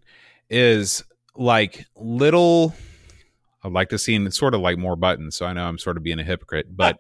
is 0.48 1.04
like 1.34 1.86
little. 1.96 2.74
I'd 3.62 3.72
like 3.72 3.88
to 3.90 3.98
see 3.98 4.14
and 4.14 4.32
sort 4.32 4.54
of 4.54 4.61
like 4.61 4.78
more 4.78 4.96
buttons. 4.96 5.36
So 5.36 5.46
I 5.46 5.52
know 5.52 5.66
I'm 5.66 5.78
sort 5.78 5.96
of 5.96 6.02
being 6.02 6.18
a 6.18 6.24
hypocrite, 6.24 6.76
but 6.76 6.98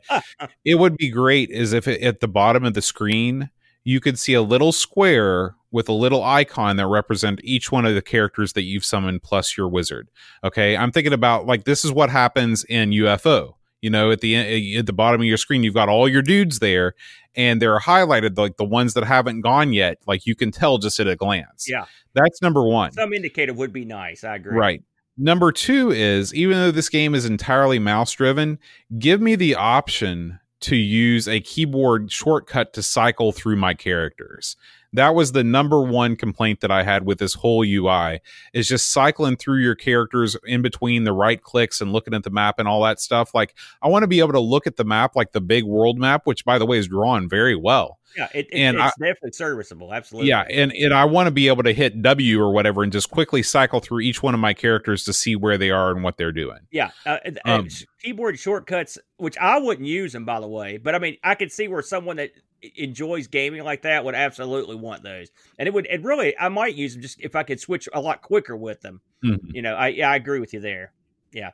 it 0.64 0.76
would 0.76 0.96
be 0.96 1.08
great 1.08 1.50
is 1.50 1.72
if 1.72 1.88
it, 1.88 2.02
at 2.02 2.20
the 2.20 2.28
bottom 2.28 2.64
of 2.64 2.74
the 2.74 2.82
screen 2.82 3.50
you 3.84 4.00
could 4.00 4.18
see 4.18 4.34
a 4.34 4.42
little 4.42 4.72
square 4.72 5.54
with 5.70 5.88
a 5.88 5.92
little 5.92 6.22
icon 6.22 6.76
that 6.76 6.86
represent 6.86 7.40
each 7.42 7.70
one 7.72 7.86
of 7.86 7.94
the 7.94 8.02
characters 8.02 8.52
that 8.54 8.62
you've 8.62 8.84
summoned 8.84 9.22
plus 9.22 9.56
your 9.56 9.68
wizard. 9.68 10.08
Okay, 10.44 10.76
I'm 10.76 10.92
thinking 10.92 11.12
about 11.12 11.46
like 11.46 11.64
this 11.64 11.84
is 11.84 11.92
what 11.92 12.10
happens 12.10 12.64
in 12.64 12.90
UFO. 12.90 13.54
You 13.80 13.88
know, 13.88 14.10
at 14.10 14.20
the 14.20 14.36
eh, 14.36 14.78
at 14.78 14.86
the 14.86 14.92
bottom 14.92 15.20
of 15.20 15.26
your 15.26 15.38
screen, 15.38 15.62
you've 15.62 15.74
got 15.74 15.88
all 15.88 16.08
your 16.08 16.20
dudes 16.20 16.58
there, 16.58 16.94
and 17.34 17.62
they're 17.62 17.78
highlighted 17.78 18.36
like 18.36 18.58
the 18.58 18.64
ones 18.64 18.92
that 18.94 19.04
haven't 19.04 19.40
gone 19.40 19.72
yet. 19.72 19.98
Like 20.06 20.26
you 20.26 20.34
can 20.34 20.50
tell 20.50 20.76
just 20.76 21.00
at 21.00 21.06
a 21.06 21.16
glance. 21.16 21.66
Yeah, 21.68 21.86
that's 22.14 22.42
number 22.42 22.62
one. 22.62 22.92
Some 22.92 23.14
indicator 23.14 23.54
would 23.54 23.72
be 23.72 23.86
nice. 23.86 24.22
I 24.22 24.36
agree. 24.36 24.56
Right. 24.56 24.82
Number 25.22 25.52
two 25.52 25.90
is 25.90 26.32
even 26.34 26.56
though 26.56 26.70
this 26.70 26.88
game 26.88 27.14
is 27.14 27.26
entirely 27.26 27.78
mouse 27.78 28.10
driven, 28.12 28.58
give 28.98 29.20
me 29.20 29.34
the 29.34 29.54
option 29.54 30.40
to 30.60 30.76
use 30.76 31.28
a 31.28 31.40
keyboard 31.40 32.10
shortcut 32.10 32.72
to 32.72 32.82
cycle 32.82 33.30
through 33.30 33.56
my 33.56 33.74
characters 33.74 34.56
that 34.92 35.14
was 35.14 35.32
the 35.32 35.44
number 35.44 35.82
one 35.82 36.16
complaint 36.16 36.60
that 36.60 36.70
I 36.70 36.82
had 36.82 37.06
with 37.06 37.18
this 37.18 37.34
whole 37.34 37.64
UI 37.64 38.20
is 38.52 38.68
just 38.68 38.90
cycling 38.90 39.36
through 39.36 39.58
your 39.58 39.74
characters 39.74 40.36
in 40.44 40.62
between 40.62 41.04
the 41.04 41.12
right 41.12 41.40
clicks 41.40 41.80
and 41.80 41.92
looking 41.92 42.14
at 42.14 42.24
the 42.24 42.30
map 42.30 42.58
and 42.58 42.66
all 42.66 42.82
that 42.82 43.00
stuff. 43.00 43.34
Like 43.34 43.54
I 43.82 43.88
want 43.88 44.02
to 44.02 44.08
be 44.08 44.20
able 44.20 44.32
to 44.32 44.40
look 44.40 44.66
at 44.66 44.76
the 44.76 44.84
map 44.84 45.14
like 45.14 45.32
the 45.32 45.40
big 45.40 45.64
world 45.64 45.98
map, 45.98 46.22
which 46.26 46.44
by 46.44 46.58
the 46.58 46.66
way 46.66 46.78
is 46.78 46.88
drawn 46.88 47.28
very 47.28 47.54
well. 47.54 47.98
Yeah, 48.16 48.28
it, 48.34 48.48
it, 48.50 48.56
and 48.58 48.76
it's 48.76 48.86
I, 48.86 49.06
definitely 49.06 49.32
serviceable. 49.32 49.94
Absolutely. 49.94 50.28
Yeah, 50.28 50.44
and, 50.50 50.72
and 50.72 50.92
I 50.92 51.04
want 51.04 51.28
to 51.28 51.30
be 51.30 51.48
able 51.48 51.62
to 51.62 51.72
hit 51.72 52.02
W 52.02 52.40
or 52.40 52.52
whatever 52.52 52.82
and 52.82 52.90
just 52.90 53.10
quickly 53.10 53.42
cycle 53.42 53.80
through 53.80 54.00
each 54.00 54.22
one 54.22 54.34
of 54.34 54.40
my 54.40 54.52
characters 54.52 55.04
to 55.04 55.12
see 55.12 55.36
where 55.36 55.56
they 55.56 55.70
are 55.70 55.92
and 55.92 56.02
what 56.02 56.16
they're 56.16 56.32
doing. 56.32 56.58
Yeah, 56.70 56.90
uh, 57.06 57.18
um, 57.44 57.68
keyboard 58.00 58.38
shortcuts, 58.38 58.98
which 59.18 59.38
I 59.38 59.58
wouldn't 59.58 59.86
use 59.86 60.12
them 60.12 60.24
by 60.24 60.40
the 60.40 60.48
way, 60.48 60.78
but 60.78 60.94
I 60.94 60.98
mean 60.98 61.18
I 61.22 61.34
could 61.34 61.52
see 61.52 61.68
where 61.68 61.82
someone 61.82 62.16
that 62.16 62.32
enjoys 62.76 63.26
gaming 63.26 63.62
like 63.64 63.82
that 63.82 64.04
would 64.04 64.14
absolutely 64.14 64.76
want 64.76 65.02
those. 65.02 65.30
And 65.58 65.66
it 65.66 65.74
would 65.74 65.86
it 65.86 66.02
really 66.02 66.36
I 66.38 66.48
might 66.48 66.74
use 66.74 66.94
them 66.94 67.02
just 67.02 67.20
if 67.20 67.36
I 67.36 67.42
could 67.42 67.60
switch 67.60 67.88
a 67.92 68.00
lot 68.00 68.22
quicker 68.22 68.56
with 68.56 68.80
them. 68.80 69.00
Mm-hmm. 69.24 69.54
You 69.54 69.62
know, 69.62 69.74
I 69.74 69.88
yeah, 69.88 70.10
I 70.10 70.16
agree 70.16 70.40
with 70.40 70.52
you 70.52 70.60
there. 70.60 70.92
Yeah. 71.32 71.50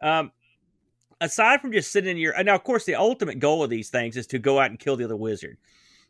Um 0.00 0.32
aside 1.20 1.60
from 1.60 1.72
just 1.72 1.92
sitting 1.92 2.10
in 2.10 2.16
your 2.16 2.40
now 2.42 2.54
of 2.54 2.64
course 2.64 2.84
the 2.84 2.94
ultimate 2.94 3.38
goal 3.38 3.62
of 3.62 3.70
these 3.70 3.88
things 3.88 4.16
is 4.16 4.26
to 4.28 4.38
go 4.38 4.58
out 4.58 4.70
and 4.70 4.78
kill 4.78 4.96
the 4.96 5.04
other 5.04 5.16
wizard. 5.16 5.56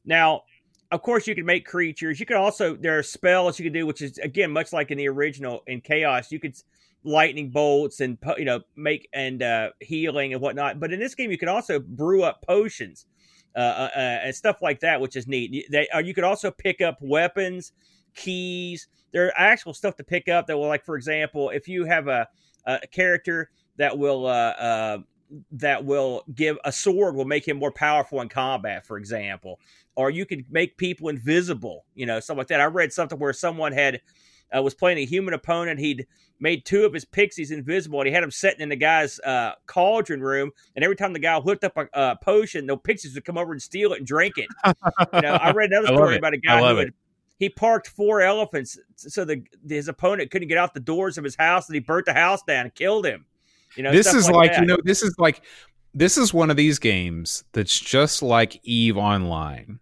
Now, 0.05 0.43
of 0.91 1.03
course 1.03 1.27
you 1.27 1.35
can 1.35 1.47
make 1.47 1.67
creatures. 1.67 2.21
You 2.21 2.27
can 2.27 2.37
also 2.37 2.77
there 2.77 2.99
are 2.99 3.03
spells 3.03 3.59
you 3.59 3.65
can 3.65 3.73
do 3.73 3.87
which 3.87 4.03
is 4.03 4.19
again 4.19 4.51
much 4.51 4.73
like 4.73 4.91
in 4.91 4.99
the 4.99 5.09
original 5.09 5.63
in 5.67 5.81
chaos, 5.81 6.31
you 6.31 6.41
could 6.41 6.55
lightning 7.07 7.51
bolts 7.51 8.01
and 8.01 8.17
you 8.39 8.47
know 8.47 8.61
make 8.77 9.09
and 9.13 9.43
uh 9.43 9.69
healing 9.81 10.33
and 10.33 10.41
whatnot 10.41 10.81
but 10.81 10.91
in 10.91 10.99
this 10.99 11.15
game 11.15 11.31
you 11.31 11.37
can 11.37 11.51
also 11.51 11.79
brew 11.79 12.23
up 12.23 12.41
potions 12.41 13.05
uh, 13.57 13.59
uh, 13.59 13.91
uh, 13.95 13.99
and 14.25 14.35
stuff 14.35 14.63
like 14.63 14.81
that, 14.81 15.01
which 15.01 15.15
is 15.15 15.29
neat. 15.29 15.67
They, 15.71 15.87
uh, 15.95 16.01
you 16.01 16.13
could 16.13 16.25
also 16.25 16.51
pick 16.51 16.81
up 16.81 16.99
weapons, 17.01 17.71
keys. 18.17 18.89
There 19.13 19.27
are 19.27 19.33
actual 19.37 19.73
stuff 19.75 19.95
to 19.97 20.03
pick 20.03 20.29
up 20.29 20.49
that 20.49 20.57
will, 20.57 20.67
like 20.67 20.85
for 20.85 20.97
example, 20.97 21.51
if 21.51 21.69
you 21.69 21.85
have 21.85 22.09
a, 22.09 22.27
a 22.67 22.81
character 22.89 23.51
that 23.77 23.97
will 23.97 24.27
uh, 24.27 24.51
uh, 24.59 24.99
that 25.53 25.85
will 25.85 26.25
give 26.35 26.59
a 26.65 26.73
sword 26.73 27.15
will 27.15 27.25
make 27.25 27.47
him 27.47 27.59
more 27.59 27.73
powerful 27.73 28.21
in 28.21 28.29
combat, 28.29 28.87
for 28.87 28.97
example, 28.97 29.61
or 29.97 30.11
you 30.11 30.27
could 30.27 30.45
make 30.51 30.77
people 30.77 31.09
invisible, 31.09 31.85
you 31.95 32.07
know, 32.07 32.21
something 32.21 32.39
like 32.39 32.49
that. 32.49 32.61
I 32.61 32.67
read 32.67 32.93
something 32.93 33.19
where 33.19 33.33
someone 33.33 33.73
had 33.73 34.01
uh, 34.57 34.63
was 34.63 34.75
playing 34.75 34.99
a 34.99 35.05
human 35.05 35.35
opponent. 35.35 35.81
He'd 35.81 36.07
made 36.41 36.65
two 36.65 36.85
of 36.85 36.93
his 36.93 37.05
pixies 37.05 37.51
invisible, 37.51 38.01
and 38.01 38.07
he 38.07 38.13
had 38.13 38.23
them 38.23 38.31
sitting 38.31 38.61
in 38.61 38.69
the 38.69 38.77
guy's 38.77 39.19
uh, 39.21 39.53
cauldron 39.67 40.21
room. 40.21 40.51
And 40.75 40.85
every 40.85 40.97
time 40.97 41.13
the 41.13 41.19
guy 41.19 41.39
whipped 41.39 41.65
up 41.65 41.77
a, 41.77 41.89
a, 41.93 42.17
potion, 42.17 42.67
the 42.67 42.77
pixies 42.77 43.15
would 43.15 43.25
come 43.25 43.39
over 43.39 43.53
and 43.53 43.63
steal 43.63 43.93
it 43.93 43.99
and 43.99 44.07
drink 44.07 44.35
it. 44.37 44.49
you 45.15 45.21
know, 45.21 45.35
I 45.35 45.53
read 45.53 45.71
another 45.71 45.87
story 45.95 46.17
about 46.17 46.35
a 46.35 46.39
guy 46.39 46.59
who 46.59 46.77
had, 46.77 46.93
he 47.39 47.49
parked 47.49 47.89
four 47.89 48.21
elephants 48.21 48.79
so 48.97 49.25
the 49.25 49.43
his 49.69 49.89
opponent 49.89 50.31
couldn't 50.31 50.49
get 50.49 50.59
out 50.59 50.73
the 50.73 50.81
doors 50.81 51.19
of 51.19 51.25
his 51.25 51.37
house, 51.37 51.69
and 51.69 51.75
he 51.75 51.81
burnt 51.81 52.07
the 52.07 52.13
house 52.13 52.43
down 52.43 52.67
and 52.67 52.75
killed 52.75 53.07
him. 53.07 53.27
You 53.77 53.83
know, 53.83 53.93
this 53.93 54.13
is 54.13 54.29
like, 54.29 54.53
like 54.53 54.61
you 54.61 54.67
know, 54.67 54.79
this 54.85 55.03
is 55.03 55.15
like 55.19 55.43
this 55.95 56.19
is 56.19 56.35
one 56.35 56.51
of 56.51 56.57
these 56.57 56.79
games 56.79 57.45
that's 57.53 57.79
just 57.79 58.23
like 58.23 58.61
Eve 58.65 58.97
Online 58.97 59.81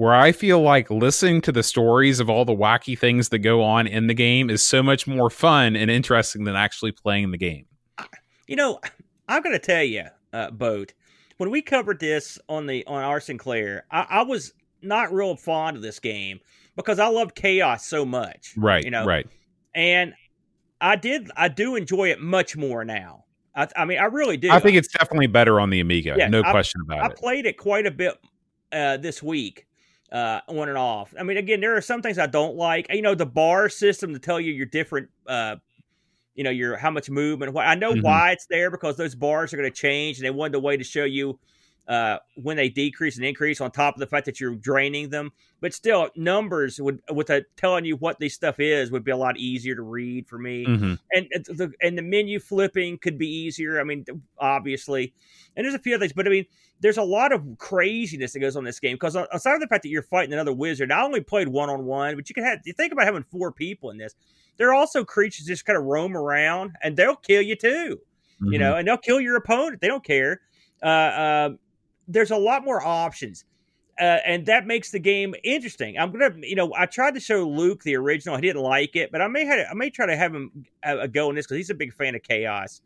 where 0.00 0.14
I 0.14 0.32
feel 0.32 0.62
like 0.62 0.90
listening 0.90 1.42
to 1.42 1.52
the 1.52 1.62
stories 1.62 2.20
of 2.20 2.30
all 2.30 2.46
the 2.46 2.56
wacky 2.56 2.98
things 2.98 3.28
that 3.28 3.40
go 3.40 3.62
on 3.62 3.86
in 3.86 4.06
the 4.06 4.14
game 4.14 4.48
is 4.48 4.66
so 4.66 4.82
much 4.82 5.06
more 5.06 5.28
fun 5.28 5.76
and 5.76 5.90
interesting 5.90 6.44
than 6.44 6.56
actually 6.56 6.92
playing 6.92 7.32
the 7.32 7.36
game. 7.36 7.66
You 8.46 8.56
know, 8.56 8.80
I'm 9.28 9.42
going 9.42 9.54
to 9.54 9.58
tell 9.58 9.82
you, 9.82 10.04
uh, 10.32 10.52
Boat, 10.52 10.94
when 11.36 11.50
we 11.50 11.60
covered 11.60 12.00
this 12.00 12.38
on 12.48 12.66
the 12.66 12.82
on 12.86 13.02
our 13.02 13.20
Sinclair, 13.20 13.84
I, 13.90 14.06
I, 14.08 14.22
was 14.22 14.54
not 14.80 15.12
real 15.12 15.36
fond 15.36 15.76
of 15.76 15.82
this 15.82 15.98
game 15.98 16.40
because 16.76 16.98
I 16.98 17.08
loved 17.08 17.34
chaos 17.34 17.86
so 17.86 18.06
much. 18.06 18.54
Right. 18.56 18.82
You 18.82 18.90
know. 18.90 19.04
Right. 19.04 19.26
And 19.74 20.14
I 20.80 20.96
did. 20.96 21.30
I 21.36 21.48
do 21.48 21.76
enjoy 21.76 22.10
it 22.10 22.20
much 22.20 22.56
more 22.56 22.84
now. 22.84 23.24
I, 23.54 23.68
I 23.76 23.84
mean, 23.84 23.98
I 23.98 24.04
really 24.04 24.36
do. 24.36 24.50
I 24.50 24.60
think 24.60 24.76
it's 24.76 24.88
definitely 24.88 25.26
better 25.26 25.60
on 25.60 25.70
the 25.70 25.80
Amiga. 25.80 26.14
Yeah, 26.16 26.28
no 26.28 26.42
I, 26.42 26.50
question 26.50 26.80
about 26.82 26.98
I 27.00 27.06
it. 27.06 27.12
I 27.12 27.14
played 27.14 27.46
it 27.46 27.56
quite 27.56 27.86
a 27.86 27.90
bit 27.90 28.14
uh, 28.72 28.96
this 28.96 29.22
week 29.22 29.66
uh, 30.12 30.40
on 30.46 30.68
and 30.68 30.78
off. 30.78 31.14
I 31.18 31.22
mean, 31.22 31.36
again, 31.36 31.60
there 31.60 31.76
are 31.76 31.80
some 31.80 32.02
things 32.02 32.18
I 32.18 32.26
don't 32.26 32.56
like. 32.56 32.86
You 32.90 33.02
know, 33.02 33.14
the 33.14 33.26
bar 33.26 33.68
system 33.68 34.12
to 34.12 34.18
tell 34.18 34.40
you 34.40 34.52
your 34.52 34.66
different, 34.66 35.08
uh, 35.26 35.56
you 36.34 36.44
know, 36.44 36.50
your 36.50 36.76
how 36.76 36.90
much 36.90 37.10
movement. 37.10 37.56
I 37.56 37.74
know 37.74 37.92
mm-hmm. 37.92 38.02
why 38.02 38.32
it's 38.32 38.46
there 38.46 38.70
because 38.70 38.96
those 38.96 39.14
bars 39.14 39.52
are 39.52 39.56
going 39.56 39.70
to 39.70 39.76
change, 39.76 40.18
and 40.18 40.24
they 40.24 40.30
wanted 40.30 40.54
a 40.54 40.60
way 40.60 40.76
to 40.76 40.84
show 40.84 41.04
you 41.04 41.38
uh, 41.90 42.20
when 42.36 42.56
they 42.56 42.68
decrease 42.68 43.16
and 43.16 43.26
increase 43.26 43.60
on 43.60 43.68
top 43.72 43.96
of 43.96 44.00
the 44.00 44.06
fact 44.06 44.24
that 44.24 44.38
you're 44.38 44.54
draining 44.54 45.10
them. 45.10 45.32
But 45.60 45.74
still, 45.74 46.08
numbers 46.14 46.80
would 46.80 47.02
with 47.10 47.30
a, 47.30 47.44
telling 47.56 47.84
you 47.84 47.96
what 47.96 48.20
this 48.20 48.32
stuff 48.32 48.60
is 48.60 48.92
would 48.92 49.02
be 49.02 49.10
a 49.10 49.16
lot 49.16 49.36
easier 49.36 49.74
to 49.74 49.82
read 49.82 50.28
for 50.28 50.38
me. 50.38 50.64
Mm-hmm. 50.64 50.94
And 51.10 51.28
the 51.46 51.72
and 51.82 51.98
the 51.98 52.02
menu 52.02 52.38
flipping 52.38 52.96
could 52.96 53.18
be 53.18 53.26
easier. 53.26 53.80
I 53.80 53.84
mean, 53.84 54.04
obviously, 54.38 55.12
and 55.56 55.64
there's 55.64 55.74
a 55.74 55.80
few 55.80 55.96
other 55.96 56.04
things, 56.04 56.12
but 56.12 56.28
I 56.28 56.30
mean, 56.30 56.46
there's 56.78 56.96
a 56.96 57.02
lot 57.02 57.32
of 57.32 57.44
craziness 57.58 58.34
that 58.34 58.38
goes 58.38 58.54
on 58.54 58.62
this 58.62 58.78
game 58.78 58.94
because 58.94 59.16
aside 59.16 59.54
from 59.54 59.60
the 59.60 59.66
fact 59.66 59.82
that 59.82 59.88
you're 59.88 60.02
fighting 60.02 60.32
another 60.32 60.52
wizard, 60.52 60.92
I 60.92 61.02
only 61.02 61.20
played 61.20 61.48
one 61.48 61.70
on 61.70 61.86
one, 61.86 62.14
but 62.14 62.28
you 62.28 62.34
can 62.36 62.44
have 62.44 62.60
you 62.64 62.72
think 62.72 62.92
about 62.92 63.04
having 63.04 63.24
four 63.32 63.50
people 63.50 63.90
in 63.90 63.98
this. 63.98 64.14
There 64.58 64.68
are 64.68 64.74
also 64.74 65.04
creatures 65.04 65.44
just 65.44 65.66
kind 65.66 65.76
of 65.76 65.86
roam 65.86 66.16
around 66.16 66.76
and 66.84 66.96
they'll 66.96 67.16
kill 67.16 67.42
you 67.42 67.56
too, 67.56 67.98
mm-hmm. 68.40 68.52
you 68.52 68.60
know, 68.60 68.76
and 68.76 68.86
they'll 68.86 68.96
kill 68.96 69.20
your 69.20 69.34
opponent. 69.34 69.80
They 69.80 69.88
don't 69.88 70.04
care. 70.04 70.40
Uh, 70.82 70.86
uh, 70.86 71.50
there's 72.10 72.30
a 72.30 72.36
lot 72.36 72.64
more 72.64 72.84
options. 72.84 73.44
Uh, 73.98 74.18
and 74.26 74.46
that 74.46 74.66
makes 74.66 74.90
the 74.90 74.98
game 74.98 75.34
interesting. 75.44 75.98
I'm 75.98 76.10
gonna, 76.10 76.34
you 76.38 76.56
know, 76.56 76.72
I 76.76 76.86
tried 76.86 77.14
to 77.14 77.20
show 77.20 77.46
Luke 77.46 77.82
the 77.82 77.96
original. 77.96 78.36
He 78.36 78.42
didn't 78.42 78.62
like 78.62 78.96
it, 78.96 79.12
but 79.12 79.20
I 79.20 79.28
may 79.28 79.44
have, 79.44 79.66
I 79.70 79.74
may 79.74 79.90
try 79.90 80.06
to 80.06 80.16
have 80.16 80.34
him 80.34 80.64
a, 80.82 81.00
a 81.00 81.08
go 81.08 81.28
in 81.28 81.36
this 81.36 81.46
because 81.46 81.58
he's 81.58 81.70
a 81.70 81.74
big 81.74 81.92
fan 81.92 82.14
of 82.14 82.22
chaos. 82.22 82.80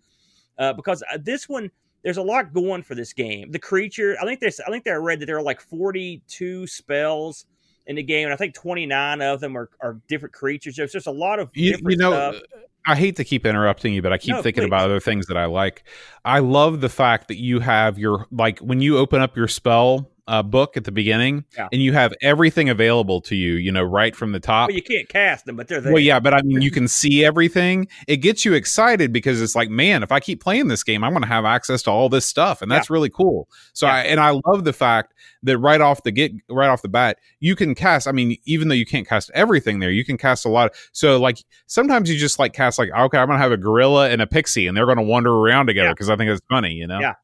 Uh, 0.58 0.72
because 0.72 1.04
uh, 1.12 1.18
this 1.22 1.48
one, 1.48 1.70
there's 2.02 2.16
a 2.16 2.22
lot 2.22 2.52
going 2.52 2.82
for 2.82 2.96
this 2.96 3.12
game. 3.12 3.52
The 3.52 3.60
creature, 3.60 4.16
I 4.20 4.24
think 4.24 4.40
there's, 4.40 4.58
I 4.60 4.70
think 4.70 4.86
I 4.88 4.92
read 4.94 5.20
that 5.20 5.26
there 5.26 5.38
are 5.38 5.42
like 5.42 5.60
42 5.60 6.66
spells 6.66 7.46
in 7.86 7.96
the 7.96 8.02
game, 8.02 8.24
and 8.24 8.32
I 8.32 8.36
think 8.36 8.54
29 8.54 9.22
of 9.22 9.40
them 9.40 9.56
are, 9.56 9.70
are 9.80 10.00
different 10.08 10.34
creatures. 10.34 10.76
There's 10.76 10.92
just 10.92 11.06
a 11.06 11.12
lot 11.12 11.38
of 11.38 11.50
you, 11.54 11.76
you 11.86 11.96
know. 11.96 12.32
Stuff. 12.32 12.42
I 12.86 12.96
hate 12.96 13.16
to 13.16 13.24
keep 13.24 13.46
interrupting 13.46 13.94
you, 13.94 14.02
but 14.02 14.12
I 14.12 14.18
keep 14.18 14.34
no, 14.34 14.42
thinking 14.42 14.62
please. 14.62 14.68
about 14.68 14.82
other 14.82 15.00
things 15.00 15.26
that 15.26 15.36
I 15.36 15.46
like. 15.46 15.84
I 16.24 16.40
love 16.40 16.80
the 16.80 16.88
fact 16.88 17.28
that 17.28 17.38
you 17.38 17.60
have 17.60 17.98
your 17.98 18.26
like 18.30 18.58
when 18.58 18.80
you 18.80 18.98
open 18.98 19.20
up 19.20 19.36
your 19.36 19.48
spell 19.48 20.10
uh, 20.26 20.42
book 20.42 20.76
at 20.76 20.84
the 20.84 20.92
beginning, 20.92 21.44
yeah. 21.56 21.68
and 21.70 21.82
you 21.82 21.92
have 21.92 22.14
everything 22.22 22.68
available 22.70 23.20
to 23.20 23.34
you, 23.34 23.54
you 23.54 23.70
know, 23.70 23.82
right 23.82 24.16
from 24.16 24.32
the 24.32 24.40
top. 24.40 24.68
Well, 24.68 24.76
you 24.76 24.82
can't 24.82 25.08
cast 25.08 25.44
them, 25.44 25.56
but 25.56 25.68
they're 25.68 25.80
there. 25.80 25.92
Well, 25.92 26.00
yeah, 26.00 26.18
but 26.18 26.32
I 26.32 26.42
mean, 26.42 26.62
you 26.62 26.70
can 26.72 26.88
see 26.88 27.24
everything. 27.24 27.88
It 28.08 28.18
gets 28.18 28.44
you 28.44 28.54
excited 28.54 29.12
because 29.12 29.42
it's 29.42 29.54
like, 29.54 29.68
man, 29.68 30.02
if 30.02 30.10
I 30.12 30.20
keep 30.20 30.42
playing 30.42 30.68
this 30.68 30.82
game, 30.82 31.04
I'm 31.04 31.12
going 31.12 31.22
to 31.22 31.28
have 31.28 31.44
access 31.44 31.82
to 31.82 31.90
all 31.90 32.08
this 32.08 32.24
stuff, 32.24 32.62
and 32.62 32.70
that's 32.70 32.88
yeah. 32.88 32.94
really 32.94 33.10
cool. 33.10 33.48
So, 33.74 33.86
yeah. 33.86 33.94
I 33.94 34.00
and 34.02 34.20
I 34.20 34.40
love 34.46 34.64
the 34.64 34.72
fact 34.72 35.12
that 35.42 35.58
right 35.58 35.80
off 35.80 36.02
the 36.04 36.12
get, 36.12 36.32
right 36.48 36.68
off 36.68 36.80
the 36.80 36.88
bat, 36.88 37.18
you 37.40 37.54
can 37.54 37.74
cast. 37.74 38.08
I 38.08 38.12
mean, 38.12 38.38
even 38.44 38.68
though 38.68 38.74
you 38.74 38.86
can't 38.86 39.06
cast 39.06 39.30
everything 39.34 39.80
there, 39.80 39.90
you 39.90 40.04
can 40.04 40.16
cast 40.16 40.46
a 40.46 40.48
lot. 40.48 40.70
Of, 40.70 40.76
so, 40.92 41.20
like 41.20 41.38
sometimes 41.66 42.10
you 42.10 42.16
just 42.16 42.38
like 42.38 42.54
cast 42.54 42.73
like, 42.78 42.90
okay, 42.90 43.18
I'm 43.18 43.28
to 43.28 43.42
have 43.42 43.52
a 43.52 43.56
gorilla 43.56 44.10
and 44.10 44.22
a 44.22 44.26
pixie, 44.26 44.66
and 44.66 44.76
they're 44.76 44.86
to 44.98 45.02
wander 45.02 45.32
around 45.32 45.66
together 45.66 45.90
because 45.90 46.10
I 46.10 46.16
think 46.16 46.30
it's 46.30 46.42
funny, 46.48 46.72
you 46.72 46.86
know. 46.86 47.00
Yeah 47.00 47.14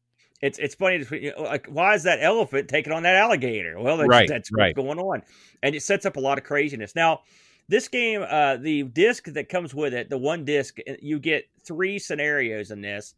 it's 0.41 0.57
it's 0.57 0.75
funny 0.75 1.03
to, 1.03 1.21
you 1.21 1.31
know, 1.31 1.43
like 1.43 1.67
why 1.67 1.93
is 1.93 2.03
that 2.03 2.19
elephant 2.21 2.67
taking 2.67 2.91
on 2.91 3.03
that 3.03 3.15
alligator? 3.15 3.79
Well, 3.79 3.97
that's, 3.97 4.09
right, 4.09 4.27
that's 4.27 4.49
right. 4.51 4.75
what's 4.75 4.85
going 4.85 4.99
on, 4.99 5.23
and 5.61 5.75
it 5.75 5.83
sets 5.83 6.05
up 6.05 6.17
a 6.17 6.19
lot 6.19 6.37
of 6.37 6.43
craziness. 6.43 6.95
Now, 6.95 7.21
this 7.67 7.87
game, 7.87 8.25
uh, 8.27 8.57
the 8.57 8.83
disc 8.83 9.25
that 9.25 9.49
comes 9.49 9.73
with 9.73 9.93
it, 9.93 10.09
the 10.09 10.17
one 10.17 10.43
disc, 10.43 10.79
uh, 10.89 10.93
you 11.01 11.19
get 11.19 11.45
three 11.63 11.99
scenarios 11.99 12.71
in 12.71 12.81
this. 12.81 13.13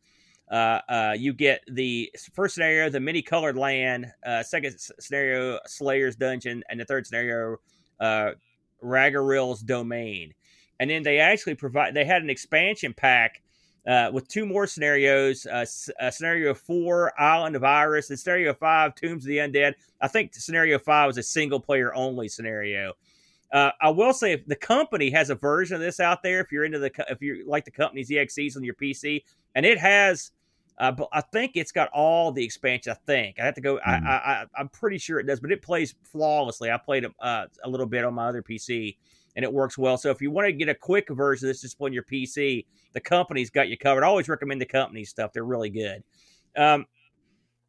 Uh, 0.52 0.80
uh, 0.90 1.16
you 1.18 1.34
get 1.34 1.62
the 1.68 2.12
first 2.34 2.56
scenario, 2.56 2.90
the 2.90 3.00
many 3.00 3.22
colored 3.22 3.58
land. 3.58 4.12
Uh, 4.26 4.44
second 4.44 4.76
scenario, 5.00 5.60
Slayer's 5.66 6.18
dungeon, 6.18 6.64
and 6.70 6.80
the 6.80 6.86
third 6.86 7.08
scenario, 7.08 7.58
uh, 8.02 8.32
Ragaril's 8.84 9.62
domain. 9.62 10.34
And 10.80 10.90
then 10.90 11.04
they 11.04 11.20
actually 11.20 11.56
provide. 11.56 11.94
They 11.94 12.06
had 12.06 12.24
an 12.24 12.30
expansion 12.30 12.94
pack 12.94 13.42
uh, 13.88 14.10
with 14.14 14.28
two 14.28 14.46
more 14.46 14.68
scenarios. 14.68 15.46
Uh, 15.46 15.66
uh, 16.00 16.12
scenario 16.12 16.54
four, 16.54 17.14
Island 17.20 17.56
of 17.56 17.64
Iris, 17.64 18.10
and 18.10 18.20
scenario 18.20 18.54
five, 18.54 18.96
Tombs 18.96 19.24
of 19.24 19.28
the 19.28 19.38
Undead. 19.38 19.74
I 20.02 20.08
think 20.08 20.34
scenario 20.34 20.80
five 20.80 21.08
was 21.08 21.18
a 21.18 21.24
single 21.24 21.60
player 21.60 21.94
only 21.94 22.28
scenario. 22.28 22.94
Uh, 23.54 23.72
I 23.82 23.90
will 23.90 24.14
say 24.14 24.34
if 24.34 24.46
the 24.48 24.56
company 24.56 25.12
has 25.12 25.30
a 25.30 25.36
version 25.36 25.76
of 25.76 25.82
this 25.82 26.00
out 26.00 26.24
there, 26.24 26.40
if 26.40 26.52
you're 26.52 26.66
into 26.66 26.80
the 26.80 26.92
if 27.10 27.22
you 27.22 27.46
like 27.48 27.66
the 27.66 27.72
company's 27.72 28.10
EXEs 28.10 28.58
on 28.58 28.64
your 28.64 28.74
PC, 28.74 29.24
and 29.54 29.64
it 29.64 29.78
has, 29.78 30.32
uh, 30.80 30.92
I 31.12 31.22
think 31.22 31.52
it's 31.54 31.72
got 31.72 31.90
all 31.90 32.32
the 32.32 32.44
expansion. 32.44 32.94
I 32.94 32.98
think 33.06 33.40
I 33.40 33.46
have 33.46 33.54
to 33.54 33.62
go. 33.62 33.76
Mm. 33.76 34.08
I, 34.08 34.48
I 34.58 34.62
am 34.62 34.70
pretty 34.70 34.98
sure 34.98 35.20
it 35.20 35.28
does, 35.28 35.40
but 35.40 35.52
it 35.52 35.62
plays 35.62 35.94
flawlessly. 36.04 36.72
I 36.72 36.78
played 36.78 37.06
uh, 37.20 37.46
a 37.64 37.70
little 37.70 37.86
bit 37.86 38.04
on 38.04 38.16
my 38.16 38.28
other 38.28 38.42
PC, 38.42 38.96
and 39.36 39.44
it 39.44 39.52
works 39.52 39.78
well. 39.78 39.98
So 39.98 40.10
if 40.10 40.22
you 40.22 40.32
want 40.32 40.48
to 40.48 40.54
get 40.54 40.70
a 40.70 40.76
quick 40.76 41.10
version 41.10 41.48
of 41.48 41.50
this, 41.54 41.62
just 41.62 41.78
on 41.80 41.94
your 41.94 42.04
PC, 42.04 42.66
the 42.94 43.00
company's 43.00 43.50
got 43.50 43.70
you 43.70 43.78
covered. 43.78 44.04
I 44.04 44.08
always 44.08 44.30
recommend 44.30 44.62
the 44.62 44.66
company 44.66 45.04
stuff; 45.04 45.32
they're 45.34 45.44
really 45.44 45.70
good. 45.70 46.04
Um, 46.56 46.86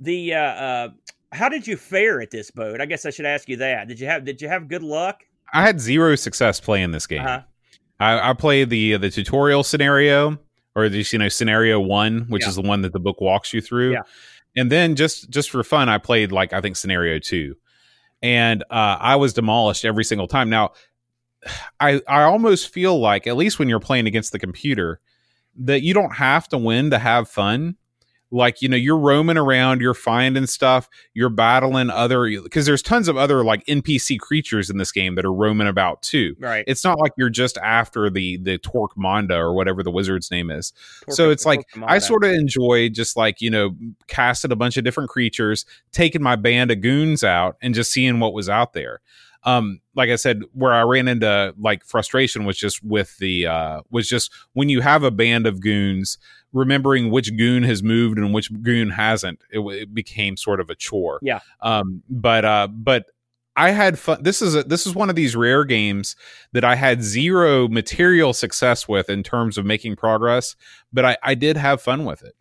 the 0.00 0.34
uh, 0.34 0.38
uh, 0.38 0.88
how 1.32 1.48
did 1.48 1.66
you 1.66 1.76
fare 1.76 2.20
at 2.20 2.30
this 2.30 2.50
boat? 2.50 2.80
I 2.80 2.86
guess 2.86 3.06
I 3.06 3.10
should 3.10 3.26
ask 3.26 3.48
you 3.48 3.56
that. 3.58 3.88
Did 3.88 4.00
you 4.00 4.06
have 4.06 4.24
did 4.24 4.40
you 4.40 4.48
have 4.48 4.68
good 4.68 4.82
luck? 4.82 5.22
I 5.52 5.62
had 5.62 5.80
zero 5.80 6.16
success 6.16 6.60
playing 6.60 6.90
this 6.90 7.06
game. 7.06 7.22
Uh-huh. 7.22 7.42
I, 8.00 8.30
I, 8.30 8.32
played 8.32 8.70
the 8.70 8.96
the 8.96 9.10
tutorial 9.10 9.62
scenario 9.62 10.38
or 10.74 10.88
this 10.88 11.12
you 11.12 11.18
know 11.18 11.28
scenario 11.28 11.80
one, 11.80 12.26
which 12.28 12.42
yeah. 12.42 12.48
is 12.48 12.56
the 12.56 12.62
one 12.62 12.82
that 12.82 12.92
the 12.92 12.98
book 12.98 13.20
walks 13.20 13.52
you 13.52 13.60
through. 13.60 13.92
Yeah. 13.92 14.02
And 14.56 14.70
then 14.70 14.96
just 14.96 15.30
just 15.30 15.50
for 15.50 15.62
fun, 15.62 15.88
I 15.88 15.98
played 15.98 16.32
like 16.32 16.52
I 16.52 16.60
think 16.60 16.76
scenario 16.76 17.18
two, 17.18 17.56
and 18.22 18.62
uh, 18.64 18.96
I 19.00 19.16
was 19.16 19.32
demolished 19.32 19.84
every 19.84 20.04
single 20.04 20.28
time. 20.28 20.48
Now, 20.48 20.72
I 21.80 22.00
I 22.08 22.22
almost 22.22 22.72
feel 22.72 22.98
like 22.98 23.26
at 23.26 23.36
least 23.36 23.58
when 23.58 23.68
you're 23.68 23.80
playing 23.80 24.06
against 24.06 24.32
the 24.32 24.38
computer, 24.38 25.00
that 25.56 25.82
you 25.82 25.94
don't 25.94 26.14
have 26.14 26.48
to 26.48 26.58
win 26.58 26.90
to 26.90 26.98
have 26.98 27.28
fun. 27.28 27.76
Like 28.30 28.62
you 28.62 28.68
know 28.68 28.76
you're 28.76 28.98
roaming 28.98 29.36
around 29.36 29.80
you're 29.80 29.94
finding 29.94 30.46
stuff 30.46 30.88
you're 31.12 31.28
battling 31.28 31.88
other 31.88 32.28
because 32.42 32.66
there's 32.66 32.82
tons 32.82 33.06
of 33.06 33.16
other 33.16 33.44
like 33.44 33.64
npc 33.66 34.18
creatures 34.18 34.70
in 34.70 34.76
this 34.76 34.90
game 34.90 35.14
that 35.14 35.24
are 35.24 35.32
roaming 35.32 35.68
about 35.68 36.02
too. 36.02 36.34
Right. 36.40 36.64
It's 36.66 36.82
not 36.82 36.98
like 36.98 37.12
you're 37.16 37.30
just 37.30 37.58
after 37.58 38.10
the 38.10 38.38
the 38.38 38.58
torquemada 38.58 39.36
or 39.36 39.54
whatever 39.54 39.84
the 39.84 39.92
wizard's 39.92 40.32
name 40.32 40.50
is. 40.50 40.72
So 41.10 41.30
it's 41.30 41.46
like 41.46 41.60
i 41.84 41.98
sort 42.00 42.24
of 42.24 42.32
enjoy 42.32 42.88
just 42.88 43.16
like 43.16 43.40
you 43.40 43.50
know 43.50 43.76
casting 44.08 44.50
a 44.50 44.56
bunch 44.56 44.76
of 44.76 44.82
different 44.82 45.10
creatures 45.10 45.64
taking 45.92 46.22
my 46.22 46.34
band 46.34 46.72
of 46.72 46.80
goons 46.80 47.22
out 47.22 47.56
and 47.62 47.72
just 47.72 47.92
seeing 47.92 48.18
what 48.18 48.32
was 48.32 48.48
out 48.48 48.72
there 48.72 49.00
um 49.44 49.80
like 49.94 50.10
i 50.10 50.16
said 50.16 50.42
where 50.52 50.72
i 50.72 50.82
ran 50.82 51.08
into 51.08 51.54
like 51.58 51.84
frustration 51.84 52.44
was 52.44 52.56
just 52.56 52.82
with 52.82 53.16
the 53.18 53.46
uh 53.46 53.80
was 53.90 54.08
just 54.08 54.32
when 54.52 54.68
you 54.68 54.80
have 54.80 55.02
a 55.02 55.10
band 55.10 55.46
of 55.46 55.60
goons 55.60 56.18
remembering 56.52 57.10
which 57.10 57.36
goon 57.36 57.62
has 57.62 57.82
moved 57.82 58.18
and 58.18 58.32
which 58.32 58.50
goon 58.62 58.90
hasn't 58.90 59.40
it, 59.50 59.60
it 59.60 59.94
became 59.94 60.36
sort 60.36 60.60
of 60.60 60.70
a 60.70 60.74
chore 60.74 61.18
yeah 61.22 61.40
um 61.60 62.02
but 62.08 62.44
uh 62.44 62.68
but 62.68 63.06
I 63.56 63.70
had 63.70 63.98
fun. 63.98 64.22
This 64.22 64.42
is 64.42 64.54
a, 64.56 64.64
this 64.64 64.86
is 64.86 64.94
one 64.94 65.08
of 65.08 65.16
these 65.16 65.36
rare 65.36 65.64
games 65.64 66.16
that 66.52 66.64
I 66.64 66.74
had 66.74 67.02
zero 67.02 67.68
material 67.68 68.32
success 68.32 68.88
with 68.88 69.08
in 69.08 69.22
terms 69.22 69.56
of 69.56 69.64
making 69.64 69.96
progress, 69.96 70.56
but 70.92 71.04
I, 71.04 71.16
I 71.22 71.34
did 71.34 71.56
have 71.56 71.80
fun 71.80 72.04
with 72.04 72.22
it. 72.22 72.34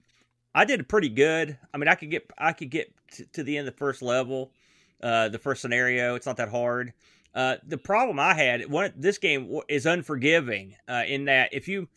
I 0.56 0.66
did 0.66 0.88
pretty 0.88 1.10
good. 1.10 1.58
I 1.74 1.78
mean, 1.78 1.88
I 1.88 1.96
could 1.96 2.10
get 2.10 2.30
I 2.38 2.54
could 2.54 2.70
get 2.70 2.94
t- 3.12 3.26
to 3.34 3.44
the 3.44 3.58
end 3.58 3.68
of 3.68 3.74
the 3.74 3.78
first 3.78 4.02
level, 4.02 4.52
uh, 5.02 5.30
the 5.30 5.40
first 5.40 5.62
scenario. 5.62 6.16
It's 6.16 6.26
not 6.26 6.38
that 6.38 6.50
hard. 6.50 6.94
Uh, 7.34 7.56
the 7.66 7.78
problem 7.78 8.20
I 8.20 8.34
had, 8.34 8.70
one, 8.70 8.94
this 8.96 9.18
game 9.18 9.60
is 9.68 9.86
unforgiving 9.86 10.76
uh, 10.88 11.04
in 11.08 11.26
that 11.26 11.50
if 11.52 11.68
you, 11.68 11.88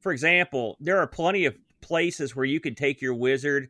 for 0.00 0.10
example, 0.12 0.76
there 0.80 0.98
are 0.98 1.06
plenty 1.06 1.44
of 1.44 1.56
places 1.82 2.34
where 2.34 2.46
you 2.46 2.60
can 2.60 2.74
take 2.74 3.02
your 3.02 3.14
wizard. 3.14 3.68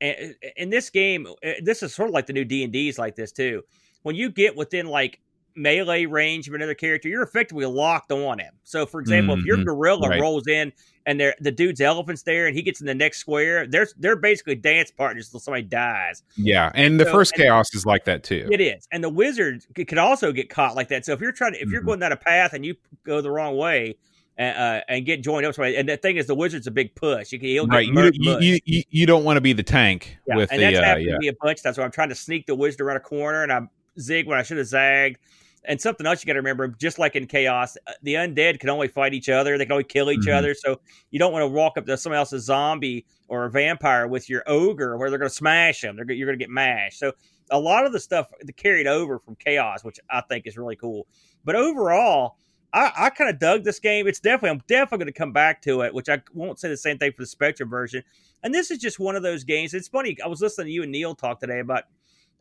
And 0.00 0.34
in 0.56 0.70
this 0.70 0.88
game, 0.88 1.26
uh, 1.26 1.52
this 1.62 1.82
is 1.82 1.94
sort 1.94 2.08
of 2.08 2.14
like 2.14 2.26
the 2.26 2.32
new 2.32 2.44
D 2.44 2.64
and 2.64 2.72
D's 2.72 2.98
like 2.98 3.16
this 3.16 3.32
too. 3.32 3.62
When 4.02 4.16
you 4.16 4.30
get 4.30 4.56
within 4.56 4.86
like 4.86 5.20
melee 5.54 6.06
range 6.06 6.48
of 6.48 6.54
another 6.54 6.74
character, 6.74 7.08
you're 7.08 7.22
effectively 7.22 7.66
locked 7.66 8.12
on 8.12 8.38
him. 8.38 8.54
So, 8.64 8.86
for 8.86 9.00
example, 9.00 9.34
mm-hmm. 9.34 9.40
if 9.40 9.46
your 9.46 9.56
mm-hmm. 9.56 9.64
gorilla 9.64 10.08
right. 10.08 10.20
rolls 10.20 10.46
in 10.46 10.72
and 11.06 11.20
the 11.40 11.50
dude's 11.50 11.80
elephant's 11.80 12.22
there 12.22 12.46
and 12.46 12.56
he 12.56 12.62
gets 12.62 12.80
in 12.80 12.86
the 12.86 12.94
next 12.94 13.18
square, 13.18 13.66
they're 13.66 13.88
they're 13.98 14.16
basically 14.16 14.54
dance 14.54 14.90
partners 14.90 15.28
until 15.28 15.40
somebody 15.40 15.64
dies. 15.64 16.22
Yeah, 16.36 16.70
and 16.74 16.98
the 16.98 17.04
so, 17.04 17.12
first 17.12 17.34
chaos 17.34 17.74
is 17.74 17.84
like 17.84 18.04
that 18.04 18.22
too. 18.22 18.48
It 18.50 18.60
is, 18.60 18.86
and 18.92 19.02
the 19.02 19.08
wizard 19.08 19.64
could 19.74 19.98
also 19.98 20.32
get 20.32 20.48
caught 20.48 20.76
like 20.76 20.88
that. 20.88 21.04
So 21.04 21.12
if 21.12 21.20
you're 21.20 21.32
trying 21.32 21.52
to, 21.52 21.58
if 21.58 21.64
mm-hmm. 21.64 21.72
you're 21.72 21.82
going 21.82 22.00
down 22.00 22.12
a 22.12 22.16
path 22.16 22.52
and 22.52 22.64
you 22.64 22.76
go 23.04 23.20
the 23.20 23.30
wrong 23.30 23.56
way, 23.56 23.96
uh, 24.38 24.80
and 24.88 25.04
get 25.04 25.22
joined 25.22 25.46
up. 25.46 25.58
And 25.58 25.88
the 25.88 25.96
thing 25.96 26.16
is, 26.16 26.26
the 26.26 26.34
wizard's 26.34 26.66
a 26.66 26.70
big 26.70 26.94
push. 26.94 27.32
You 27.32 27.38
can, 27.38 27.48
he'll 27.48 27.66
right. 27.66 27.86
You, 27.86 28.10
you, 28.40 28.58
you, 28.64 28.82
you, 28.88 29.06
don't 29.06 29.24
want 29.24 29.36
to 29.36 29.40
be 29.40 29.52
the 29.52 29.62
tank 29.62 30.18
yeah. 30.26 30.36
with 30.36 30.50
and 30.50 30.60
the. 30.60 30.64
That's 30.66 30.78
uh, 30.78 30.82
happened 30.82 31.06
yeah. 31.06 31.12
to 31.12 31.18
me 31.18 31.28
a 31.28 31.34
bunch. 31.34 31.62
That's 31.62 31.78
why 31.78 31.84
I'm 31.84 31.90
trying 31.90 32.08
to 32.08 32.14
sneak 32.14 32.46
the 32.46 32.54
wizard 32.54 32.80
around 32.80 32.96
a 32.96 33.00
corner, 33.00 33.42
and 33.42 33.52
I 33.52 33.60
zig 34.00 34.26
when 34.26 34.38
I 34.38 34.42
should 34.42 34.58
have 34.58 34.66
zagged. 34.66 35.18
And 35.64 35.80
something 35.80 36.06
else 36.06 36.22
you 36.22 36.26
got 36.26 36.32
to 36.32 36.40
remember, 36.40 36.68
just 36.68 36.98
like 36.98 37.14
in 37.14 37.26
chaos, 37.26 37.76
uh, 37.86 37.92
the 38.02 38.14
undead 38.14 38.58
can 38.58 38.68
only 38.68 38.88
fight 38.88 39.14
each 39.14 39.28
other. 39.28 39.56
They 39.56 39.64
can 39.64 39.72
only 39.72 39.84
kill 39.84 40.10
each 40.10 40.20
mm-hmm. 40.20 40.36
other. 40.36 40.54
So 40.54 40.80
you 41.10 41.20
don't 41.20 41.32
want 41.32 41.44
to 41.44 41.46
walk 41.46 41.78
up 41.78 41.86
to 41.86 41.96
someone 41.96 42.18
else's 42.18 42.44
zombie 42.44 43.06
or 43.28 43.44
a 43.44 43.50
vampire 43.50 44.08
with 44.08 44.28
your 44.28 44.42
ogre, 44.46 44.96
where 44.96 45.08
they're 45.08 45.20
going 45.20 45.28
to 45.28 45.34
smash 45.34 45.80
them. 45.80 45.96
They're, 45.96 46.10
you're 46.10 46.26
going 46.26 46.38
to 46.38 46.42
get 46.42 46.50
mashed. 46.50 46.98
So 46.98 47.12
a 47.50 47.58
lot 47.58 47.86
of 47.86 47.92
the 47.92 48.00
stuff 48.00 48.32
carried 48.56 48.86
over 48.86 49.18
from 49.18 49.36
chaos, 49.36 49.84
which 49.84 50.00
I 50.10 50.20
think 50.22 50.46
is 50.46 50.58
really 50.58 50.76
cool. 50.76 51.06
But 51.44 51.54
overall, 51.54 52.36
I, 52.72 52.90
I 52.96 53.10
kind 53.10 53.30
of 53.30 53.38
dug 53.38 53.64
this 53.64 53.78
game. 53.78 54.06
It's 54.06 54.20
definitely 54.20 54.50
I'm 54.50 54.62
definitely 54.66 55.04
going 55.04 55.12
to 55.12 55.18
come 55.18 55.32
back 55.32 55.62
to 55.62 55.82
it, 55.82 55.94
which 55.94 56.08
I 56.08 56.22
won't 56.32 56.58
say 56.58 56.68
the 56.68 56.76
same 56.76 56.98
thing 56.98 57.12
for 57.12 57.22
the 57.22 57.26
Spectrum 57.26 57.68
version. 57.68 58.02
And 58.42 58.52
this 58.52 58.70
is 58.70 58.78
just 58.78 58.98
one 58.98 59.14
of 59.14 59.22
those 59.22 59.44
games. 59.44 59.74
It's 59.74 59.88
funny. 59.88 60.16
I 60.24 60.26
was 60.26 60.40
listening 60.40 60.68
to 60.68 60.72
you 60.72 60.82
and 60.82 60.90
Neil 60.90 61.14
talk 61.14 61.38
today 61.38 61.60
about 61.60 61.84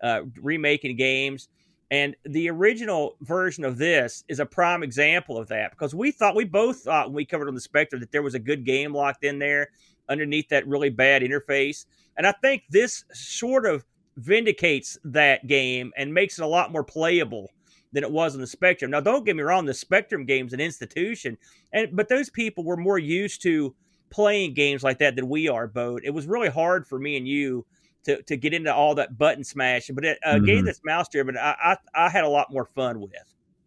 uh, 0.01 0.21
remaking 0.41 0.95
games, 0.95 1.49
and 1.91 2.15
the 2.23 2.49
original 2.49 3.17
version 3.21 3.65
of 3.65 3.77
this 3.77 4.23
is 4.29 4.39
a 4.39 4.45
prime 4.45 4.81
example 4.81 5.37
of 5.37 5.49
that 5.49 5.71
because 5.71 5.93
we 5.93 6.11
thought 6.11 6.35
we 6.35 6.45
both 6.45 6.79
thought 6.79 7.07
when 7.07 7.15
we 7.15 7.25
covered 7.25 7.49
on 7.49 7.53
the 7.53 7.61
Spectrum 7.61 7.99
that 7.99 8.11
there 8.11 8.23
was 8.23 8.33
a 8.33 8.39
good 8.39 8.65
game 8.65 8.93
locked 8.93 9.23
in 9.23 9.37
there 9.37 9.67
underneath 10.09 10.49
that 10.49 10.67
really 10.67 10.89
bad 10.89 11.21
interface, 11.21 11.85
and 12.17 12.25
I 12.25 12.31
think 12.41 12.63
this 12.69 13.03
sort 13.13 13.65
of 13.65 13.85
vindicates 14.17 14.97
that 15.03 15.47
game 15.47 15.91
and 15.97 16.13
makes 16.13 16.39
it 16.39 16.43
a 16.43 16.47
lot 16.47 16.71
more 16.71 16.83
playable 16.83 17.49
than 17.93 18.03
it 18.03 18.11
was 18.11 18.33
on 18.33 18.41
the 18.41 18.47
Spectrum. 18.47 18.91
Now, 18.91 19.01
don't 19.01 19.25
get 19.25 19.35
me 19.35 19.43
wrong, 19.43 19.65
the 19.65 19.73
Spectrum 19.73 20.25
game's 20.25 20.53
an 20.53 20.61
institution, 20.61 21.37
and 21.73 21.95
but 21.95 22.07
those 22.07 22.29
people 22.29 22.63
were 22.63 22.77
more 22.77 22.99
used 22.99 23.41
to 23.43 23.75
playing 24.09 24.53
games 24.53 24.83
like 24.83 24.99
that 24.99 25.15
than 25.15 25.27
we 25.29 25.47
are. 25.47 25.67
Boat. 25.67 26.03
It 26.03 26.11
was 26.11 26.27
really 26.27 26.49
hard 26.49 26.87
for 26.87 26.99
me 26.99 27.17
and 27.17 27.27
you 27.27 27.65
to 28.03 28.21
to 28.23 28.37
get 28.37 28.53
into 28.53 28.73
all 28.73 28.95
that 28.95 29.17
button 29.17 29.43
smashing, 29.43 29.95
but 29.95 30.05
a 30.05 30.17
mm-hmm. 30.25 30.45
game 30.45 30.65
that's 30.65 30.81
mouse 30.83 31.07
driven, 31.09 31.37
I, 31.37 31.55
I, 31.63 31.77
I 32.05 32.09
had 32.09 32.23
a 32.23 32.29
lot 32.29 32.51
more 32.51 32.65
fun 32.65 32.99
with. 32.99 33.11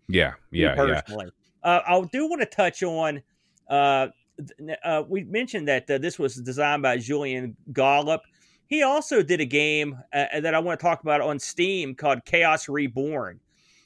Yeah, 0.09 0.35
yeah, 0.51 0.75
personally. 0.75 1.27
Yeah. 1.65 1.71
Uh, 1.71 1.83
I 1.87 2.09
do 2.13 2.29
want 2.29 2.41
to 2.43 2.47
touch 2.47 2.83
on. 2.83 3.23
Uh, 3.69 4.09
uh, 4.85 5.03
we 5.09 5.25
mentioned 5.25 5.69
that 5.69 5.89
uh, 5.91 5.99
this 5.99 6.19
was 6.19 6.37
designed 6.37 6.83
by 6.83 6.99
Julian 6.99 7.57
Gollop. 7.73 8.23
He 8.67 8.83
also 8.83 9.23
did 9.23 9.41
a 9.41 9.45
game 9.45 9.99
uh, 10.13 10.41
that 10.41 10.55
I 10.55 10.59
want 10.59 10.79
to 10.79 10.85
talk 10.85 11.03
about 11.03 11.21
on 11.21 11.39
Steam 11.39 11.95
called 11.95 12.25
Chaos 12.25 12.69
Reborn. 12.69 13.41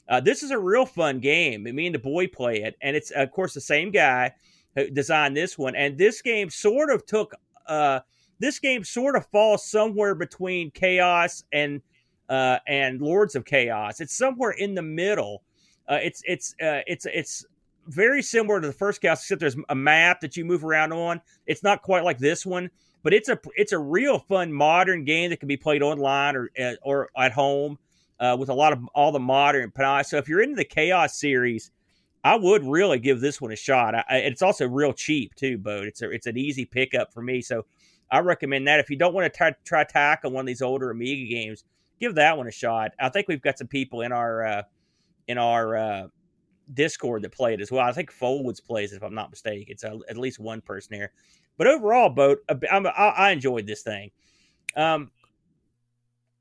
Uh, 0.08 0.20
this 0.20 0.42
is 0.42 0.50
a 0.50 0.58
real 0.58 0.86
fun 0.86 1.20
game. 1.20 1.64
Me 1.64 1.86
and 1.86 1.94
the 1.94 1.98
boy 1.98 2.26
play 2.26 2.62
it, 2.62 2.76
and 2.80 2.96
it's 2.96 3.10
of 3.10 3.30
course 3.30 3.54
the 3.54 3.60
same 3.60 3.90
guy 3.90 4.32
who 4.74 4.88
designed 4.90 5.36
this 5.36 5.58
one. 5.58 5.76
And 5.76 5.98
this 5.98 6.22
game 6.22 6.50
sort 6.50 6.90
of 6.90 7.04
took. 7.06 7.34
This 8.38 8.58
game 8.58 8.84
sort 8.84 9.16
of 9.16 9.26
falls 9.26 9.68
somewhere 9.68 10.14
between 10.14 10.70
Chaos 10.70 11.44
and 11.52 11.80
uh, 12.28 12.58
and 12.66 13.00
Lords 13.00 13.34
of 13.34 13.44
Chaos. 13.44 14.00
It's 14.00 14.16
somewhere 14.16 14.50
in 14.52 14.74
the 14.74 14.82
middle. 14.82 15.42
Uh, 15.88 15.98
it's 16.02 16.22
it's 16.26 16.54
uh, 16.62 16.82
it's 16.86 17.06
it's 17.06 17.44
very 17.86 18.22
similar 18.22 18.60
to 18.60 18.66
the 18.66 18.72
first 18.72 19.00
Chaos, 19.00 19.22
except 19.22 19.40
there's 19.40 19.56
a 19.68 19.74
map 19.74 20.20
that 20.20 20.36
you 20.36 20.44
move 20.44 20.64
around 20.64 20.92
on. 20.92 21.20
It's 21.46 21.62
not 21.62 21.82
quite 21.82 22.04
like 22.04 22.18
this 22.18 22.44
one, 22.44 22.70
but 23.02 23.14
it's 23.14 23.28
a 23.28 23.38
it's 23.56 23.72
a 23.72 23.78
real 23.78 24.18
fun 24.18 24.52
modern 24.52 25.04
game 25.04 25.30
that 25.30 25.40
can 25.40 25.48
be 25.48 25.56
played 25.56 25.82
online 25.82 26.36
or 26.36 26.50
uh, 26.60 26.74
or 26.82 27.08
at 27.16 27.32
home 27.32 27.78
uh, 28.20 28.36
with 28.38 28.50
a 28.50 28.54
lot 28.54 28.72
of 28.72 28.80
all 28.94 29.12
the 29.12 29.18
modern 29.18 29.70
panache. 29.70 30.08
So 30.08 30.18
if 30.18 30.28
you're 30.28 30.42
into 30.42 30.56
the 30.56 30.64
Chaos 30.64 31.18
series, 31.18 31.70
I 32.24 32.36
would 32.36 32.64
really 32.64 32.98
give 32.98 33.20
this 33.20 33.40
one 33.40 33.52
a 33.52 33.56
shot. 33.56 33.94
I, 33.94 34.04
it's 34.18 34.42
also 34.42 34.68
real 34.68 34.92
cheap 34.92 35.34
too, 35.34 35.56
Bo. 35.56 35.82
It's 35.82 36.02
a, 36.02 36.10
it's 36.10 36.26
an 36.26 36.36
easy 36.36 36.64
pickup 36.64 37.12
for 37.12 37.22
me, 37.22 37.40
so 37.40 37.64
I 38.10 38.20
recommend 38.20 38.66
that. 38.68 38.80
If 38.80 38.90
you 38.90 38.96
don't 38.96 39.14
want 39.14 39.32
to 39.32 39.36
try 39.36 39.52
try 39.64 39.84
tackle 39.84 40.30
one 40.30 40.42
of 40.42 40.46
these 40.46 40.62
older 40.62 40.90
Amiga 40.90 41.28
games, 41.28 41.64
give 42.00 42.14
that 42.14 42.36
one 42.36 42.46
a 42.46 42.52
shot. 42.52 42.92
I 42.98 43.08
think 43.08 43.28
we've 43.28 43.42
got 43.42 43.58
some 43.58 43.66
people 43.66 44.00
in 44.02 44.12
our 44.12 44.44
uh, 44.44 44.62
in 45.26 45.38
our 45.38 45.76
uh, 45.76 46.06
Discord 46.72 47.22
that 47.22 47.32
play 47.32 47.54
it 47.54 47.60
as 47.60 47.70
well. 47.70 47.86
I 47.86 47.92
think 47.92 48.10
Folds 48.10 48.60
plays 48.60 48.92
it, 48.92 48.96
if 48.96 49.02
I'm 49.02 49.14
not 49.14 49.30
mistaken. 49.30 49.66
It's 49.68 49.84
a, 49.84 49.98
at 50.08 50.16
least 50.16 50.38
one 50.38 50.60
person 50.60 50.96
there. 50.98 51.12
But 51.56 51.66
overall, 51.66 52.08
boat 52.08 52.38
I, 52.48 52.78
I 52.78 53.30
enjoyed 53.30 53.66
this 53.66 53.82
thing. 53.82 54.10
Um, 54.76 55.10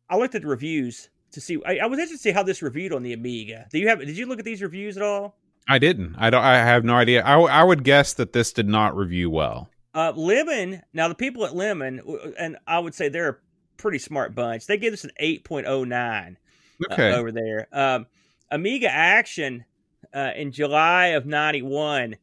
I 0.09 0.17
looked 0.17 0.35
at 0.35 0.41
the 0.41 0.47
reviews 0.47 1.09
to 1.31 1.41
see. 1.41 1.57
I, 1.65 1.77
I, 1.77 1.85
was 1.87 1.99
interested 1.99 2.17
to 2.17 2.21
see 2.23 2.31
how 2.31 2.43
this 2.43 2.61
reviewed 2.61 2.93
on 2.93 3.03
the 3.03 3.13
Amiga. 3.13 3.67
Do 3.71 3.79
you 3.79 3.87
have? 3.87 3.99
Did 3.99 4.17
you 4.17 4.25
look 4.25 4.39
at 4.39 4.45
these 4.45 4.61
reviews 4.61 4.95
at 4.95 5.03
all? 5.03 5.35
I 5.67 5.79
didn't. 5.79 6.15
I 6.17 6.29
don't. 6.29 6.43
I 6.43 6.57
have 6.57 6.85
no 6.85 6.95
idea. 6.95 7.23
I, 7.23 7.39
I 7.39 7.63
would 7.63 7.83
guess 7.83 8.13
that 8.13 8.33
this 8.33 8.53
did 8.53 8.67
not 8.67 8.95
review 8.95 9.29
well. 9.29 9.69
Uh, 9.97 10.13
Lemon. 10.15 10.83
Now 10.93 11.07
the 11.07 11.15
people 11.15 11.43
at 11.43 11.55
Lemon, 11.55 12.01
and 12.37 12.57
I 12.67 12.77
would 12.77 12.93
say 12.93 13.09
they're 13.09 13.29
a 13.29 13.37
pretty 13.77 13.97
smart 13.97 14.35
bunch. 14.35 14.67
They 14.67 14.77
gave 14.77 14.93
us 14.93 15.03
an 15.03 15.09
eight 15.17 15.43
point 15.43 15.65
oh 15.65 15.83
nine. 15.83 16.37
Uh, 16.79 16.93
okay. 16.93 17.11
Uh, 17.11 17.17
over 17.17 17.31
there. 17.31 17.67
Um, 17.71 18.05
Amiga 18.51 18.89
Action 18.89 19.65
uh, 20.13 20.31
in 20.35 20.51
July 20.51 21.07
of 21.07 21.25
'91 21.25 22.15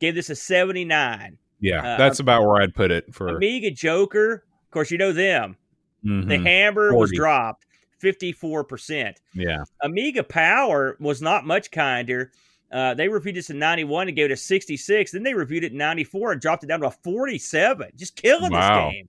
gave 0.00 0.14
this 0.14 0.28
a 0.28 0.36
79. 0.36 1.38
Yeah, 1.60 1.94
uh, 1.94 1.96
that's 1.96 2.18
about 2.18 2.42
where 2.42 2.60
I'd 2.60 2.74
put 2.74 2.90
it 2.90 3.14
for 3.14 3.28
Amiga 3.28 3.70
Joker. 3.70 4.44
Of 4.66 4.70
course, 4.70 4.90
you 4.90 4.98
know 4.98 5.12
them. 5.12 5.56
Mm-hmm. 6.04 6.28
The 6.28 6.38
Hammer 6.38 6.90
40. 6.90 7.00
was 7.00 7.12
dropped 7.12 7.64
54%. 8.02 9.14
Yeah. 9.32 9.64
Amiga 9.82 10.22
Power 10.22 10.98
was 11.00 11.22
not 11.22 11.46
much 11.46 11.70
kinder. 11.70 12.32
Uh, 12.74 12.92
they 12.92 13.06
reviewed 13.06 13.36
this 13.36 13.50
in 13.50 13.58
91 13.60 14.08
and 14.08 14.16
gave 14.16 14.24
it 14.26 14.32
a 14.32 14.36
66. 14.36 15.12
Then 15.12 15.22
they 15.22 15.32
reviewed 15.32 15.62
it 15.62 15.70
in 15.70 15.78
94 15.78 16.32
and 16.32 16.40
dropped 16.40 16.64
it 16.64 16.66
down 16.66 16.80
to 16.80 16.88
a 16.88 16.90
47. 16.90 17.92
Just 17.94 18.16
killing 18.16 18.50
wow. 18.50 18.86
this 18.86 18.94
game. 18.94 19.08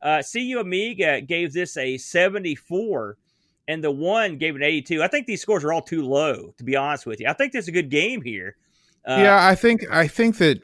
Uh, 0.00 0.22
CU 0.22 0.60
Amiga 0.60 1.20
gave 1.20 1.52
this 1.52 1.76
a 1.76 1.98
74 1.98 3.18
and 3.66 3.82
the 3.82 3.90
one 3.90 4.38
gave 4.38 4.54
it 4.54 4.58
an 4.58 4.62
82. 4.62 5.02
I 5.02 5.08
think 5.08 5.26
these 5.26 5.42
scores 5.42 5.64
are 5.64 5.72
all 5.72 5.82
too 5.82 6.02
low, 6.02 6.54
to 6.56 6.64
be 6.64 6.76
honest 6.76 7.04
with 7.04 7.20
you. 7.20 7.26
I 7.26 7.32
think 7.32 7.52
there's 7.52 7.66
a 7.66 7.72
good 7.72 7.90
game 7.90 8.22
here. 8.22 8.56
Uh, 9.04 9.18
yeah, 9.18 9.44
I 9.44 9.56
think 9.56 9.84
I 9.90 10.06
think 10.06 10.38
that 10.38 10.60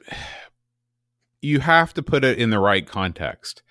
you 1.41 1.59
have 1.61 1.95
to 1.95 2.03
put 2.03 2.23
it 2.23 2.39
in 2.39 2.51
the 2.51 2.59
right 2.61 2.87
context. 2.87 3.63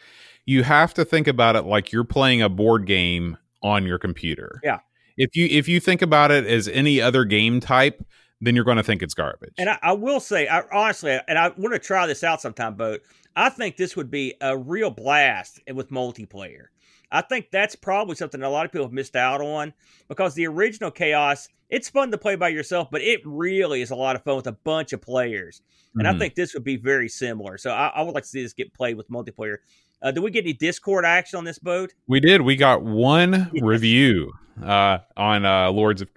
You 0.46 0.64
have 0.64 0.94
to 0.96 1.06
think 1.06 1.28
about 1.28 1.56
it 1.56 1.64
like 1.64 1.92
you're 1.92 2.04
playing 2.04 2.42
a 2.42 2.50
board 2.50 2.86
game 2.86 3.38
on 3.64 3.86
your 3.86 4.00
computer. 4.00 4.60
Yeah. 4.64 4.80
If 5.18 5.36
you 5.36 5.48
if 5.50 5.68
you 5.68 5.80
think 5.80 6.02
about 6.02 6.32
it 6.32 6.46
as 6.46 6.68
any 6.68 7.00
other 7.00 7.24
game 7.24 7.60
type, 7.60 8.06
then 8.46 8.56
you're 8.56 8.66
going 8.66 8.78
to 8.78 8.84
think 8.84 9.02
it's 9.02 9.14
garbage. 9.14 9.54
And 9.58 9.70
I, 9.70 9.80
I 9.82 9.94
will 9.94 10.20
say, 10.20 10.48
I, 10.48 10.64
honestly, 10.72 11.20
and 11.28 11.38
I 11.38 11.50
want 11.50 11.74
to 11.74 11.80
try 11.80 12.08
this 12.08 12.24
out 12.24 12.42
sometime, 12.42 12.76
Boat. 12.76 13.02
I 13.36 13.50
think 13.50 13.76
this 13.76 13.96
would 13.96 14.10
be 14.10 14.34
a 14.42 14.58
real 14.58 14.90
blast 14.90 15.60
with 15.74 15.90
multiplayer. 15.90 16.68
I 17.12 17.22
think 17.22 17.52
that's 17.52 17.76
probably 17.76 18.16
something 18.16 18.42
a 18.42 18.50
lot 18.50 18.66
of 18.66 18.72
people 18.72 18.86
have 18.86 18.94
missed 18.94 19.16
out 19.16 19.42
on 19.42 19.74
because 20.08 20.34
the 20.34 20.48
original 20.48 20.92
Chaos, 20.92 21.50
it's 21.70 21.90
fun 21.90 22.12
to 22.12 22.18
play 22.18 22.36
by 22.36 22.50
yourself, 22.50 22.90
but 22.92 23.02
it 23.02 23.22
really 23.26 23.82
is 23.82 23.92
a 23.92 23.96
lot 23.96 24.16
of 24.16 24.24
fun 24.24 24.36
with 24.36 24.48
a 24.48 24.54
bunch 24.54 24.94
of 24.94 25.02
players. 25.02 25.62
And 25.96 26.06
mm-hmm. 26.06 26.16
I 26.16 26.20
think 26.20 26.36
this 26.36 26.54
would 26.54 26.64
be 26.64 26.78
very 26.78 27.08
similar. 27.08 27.58
So 27.58 27.72
I, 27.72 27.88
I, 27.88 28.02
would 28.02 28.14
like 28.14 28.24
to 28.24 28.30
see 28.30 28.42
this 28.42 28.54
get 28.54 28.74
played 28.74 28.98
with 28.98 29.10
multiplayer. 29.10 29.58
Uh, 30.02 30.12
did 30.12 30.24
we 30.24 30.32
get 30.32 30.44
any 30.44 30.54
Discord 30.54 31.06
action 31.06 31.38
on 31.38 31.46
this 31.46 31.58
boat? 31.58 31.94
We 32.08 32.20
did. 32.20 32.42
We 32.42 32.56
got 32.56 32.84
one 32.84 33.50
review 33.62 34.34
uh, 34.64 35.00
on 35.16 35.46
uh, 35.46 35.72
Lords 35.72 36.02
of, 36.02 36.10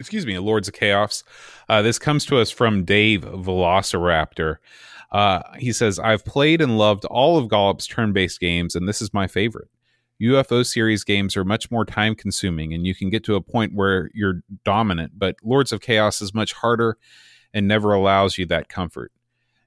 excuse 0.00 0.26
me, 0.26 0.38
Lords 0.38 0.68
of 0.68 0.74
Chaos. 0.74 1.24
Uh, 1.68 1.82
this 1.82 1.98
comes 1.98 2.24
to 2.26 2.38
us 2.38 2.50
from 2.50 2.84
Dave 2.84 3.22
Velociraptor. 3.22 4.56
Uh, 5.10 5.42
he 5.56 5.72
says, 5.72 5.98
I've 5.98 6.24
played 6.24 6.60
and 6.60 6.78
loved 6.78 7.04
all 7.06 7.38
of 7.38 7.48
Gollop's 7.48 7.86
turn 7.86 8.12
based 8.12 8.40
games, 8.40 8.74
and 8.74 8.88
this 8.88 9.00
is 9.00 9.14
my 9.14 9.26
favorite. 9.26 9.68
UFO 10.20 10.66
series 10.66 11.04
games 11.04 11.36
are 11.36 11.44
much 11.44 11.70
more 11.70 11.84
time 11.84 12.14
consuming 12.14 12.74
and 12.74 12.86
you 12.86 12.94
can 12.94 13.08
get 13.08 13.22
to 13.24 13.36
a 13.36 13.40
point 13.40 13.74
where 13.74 14.10
you're 14.14 14.42
dominant, 14.64 15.12
but 15.16 15.36
Lords 15.44 15.72
of 15.72 15.80
Chaos 15.80 16.20
is 16.20 16.34
much 16.34 16.52
harder 16.52 16.98
and 17.54 17.68
never 17.68 17.92
allows 17.92 18.36
you 18.36 18.44
that 18.46 18.68
comfort. 18.68 19.12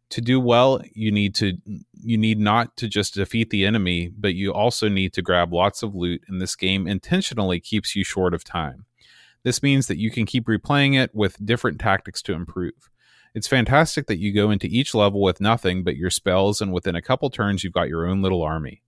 To 0.10 0.20
do 0.20 0.42
well, 0.42 0.82
you 0.94 1.10
need 1.10 1.36
to 1.36 1.58
you 1.94 2.18
need 2.18 2.38
not 2.38 2.76
to 2.78 2.90
just 2.90 3.14
defeat 3.14 3.50
the 3.50 3.66
enemy, 3.66 4.12
but 4.18 4.36
you 4.36 4.52
also 4.52 4.90
need 4.90 5.14
to 5.14 5.22
grab 5.22 5.54
lots 5.54 5.84
of 5.84 5.96
loot 5.96 6.22
and 6.28 6.42
this 6.42 6.58
game 6.58 6.86
intentionally 6.86 7.62
keeps 7.62 7.96
you 7.96 8.04
short 8.04 8.34
of 8.34 8.44
time. 8.44 8.86
This 9.44 9.64
means 9.64 9.88
that 9.88 9.98
you 9.98 10.12
can 10.12 10.26
keep 10.26 10.46
replaying 10.46 10.96
it 10.96 11.14
with 11.14 11.44
different 11.44 11.80
tactics 11.80 12.22
to 12.24 12.34
improve. 12.34 12.90
It's 13.34 13.48
fantastic 13.48 14.08
that 14.08 14.20
you 14.20 14.34
go 14.34 14.52
into 14.52 14.68
each 14.68 14.94
level 14.94 15.22
with 15.22 15.42
nothing 15.42 15.84
but 15.84 15.96
your 15.96 16.10
spells 16.10 16.62
and 16.62 16.74
within 16.74 16.96
a 16.96 17.02
couple 17.02 17.30
turns 17.30 17.64
you've 17.64 17.74
got 17.74 17.88
your 17.88 18.06
own 18.06 18.22
little 18.22 18.44
army. 18.44 18.84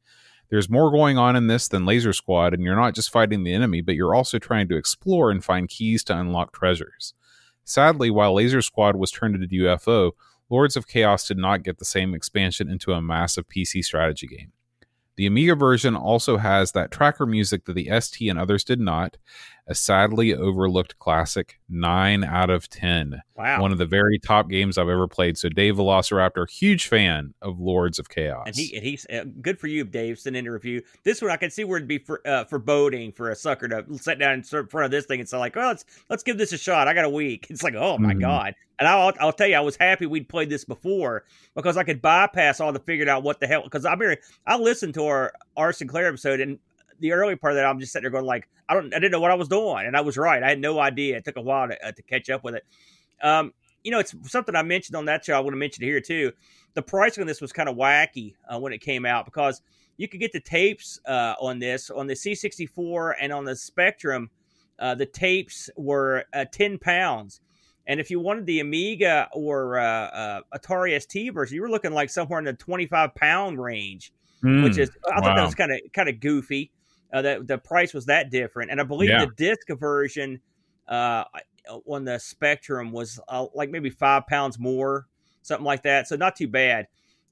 There's 0.49 0.69
more 0.69 0.91
going 0.91 1.17
on 1.17 1.35
in 1.35 1.47
this 1.47 1.67
than 1.67 1.85
Laser 1.85 2.13
Squad, 2.13 2.53
and 2.53 2.61
you're 2.61 2.75
not 2.75 2.93
just 2.93 3.09
fighting 3.09 3.43
the 3.43 3.53
enemy, 3.53 3.81
but 3.81 3.95
you're 3.95 4.13
also 4.13 4.37
trying 4.37 4.67
to 4.67 4.75
explore 4.75 5.31
and 5.31 5.43
find 5.43 5.69
keys 5.69 6.03
to 6.03 6.17
unlock 6.17 6.53
treasures. 6.53 7.13
Sadly, 7.63 8.11
while 8.11 8.35
Laser 8.35 8.61
Squad 8.61 8.95
was 8.95 9.09
turned 9.09 9.35
into 9.35 9.63
UFO, 9.63 10.11
Lords 10.49 10.75
of 10.75 10.87
Chaos 10.87 11.27
did 11.27 11.37
not 11.37 11.63
get 11.63 11.79
the 11.79 11.85
same 11.85 12.13
expansion 12.13 12.69
into 12.69 12.91
a 12.91 13.01
massive 13.01 13.47
PC 13.47 13.83
strategy 13.83 14.27
game. 14.27 14.51
The 15.15 15.25
Amiga 15.25 15.55
version 15.55 15.95
also 15.95 16.37
has 16.37 16.71
that 16.71 16.91
tracker 16.91 17.25
music 17.25 17.65
that 17.65 17.73
the 17.73 17.89
ST 17.99 18.29
and 18.29 18.39
others 18.39 18.63
did 18.63 18.79
not, 18.79 19.17
a 19.67 19.73
sadly 19.73 20.33
overlooked 20.33 20.99
classic 20.99 21.59
9 21.69 22.23
out 22.23 22.49
of 22.49 22.69
10. 22.69 23.21
Wow. 23.35 23.61
One 23.61 23.71
of 23.71 23.77
the 23.77 23.85
very 23.85 24.19
top 24.19 24.49
games 24.49 24.77
I've 24.77 24.89
ever 24.89 25.07
played. 25.07 25.37
So, 25.37 25.49
Dave 25.49 25.75
Velociraptor, 25.75 26.49
huge 26.49 26.87
fan 26.87 27.33
of 27.41 27.59
Lords 27.59 27.97
of 27.97 28.09
Chaos. 28.09 28.43
And, 28.45 28.55
he, 28.55 28.75
and 28.75 28.85
he's 28.85 29.05
uh, 29.09 29.23
good 29.41 29.59
for 29.59 29.67
you, 29.67 29.85
Dave, 29.85 30.19
sending 30.19 30.45
a 30.47 30.51
review. 30.51 30.81
This 31.03 31.21
one 31.21 31.31
I 31.31 31.37
can 31.37 31.49
see 31.49 31.63
where 31.63 31.77
it'd 31.77 31.87
be 31.87 31.99
for, 31.99 32.21
uh, 32.27 32.43
foreboding 32.45 33.13
for 33.13 33.29
a 33.29 33.35
sucker 33.35 33.67
to 33.69 33.85
sit 33.97 34.19
down 34.19 34.33
in 34.33 34.43
front 34.43 34.85
of 34.85 34.91
this 34.91 35.05
thing 35.05 35.19
and 35.19 35.29
say, 35.29 35.37
like, 35.37 35.55
oh, 35.55 35.67
let's, 35.67 35.85
let's 36.09 36.23
give 36.23 36.37
this 36.37 36.51
a 36.51 36.57
shot. 36.57 36.87
I 36.87 36.93
got 36.93 37.05
a 37.05 37.09
week. 37.09 37.47
It's 37.53 37.61
like, 37.61 37.75
oh 37.75 37.99
my 37.99 38.09
mm-hmm. 38.09 38.21
God. 38.21 38.55
And 38.79 38.87
I'll, 38.87 39.13
I'll 39.19 39.31
tell 39.31 39.45
you, 39.45 39.55
I 39.55 39.59
was 39.59 39.75
happy 39.75 40.07
we'd 40.07 40.27
played 40.27 40.49
this 40.49 40.65
before 40.65 41.23
because 41.55 41.77
I 41.77 41.83
could 41.83 42.01
bypass 42.01 42.59
all 42.59 42.73
the 42.73 42.79
figured 42.79 43.07
out 43.07 43.21
what 43.21 43.39
the 43.39 43.45
hell. 43.45 43.61
Because 43.63 43.85
I 43.85 43.95
mean, 43.95 44.15
I 44.47 44.57
listened 44.57 44.95
to 44.95 45.05
our 45.05 45.33
R. 45.55 45.71
Sinclair 45.71 46.07
episode 46.07 46.39
and 46.39 46.57
the 46.99 47.13
early 47.13 47.35
part 47.35 47.53
of 47.53 47.57
that, 47.57 47.65
I'm 47.65 47.79
just 47.79 47.91
sitting 47.91 48.03
there 48.03 48.11
going 48.11 48.25
like, 48.25 48.47
I 48.69 48.73
don't, 48.73 48.93
I 48.93 48.99
didn't 48.99 49.11
know 49.11 49.19
what 49.19 49.31
I 49.31 49.35
was 49.35 49.47
doing, 49.47 49.85
and 49.85 49.95
I 49.95 50.01
was 50.01 50.17
right. 50.17 50.41
I 50.41 50.49
had 50.49 50.59
no 50.59 50.79
idea. 50.79 51.17
It 51.17 51.25
took 51.25 51.37
a 51.37 51.41
while 51.41 51.67
to, 51.67 51.87
uh, 51.87 51.91
to 51.91 52.01
catch 52.03 52.29
up 52.29 52.43
with 52.43 52.55
it. 52.55 52.63
Um, 53.21 53.53
you 53.83 53.91
know, 53.91 53.99
it's 53.99 54.15
something 54.23 54.55
I 54.55 54.63
mentioned 54.63 54.95
on 54.95 55.05
that 55.05 55.25
show. 55.25 55.35
I 55.35 55.39
want 55.39 55.53
to 55.53 55.57
mention 55.57 55.83
here 55.83 55.99
too. 55.99 56.31
The 56.73 56.81
pricing 56.81 57.21
on 57.21 57.27
this 57.27 57.41
was 57.41 57.51
kind 57.51 57.69
of 57.69 57.75
wacky 57.75 58.35
uh, 58.49 58.59
when 58.59 58.73
it 58.73 58.79
came 58.79 59.05
out 59.05 59.25
because 59.25 59.61
you 59.97 60.07
could 60.07 60.19
get 60.19 60.31
the 60.31 60.39
tapes 60.39 60.99
uh, 61.05 61.35
on 61.39 61.59
this 61.59 61.89
on 61.89 62.07
the 62.07 62.13
C64 62.13 63.13
and 63.19 63.31
on 63.31 63.45
the 63.45 63.55
Spectrum. 63.55 64.29
Uh, 64.79 64.95
the 64.95 65.05
tapes 65.05 65.69
were 65.77 66.25
uh, 66.33 66.45
ten 66.51 66.79
pounds, 66.79 67.41
and 67.85 67.99
if 67.99 68.09
you 68.09 68.19
wanted 68.19 68.45
the 68.47 68.59
Amiga 68.59 69.29
or 69.31 69.77
uh, 69.77 69.83
uh, 69.83 70.41
Atari 70.55 70.99
ST 70.99 71.31
version, 71.33 71.55
you 71.55 71.61
were 71.61 71.69
looking 71.69 71.93
like 71.93 72.09
somewhere 72.09 72.39
in 72.39 72.45
the 72.45 72.53
twenty-five 72.53 73.13
pound 73.13 73.61
range, 73.61 74.11
mm, 74.43 74.63
which 74.63 74.79
is 74.79 74.89
I 75.05 75.19
wow. 75.19 75.21
thought 75.21 75.35
that 75.35 75.45
was 75.45 75.55
kind 75.55 75.71
of 75.71 75.79
kind 75.93 76.09
of 76.09 76.19
goofy 76.19 76.71
uh, 77.13 77.21
that 77.21 77.47
the 77.47 77.57
price 77.57 77.93
was 77.93 78.05
that 78.07 78.31
different. 78.31 78.71
And 78.71 78.81
I 78.81 78.83
believe 78.83 79.09
yeah. 79.09 79.25
the 79.25 79.31
disc 79.37 79.67
version 79.69 80.41
uh, 80.87 81.23
on 81.85 82.03
the 82.03 82.19
Spectrum 82.19 82.91
was 82.91 83.19
uh, 83.27 83.45
like 83.53 83.69
maybe 83.69 83.89
five 83.89 84.27
pounds 84.27 84.59
more, 84.59 85.07
something 85.43 85.65
like 85.65 85.83
that. 85.83 86.07
So 86.07 86.15
not 86.15 86.35
too 86.35 86.47
bad. 86.47 86.87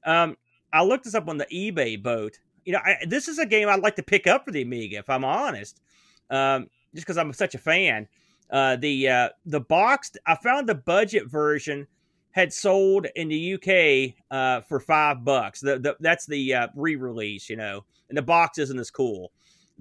Um, 0.05 0.37
I 0.71 0.83
looked 0.83 1.03
this 1.05 1.15
up 1.15 1.27
on 1.27 1.37
the 1.37 1.47
eBay 1.47 2.01
boat. 2.01 2.39
You 2.63 2.73
know, 2.73 2.79
I, 2.79 2.97
this 3.07 3.27
is 3.27 3.39
a 3.39 3.45
game 3.45 3.67
I'd 3.67 3.81
like 3.81 3.95
to 3.95 4.03
pick 4.03 4.27
up 4.27 4.45
for 4.45 4.51
the 4.51 4.61
Amiga, 4.61 4.97
if 4.97 5.09
I'm 5.09 5.25
honest, 5.25 5.81
um, 6.29 6.69
just 6.93 7.05
because 7.05 7.17
I'm 7.17 7.33
such 7.33 7.55
a 7.55 7.59
fan. 7.59 8.07
Uh, 8.51 8.75
the 8.75 9.07
uh, 9.07 9.29
the 9.45 9.61
boxed, 9.61 10.17
I 10.25 10.35
found 10.35 10.67
the 10.67 10.75
budget 10.75 11.27
version 11.27 11.87
had 12.31 12.53
sold 12.53 13.07
in 13.15 13.27
the 13.29 13.53
UK 13.55 14.15
uh, 14.29 14.61
for 14.61 14.79
five 14.79 15.23
bucks. 15.23 15.59
The, 15.59 15.79
the, 15.79 15.97
that's 15.99 16.25
the 16.25 16.53
uh, 16.53 16.67
re-release, 16.75 17.49
you 17.49 17.57
know, 17.57 17.83
and 18.09 18.17
the 18.17 18.21
box 18.21 18.57
isn't 18.57 18.79
as 18.79 18.89
cool. 18.89 19.31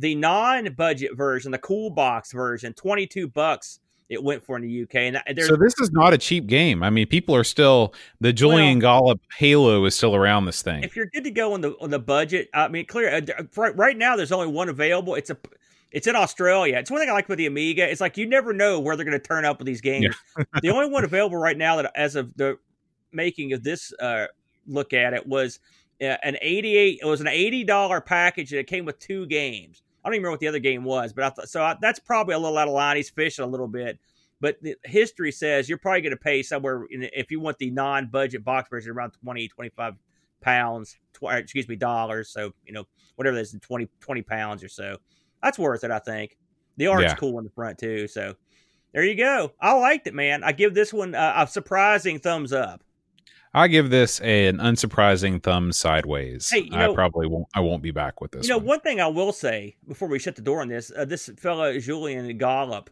The 0.01 0.15
non-budget 0.15 1.17
version, 1.17 1.53
the 1.53 1.59
cool 1.59 1.91
box 1.91 2.33
version, 2.33 2.73
twenty 2.75 3.07
two 3.07 3.29
bucks 3.29 3.81
it 4.11 4.23
went 4.23 4.43
for 4.43 4.57
in 4.57 4.63
the 4.63 4.83
UK. 4.83 4.97
And 4.97 5.41
so 5.41 5.57
this 5.57 5.79
is 5.79 5.93
not 5.93 6.13
a 6.13 6.19
cheap 6.19 6.49
game. 6.49 6.83
I 6.83 6.91
mean, 6.91 7.07
people 7.07 7.35
are 7.37 7.45
still 7.45 7.95
the 8.21 8.33
Julian 8.33 8.81
well, 8.81 9.01
Gollop 9.01 9.21
Halo 9.39 9.85
is 9.85 9.95
still 9.95 10.17
around 10.17 10.47
this 10.47 10.63
thing. 10.63 10.83
If 10.83 10.97
you're 10.97 11.07
good 11.07 11.23
to 11.25 11.31
go 11.31 11.55
on 11.55 11.61
the 11.61 11.77
on 11.81 11.91
the 11.91 12.01
budget, 12.01 12.51
I 12.53 12.67
mean, 12.69 12.87
clear 12.87 13.09
uh, 13.09 13.45
right, 13.57 13.77
right 13.77 13.97
now 13.97 14.17
there's 14.17 14.33
only 14.33 14.49
one 14.49 14.69
available. 14.69 15.15
It's 15.15 15.31
a 15.31 15.37
it's 15.93 16.09
in 16.09 16.17
Australia. 16.17 16.77
It's 16.77 16.91
one 16.91 17.01
thing 17.01 17.09
I 17.09 17.13
like 17.13 17.27
about 17.27 17.39
the 17.39 17.47
Amiga. 17.47 17.89
It's 17.89 18.01
like 18.01 18.17
you 18.17 18.27
never 18.27 18.53
know 18.53 18.81
where 18.81 18.97
they're 18.97 19.07
going 19.07 19.19
to 19.19 19.25
turn 19.27 19.45
up 19.45 19.59
with 19.59 19.67
these 19.67 19.81
games. 19.81 20.17
Yeah. 20.37 20.45
the 20.63 20.71
only 20.71 20.89
one 20.89 21.05
available 21.05 21.37
right 21.37 21.57
now 21.57 21.77
that, 21.77 21.93
as 21.95 22.17
of 22.17 22.37
the 22.37 22.59
making 23.13 23.53
of 23.53 23.63
this 23.63 23.93
uh, 24.01 24.27
look 24.67 24.93
at 24.93 25.15
it, 25.15 25.25
was 25.25 25.61
uh, 26.03 26.17
an 26.25 26.37
eighty-eight. 26.43 26.99
It 27.01 27.07
was 27.07 27.21
an 27.21 27.29
eighty-dollar 27.29 28.01
package, 28.01 28.53
and 28.53 28.59
it 28.59 28.67
came 28.67 28.85
with 28.85 28.99
two 28.99 29.27
games. 29.27 29.83
I 30.03 30.09
don't 30.09 30.15
even 30.15 30.23
remember 30.23 30.33
what 30.33 30.41
the 30.41 30.49
other 30.49 30.59
game 30.59 30.85
was, 30.85 31.13
but 31.13 31.25
I 31.25 31.31
thought 31.31 31.49
so. 31.49 31.63
I, 31.63 31.77
that's 31.81 31.99
probably 31.99 32.35
a 32.35 32.39
little 32.39 32.57
out 32.57 32.69
of 32.69 32.75
line. 32.75 32.97
He's 32.97 33.11
fishing 33.11 33.45
a 33.45 33.49
little 33.49 33.69
bit, 33.69 33.99
but 34.41 34.57
history 34.85 35.33
says 35.33 35.69
you're 35.69 35.79
probably 35.79 36.01
going 36.01 36.11
to 36.11 36.17
pay 36.17 36.43
somewhere 36.43 36.87
in, 36.91 37.09
if 37.13 37.31
you 37.31 37.41
want 37.41 37.59
the 37.59 37.71
non-budget 37.71 38.45
box 38.45 38.69
version 38.71 38.93
around 38.93 39.13
20, 39.23 39.49
25 39.49 39.95
pounds. 40.41 40.97
Tw- 41.13 41.33
excuse 41.33 41.69
me, 41.69 41.77
dollars. 41.77 42.31
So 42.31 42.53
you 42.65 42.73
know 42.73 42.87
whatever 43.17 43.37
that 43.37 43.43
is, 43.43 43.57
20, 43.61 43.89
20 44.01 44.23
pounds 44.23 44.65
or 44.65 44.69
so. 44.69 44.97
That's 45.43 45.59
worth 45.59 45.85
it, 45.85 45.91
I 45.91 45.99
think. 45.99 46.37
The 46.77 46.87
art's 46.87 47.05
yeah. 47.05 47.15
cool 47.15 47.39
in 47.39 47.45
the 47.45 47.51
front 47.51 47.79
too. 47.79 48.09
So 48.09 48.35
There 48.93 49.05
you 49.05 49.15
go. 49.15 49.53
I 49.61 49.75
liked 49.75 50.07
it, 50.07 50.15
man. 50.15 50.43
I 50.43 50.53
give 50.53 50.75
this 50.75 50.93
one 50.93 51.15
uh, 51.15 51.35
a 51.37 51.47
surprising 51.47 52.19
thumbs 52.19 52.53
up. 52.53 52.83
I 53.53 53.67
give 53.69 53.91
this 53.91 54.21
a, 54.21 54.47
an 54.47 54.59
unsurprising 54.59 55.43
thumb 55.43 55.73
sideways. 55.73 56.49
Hey, 56.51 56.61
you 56.61 56.71
know- 56.71 56.93
I 56.93 56.95
probably 56.95 57.27
won't. 57.27 57.49
I 57.55 57.61
won't 57.61 57.83
be 57.83 57.91
back 57.91 58.21
with 58.21 58.31
this. 58.31 58.47
You 58.47 58.51
know, 58.55 58.59
one. 58.59 58.67
one 58.67 58.81
thing 58.81 59.01
I 59.01 59.09
will 59.09 59.33
say 59.33 59.77
before 59.89 60.09
we 60.09 60.19
shut 60.19 60.37
the 60.37 60.43
door 60.43 60.61
on 60.61 60.69
this, 60.69 60.93
uh, 60.97 61.05
this 61.05 61.29
fella 61.39 61.79
Julian 61.81 62.37
Gollop, 62.39 62.91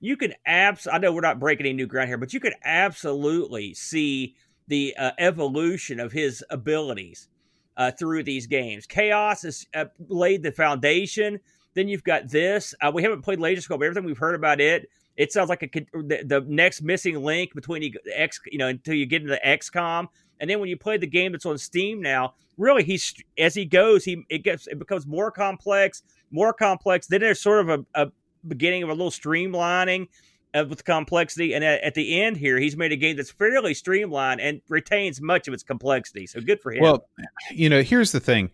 you 0.00 0.16
can 0.16 0.34
abs. 0.44 0.88
I 0.90 0.98
know 0.98 1.12
we're 1.12 1.20
not 1.20 1.38
breaking 1.38 1.66
any 1.66 1.74
new 1.74 1.86
ground 1.86 2.08
here, 2.08 2.18
but 2.18 2.32
you 2.32 2.40
could 2.40 2.54
absolutely 2.64 3.74
see 3.74 4.34
the 4.66 4.94
uh, 4.98 5.12
evolution 5.18 6.00
of 6.00 6.12
his 6.12 6.42
abilities 6.50 7.28
uh, 7.76 7.92
through 7.92 8.24
these 8.24 8.46
games. 8.46 8.86
Chaos 8.86 9.42
has 9.42 9.66
uh, 9.74 9.84
laid 10.08 10.42
the 10.42 10.50
foundation. 10.52 11.38
Then 11.74 11.88
you've 11.88 12.04
got 12.04 12.28
this. 12.28 12.74
Uh, 12.80 12.90
we 12.92 13.02
haven't 13.02 13.22
played 13.22 13.38
Laser 13.40 13.62
Squad. 13.62 13.76
Everything 13.82 14.04
we've 14.04 14.18
heard 14.18 14.34
about 14.34 14.60
it, 14.60 14.88
it 15.16 15.32
sounds 15.32 15.48
like 15.48 15.62
a 15.62 15.68
the, 15.92 16.22
the 16.24 16.44
next 16.48 16.82
missing 16.82 17.22
link 17.22 17.54
between 17.54 17.82
you 17.82 17.92
X, 18.12 18.40
you 18.50 18.58
know, 18.58 18.68
until 18.68 18.94
you 18.94 19.06
get 19.06 19.22
into 19.22 19.34
the 19.34 19.40
XCOM. 19.46 20.08
And 20.40 20.50
then 20.50 20.58
when 20.58 20.68
you 20.68 20.76
play 20.76 20.96
the 20.96 21.06
game 21.06 21.32
that's 21.32 21.46
on 21.46 21.58
Steam 21.58 22.00
now, 22.00 22.34
really 22.56 22.82
he's 22.82 23.14
as 23.38 23.54
he 23.54 23.64
goes, 23.64 24.04
he 24.04 24.24
it 24.28 24.38
gets 24.38 24.66
it 24.66 24.78
becomes 24.78 25.06
more 25.06 25.30
complex, 25.30 26.02
more 26.30 26.52
complex. 26.52 27.06
Then 27.06 27.20
there's 27.20 27.40
sort 27.40 27.68
of 27.68 27.68
a, 27.68 28.02
a 28.06 28.12
beginning 28.46 28.82
of 28.82 28.88
a 28.88 28.92
little 28.92 29.10
streamlining 29.10 30.08
of 30.54 30.68
with 30.68 30.84
complexity, 30.84 31.54
and 31.54 31.64
at, 31.64 31.80
at 31.82 31.94
the 31.94 32.20
end 32.20 32.36
here, 32.36 32.58
he's 32.58 32.76
made 32.76 32.92
a 32.92 32.96
game 32.96 33.16
that's 33.16 33.30
fairly 33.30 33.72
streamlined 33.72 34.40
and 34.40 34.60
retains 34.68 35.20
much 35.20 35.48
of 35.48 35.54
its 35.54 35.62
complexity. 35.62 36.26
So 36.26 36.40
good 36.40 36.60
for 36.60 36.72
him. 36.72 36.82
Well, 36.82 37.08
you 37.50 37.70
know, 37.70 37.82
here's 37.82 38.12
the 38.12 38.20
thing. 38.20 38.50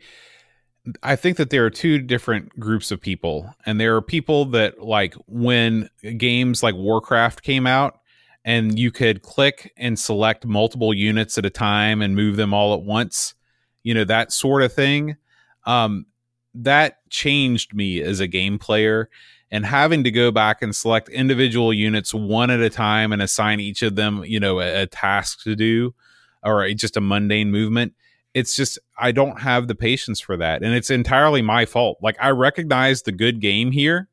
I 1.02 1.16
think 1.16 1.36
that 1.36 1.50
there 1.50 1.64
are 1.66 1.70
two 1.70 1.98
different 1.98 2.58
groups 2.58 2.90
of 2.90 3.00
people, 3.00 3.54
and 3.66 3.80
there 3.80 3.96
are 3.96 4.02
people 4.02 4.46
that 4.46 4.82
like 4.82 5.14
when 5.26 5.90
games 6.16 6.62
like 6.62 6.74
Warcraft 6.74 7.42
came 7.42 7.66
out, 7.66 8.00
and 8.44 8.78
you 8.78 8.90
could 8.90 9.22
click 9.22 9.72
and 9.76 9.98
select 9.98 10.46
multiple 10.46 10.94
units 10.94 11.36
at 11.36 11.44
a 11.44 11.50
time 11.50 12.00
and 12.00 12.14
move 12.14 12.36
them 12.36 12.54
all 12.54 12.74
at 12.74 12.82
once. 12.82 13.34
You 13.82 13.94
know 13.94 14.04
that 14.04 14.32
sort 14.32 14.62
of 14.62 14.72
thing. 14.72 15.16
Um, 15.66 16.06
that 16.54 17.08
changed 17.10 17.74
me 17.74 18.00
as 18.00 18.20
a 18.20 18.26
game 18.26 18.58
player, 18.58 19.10
and 19.50 19.66
having 19.66 20.04
to 20.04 20.10
go 20.10 20.30
back 20.30 20.62
and 20.62 20.74
select 20.74 21.08
individual 21.10 21.72
units 21.72 22.14
one 22.14 22.50
at 22.50 22.60
a 22.60 22.70
time 22.70 23.12
and 23.12 23.20
assign 23.20 23.60
each 23.60 23.82
of 23.82 23.96
them, 23.96 24.24
you 24.24 24.40
know, 24.40 24.60
a, 24.60 24.82
a 24.82 24.86
task 24.86 25.42
to 25.42 25.54
do, 25.54 25.94
or 26.42 26.62
a, 26.62 26.74
just 26.74 26.96
a 26.96 27.00
mundane 27.00 27.50
movement 27.50 27.94
it's 28.38 28.54
just 28.54 28.78
I 28.96 29.12
don't 29.12 29.40
have 29.40 29.68
the 29.68 29.74
patience 29.74 30.20
for 30.20 30.36
that, 30.36 30.62
and 30.62 30.74
it's 30.74 30.90
entirely 30.90 31.42
my 31.42 31.66
fault. 31.66 31.98
Like 32.00 32.16
I 32.20 32.30
recognize 32.30 33.02
the 33.02 33.12
good 33.12 33.40
game 33.40 33.72
here. 33.72 34.08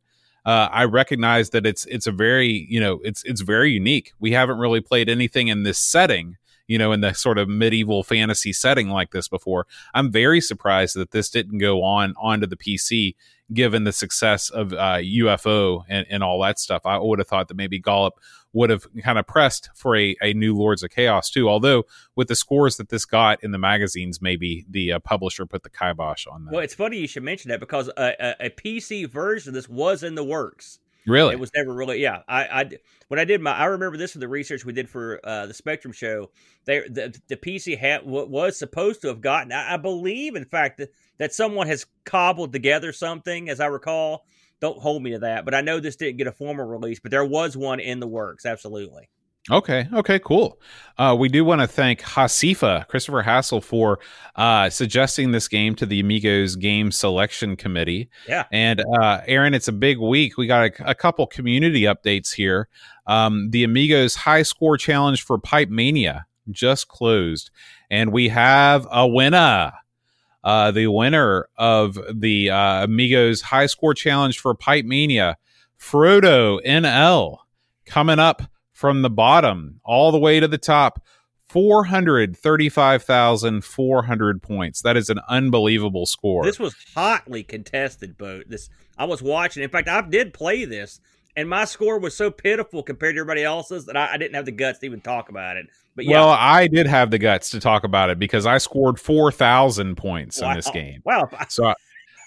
Uh, 0.46 0.68
I 0.72 0.86
recognize 0.86 1.52
that 1.52 1.66
it's 1.66 1.86
it's 1.86 2.08
a 2.08 2.12
very 2.12 2.68
you 2.70 2.80
know 2.80 3.00
it's 3.04 3.24
it's 3.24 3.42
very 3.42 3.72
unique. 3.72 4.14
We 4.20 4.32
haven't 4.32 4.58
really 4.58 4.82
played 4.82 5.10
anything 5.10 5.48
in 5.48 5.64
this 5.64 5.78
setting, 5.78 6.38
you 6.68 6.78
know, 6.78 6.92
in 6.92 7.02
the 7.02 7.14
sort 7.14 7.38
of 7.38 7.48
medieval 7.48 8.04
fantasy 8.04 8.52
setting 8.52 8.90
like 8.90 9.12
this 9.12 9.28
before. 9.28 9.68
I'm 9.94 10.12
very 10.12 10.42
surprised 10.42 10.96
that 10.96 11.12
this 11.12 11.30
didn't 11.30 11.60
go 11.60 11.84
on 11.84 12.16
onto 12.18 12.48
the 12.48 12.58
PC, 12.58 13.16
given 13.54 13.84
the 13.84 13.92
success 13.92 14.50
of 14.50 14.74
uh, 14.74 14.98
UFO 14.98 15.84
and, 15.88 16.06
and 16.10 16.24
all 16.24 16.42
that 16.42 16.60
stuff. 16.60 16.86
I 16.86 16.98
would 16.98 17.20
have 17.20 17.28
thought 17.28 17.48
that 17.50 17.58
maybe 17.58 17.80
Gollop 17.80 18.20
would 18.54 18.70
have 18.70 18.88
kind 19.04 19.20
of 19.20 19.28
pressed 19.28 19.70
for 19.76 19.96
a, 19.98 20.16
a 20.22 20.34
new 20.34 20.56
Lords 20.56 20.82
of 20.82 20.90
Chaos 20.90 21.30
too. 21.30 21.50
Although 21.50 21.84
with 22.16 22.30
the 22.30 22.36
scores 22.36 22.78
that 22.78 22.90
this 22.90 23.06
got 23.06 23.44
in 23.44 23.52
the 23.52 23.58
magazines, 23.58 24.22
maybe 24.22 24.66
the 24.70 24.94
uh, 24.94 25.00
publisher 25.00 25.46
put 25.46 25.64
the 25.64 25.70
kibosh 25.70 26.26
on 26.26 26.46
that. 26.46 26.54
well, 26.54 26.64
it's 26.64 26.74
funny 26.74 26.98
you 26.98 27.08
should 27.08 27.24
mention 27.24 27.50
that 27.50 27.60
because 27.60 27.90
a, 27.98 28.14
a, 28.20 28.46
a 28.46 28.50
PC 28.50 29.10
version 29.10 29.50
of 29.50 29.54
this 29.56 29.70
was 29.70 30.04
in 30.04 30.16
the 30.16 30.24
works. 30.24 30.80
Really? 31.07 31.34
It 31.34 31.40
was 31.40 31.52
never 31.56 31.73
really, 31.73 32.02
yeah. 32.02 32.22
I, 32.27 32.44
I 32.44 32.69
when 33.07 33.19
I 33.19 33.26
did 33.26 33.41
my, 33.41 33.52
I 33.52 33.65
remember 33.65 33.98
this 33.98 34.11
from 34.14 34.22
the 34.22 34.27
research 34.27 34.65
we 34.65 34.73
did 34.73 34.90
for 34.90 35.19
uh, 35.23 35.45
the 35.45 35.53
Spectrum 35.53 35.94
show. 35.94 36.32
They 36.65 36.82
the, 36.82 37.19
the 37.27 37.38
PC 37.38 38.03
what 38.03 38.30
was 38.30 38.57
supposed 38.57 39.02
to 39.02 39.07
have 39.07 39.22
gotten. 39.22 39.52
I, 39.52 39.76
I 39.76 39.77
believe, 39.77 40.36
in 40.36 40.45
fact, 40.45 40.77
that, 40.77 40.91
that 41.18 41.34
someone 41.34 41.68
has 41.68 41.86
cobbled 42.03 42.53
together 42.53 42.91
something, 42.91 43.49
as 43.49 43.60
I 43.60 43.68
recall. 43.68 44.26
Don't 44.61 44.80
hold 44.80 45.03
me 45.03 45.11
to 45.11 45.19
that, 45.19 45.44
but 45.44 45.53
I 45.53 45.61
know 45.61 45.80
this 45.80 45.98
didn't 45.98 46.18
get 46.18 46.27
a 46.27 46.32
formal 46.32 46.65
release, 46.65 46.99
but 46.99 47.11
there 47.11 47.26
was 47.26 47.57
one 47.57 47.80
in 47.82 47.99
the 47.99 48.07
works. 48.07 48.45
Absolutely. 48.45 49.10
Okay. 49.52 49.88
Okay. 49.94 50.20
Cool. 50.20 50.60
Uh, 50.98 51.16
we 51.18 51.30
do 51.30 51.46
want 51.46 51.62
to 51.62 51.68
thank 51.68 52.02
Hasifa, 52.02 52.88
Christopher 52.88 53.22
Hassel, 53.22 53.62
for 53.62 54.00
uh, 54.36 54.70
suggesting 54.70 55.32
this 55.32 55.48
game 55.48 55.76
to 55.76 55.86
the 55.86 56.00
Amigos 56.00 56.56
Game 56.56 56.92
Selection 56.92 57.56
Committee. 57.56 58.10
Yeah. 58.28 58.46
And 58.52 58.84
uh, 59.00 59.22
Aaron, 59.28 59.54
it's 59.54 59.68
a 59.68 59.74
big 59.74 60.00
week. 60.00 60.38
We 60.38 60.48
got 60.48 60.66
a, 60.68 60.90
a 60.90 60.96
couple 60.96 61.28
community 61.28 61.82
updates 61.82 62.34
here. 62.34 62.70
Um, 63.06 63.52
the 63.52 63.64
Amigos 63.64 64.16
High 64.16 64.42
Score 64.42 64.78
Challenge 64.78 65.22
for 65.22 65.38
Pipe 65.38 65.70
Mania 65.70 66.26
just 66.50 66.88
closed, 66.88 67.52
and 67.90 68.12
we 68.12 68.30
have 68.30 68.88
a 68.92 69.08
winner. 69.08 69.74
Uh, 70.44 70.70
the 70.70 70.86
winner 70.88 71.50
of 71.58 71.98
the 72.14 72.52
uh, 72.52 72.84
Amigos 72.84 73.42
High 73.42 73.66
Score 73.66 73.96
Challenge 73.96 74.40
for 74.40 74.54
Pipe 74.54 74.86
Mania, 74.86 75.38
Frodo 75.80 76.64
NL, 76.64 77.38
coming 77.86 78.20
up 78.20 78.44
from 78.76 79.02
the 79.02 79.10
bottom 79.10 79.80
all 79.84 80.12
the 80.12 80.20
way 80.20 80.40
to 80.40 80.48
the 80.48 80.60
top 80.60 81.02
435,400 81.48 84.42
points. 84.42 84.82
That 84.82 84.98
is 84.98 85.10
an 85.10 85.22
unbelievable 85.30 86.06
score. 86.06 86.44
This 86.44 86.60
was 86.60 86.76
hotly 86.94 87.44
contested, 87.44 88.18
boat. 88.18 88.46
This 88.50 88.70
I 88.98 89.06
was 89.06 89.22
watching. 89.22 89.64
In 89.64 89.70
fact, 89.70 89.88
I 89.88 90.02
did 90.02 90.34
play 90.34 90.66
this, 90.66 91.00
and 91.38 91.50
my 91.50 91.64
score 91.64 92.00
was 92.00 92.18
so 92.18 92.30
pitiful 92.30 92.84
compared 92.84 93.16
to 93.16 93.22
everybody 93.22 93.44
else's 93.44 93.86
that 93.86 93.96
I, 93.96 94.12
I 94.14 94.18
didn't 94.18 94.36
have 94.36 94.46
the 94.46 94.52
guts 94.52 94.80
to 94.80 94.86
even 94.86 95.00
talk 95.00 95.30
about 95.30 95.56
it. 95.56 95.68
But 95.96 96.04
yeah, 96.06 96.20
Well, 96.20 96.36
I 96.38 96.68
did 96.68 96.88
have 96.88 97.12
the 97.12 97.20
guts 97.20 97.52
to 97.52 97.62
talk 97.62 97.86
about 97.86 98.10
it 98.10 98.20
because 98.20 98.46
I 98.46 98.58
scored 98.58 99.00
4,000 99.00 99.96
points 99.96 100.42
in 100.42 100.54
this 100.54 100.70
game. 100.70 101.02
Wow, 101.06 101.30
So 101.48 101.68
I, 101.68 101.76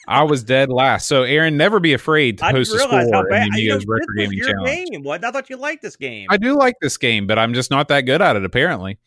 I 0.09 0.23
was 0.23 0.43
dead 0.43 0.71
last. 0.71 1.07
So, 1.07 1.23
Aaron, 1.23 1.59
never 1.59 1.81
be 1.81 1.93
afraid 1.93 2.39
to 2.39 2.47
I 2.47 2.53
post 2.53 2.75
a 2.75 2.79
score 2.79 2.91
how 2.91 2.99
in 3.01 3.11
the 3.11 3.13
You 3.13 3.21
know, 3.21 3.77
Amigos 3.77 3.79
this 3.81 3.87
Retro 3.87 4.15
Gaming 4.17 4.41
Challenge. 4.41 4.89
game. 4.91 5.03
What 5.03 5.23
I 5.23 5.31
thought 5.31 5.51
you 5.51 5.57
liked 5.57 5.83
this 5.83 5.97
game. 5.97 6.27
I 6.31 6.39
do 6.39 6.57
like 6.57 6.77
this 6.81 6.97
game, 6.97 7.27
but 7.27 7.39
I'm 7.39 7.53
just 7.53 7.71
not 7.71 7.89
that 7.89 8.03
good 8.03 8.23
at 8.23 8.35
it, 8.35 8.45
apparently. 8.45 8.99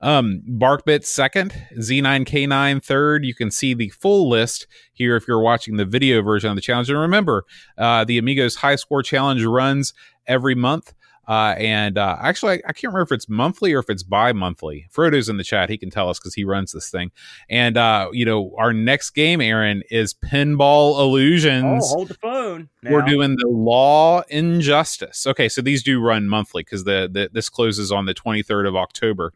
Um, 0.00 0.42
Barkbit 0.48 1.04
second, 1.04 1.52
Z9K9 1.78 2.82
third. 2.84 3.24
You 3.24 3.34
can 3.34 3.50
see 3.52 3.72
the 3.72 3.88
full 3.90 4.28
list 4.28 4.66
here 4.92 5.14
if 5.16 5.28
you're 5.28 5.40
watching 5.40 5.76
the 5.76 5.84
video 5.84 6.22
version 6.22 6.50
of 6.50 6.56
the 6.56 6.62
challenge. 6.62 6.90
And 6.90 6.98
remember, 6.98 7.44
uh, 7.76 8.04
the 8.04 8.18
Amigos 8.18 8.56
High 8.56 8.76
Score 8.76 9.02
Challenge 9.02 9.44
runs 9.44 9.94
every 10.26 10.54
month. 10.56 10.92
Uh, 11.28 11.54
and 11.58 11.98
uh, 11.98 12.16
actually, 12.20 12.54
I, 12.54 12.68
I 12.68 12.72
can't 12.72 12.92
remember 12.92 13.02
if 13.02 13.12
it's 13.12 13.28
monthly 13.28 13.74
or 13.74 13.80
if 13.80 13.90
it's 13.90 14.02
bi 14.02 14.32
monthly. 14.32 14.86
Frodo's 14.90 15.28
in 15.28 15.36
the 15.36 15.44
chat. 15.44 15.68
He 15.68 15.76
can 15.76 15.90
tell 15.90 16.08
us 16.08 16.18
because 16.18 16.34
he 16.34 16.44
runs 16.44 16.72
this 16.72 16.90
thing. 16.90 17.12
And, 17.50 17.76
uh, 17.76 18.08
you 18.12 18.24
know, 18.24 18.54
our 18.58 18.72
next 18.72 19.10
game, 19.10 19.42
Aaron, 19.42 19.82
is 19.90 20.14
Pinball 20.14 20.96
oh, 20.96 21.04
Illusions 21.04 21.90
hold 21.90 22.08
the 22.08 22.14
phone. 22.14 22.68
we're 22.84 23.02
doing 23.02 23.36
the 23.36 23.48
law 23.48 24.22
injustice 24.28 25.26
okay 25.26 25.48
so 25.48 25.60
these 25.60 25.82
do 25.82 26.00
run 26.00 26.28
monthly 26.28 26.62
because 26.62 26.84
the, 26.84 27.08
the 27.10 27.30
this 27.32 27.48
closes 27.48 27.92
on 27.92 28.06
the 28.06 28.14
23rd 28.14 28.68
of 28.68 28.76
october 28.76 29.32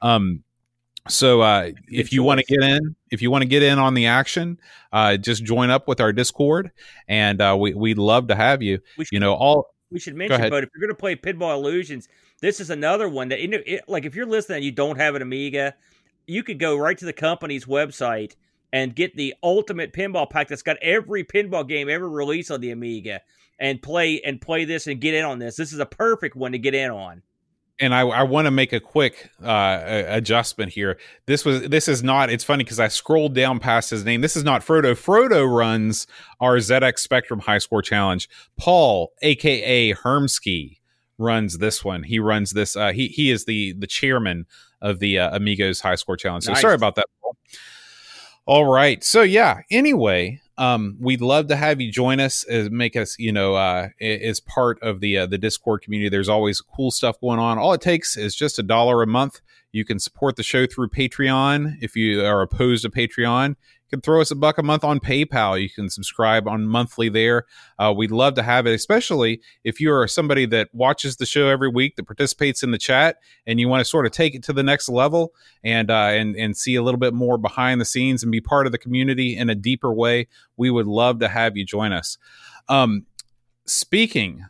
um 0.00 0.42
so 1.08 1.40
uh 1.40 1.70
if 1.88 2.12
you 2.12 2.22
want 2.22 2.40
to 2.40 2.46
get 2.46 2.62
in 2.62 2.96
if 3.10 3.20
you 3.20 3.30
want 3.30 3.42
to 3.42 3.48
get 3.48 3.62
in 3.62 3.78
on 3.78 3.94
the 3.94 4.06
action 4.06 4.58
uh 4.92 5.16
just 5.16 5.44
join 5.44 5.70
up 5.70 5.86
with 5.86 6.00
our 6.00 6.12
discord 6.12 6.70
and 7.08 7.40
uh 7.40 7.56
we, 7.58 7.74
we'd 7.74 7.98
love 7.98 8.28
to 8.28 8.34
have 8.34 8.62
you 8.62 8.80
We 8.96 9.06
you 9.12 9.20
know 9.20 9.34
all 9.34 9.73
we 9.90 10.00
should 10.00 10.14
mention, 10.14 10.50
but 10.50 10.64
if 10.64 10.70
you're 10.74 10.80
going 10.80 10.94
to 10.94 11.00
play 11.00 11.16
Pinball 11.16 11.54
Illusions, 11.54 12.08
this 12.40 12.60
is 12.60 12.70
another 12.70 13.08
one 13.08 13.28
that, 13.28 13.40
you 13.40 13.48
know, 13.48 13.58
it, 13.64 13.82
like, 13.88 14.04
if 14.04 14.14
you're 14.14 14.26
listening 14.26 14.56
and 14.56 14.64
you 14.64 14.72
don't 14.72 14.96
have 14.96 15.14
an 15.14 15.22
Amiga, 15.22 15.74
you 16.26 16.42
could 16.42 16.58
go 16.58 16.76
right 16.76 16.98
to 16.98 17.04
the 17.04 17.12
company's 17.12 17.66
website 17.66 18.34
and 18.72 18.96
get 18.96 19.14
the 19.16 19.34
ultimate 19.42 19.92
pinball 19.92 20.28
pack 20.28 20.48
that's 20.48 20.62
got 20.62 20.76
every 20.78 21.22
pinball 21.22 21.66
game 21.66 21.88
ever 21.88 22.08
released 22.08 22.50
on 22.50 22.60
the 22.60 22.72
Amiga 22.72 23.20
and 23.60 23.80
play 23.80 24.20
and 24.22 24.40
play 24.40 24.64
this 24.64 24.86
and 24.88 25.00
get 25.00 25.14
in 25.14 25.24
on 25.24 25.38
this. 25.38 25.56
This 25.56 25.72
is 25.72 25.78
a 25.78 25.86
perfect 25.86 26.34
one 26.34 26.52
to 26.52 26.58
get 26.58 26.74
in 26.74 26.90
on. 26.90 27.22
And 27.80 27.94
I, 27.94 28.02
I 28.02 28.22
want 28.22 28.46
to 28.46 28.50
make 28.50 28.72
a 28.72 28.80
quick 28.80 29.30
uh, 29.42 29.80
adjustment 29.84 30.72
here. 30.72 30.98
This 31.26 31.44
was 31.44 31.62
this 31.62 31.88
is 31.88 32.02
not. 32.02 32.30
It's 32.30 32.44
funny 32.44 32.62
because 32.64 32.78
I 32.78 32.88
scrolled 32.88 33.34
down 33.34 33.58
past 33.58 33.90
his 33.90 34.04
name. 34.04 34.20
This 34.20 34.36
is 34.36 34.44
not 34.44 34.62
Frodo. 34.62 34.92
Frodo 34.92 35.52
runs 35.52 36.06
our 36.40 36.56
ZX 36.56 36.98
Spectrum 36.98 37.40
High 37.40 37.58
Score 37.58 37.82
Challenge. 37.82 38.28
Paul, 38.56 39.12
aka 39.22 39.92
Hermsky, 39.92 40.78
runs 41.18 41.58
this 41.58 41.84
one. 41.84 42.04
He 42.04 42.18
runs 42.18 42.52
this. 42.52 42.76
Uh, 42.76 42.92
he 42.92 43.08
he 43.08 43.30
is 43.30 43.44
the 43.44 43.72
the 43.72 43.86
chairman 43.88 44.46
of 44.80 45.00
the 45.00 45.18
uh, 45.18 45.34
Amigos 45.36 45.80
High 45.80 45.96
Score 45.96 46.16
Challenge. 46.16 46.44
So 46.44 46.52
Nice. 46.52 46.60
sorry 46.62 46.74
about 46.74 46.94
that. 46.94 47.06
All 48.46 48.66
right. 48.66 49.02
So 49.02 49.22
yeah. 49.22 49.62
Anyway, 49.70 50.40
um, 50.56 50.96
we'd 51.00 51.20
love 51.20 51.48
to 51.48 51.56
have 51.56 51.80
you 51.80 51.90
join 51.90 52.20
us, 52.20 52.44
as 52.44 52.70
make 52.70 52.96
us, 52.96 53.18
you 53.18 53.32
know, 53.32 53.54
uh, 53.54 53.88
as 54.00 54.40
part 54.40 54.80
of 54.82 55.00
the 55.00 55.18
uh, 55.18 55.26
the 55.26 55.38
Discord 55.38 55.82
community. 55.82 56.08
There's 56.08 56.28
always 56.28 56.60
cool 56.60 56.90
stuff 56.90 57.20
going 57.20 57.38
on. 57.38 57.58
All 57.58 57.72
it 57.72 57.80
takes 57.80 58.16
is 58.16 58.34
just 58.34 58.58
a 58.58 58.62
dollar 58.62 59.02
a 59.02 59.06
month. 59.06 59.40
You 59.72 59.84
can 59.84 59.98
support 59.98 60.36
the 60.36 60.44
show 60.44 60.66
through 60.66 60.90
Patreon 60.90 61.78
if 61.80 61.96
you 61.96 62.24
are 62.24 62.42
opposed 62.42 62.82
to 62.82 62.90
Patreon. 62.90 63.56
Can 63.94 64.00
throw 64.00 64.20
us 64.20 64.32
a 64.32 64.34
buck 64.34 64.58
a 64.58 64.62
month 64.64 64.82
on 64.82 64.98
PayPal. 64.98 65.62
You 65.62 65.70
can 65.70 65.88
subscribe 65.88 66.48
on 66.48 66.66
monthly 66.66 67.08
there. 67.08 67.44
Uh, 67.78 67.94
we'd 67.96 68.10
love 68.10 68.34
to 68.34 68.42
have 68.42 68.66
it, 68.66 68.72
especially 68.72 69.40
if 69.62 69.80
you 69.80 69.92
are 69.94 70.08
somebody 70.08 70.46
that 70.46 70.68
watches 70.72 71.14
the 71.14 71.26
show 71.26 71.46
every 71.46 71.68
week, 71.68 71.94
that 71.94 72.02
participates 72.02 72.64
in 72.64 72.72
the 72.72 72.78
chat, 72.78 73.18
and 73.46 73.60
you 73.60 73.68
want 73.68 73.82
to 73.82 73.84
sort 73.84 74.04
of 74.04 74.10
take 74.10 74.34
it 74.34 74.42
to 74.42 74.52
the 74.52 74.64
next 74.64 74.88
level 74.88 75.32
and 75.62 75.92
uh, 75.92 76.08
and 76.10 76.34
and 76.34 76.56
see 76.56 76.74
a 76.74 76.82
little 76.82 76.98
bit 76.98 77.14
more 77.14 77.38
behind 77.38 77.80
the 77.80 77.84
scenes 77.84 78.24
and 78.24 78.32
be 78.32 78.40
part 78.40 78.66
of 78.66 78.72
the 78.72 78.78
community 78.78 79.36
in 79.36 79.48
a 79.48 79.54
deeper 79.54 79.94
way. 79.94 80.26
We 80.56 80.70
would 80.70 80.88
love 80.88 81.20
to 81.20 81.28
have 81.28 81.56
you 81.56 81.64
join 81.64 81.92
us. 81.92 82.18
Um, 82.68 83.06
speaking 83.64 84.44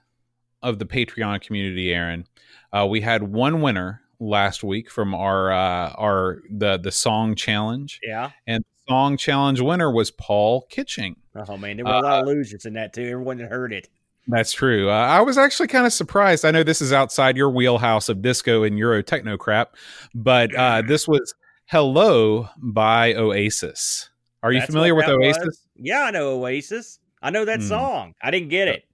of 0.63 0.79
the 0.79 0.87
Patreon 0.87 1.43
community, 1.43 1.93
Aaron, 1.93 2.27
uh, 2.73 2.87
we 2.89 3.03
had 3.03 3.25
one 3.25 3.61
winner 3.61 4.01
last 4.19 4.65
week 4.65 4.91
from 4.91 5.15
our 5.15 5.53
uh, 5.53 5.91
our 5.99 6.41
the 6.51 6.79
the 6.79 6.93
song 6.93 7.35
challenge. 7.35 8.01
Yeah. 8.03 8.31
And 8.47 8.65
song 8.89 9.17
challenge 9.17 9.61
winner 9.61 9.91
was 9.91 10.11
Paul 10.11 10.63
Kitching. 10.71 11.17
Oh 11.35 11.57
man, 11.57 11.77
there 11.77 11.85
were 11.85 11.93
a 11.93 12.01
lot 12.01 12.21
of 12.21 12.27
losers 12.27 12.65
in 12.67 12.75
that 12.75 12.93
too. 12.93 13.03
Everyone 13.03 13.39
that 13.39 13.51
heard 13.51 13.73
it. 13.73 13.89
That's 14.27 14.53
true. 14.53 14.89
Uh, 14.89 14.93
I 14.95 15.21
was 15.21 15.37
actually 15.37 15.69
kind 15.69 15.85
of 15.87 15.93
surprised. 15.93 16.45
I 16.45 16.51
know 16.51 16.63
this 16.63 16.81
is 16.81 16.93
outside 16.93 17.37
your 17.37 17.51
wheelhouse 17.51 18.09
of 18.09 18.23
disco 18.23 18.63
and 18.63 18.79
Euro 18.79 19.03
techno 19.03 19.37
crap, 19.37 19.75
but 20.15 20.55
uh, 20.55 20.83
this 20.87 21.07
was 21.07 21.35
"Hello" 21.67 22.49
by 22.57 23.15
Oasis. 23.15 24.09
Are 24.43 24.53
you 24.53 24.61
That's 24.61 24.71
familiar 24.71 24.95
with 24.95 25.09
Oasis? 25.09 25.45
was. 25.45 25.61
Yeah, 25.77 26.05
I 26.05 26.11
know 26.11 26.41
Oasis. 26.43 26.99
I 27.23 27.31
know 27.31 27.45
that 27.47 27.61
Hmm. 27.61 27.67
song. 27.69 28.15
I 28.23 28.31
didn't 28.31 28.49
get 28.49 28.69
it. 28.69 28.85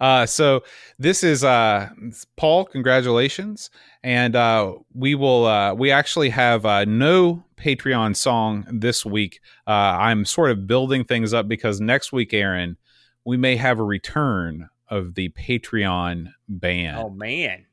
Uh, 0.00 0.26
so 0.26 0.62
this 0.98 1.22
is 1.24 1.42
uh, 1.44 1.88
Paul. 2.36 2.64
Congratulations, 2.66 3.70
and 4.02 4.36
uh, 4.36 4.72
we 4.94 5.14
will. 5.14 5.46
Uh, 5.46 5.74
we 5.74 5.90
actually 5.90 6.30
have 6.30 6.66
uh, 6.66 6.84
no 6.84 7.44
Patreon 7.56 8.14
song 8.16 8.66
this 8.70 9.04
week. 9.06 9.40
Uh, 9.66 9.70
I'm 9.70 10.24
sort 10.24 10.50
of 10.50 10.66
building 10.66 11.04
things 11.04 11.32
up 11.32 11.48
because 11.48 11.80
next 11.80 12.12
week, 12.12 12.34
Aaron, 12.34 12.76
we 13.24 13.36
may 13.36 13.56
have 13.56 13.78
a 13.78 13.84
return 13.84 14.68
of 14.88 15.14
the 15.14 15.30
Patreon 15.30 16.32
band. 16.48 16.98
Oh 16.98 17.10
man, 17.10 17.66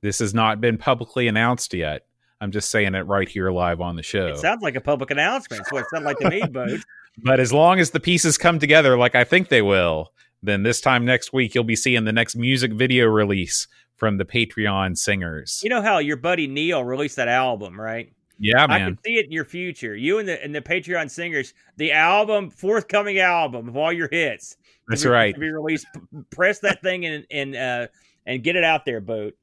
This 0.00 0.18
has 0.18 0.34
not 0.34 0.60
been 0.60 0.76
publicly 0.76 1.28
announced 1.28 1.72
yet. 1.72 2.02
I'm 2.40 2.50
just 2.50 2.70
saying 2.70 2.94
it 2.94 3.00
right 3.02 3.28
here 3.28 3.50
live 3.50 3.80
on 3.80 3.96
the 3.96 4.02
show. 4.02 4.28
it 4.28 4.38
sounds 4.38 4.62
like 4.62 4.74
a 4.74 4.80
public 4.80 5.10
announcement. 5.10 5.62
What 5.70 5.82
it 5.82 5.86
sounded 5.90 6.06
like 6.06 6.18
to 6.18 6.30
me, 6.30 6.42
Boat. 6.50 6.80
But 7.22 7.38
as 7.38 7.52
long 7.52 7.80
as 7.80 7.90
the 7.90 8.00
pieces 8.00 8.38
come 8.38 8.58
together 8.58 8.96
like 8.96 9.14
I 9.14 9.24
think 9.24 9.48
they 9.48 9.60
will, 9.62 10.12
then 10.42 10.62
this 10.62 10.80
time 10.80 11.04
next 11.04 11.32
week 11.32 11.54
you'll 11.54 11.64
be 11.64 11.76
seeing 11.76 12.04
the 12.04 12.12
next 12.12 12.36
music 12.36 12.72
video 12.72 13.06
release 13.06 13.68
from 13.96 14.16
the 14.16 14.24
Patreon 14.24 14.96
singers. 14.96 15.60
You 15.62 15.70
know 15.70 15.82
how 15.82 15.98
your 15.98 16.16
buddy 16.16 16.46
Neil 16.46 16.82
released 16.82 17.16
that 17.16 17.28
album, 17.28 17.78
right? 17.78 18.12
Yeah, 18.38 18.66
man. 18.66 18.70
I 18.70 18.78
can 18.86 18.98
see 19.04 19.18
it 19.18 19.26
in 19.26 19.32
your 19.32 19.44
future. 19.44 19.94
You 19.94 20.18
and 20.18 20.26
the 20.26 20.42
and 20.42 20.54
the 20.54 20.62
Patreon 20.62 21.10
singers, 21.10 21.52
the 21.76 21.92
album, 21.92 22.48
forthcoming 22.48 23.18
album 23.18 23.68
of 23.68 23.76
all 23.76 23.92
your 23.92 24.08
hits. 24.10 24.56
That's 24.88 25.04
be- 25.04 25.10
right. 25.10 25.34
To 25.34 25.40
be 25.40 25.50
released. 25.50 25.86
Press 26.30 26.58
that 26.60 26.80
thing 26.82 27.04
and 27.04 27.26
and 27.30 27.54
uh 27.54 27.86
and 28.24 28.42
get 28.42 28.56
it 28.56 28.64
out 28.64 28.86
there, 28.86 29.00
Boat. 29.02 29.34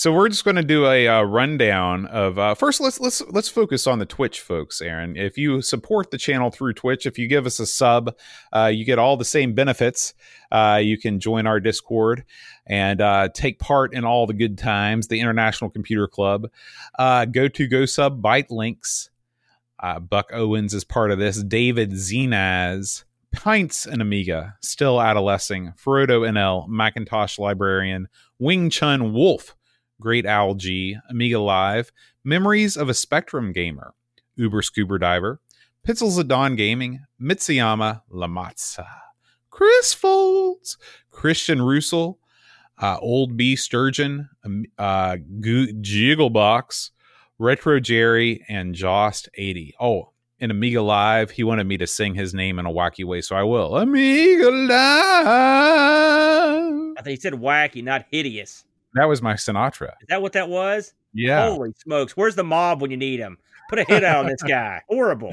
So 0.00 0.14
we're 0.14 0.30
just 0.30 0.46
going 0.46 0.56
to 0.56 0.62
do 0.62 0.86
a 0.86 1.06
uh, 1.06 1.22
rundown 1.24 2.06
of 2.06 2.38
uh, 2.38 2.54
first. 2.54 2.80
Let's 2.80 2.98
let's 3.00 3.20
let's 3.32 3.50
focus 3.50 3.86
on 3.86 3.98
the 3.98 4.06
Twitch 4.06 4.40
folks, 4.40 4.80
Aaron. 4.80 5.14
If 5.14 5.36
you 5.36 5.60
support 5.60 6.10
the 6.10 6.16
channel 6.16 6.50
through 6.50 6.72
Twitch, 6.72 7.04
if 7.04 7.18
you 7.18 7.28
give 7.28 7.44
us 7.44 7.60
a 7.60 7.66
sub, 7.66 8.16
uh, 8.50 8.70
you 8.72 8.86
get 8.86 8.98
all 8.98 9.18
the 9.18 9.26
same 9.26 9.52
benefits. 9.52 10.14
Uh, 10.50 10.80
you 10.82 10.96
can 10.96 11.20
join 11.20 11.46
our 11.46 11.60
Discord 11.60 12.24
and 12.64 13.02
uh, 13.02 13.28
take 13.34 13.58
part 13.58 13.92
in 13.92 14.06
all 14.06 14.26
the 14.26 14.32
good 14.32 14.56
times. 14.56 15.08
The 15.08 15.20
International 15.20 15.68
Computer 15.68 16.08
Club. 16.08 16.48
Uh, 16.98 17.26
go 17.26 17.48
to 17.48 17.68
go 17.68 17.84
sub 17.84 18.22
bite 18.22 18.50
links. 18.50 19.10
Buck 20.08 20.30
Owens 20.32 20.72
is 20.72 20.82
part 20.82 21.10
of 21.10 21.18
this. 21.18 21.42
David 21.42 21.90
Zinaz. 21.90 23.04
Pints 23.32 23.86
and 23.86 24.02
Amiga, 24.02 24.56
still 24.60 25.00
adolescing, 25.00 25.72
Frodo 25.80 26.28
NL, 26.28 26.66
Macintosh 26.66 27.38
Librarian, 27.38 28.08
Wing 28.40 28.70
Chun 28.70 29.12
Wolf, 29.12 29.54
Great 30.00 30.26
Algae, 30.26 30.98
Amiga 31.08 31.38
Live, 31.38 31.92
Memories 32.24 32.76
of 32.76 32.88
a 32.88 32.94
Spectrum 32.94 33.52
Gamer, 33.52 33.94
Uber 34.36 34.62
Scuba 34.62 34.98
Diver, 34.98 35.40
Pixels 35.86 36.18
of 36.18 36.26
Dawn 36.28 36.56
Gaming, 36.56 37.00
Mitsuyama 37.20 38.02
Lamatza, 38.10 38.86
Chris 39.50 39.92
Folds, 39.94 40.78
Christian 41.10 41.62
Russell, 41.62 42.18
uh, 42.78 42.98
Old 43.00 43.36
B 43.36 43.56
Sturgeon, 43.56 44.28
uh, 44.78 45.16
Jigglebox, 45.40 46.90
Retro 47.38 47.78
Jerry, 47.80 48.44
and 48.48 48.74
Jost 48.74 49.28
80. 49.34 49.74
Oh, 49.78 50.12
in 50.38 50.50
Amiga 50.50 50.80
Live, 50.80 51.30
he 51.30 51.44
wanted 51.44 51.66
me 51.66 51.76
to 51.76 51.86
sing 51.86 52.14
his 52.14 52.32
name 52.32 52.58
in 52.58 52.64
a 52.64 52.70
wacky 52.70 53.04
way, 53.04 53.20
so 53.20 53.36
I 53.36 53.42
will. 53.42 53.76
Amiga 53.76 54.50
Live. 54.50 55.26
I 56.98 57.02
think 57.02 57.18
he 57.18 57.20
said 57.20 57.34
wacky, 57.34 57.84
not 57.84 58.06
hideous. 58.10 58.64
That 58.94 59.08
was 59.08 59.22
my 59.22 59.34
Sinatra. 59.34 59.92
Is 60.00 60.08
that 60.08 60.22
what 60.22 60.32
that 60.32 60.48
was? 60.48 60.94
Yeah. 61.12 61.48
Holy 61.48 61.72
smokes. 61.78 62.16
Where's 62.16 62.34
the 62.34 62.44
mob 62.44 62.82
when 62.82 62.90
you 62.90 62.96
need 62.96 63.20
him? 63.20 63.38
Put 63.68 63.78
a 63.78 63.84
hit 63.84 64.04
out 64.04 64.24
on 64.24 64.26
this 64.26 64.42
guy. 64.42 64.82
Horrible. 64.88 65.32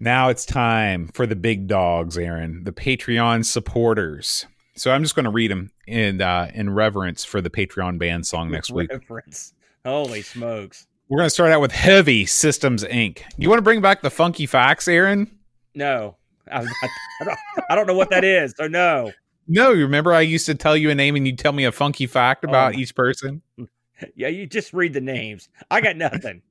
Now 0.00 0.28
it's 0.28 0.44
time 0.44 1.08
for 1.14 1.26
the 1.26 1.36
big 1.36 1.68
dogs, 1.68 2.18
Aaron, 2.18 2.64
the 2.64 2.72
Patreon 2.72 3.44
supporters. 3.44 4.46
So 4.74 4.90
I'm 4.90 5.02
just 5.02 5.14
going 5.14 5.24
to 5.24 5.30
read 5.30 5.50
them 5.50 5.70
in 5.86 6.20
uh, 6.20 6.50
in 6.54 6.70
reverence 6.70 7.24
for 7.24 7.40
the 7.40 7.50
Patreon 7.50 7.98
band 7.98 8.26
song 8.26 8.50
next 8.50 8.72
week. 8.72 8.90
Reference. 8.90 9.54
Holy 9.84 10.22
smokes. 10.22 10.86
We're 11.08 11.18
going 11.18 11.26
to 11.26 11.30
start 11.30 11.52
out 11.52 11.60
with 11.60 11.72
Heavy 11.72 12.24
Systems 12.24 12.84
Inc. 12.84 13.22
You 13.36 13.48
want 13.48 13.58
to 13.58 13.62
bring 13.62 13.82
back 13.82 14.00
the 14.00 14.10
funky 14.10 14.46
facts, 14.46 14.88
Aaron? 14.88 15.30
No. 15.74 16.16
I, 16.50 16.62
I, 16.62 16.88
I, 17.20 17.24
don't, 17.24 17.38
I 17.70 17.74
don't 17.74 17.86
know 17.86 17.94
what 17.94 18.10
that 18.10 18.24
is. 18.24 18.54
So 18.56 18.66
no. 18.66 19.12
No, 19.48 19.72
you 19.72 19.82
remember 19.82 20.12
I 20.12 20.20
used 20.20 20.46
to 20.46 20.54
tell 20.54 20.76
you 20.76 20.90
a 20.90 20.94
name 20.94 21.16
and 21.16 21.26
you'd 21.26 21.38
tell 21.38 21.52
me 21.52 21.64
a 21.64 21.72
funky 21.72 22.06
fact 22.06 22.44
about 22.44 22.74
Oh. 22.74 22.78
each 22.78 22.94
person? 22.94 23.42
Yeah, 24.16 24.26
you 24.28 24.46
just 24.48 24.72
read 24.72 24.94
the 24.94 25.00
names. 25.00 25.48
I 25.70 25.80
got 25.80 25.96
nothing. 25.96 26.42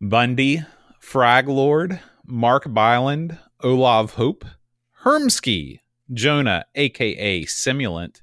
Bundy, 0.00 0.62
Frag 0.98 1.46
Lord, 1.46 2.00
Mark 2.26 2.64
Byland, 2.72 3.38
Olav 3.62 4.14
Hope, 4.14 4.46
Hermsky, 5.04 5.80
Jonah, 6.14 6.64
aka 6.74 7.44
Simulant, 7.44 8.22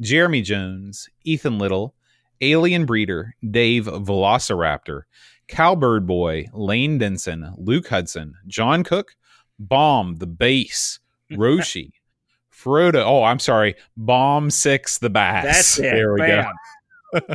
Jeremy 0.00 0.40
Jones, 0.42 1.08
Ethan 1.24 1.58
Little, 1.58 1.96
Alien 2.40 2.86
Breeder, 2.86 3.34
Dave 3.50 3.86
Velociraptor, 3.86 5.02
Cowbird 5.48 6.06
Boy, 6.06 6.46
Lane 6.52 6.98
Denson, 6.98 7.54
Luke 7.58 7.88
Hudson, 7.88 8.34
John 8.46 8.84
Cook, 8.84 9.16
Bomb 9.58 10.16
the 10.16 10.26
Bass, 10.28 11.00
Roshi, 11.32 11.90
Frodo. 12.64 13.04
Oh, 13.04 13.24
I'm 13.24 13.38
sorry, 13.38 13.74
Bomb 13.96 14.50
Six 14.50 14.98
the 14.98 15.10
Bass. 15.10 15.44
That's 15.44 15.78
it. 15.78 15.82
There 15.82 16.14
we 16.14 16.20
go 16.20 16.26
Bam. 16.26 16.54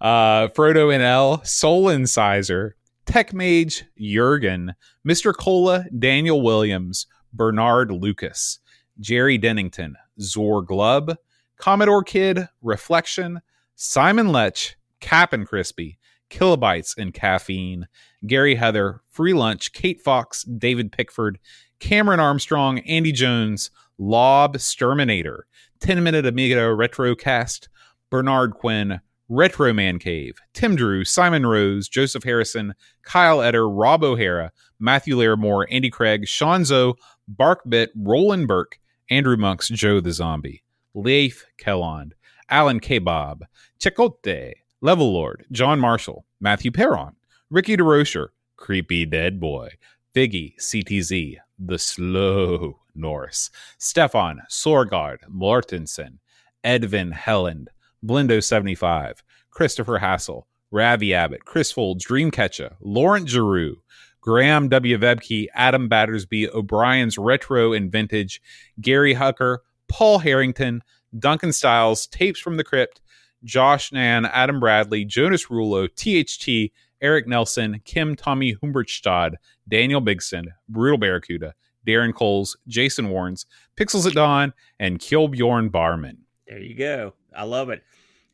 uh, 0.00 0.48
Frodo 0.48 0.90
NL, 0.90 1.46
Soul 1.46 1.88
Incisor, 1.88 2.76
Tech 3.06 3.32
Mage, 3.32 3.84
Jurgen, 3.98 4.74
Mr. 5.06 5.36
Cola, 5.36 5.84
Daniel 5.96 6.42
Williams, 6.42 7.06
Bernard 7.32 7.90
Lucas, 7.90 8.58
Jerry 8.98 9.38
Dennington, 9.38 9.96
Zor 10.20 10.62
Glub, 10.62 11.16
Commodore 11.58 12.02
Kid, 12.02 12.48
Reflection, 12.62 13.40
Simon 13.74 14.32
Lech, 14.32 14.76
Cap 15.00 15.32
and 15.32 15.46
Crispy, 15.46 15.98
Kilobytes 16.30 16.96
and 16.96 17.12
Caffeine, 17.12 17.86
Gary 18.26 18.54
Heather, 18.54 19.02
Free 19.10 19.34
Lunch, 19.34 19.72
Kate 19.72 20.00
Fox, 20.00 20.44
David 20.44 20.90
Pickford, 20.90 21.38
Cameron 21.78 22.20
Armstrong, 22.20 22.78
Andy 22.80 23.12
Jones, 23.12 23.70
Lob 23.98 24.56
Sterminator, 24.56 25.40
10 25.80 26.02
Minute 26.02 26.26
Amiga 26.26 26.56
Retrocast, 26.56 27.68
Bernard 28.10 28.54
Quinn, 28.54 29.00
Retro 29.28 29.72
Man 29.72 29.98
Cave, 29.98 30.38
Tim 30.52 30.76
Drew, 30.76 31.04
Simon 31.04 31.46
Rose, 31.46 31.88
Joseph 31.88 32.24
Harrison, 32.24 32.74
Kyle 33.02 33.38
Etter, 33.38 33.68
Rob 33.70 34.04
O'Hara, 34.04 34.52
Matthew 34.78 35.16
Larimore, 35.16 35.66
Andy 35.70 35.90
Craig, 35.90 36.24
Shanzo, 36.26 36.94
Barkbit, 37.34 37.88
Roland 37.96 38.46
Burke, 38.48 38.78
Andrew 39.10 39.36
Monks, 39.36 39.68
Joe 39.68 40.00
the 40.00 40.12
Zombie, 40.12 40.62
Leif 40.94 41.46
Kelland, 41.58 42.12
Alan 42.50 42.80
Kebab, 42.80 43.42
Checote, 43.78 44.54
Level 44.80 45.12
Lord, 45.12 45.46
John 45.50 45.80
Marshall, 45.80 46.26
Matthew 46.40 46.70
Perron, 46.70 47.16
Ricky 47.50 47.76
DeRocher, 47.76 48.28
Creepy 48.56 49.06
Dead 49.06 49.40
Boy, 49.40 49.70
Figgy, 50.14 50.54
CTZ, 50.60 51.36
The 51.58 51.78
Slow 51.78 52.80
Norse, 52.94 53.50
Stefan, 53.78 54.42
Sorgard, 54.48 55.18
Mortensen, 55.28 56.18
Edvin 56.64 57.12
Helland, 57.12 57.66
Blindo75, 58.04 59.22
Christopher 59.50 59.98
Hassel, 59.98 60.46
Ravi 60.70 61.14
Abbott, 61.14 61.44
Chris 61.44 61.70
Folds, 61.70 62.04
Dreamcatcher, 62.04 62.74
Laurent 62.80 63.28
Giroux, 63.28 63.76
Graham 64.20 64.68
W. 64.68 64.98
Vebke, 64.98 65.46
Adam 65.54 65.88
Battersby, 65.88 66.48
O'Brien's 66.48 67.18
Retro 67.18 67.72
and 67.72 67.92
Vintage, 67.92 68.40
Gary 68.80 69.14
Hucker, 69.14 69.58
Paul 69.88 70.18
Harrington, 70.18 70.82
Duncan 71.18 71.52
Stiles, 71.52 72.06
Tapes 72.06 72.40
from 72.40 72.56
the 72.56 72.64
Crypt, 72.64 73.00
Josh 73.44 73.92
Nan, 73.92 74.24
Adam 74.24 74.58
Bradley, 74.58 75.04
Jonas 75.04 75.46
Rulo, 75.46 75.88
THT, 75.88 76.72
Eric 77.00 77.28
Nelson, 77.28 77.80
Kim 77.84 78.16
Tommy 78.16 78.56
Humbertstad, 78.56 79.34
Daniel 79.68 80.00
Bigson, 80.00 80.46
Brutal 80.68 80.98
Barracuda, 80.98 81.54
Darren 81.86 82.14
Coles, 82.14 82.56
Jason 82.66 83.08
Warrens, 83.08 83.46
Pixels 83.76 84.06
at 84.06 84.14
Dawn, 84.14 84.52
and 84.78 84.98
Kilbjorn 84.98 85.70
Barman. 85.70 86.18
There 86.46 86.58
you 86.58 86.74
go. 86.74 87.14
I 87.34 87.44
love 87.44 87.70
it. 87.70 87.82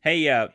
Hey, 0.01 0.27
uh, 0.29 0.49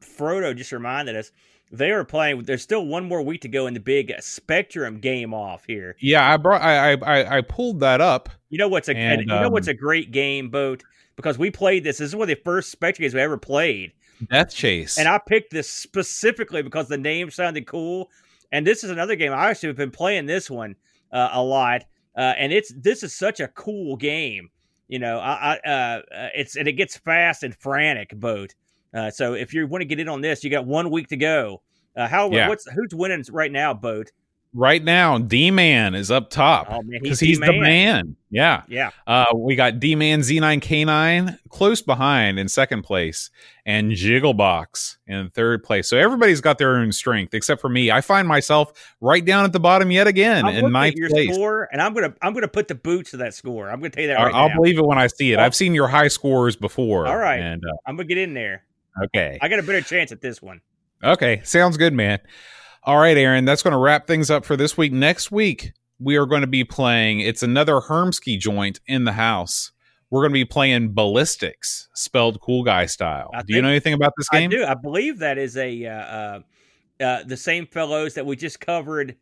Frodo 0.00 0.56
just 0.56 0.72
reminded 0.72 1.16
us 1.16 1.32
they 1.72 1.90
are 1.90 2.04
playing. 2.04 2.42
There's 2.44 2.62
still 2.62 2.86
one 2.86 3.04
more 3.08 3.22
week 3.22 3.40
to 3.42 3.48
go 3.48 3.66
in 3.66 3.74
the 3.74 3.80
big 3.80 4.12
Spectrum 4.20 4.98
game 4.98 5.34
off 5.34 5.64
here. 5.66 5.96
Yeah, 6.00 6.32
I 6.32 6.36
brought. 6.36 6.62
I 6.62 6.92
I 6.92 7.38
I 7.38 7.40
pulled 7.40 7.80
that 7.80 8.00
up. 8.00 8.28
You 8.48 8.58
know 8.58 8.68
what's 8.68 8.88
a 8.88 8.96
And, 8.96 9.22
you 9.22 9.26
know 9.26 9.48
what's 9.48 9.68
um, 9.68 9.72
a 9.72 9.76
great 9.76 10.12
game, 10.12 10.48
boat 10.48 10.84
because 11.16 11.38
we 11.38 11.50
played 11.50 11.82
this. 11.82 11.98
This 11.98 12.08
is 12.08 12.16
one 12.16 12.30
of 12.30 12.36
the 12.36 12.42
first 12.44 12.70
Spectrum 12.70 13.04
games 13.04 13.14
we 13.14 13.20
ever 13.20 13.38
played, 13.38 13.92
Death 14.30 14.54
Chase. 14.54 14.98
and 14.98 15.08
I 15.08 15.18
picked 15.18 15.50
this 15.50 15.68
specifically 15.68 16.62
because 16.62 16.88
the 16.88 16.98
name 16.98 17.30
sounded 17.30 17.66
cool. 17.66 18.10
And 18.52 18.64
this 18.64 18.84
is 18.84 18.90
another 18.90 19.16
game 19.16 19.32
I 19.32 19.50
actually 19.50 19.70
have 19.70 19.76
been 19.76 19.90
playing 19.90 20.26
this 20.26 20.48
one 20.48 20.76
uh, 21.10 21.30
a 21.32 21.42
lot, 21.42 21.84
uh, 22.16 22.34
and 22.38 22.52
it's 22.52 22.72
this 22.76 23.02
is 23.02 23.14
such 23.14 23.40
a 23.40 23.48
cool 23.48 23.96
game. 23.96 24.48
You 24.88 24.98
know, 24.98 25.18
I, 25.18 25.58
I 25.64 25.68
uh, 25.68 26.02
uh, 26.14 26.28
it's 26.34 26.56
and 26.56 26.68
it 26.68 26.72
gets 26.72 26.96
fast 26.96 27.42
and 27.42 27.54
frantic, 27.56 28.10
boat. 28.18 28.54
Uh, 28.94 29.10
so 29.10 29.34
if 29.34 29.52
you 29.52 29.66
want 29.66 29.82
to 29.82 29.86
get 29.86 30.00
in 30.00 30.08
on 30.08 30.20
this, 30.20 30.44
you 30.44 30.50
got 30.50 30.66
one 30.66 30.90
week 30.90 31.08
to 31.08 31.16
go. 31.16 31.60
Uh, 31.96 32.06
how 32.06 32.30
Yeah. 32.30 32.48
what's 32.48 32.70
who's 32.70 32.94
winning 32.94 33.24
right 33.30 33.50
now, 33.50 33.74
boat? 33.74 34.10
Right 34.56 34.82
now, 34.82 35.18
D 35.18 35.50
Man 35.52 35.94
is 35.94 36.10
up 36.10 36.30
top 36.30 36.66
Oh 36.70 36.82
because 36.82 37.20
he's, 37.20 37.38
he's, 37.38 37.40
the 37.40 37.52
man. 37.52 38.16
Yeah. 38.30 38.62
Yeah, 38.66 38.90
Uh, 39.06 39.26
we 39.36 39.54
got 39.54 39.78
D 39.78 39.94
Man 39.94 40.20
Z9K9 40.20 41.38
close 41.48 41.80
behind 41.82 42.38
in 42.38 42.48
second 42.48 42.82
place, 42.82 43.30
and 43.64 43.92
Jigglebox 43.92 44.96
in 45.06 45.30
third 45.30 45.62
place. 45.62 45.88
So 45.88 45.96
everybody's 45.96 46.40
got 46.40 46.58
their 46.58 46.76
own 46.76 46.92
strength 46.92 47.34
except 47.34 47.60
for 47.60 47.68
me. 47.68 47.90
I 47.90 48.00
find 48.00 48.26
myself 48.26 48.94
right 49.00 49.24
down 49.24 49.44
at 49.44 49.52
the 49.52 49.60
bottom 49.60 49.90
yet 49.90 50.06
again 50.06 50.46
in 50.48 50.72
ninth 50.72 50.96
place. 51.08 51.32
score, 51.32 51.68
and 51.72 51.80
I'm 51.80 51.94
gonna 51.94 52.14
I'm 52.22 52.34
gonna 52.34 52.48
put 52.48 52.68
the 52.68 52.74
boots 52.74 53.12
to 53.12 53.18
that 53.18 53.34
score. 53.34 53.70
I'm 53.70 53.78
gonna 53.80 53.90
tell 53.90 54.02
you 54.02 54.08
that 54.08 54.18
right 54.18 54.34
I'll 54.34 54.48
now. 54.48 54.56
believe 54.56 54.78
it 54.78 54.84
when 54.84 54.98
I 54.98 55.06
see 55.06 55.32
it. 55.32 55.38
Oh. 55.38 55.42
I've 55.42 55.54
seen 55.54 55.74
your 55.74 55.88
high 55.88 56.08
scores 56.08 56.56
before. 56.56 57.06
All 57.06 57.16
right. 57.18 57.40
And 57.40 57.62
uh, 57.64 57.72
I'm 57.86 57.96
gonna 57.96 58.08
get 58.08 58.18
in 58.18 58.34
there. 58.34 58.64
okay. 59.04 59.38
I 59.40 59.48
got 59.48 59.60
a 59.60 59.62
better 59.62 59.82
chance 59.82 60.12
at 60.12 60.20
this 60.20 60.42
one. 60.42 60.60
Okay, 61.04 61.42
sounds 61.44 61.76
good, 61.76 61.92
man. 61.92 62.18
All 62.86 62.98
right, 62.98 63.16
Aaron, 63.16 63.44
that's 63.44 63.62
going 63.64 63.72
to 63.72 63.78
wrap 63.78 64.06
things 64.06 64.30
up 64.30 64.44
for 64.44 64.56
this 64.56 64.76
week. 64.78 64.92
Next 64.92 65.32
week, 65.32 65.72
we 65.98 66.14
are 66.16 66.24
going 66.24 66.42
to 66.42 66.46
be 66.46 66.62
playing. 66.62 67.18
It's 67.18 67.42
another 67.42 67.80
Hermsky 67.80 68.38
joint 68.38 68.78
in 68.86 69.02
the 69.02 69.12
house. 69.12 69.72
We're 70.08 70.20
going 70.20 70.30
to 70.30 70.34
be 70.34 70.44
playing 70.44 70.94
Ballistics, 70.94 71.88
spelled 71.94 72.40
cool 72.40 72.62
guy 72.62 72.86
style. 72.86 73.30
I 73.34 73.42
Do 73.42 73.54
you 73.54 73.60
know 73.62 73.68
anything 73.68 73.92
about 73.94 74.12
this 74.16 74.28
I 74.30 74.38
game? 74.38 74.50
do. 74.50 74.64
I 74.64 74.74
believe 74.74 75.18
that 75.18 75.36
is 75.36 75.56
a 75.56 75.84
uh, 75.84 75.90
uh, 75.90 76.40
uh, 77.00 77.24
the 77.24 77.36
same 77.36 77.66
fellows 77.66 78.14
that 78.14 78.24
we 78.24 78.36
just 78.36 78.60
covered 78.60 79.16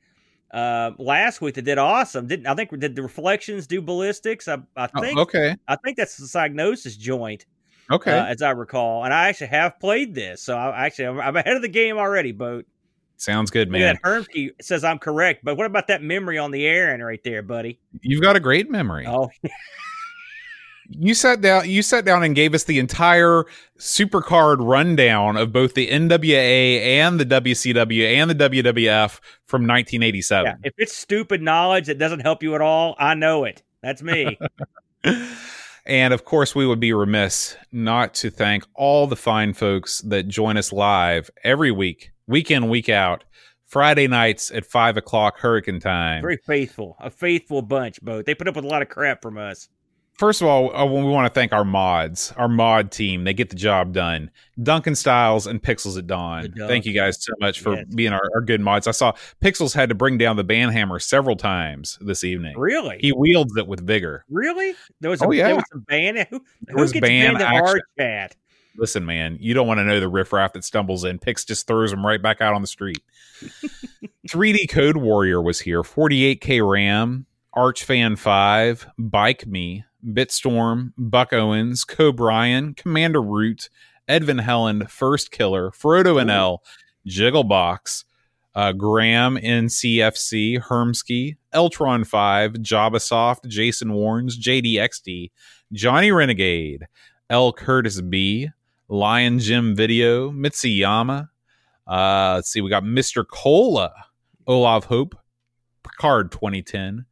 uh, 0.52 0.90
last 0.98 1.40
week 1.40 1.54
that 1.54 1.62
did 1.62 1.78
awesome. 1.78 2.26
Didn't 2.26 2.46
I 2.46 2.54
think 2.54 2.78
did 2.78 2.94
the 2.94 3.02
reflections 3.02 3.66
do 3.66 3.80
ballistics? 3.80 4.46
I, 4.46 4.58
I 4.76 4.90
Oh, 4.94 5.00
think 5.00 5.18
okay, 5.18 5.56
I 5.68 5.76
think 5.76 5.96
that's 5.96 6.18
the 6.18 6.26
Psygnosis 6.26 6.98
joint, 6.98 7.46
okay. 7.90 8.12
uh, 8.12 8.26
as 8.26 8.42
I 8.42 8.50
recall. 8.50 9.04
And 9.04 9.14
I 9.14 9.28
actually 9.30 9.46
have 9.46 9.80
played 9.80 10.14
this, 10.14 10.42
so 10.42 10.54
I 10.54 10.84
actually 10.84 11.06
I'm, 11.06 11.18
I'm 11.18 11.36
ahead 11.36 11.56
of 11.56 11.62
the 11.62 11.68
game 11.68 11.96
already. 11.96 12.32
Boat. 12.32 12.66
Sounds 13.16 13.50
good, 13.50 13.70
man. 13.70 13.80
that 13.80 14.02
Hermsky 14.02 14.50
says 14.60 14.84
I'm 14.84 14.98
correct, 14.98 15.44
but 15.44 15.56
what 15.56 15.66
about 15.66 15.86
that 15.88 16.02
memory 16.02 16.38
on 16.38 16.50
the 16.50 16.66
air 16.66 16.92
and 16.92 17.04
right 17.04 17.22
there, 17.24 17.42
buddy? 17.42 17.78
You've 18.02 18.22
got 18.22 18.36
a 18.36 18.40
great 18.40 18.70
memory. 18.70 19.06
Oh, 19.06 19.30
You 20.88 21.14
sat 21.14 21.40
down. 21.40 21.68
You 21.68 21.82
sat 21.82 22.04
down 22.04 22.22
and 22.22 22.34
gave 22.34 22.54
us 22.54 22.64
the 22.64 22.78
entire 22.78 23.44
supercard 23.78 24.56
rundown 24.60 25.36
of 25.36 25.52
both 25.52 25.74
the 25.74 25.88
NWA 25.88 26.80
and 26.80 27.18
the 27.18 27.24
WCW 27.24 28.16
and 28.16 28.30
the 28.30 28.34
WWF 28.34 29.18
from 29.46 29.62
1987. 29.62 30.44
yeah. 30.46 30.56
If 30.62 30.74
it's 30.76 30.94
stupid 30.94 31.40
knowledge 31.40 31.86
that 31.86 31.98
doesn't 31.98 32.20
help 32.20 32.42
you 32.42 32.54
at 32.54 32.60
all, 32.60 32.96
I 32.98 33.14
know 33.14 33.44
it. 33.44 33.62
That's 33.82 34.02
me. 34.02 34.38
and 35.86 36.12
of 36.12 36.24
course, 36.24 36.54
we 36.54 36.66
would 36.66 36.80
be 36.80 36.92
remiss 36.92 37.56
not 37.72 38.12
to 38.14 38.30
thank 38.30 38.64
all 38.74 39.06
the 39.06 39.16
fine 39.16 39.54
folks 39.54 40.00
that 40.02 40.28
join 40.28 40.56
us 40.58 40.70
live 40.72 41.30
every 41.42 41.70
week, 41.70 42.10
week 42.26 42.50
in, 42.50 42.68
week 42.68 42.88
out, 42.88 43.24
Friday 43.66 44.06
nights 44.06 44.50
at 44.50 44.64
five 44.66 44.96
o'clock 44.96 45.38
Hurricane 45.38 45.80
time. 45.80 46.22
Very 46.22 46.38
faithful, 46.46 46.96
a 47.00 47.10
faithful 47.10 47.62
bunch. 47.62 48.00
Both 48.02 48.24
they 48.26 48.34
put 48.34 48.48
up 48.48 48.56
with 48.56 48.64
a 48.64 48.68
lot 48.68 48.82
of 48.82 48.88
crap 48.88 49.22
from 49.22 49.38
us. 49.38 49.68
First 50.16 50.42
of 50.42 50.46
all, 50.46 50.72
uh, 50.76 50.84
we 50.84 51.02
want 51.02 51.26
to 51.26 51.34
thank 51.34 51.52
our 51.52 51.64
mods, 51.64 52.32
our 52.36 52.46
mod 52.46 52.92
team. 52.92 53.24
They 53.24 53.34
get 53.34 53.50
the 53.50 53.56
job 53.56 53.92
done. 53.92 54.30
Duncan 54.62 54.94
Styles 54.94 55.48
and 55.48 55.60
Pixels 55.60 55.98
at 55.98 56.06
Dawn. 56.06 56.54
Thank 56.56 56.86
you 56.86 56.92
guys 56.92 57.16
so 57.20 57.32
much 57.40 57.58
for 57.58 57.74
Yes. 57.74 57.86
being 57.92 58.12
our, 58.12 58.22
our 58.36 58.40
good 58.40 58.60
mods. 58.60 58.86
I 58.86 58.92
saw 58.92 59.14
Pixels 59.42 59.74
had 59.74 59.88
to 59.88 59.96
bring 59.96 60.16
down 60.16 60.36
the 60.36 60.44
band 60.44 60.70
hammer 60.70 61.00
several 61.00 61.34
times 61.34 61.98
this 62.00 62.22
evening. 62.22 62.56
Really? 62.56 62.98
He 63.00 63.10
wields 63.12 63.56
it 63.56 63.66
with 63.66 63.84
vigor. 63.84 64.24
Really? 64.30 64.76
There 65.00 65.10
was 65.10 65.20
Oh, 65.20 65.32
a, 65.32 65.34
yeah. 65.34 65.46
there 65.48 65.56
was 65.56 65.64
some 65.72 65.84
ban. 65.88 66.24
Who, 66.30 66.40
who 66.68 66.76
was 66.80 66.92
gets 66.92 67.00
ban 67.04 67.34
banned 67.34 67.42
in 67.42 67.64
our 67.64 67.80
chat? 67.98 68.36
Listen, 68.76 69.06
man, 69.06 69.38
you 69.40 69.54
don't 69.54 69.66
want 69.66 69.78
to 69.78 69.84
know 69.84 70.00
the 70.00 70.08
riffraff 70.08 70.52
that 70.54 70.64
stumbles 70.64 71.04
in. 71.04 71.18
Pix 71.18 71.44
just 71.44 71.66
throws 71.66 71.90
them 71.90 72.04
right 72.04 72.20
back 72.20 72.40
out 72.40 72.54
on 72.54 72.60
the 72.60 72.66
street. 72.66 73.02
3D 74.28 74.68
Code 74.68 74.96
Warrior 74.96 75.40
was 75.40 75.60
here. 75.60 75.82
48K 75.82 76.68
Ram, 76.68 77.26
Archfan 77.54 78.18
5, 78.18 78.88
Bike 78.98 79.46
Me, 79.46 79.84
Bitstorm, 80.04 80.92
Buck 80.98 81.32
Owens, 81.32 81.84
Cobrian, 81.84 82.76
Commander 82.76 83.22
Root, 83.22 83.68
Edvin 84.08 84.42
Helland, 84.42 84.90
First 84.90 85.30
Killer, 85.30 85.70
Frodo 85.70 86.22
NL, 86.22 86.58
Jigglebox, 87.06 88.04
uh, 88.54 88.72
Graham 88.72 89.36
NCFC, 89.36 90.60
Hermsky, 90.60 91.36
Eltron 91.54 92.06
5, 92.06 92.54
Jabasoft, 92.54 93.46
Jason 93.46 93.92
Warns, 93.92 94.38
JDXD, 94.38 95.30
Johnny 95.72 96.12
Renegade, 96.12 96.86
L. 97.30 97.52
Curtis 97.52 98.00
B, 98.00 98.50
Lion 98.88 99.38
Jim 99.38 99.74
Video, 99.74 100.30
Mitsuyama. 100.30 101.28
Uh, 101.86 102.32
let's 102.36 102.50
see, 102.50 102.60
we 102.60 102.70
got 102.70 102.82
Mr. 102.82 103.24
Cola, 103.26 103.92
Olav 104.46 104.84
Hope, 104.84 105.14
Picard 105.82 106.32
2010, 106.32 107.06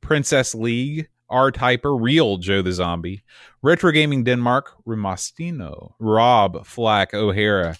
Princess 0.00 0.54
League, 0.54 1.08
R 1.28 1.50
Typer, 1.50 1.96
Real 2.00 2.36
Joe 2.36 2.62
the 2.62 2.72
Zombie, 2.72 3.24
Retro 3.62 3.90
Gaming 3.90 4.24
Denmark, 4.24 4.72
Remastino, 4.86 5.94
Rob 5.98 6.64
Flack 6.64 7.14
O'Hara, 7.14 7.76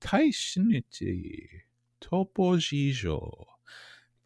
Taishiniti, 0.00 1.46
Topo 2.00 2.56
Gijo, 2.56 3.44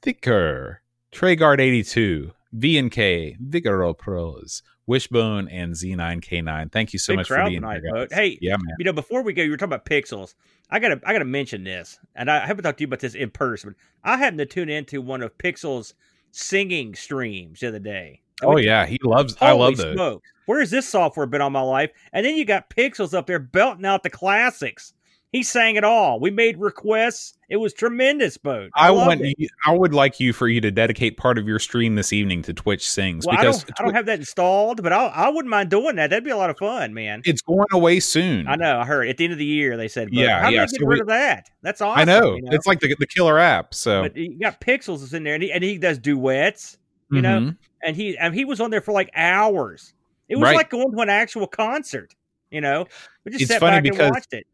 Thicker, 0.03 0.83
Treyguard 1.13 1.61
82, 1.61 2.33
V&K, 2.53 3.37
Vigoro 3.41 3.97
Pros, 3.97 4.63
Wishbone, 4.87 5.49
and 5.49 5.75
Z9K9. 5.75 6.71
Thank 6.71 6.93
you 6.93 6.99
so 6.99 7.13
Big 7.13 7.19
much 7.19 7.29
for 7.29 7.43
being 7.45 7.61
tonight, 7.63 7.81
here. 7.83 8.07
guys. 8.07 8.09
Hey, 8.13 8.39
yeah, 8.41 8.57
man. 8.57 8.77
You 8.79 8.85
know, 8.85 8.93
before 8.93 9.23
we 9.23 9.33
go, 9.33 9.43
you 9.43 9.51
were 9.51 9.57
talking 9.57 9.73
about 9.73 9.85
pixels. 9.85 10.35
I 10.71 10.79
gotta, 10.79 11.01
I 11.05 11.13
gotta 11.13 11.25
mention 11.25 11.65
this, 11.65 11.99
and 12.15 12.31
I 12.31 12.47
haven't 12.47 12.65
talked 12.65 12.79
to 12.79 12.83
you 12.83 12.89
about 12.89 13.01
this 13.01 13.15
in 13.15 13.31
person. 13.31 13.71
But 14.03 14.11
I 14.11 14.17
happened 14.17 14.39
to 14.39 14.47
tune 14.47 14.69
into 14.69 15.01
one 15.01 15.23
of 15.23 15.37
Pixels' 15.39 15.95
singing 16.33 16.95
streams 16.95 17.61
the 17.61 17.69
other 17.69 17.79
day. 17.79 18.23
I 18.43 18.47
Oh 18.47 18.57
yeah, 18.57 18.87
he 18.87 18.99
loves. 19.03 19.37
I 19.41 19.53
love 19.53 19.77
those. 19.77 20.21
Where 20.47 20.61
has 20.61 20.71
this 20.71 20.89
software 20.89 21.27
been 21.27 21.41
all 21.41 21.51
my 21.51 21.61
life? 21.61 21.91
And 22.13 22.25
then 22.25 22.37
you 22.37 22.45
got 22.45 22.71
Pixels 22.71 23.15
up 23.15 23.27
there 23.27 23.39
belting 23.39 23.87
out 23.87 24.03
the 24.03 24.11
classics. 24.11 24.94
He 25.35 25.43
sang 25.43 25.75
it 25.75 25.83
all. 25.83 26.21
We 26.21 26.31
made 26.31 26.59
requests. 26.61 27.37
It 27.49 27.57
was 27.57 27.75
tremendous, 27.75 28.37
boat. 28.37 28.71
I 28.77 28.91
loved 28.91 29.21
want. 29.21 29.35
You, 29.37 29.49
I 29.67 29.73
would 29.77 29.93
like 29.93 30.21
you 30.21 30.33
for 30.33 30.47
you 30.47 30.61
to 30.61 30.71
dedicate 30.71 31.17
part 31.17 31.39
of 31.39 31.49
your 31.49 31.59
stream 31.59 31.97
this 31.97 32.13
evening 32.13 32.43
to 32.43 32.55
Twitch 32.55 32.89
Sings 32.89 33.27
Well, 33.27 33.37
I 33.37 33.41
because 33.41 33.65
don't, 33.65 33.81
I 33.81 33.83
don't 33.85 33.95
have 33.95 34.07
that 34.07 34.21
installed, 34.21 34.81
but 34.81 34.93
I, 34.93 35.07
I 35.07 35.29
wouldn't 35.31 35.49
mind 35.51 35.71
doing 35.71 35.97
that. 35.97 36.11
That'd 36.11 36.23
be 36.23 36.31
a 36.31 36.37
lot 36.37 36.51
of 36.51 36.59
fun, 36.59 36.95
man. 36.95 37.21
it's 37.25 37.43
going 37.43 37.67
away 37.73 37.99
soon. 37.99 38.47
I 38.47 38.55
know. 38.55 38.79
I 38.79 38.85
heard 38.85 39.09
at 39.09 39.17
the 39.17 39.25
end 39.25 39.33
of 39.33 39.41
the 39.41 39.45
year 39.45 39.77
they 39.77 39.89
said, 39.89 40.07
but 40.11 40.15
Yeah, 40.15 40.41
how 40.41 40.51
yeah, 40.51 40.61
get 40.67 40.71
so 40.71 40.87
rid 40.87 40.99
we- 40.99 41.01
of 41.01 41.07
that? 41.09 41.51
That's 41.63 41.81
awesome. 41.81 42.01
I 42.01 42.05
know. 42.05 42.37
you 42.37 42.45
it's 42.53 42.69
like 42.69 42.79
the 42.79 42.95
the 43.01 43.07
killer 43.07 43.37
app. 43.41 43.75
So 43.75 44.03
but 44.03 44.17
you 44.17 44.39
got 44.39 44.61
Pixels 44.61 45.03
is 45.03 45.15
in 45.15 45.25
there, 45.25 45.35
and 45.35 45.43
he, 45.43 45.51
and 45.51 45.65
he 45.65 45.79
does 45.79 45.99
duets, 45.99 46.79
you 47.11 47.23
know, 47.23 47.41
Mhm. 47.41 47.57
and 47.83 47.97
he 47.97 48.17
and 48.19 48.33
he 48.37 48.45
was 48.45 48.61
on 48.61 48.71
there 48.71 48.81
for 48.83 48.93
like 48.93 49.11
hours. 49.17 49.95
It 50.29 50.37
was 50.37 50.45
Right. 50.45 50.55
like 50.57 50.71
going 50.71 50.93
to 50.93 50.99
an 51.01 51.11
actual 51.11 51.49
concert, 51.49 52.15
you 52.53 52.61
know. 52.61 52.87
We 53.25 53.33
just 53.33 53.43
It's 53.43 53.51
sat 53.51 53.59
funny 53.59 53.79
back 53.79 53.83
because- 53.83 53.99
and 54.01 54.11
watched 54.15 54.33
it. 54.33 54.47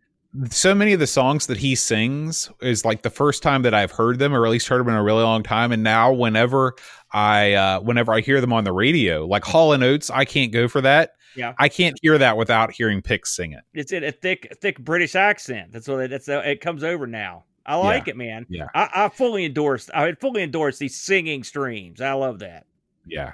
So 0.50 0.74
many 0.74 0.92
of 0.92 1.00
the 1.00 1.06
songs 1.06 1.46
that 1.46 1.58
he 1.58 1.74
sings 1.74 2.50
is 2.60 2.84
like 2.84 3.02
the 3.02 3.10
first 3.10 3.42
time 3.42 3.62
that 3.62 3.74
I've 3.74 3.90
heard 3.90 4.18
them, 4.18 4.34
or 4.34 4.44
at 4.46 4.50
least 4.50 4.68
heard 4.68 4.80
them 4.80 4.88
in 4.88 4.94
a 4.94 5.02
really 5.02 5.22
long 5.22 5.42
time. 5.42 5.72
And 5.72 5.82
now, 5.82 6.12
whenever 6.12 6.74
I 7.12 7.54
uh, 7.54 7.80
whenever 7.80 8.12
I 8.12 8.20
hear 8.20 8.40
them 8.40 8.52
on 8.52 8.64
the 8.64 8.72
radio, 8.72 9.26
like 9.26 9.44
Hall 9.44 9.72
and 9.72 9.82
Oates, 9.82 10.10
I 10.10 10.24
can't 10.24 10.52
go 10.52 10.68
for 10.68 10.80
that. 10.82 11.14
Yeah. 11.36 11.54
I 11.58 11.68
can't 11.68 11.96
hear 12.02 12.18
that 12.18 12.36
without 12.36 12.72
hearing 12.72 13.02
Pix 13.02 13.34
sing 13.34 13.52
it. 13.52 13.62
It's 13.72 13.92
in 13.92 14.04
a 14.04 14.12
thick, 14.12 14.52
thick 14.60 14.78
British 14.80 15.14
accent. 15.14 15.72
That's 15.72 15.86
what 15.86 16.00
it, 16.00 16.10
that's 16.10 16.28
it 16.28 16.60
comes 16.60 16.82
over 16.82 17.06
now. 17.06 17.44
I 17.66 17.76
like 17.76 18.08
it, 18.08 18.16
man. 18.16 18.46
Yeah. 18.48 18.66
I, 18.74 18.88
I 18.92 19.08
fully 19.10 19.44
endorse. 19.44 19.88
I 19.90 20.12
fully 20.14 20.42
endorse 20.42 20.78
these 20.78 20.96
singing 20.96 21.44
streams. 21.44 22.00
I 22.00 22.12
love 22.14 22.40
that. 22.40 22.66
Yeah. 23.06 23.32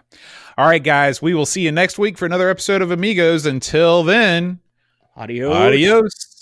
All 0.58 0.68
right, 0.68 0.82
guys. 0.82 1.22
We 1.22 1.32
will 1.32 1.46
see 1.46 1.62
you 1.62 1.72
next 1.72 1.98
week 1.98 2.18
for 2.18 2.26
another 2.26 2.50
episode 2.50 2.82
of 2.82 2.90
Amigos. 2.90 3.46
Until 3.46 4.02
then, 4.02 4.60
Adios. 5.16 5.54
adios. 5.54 6.35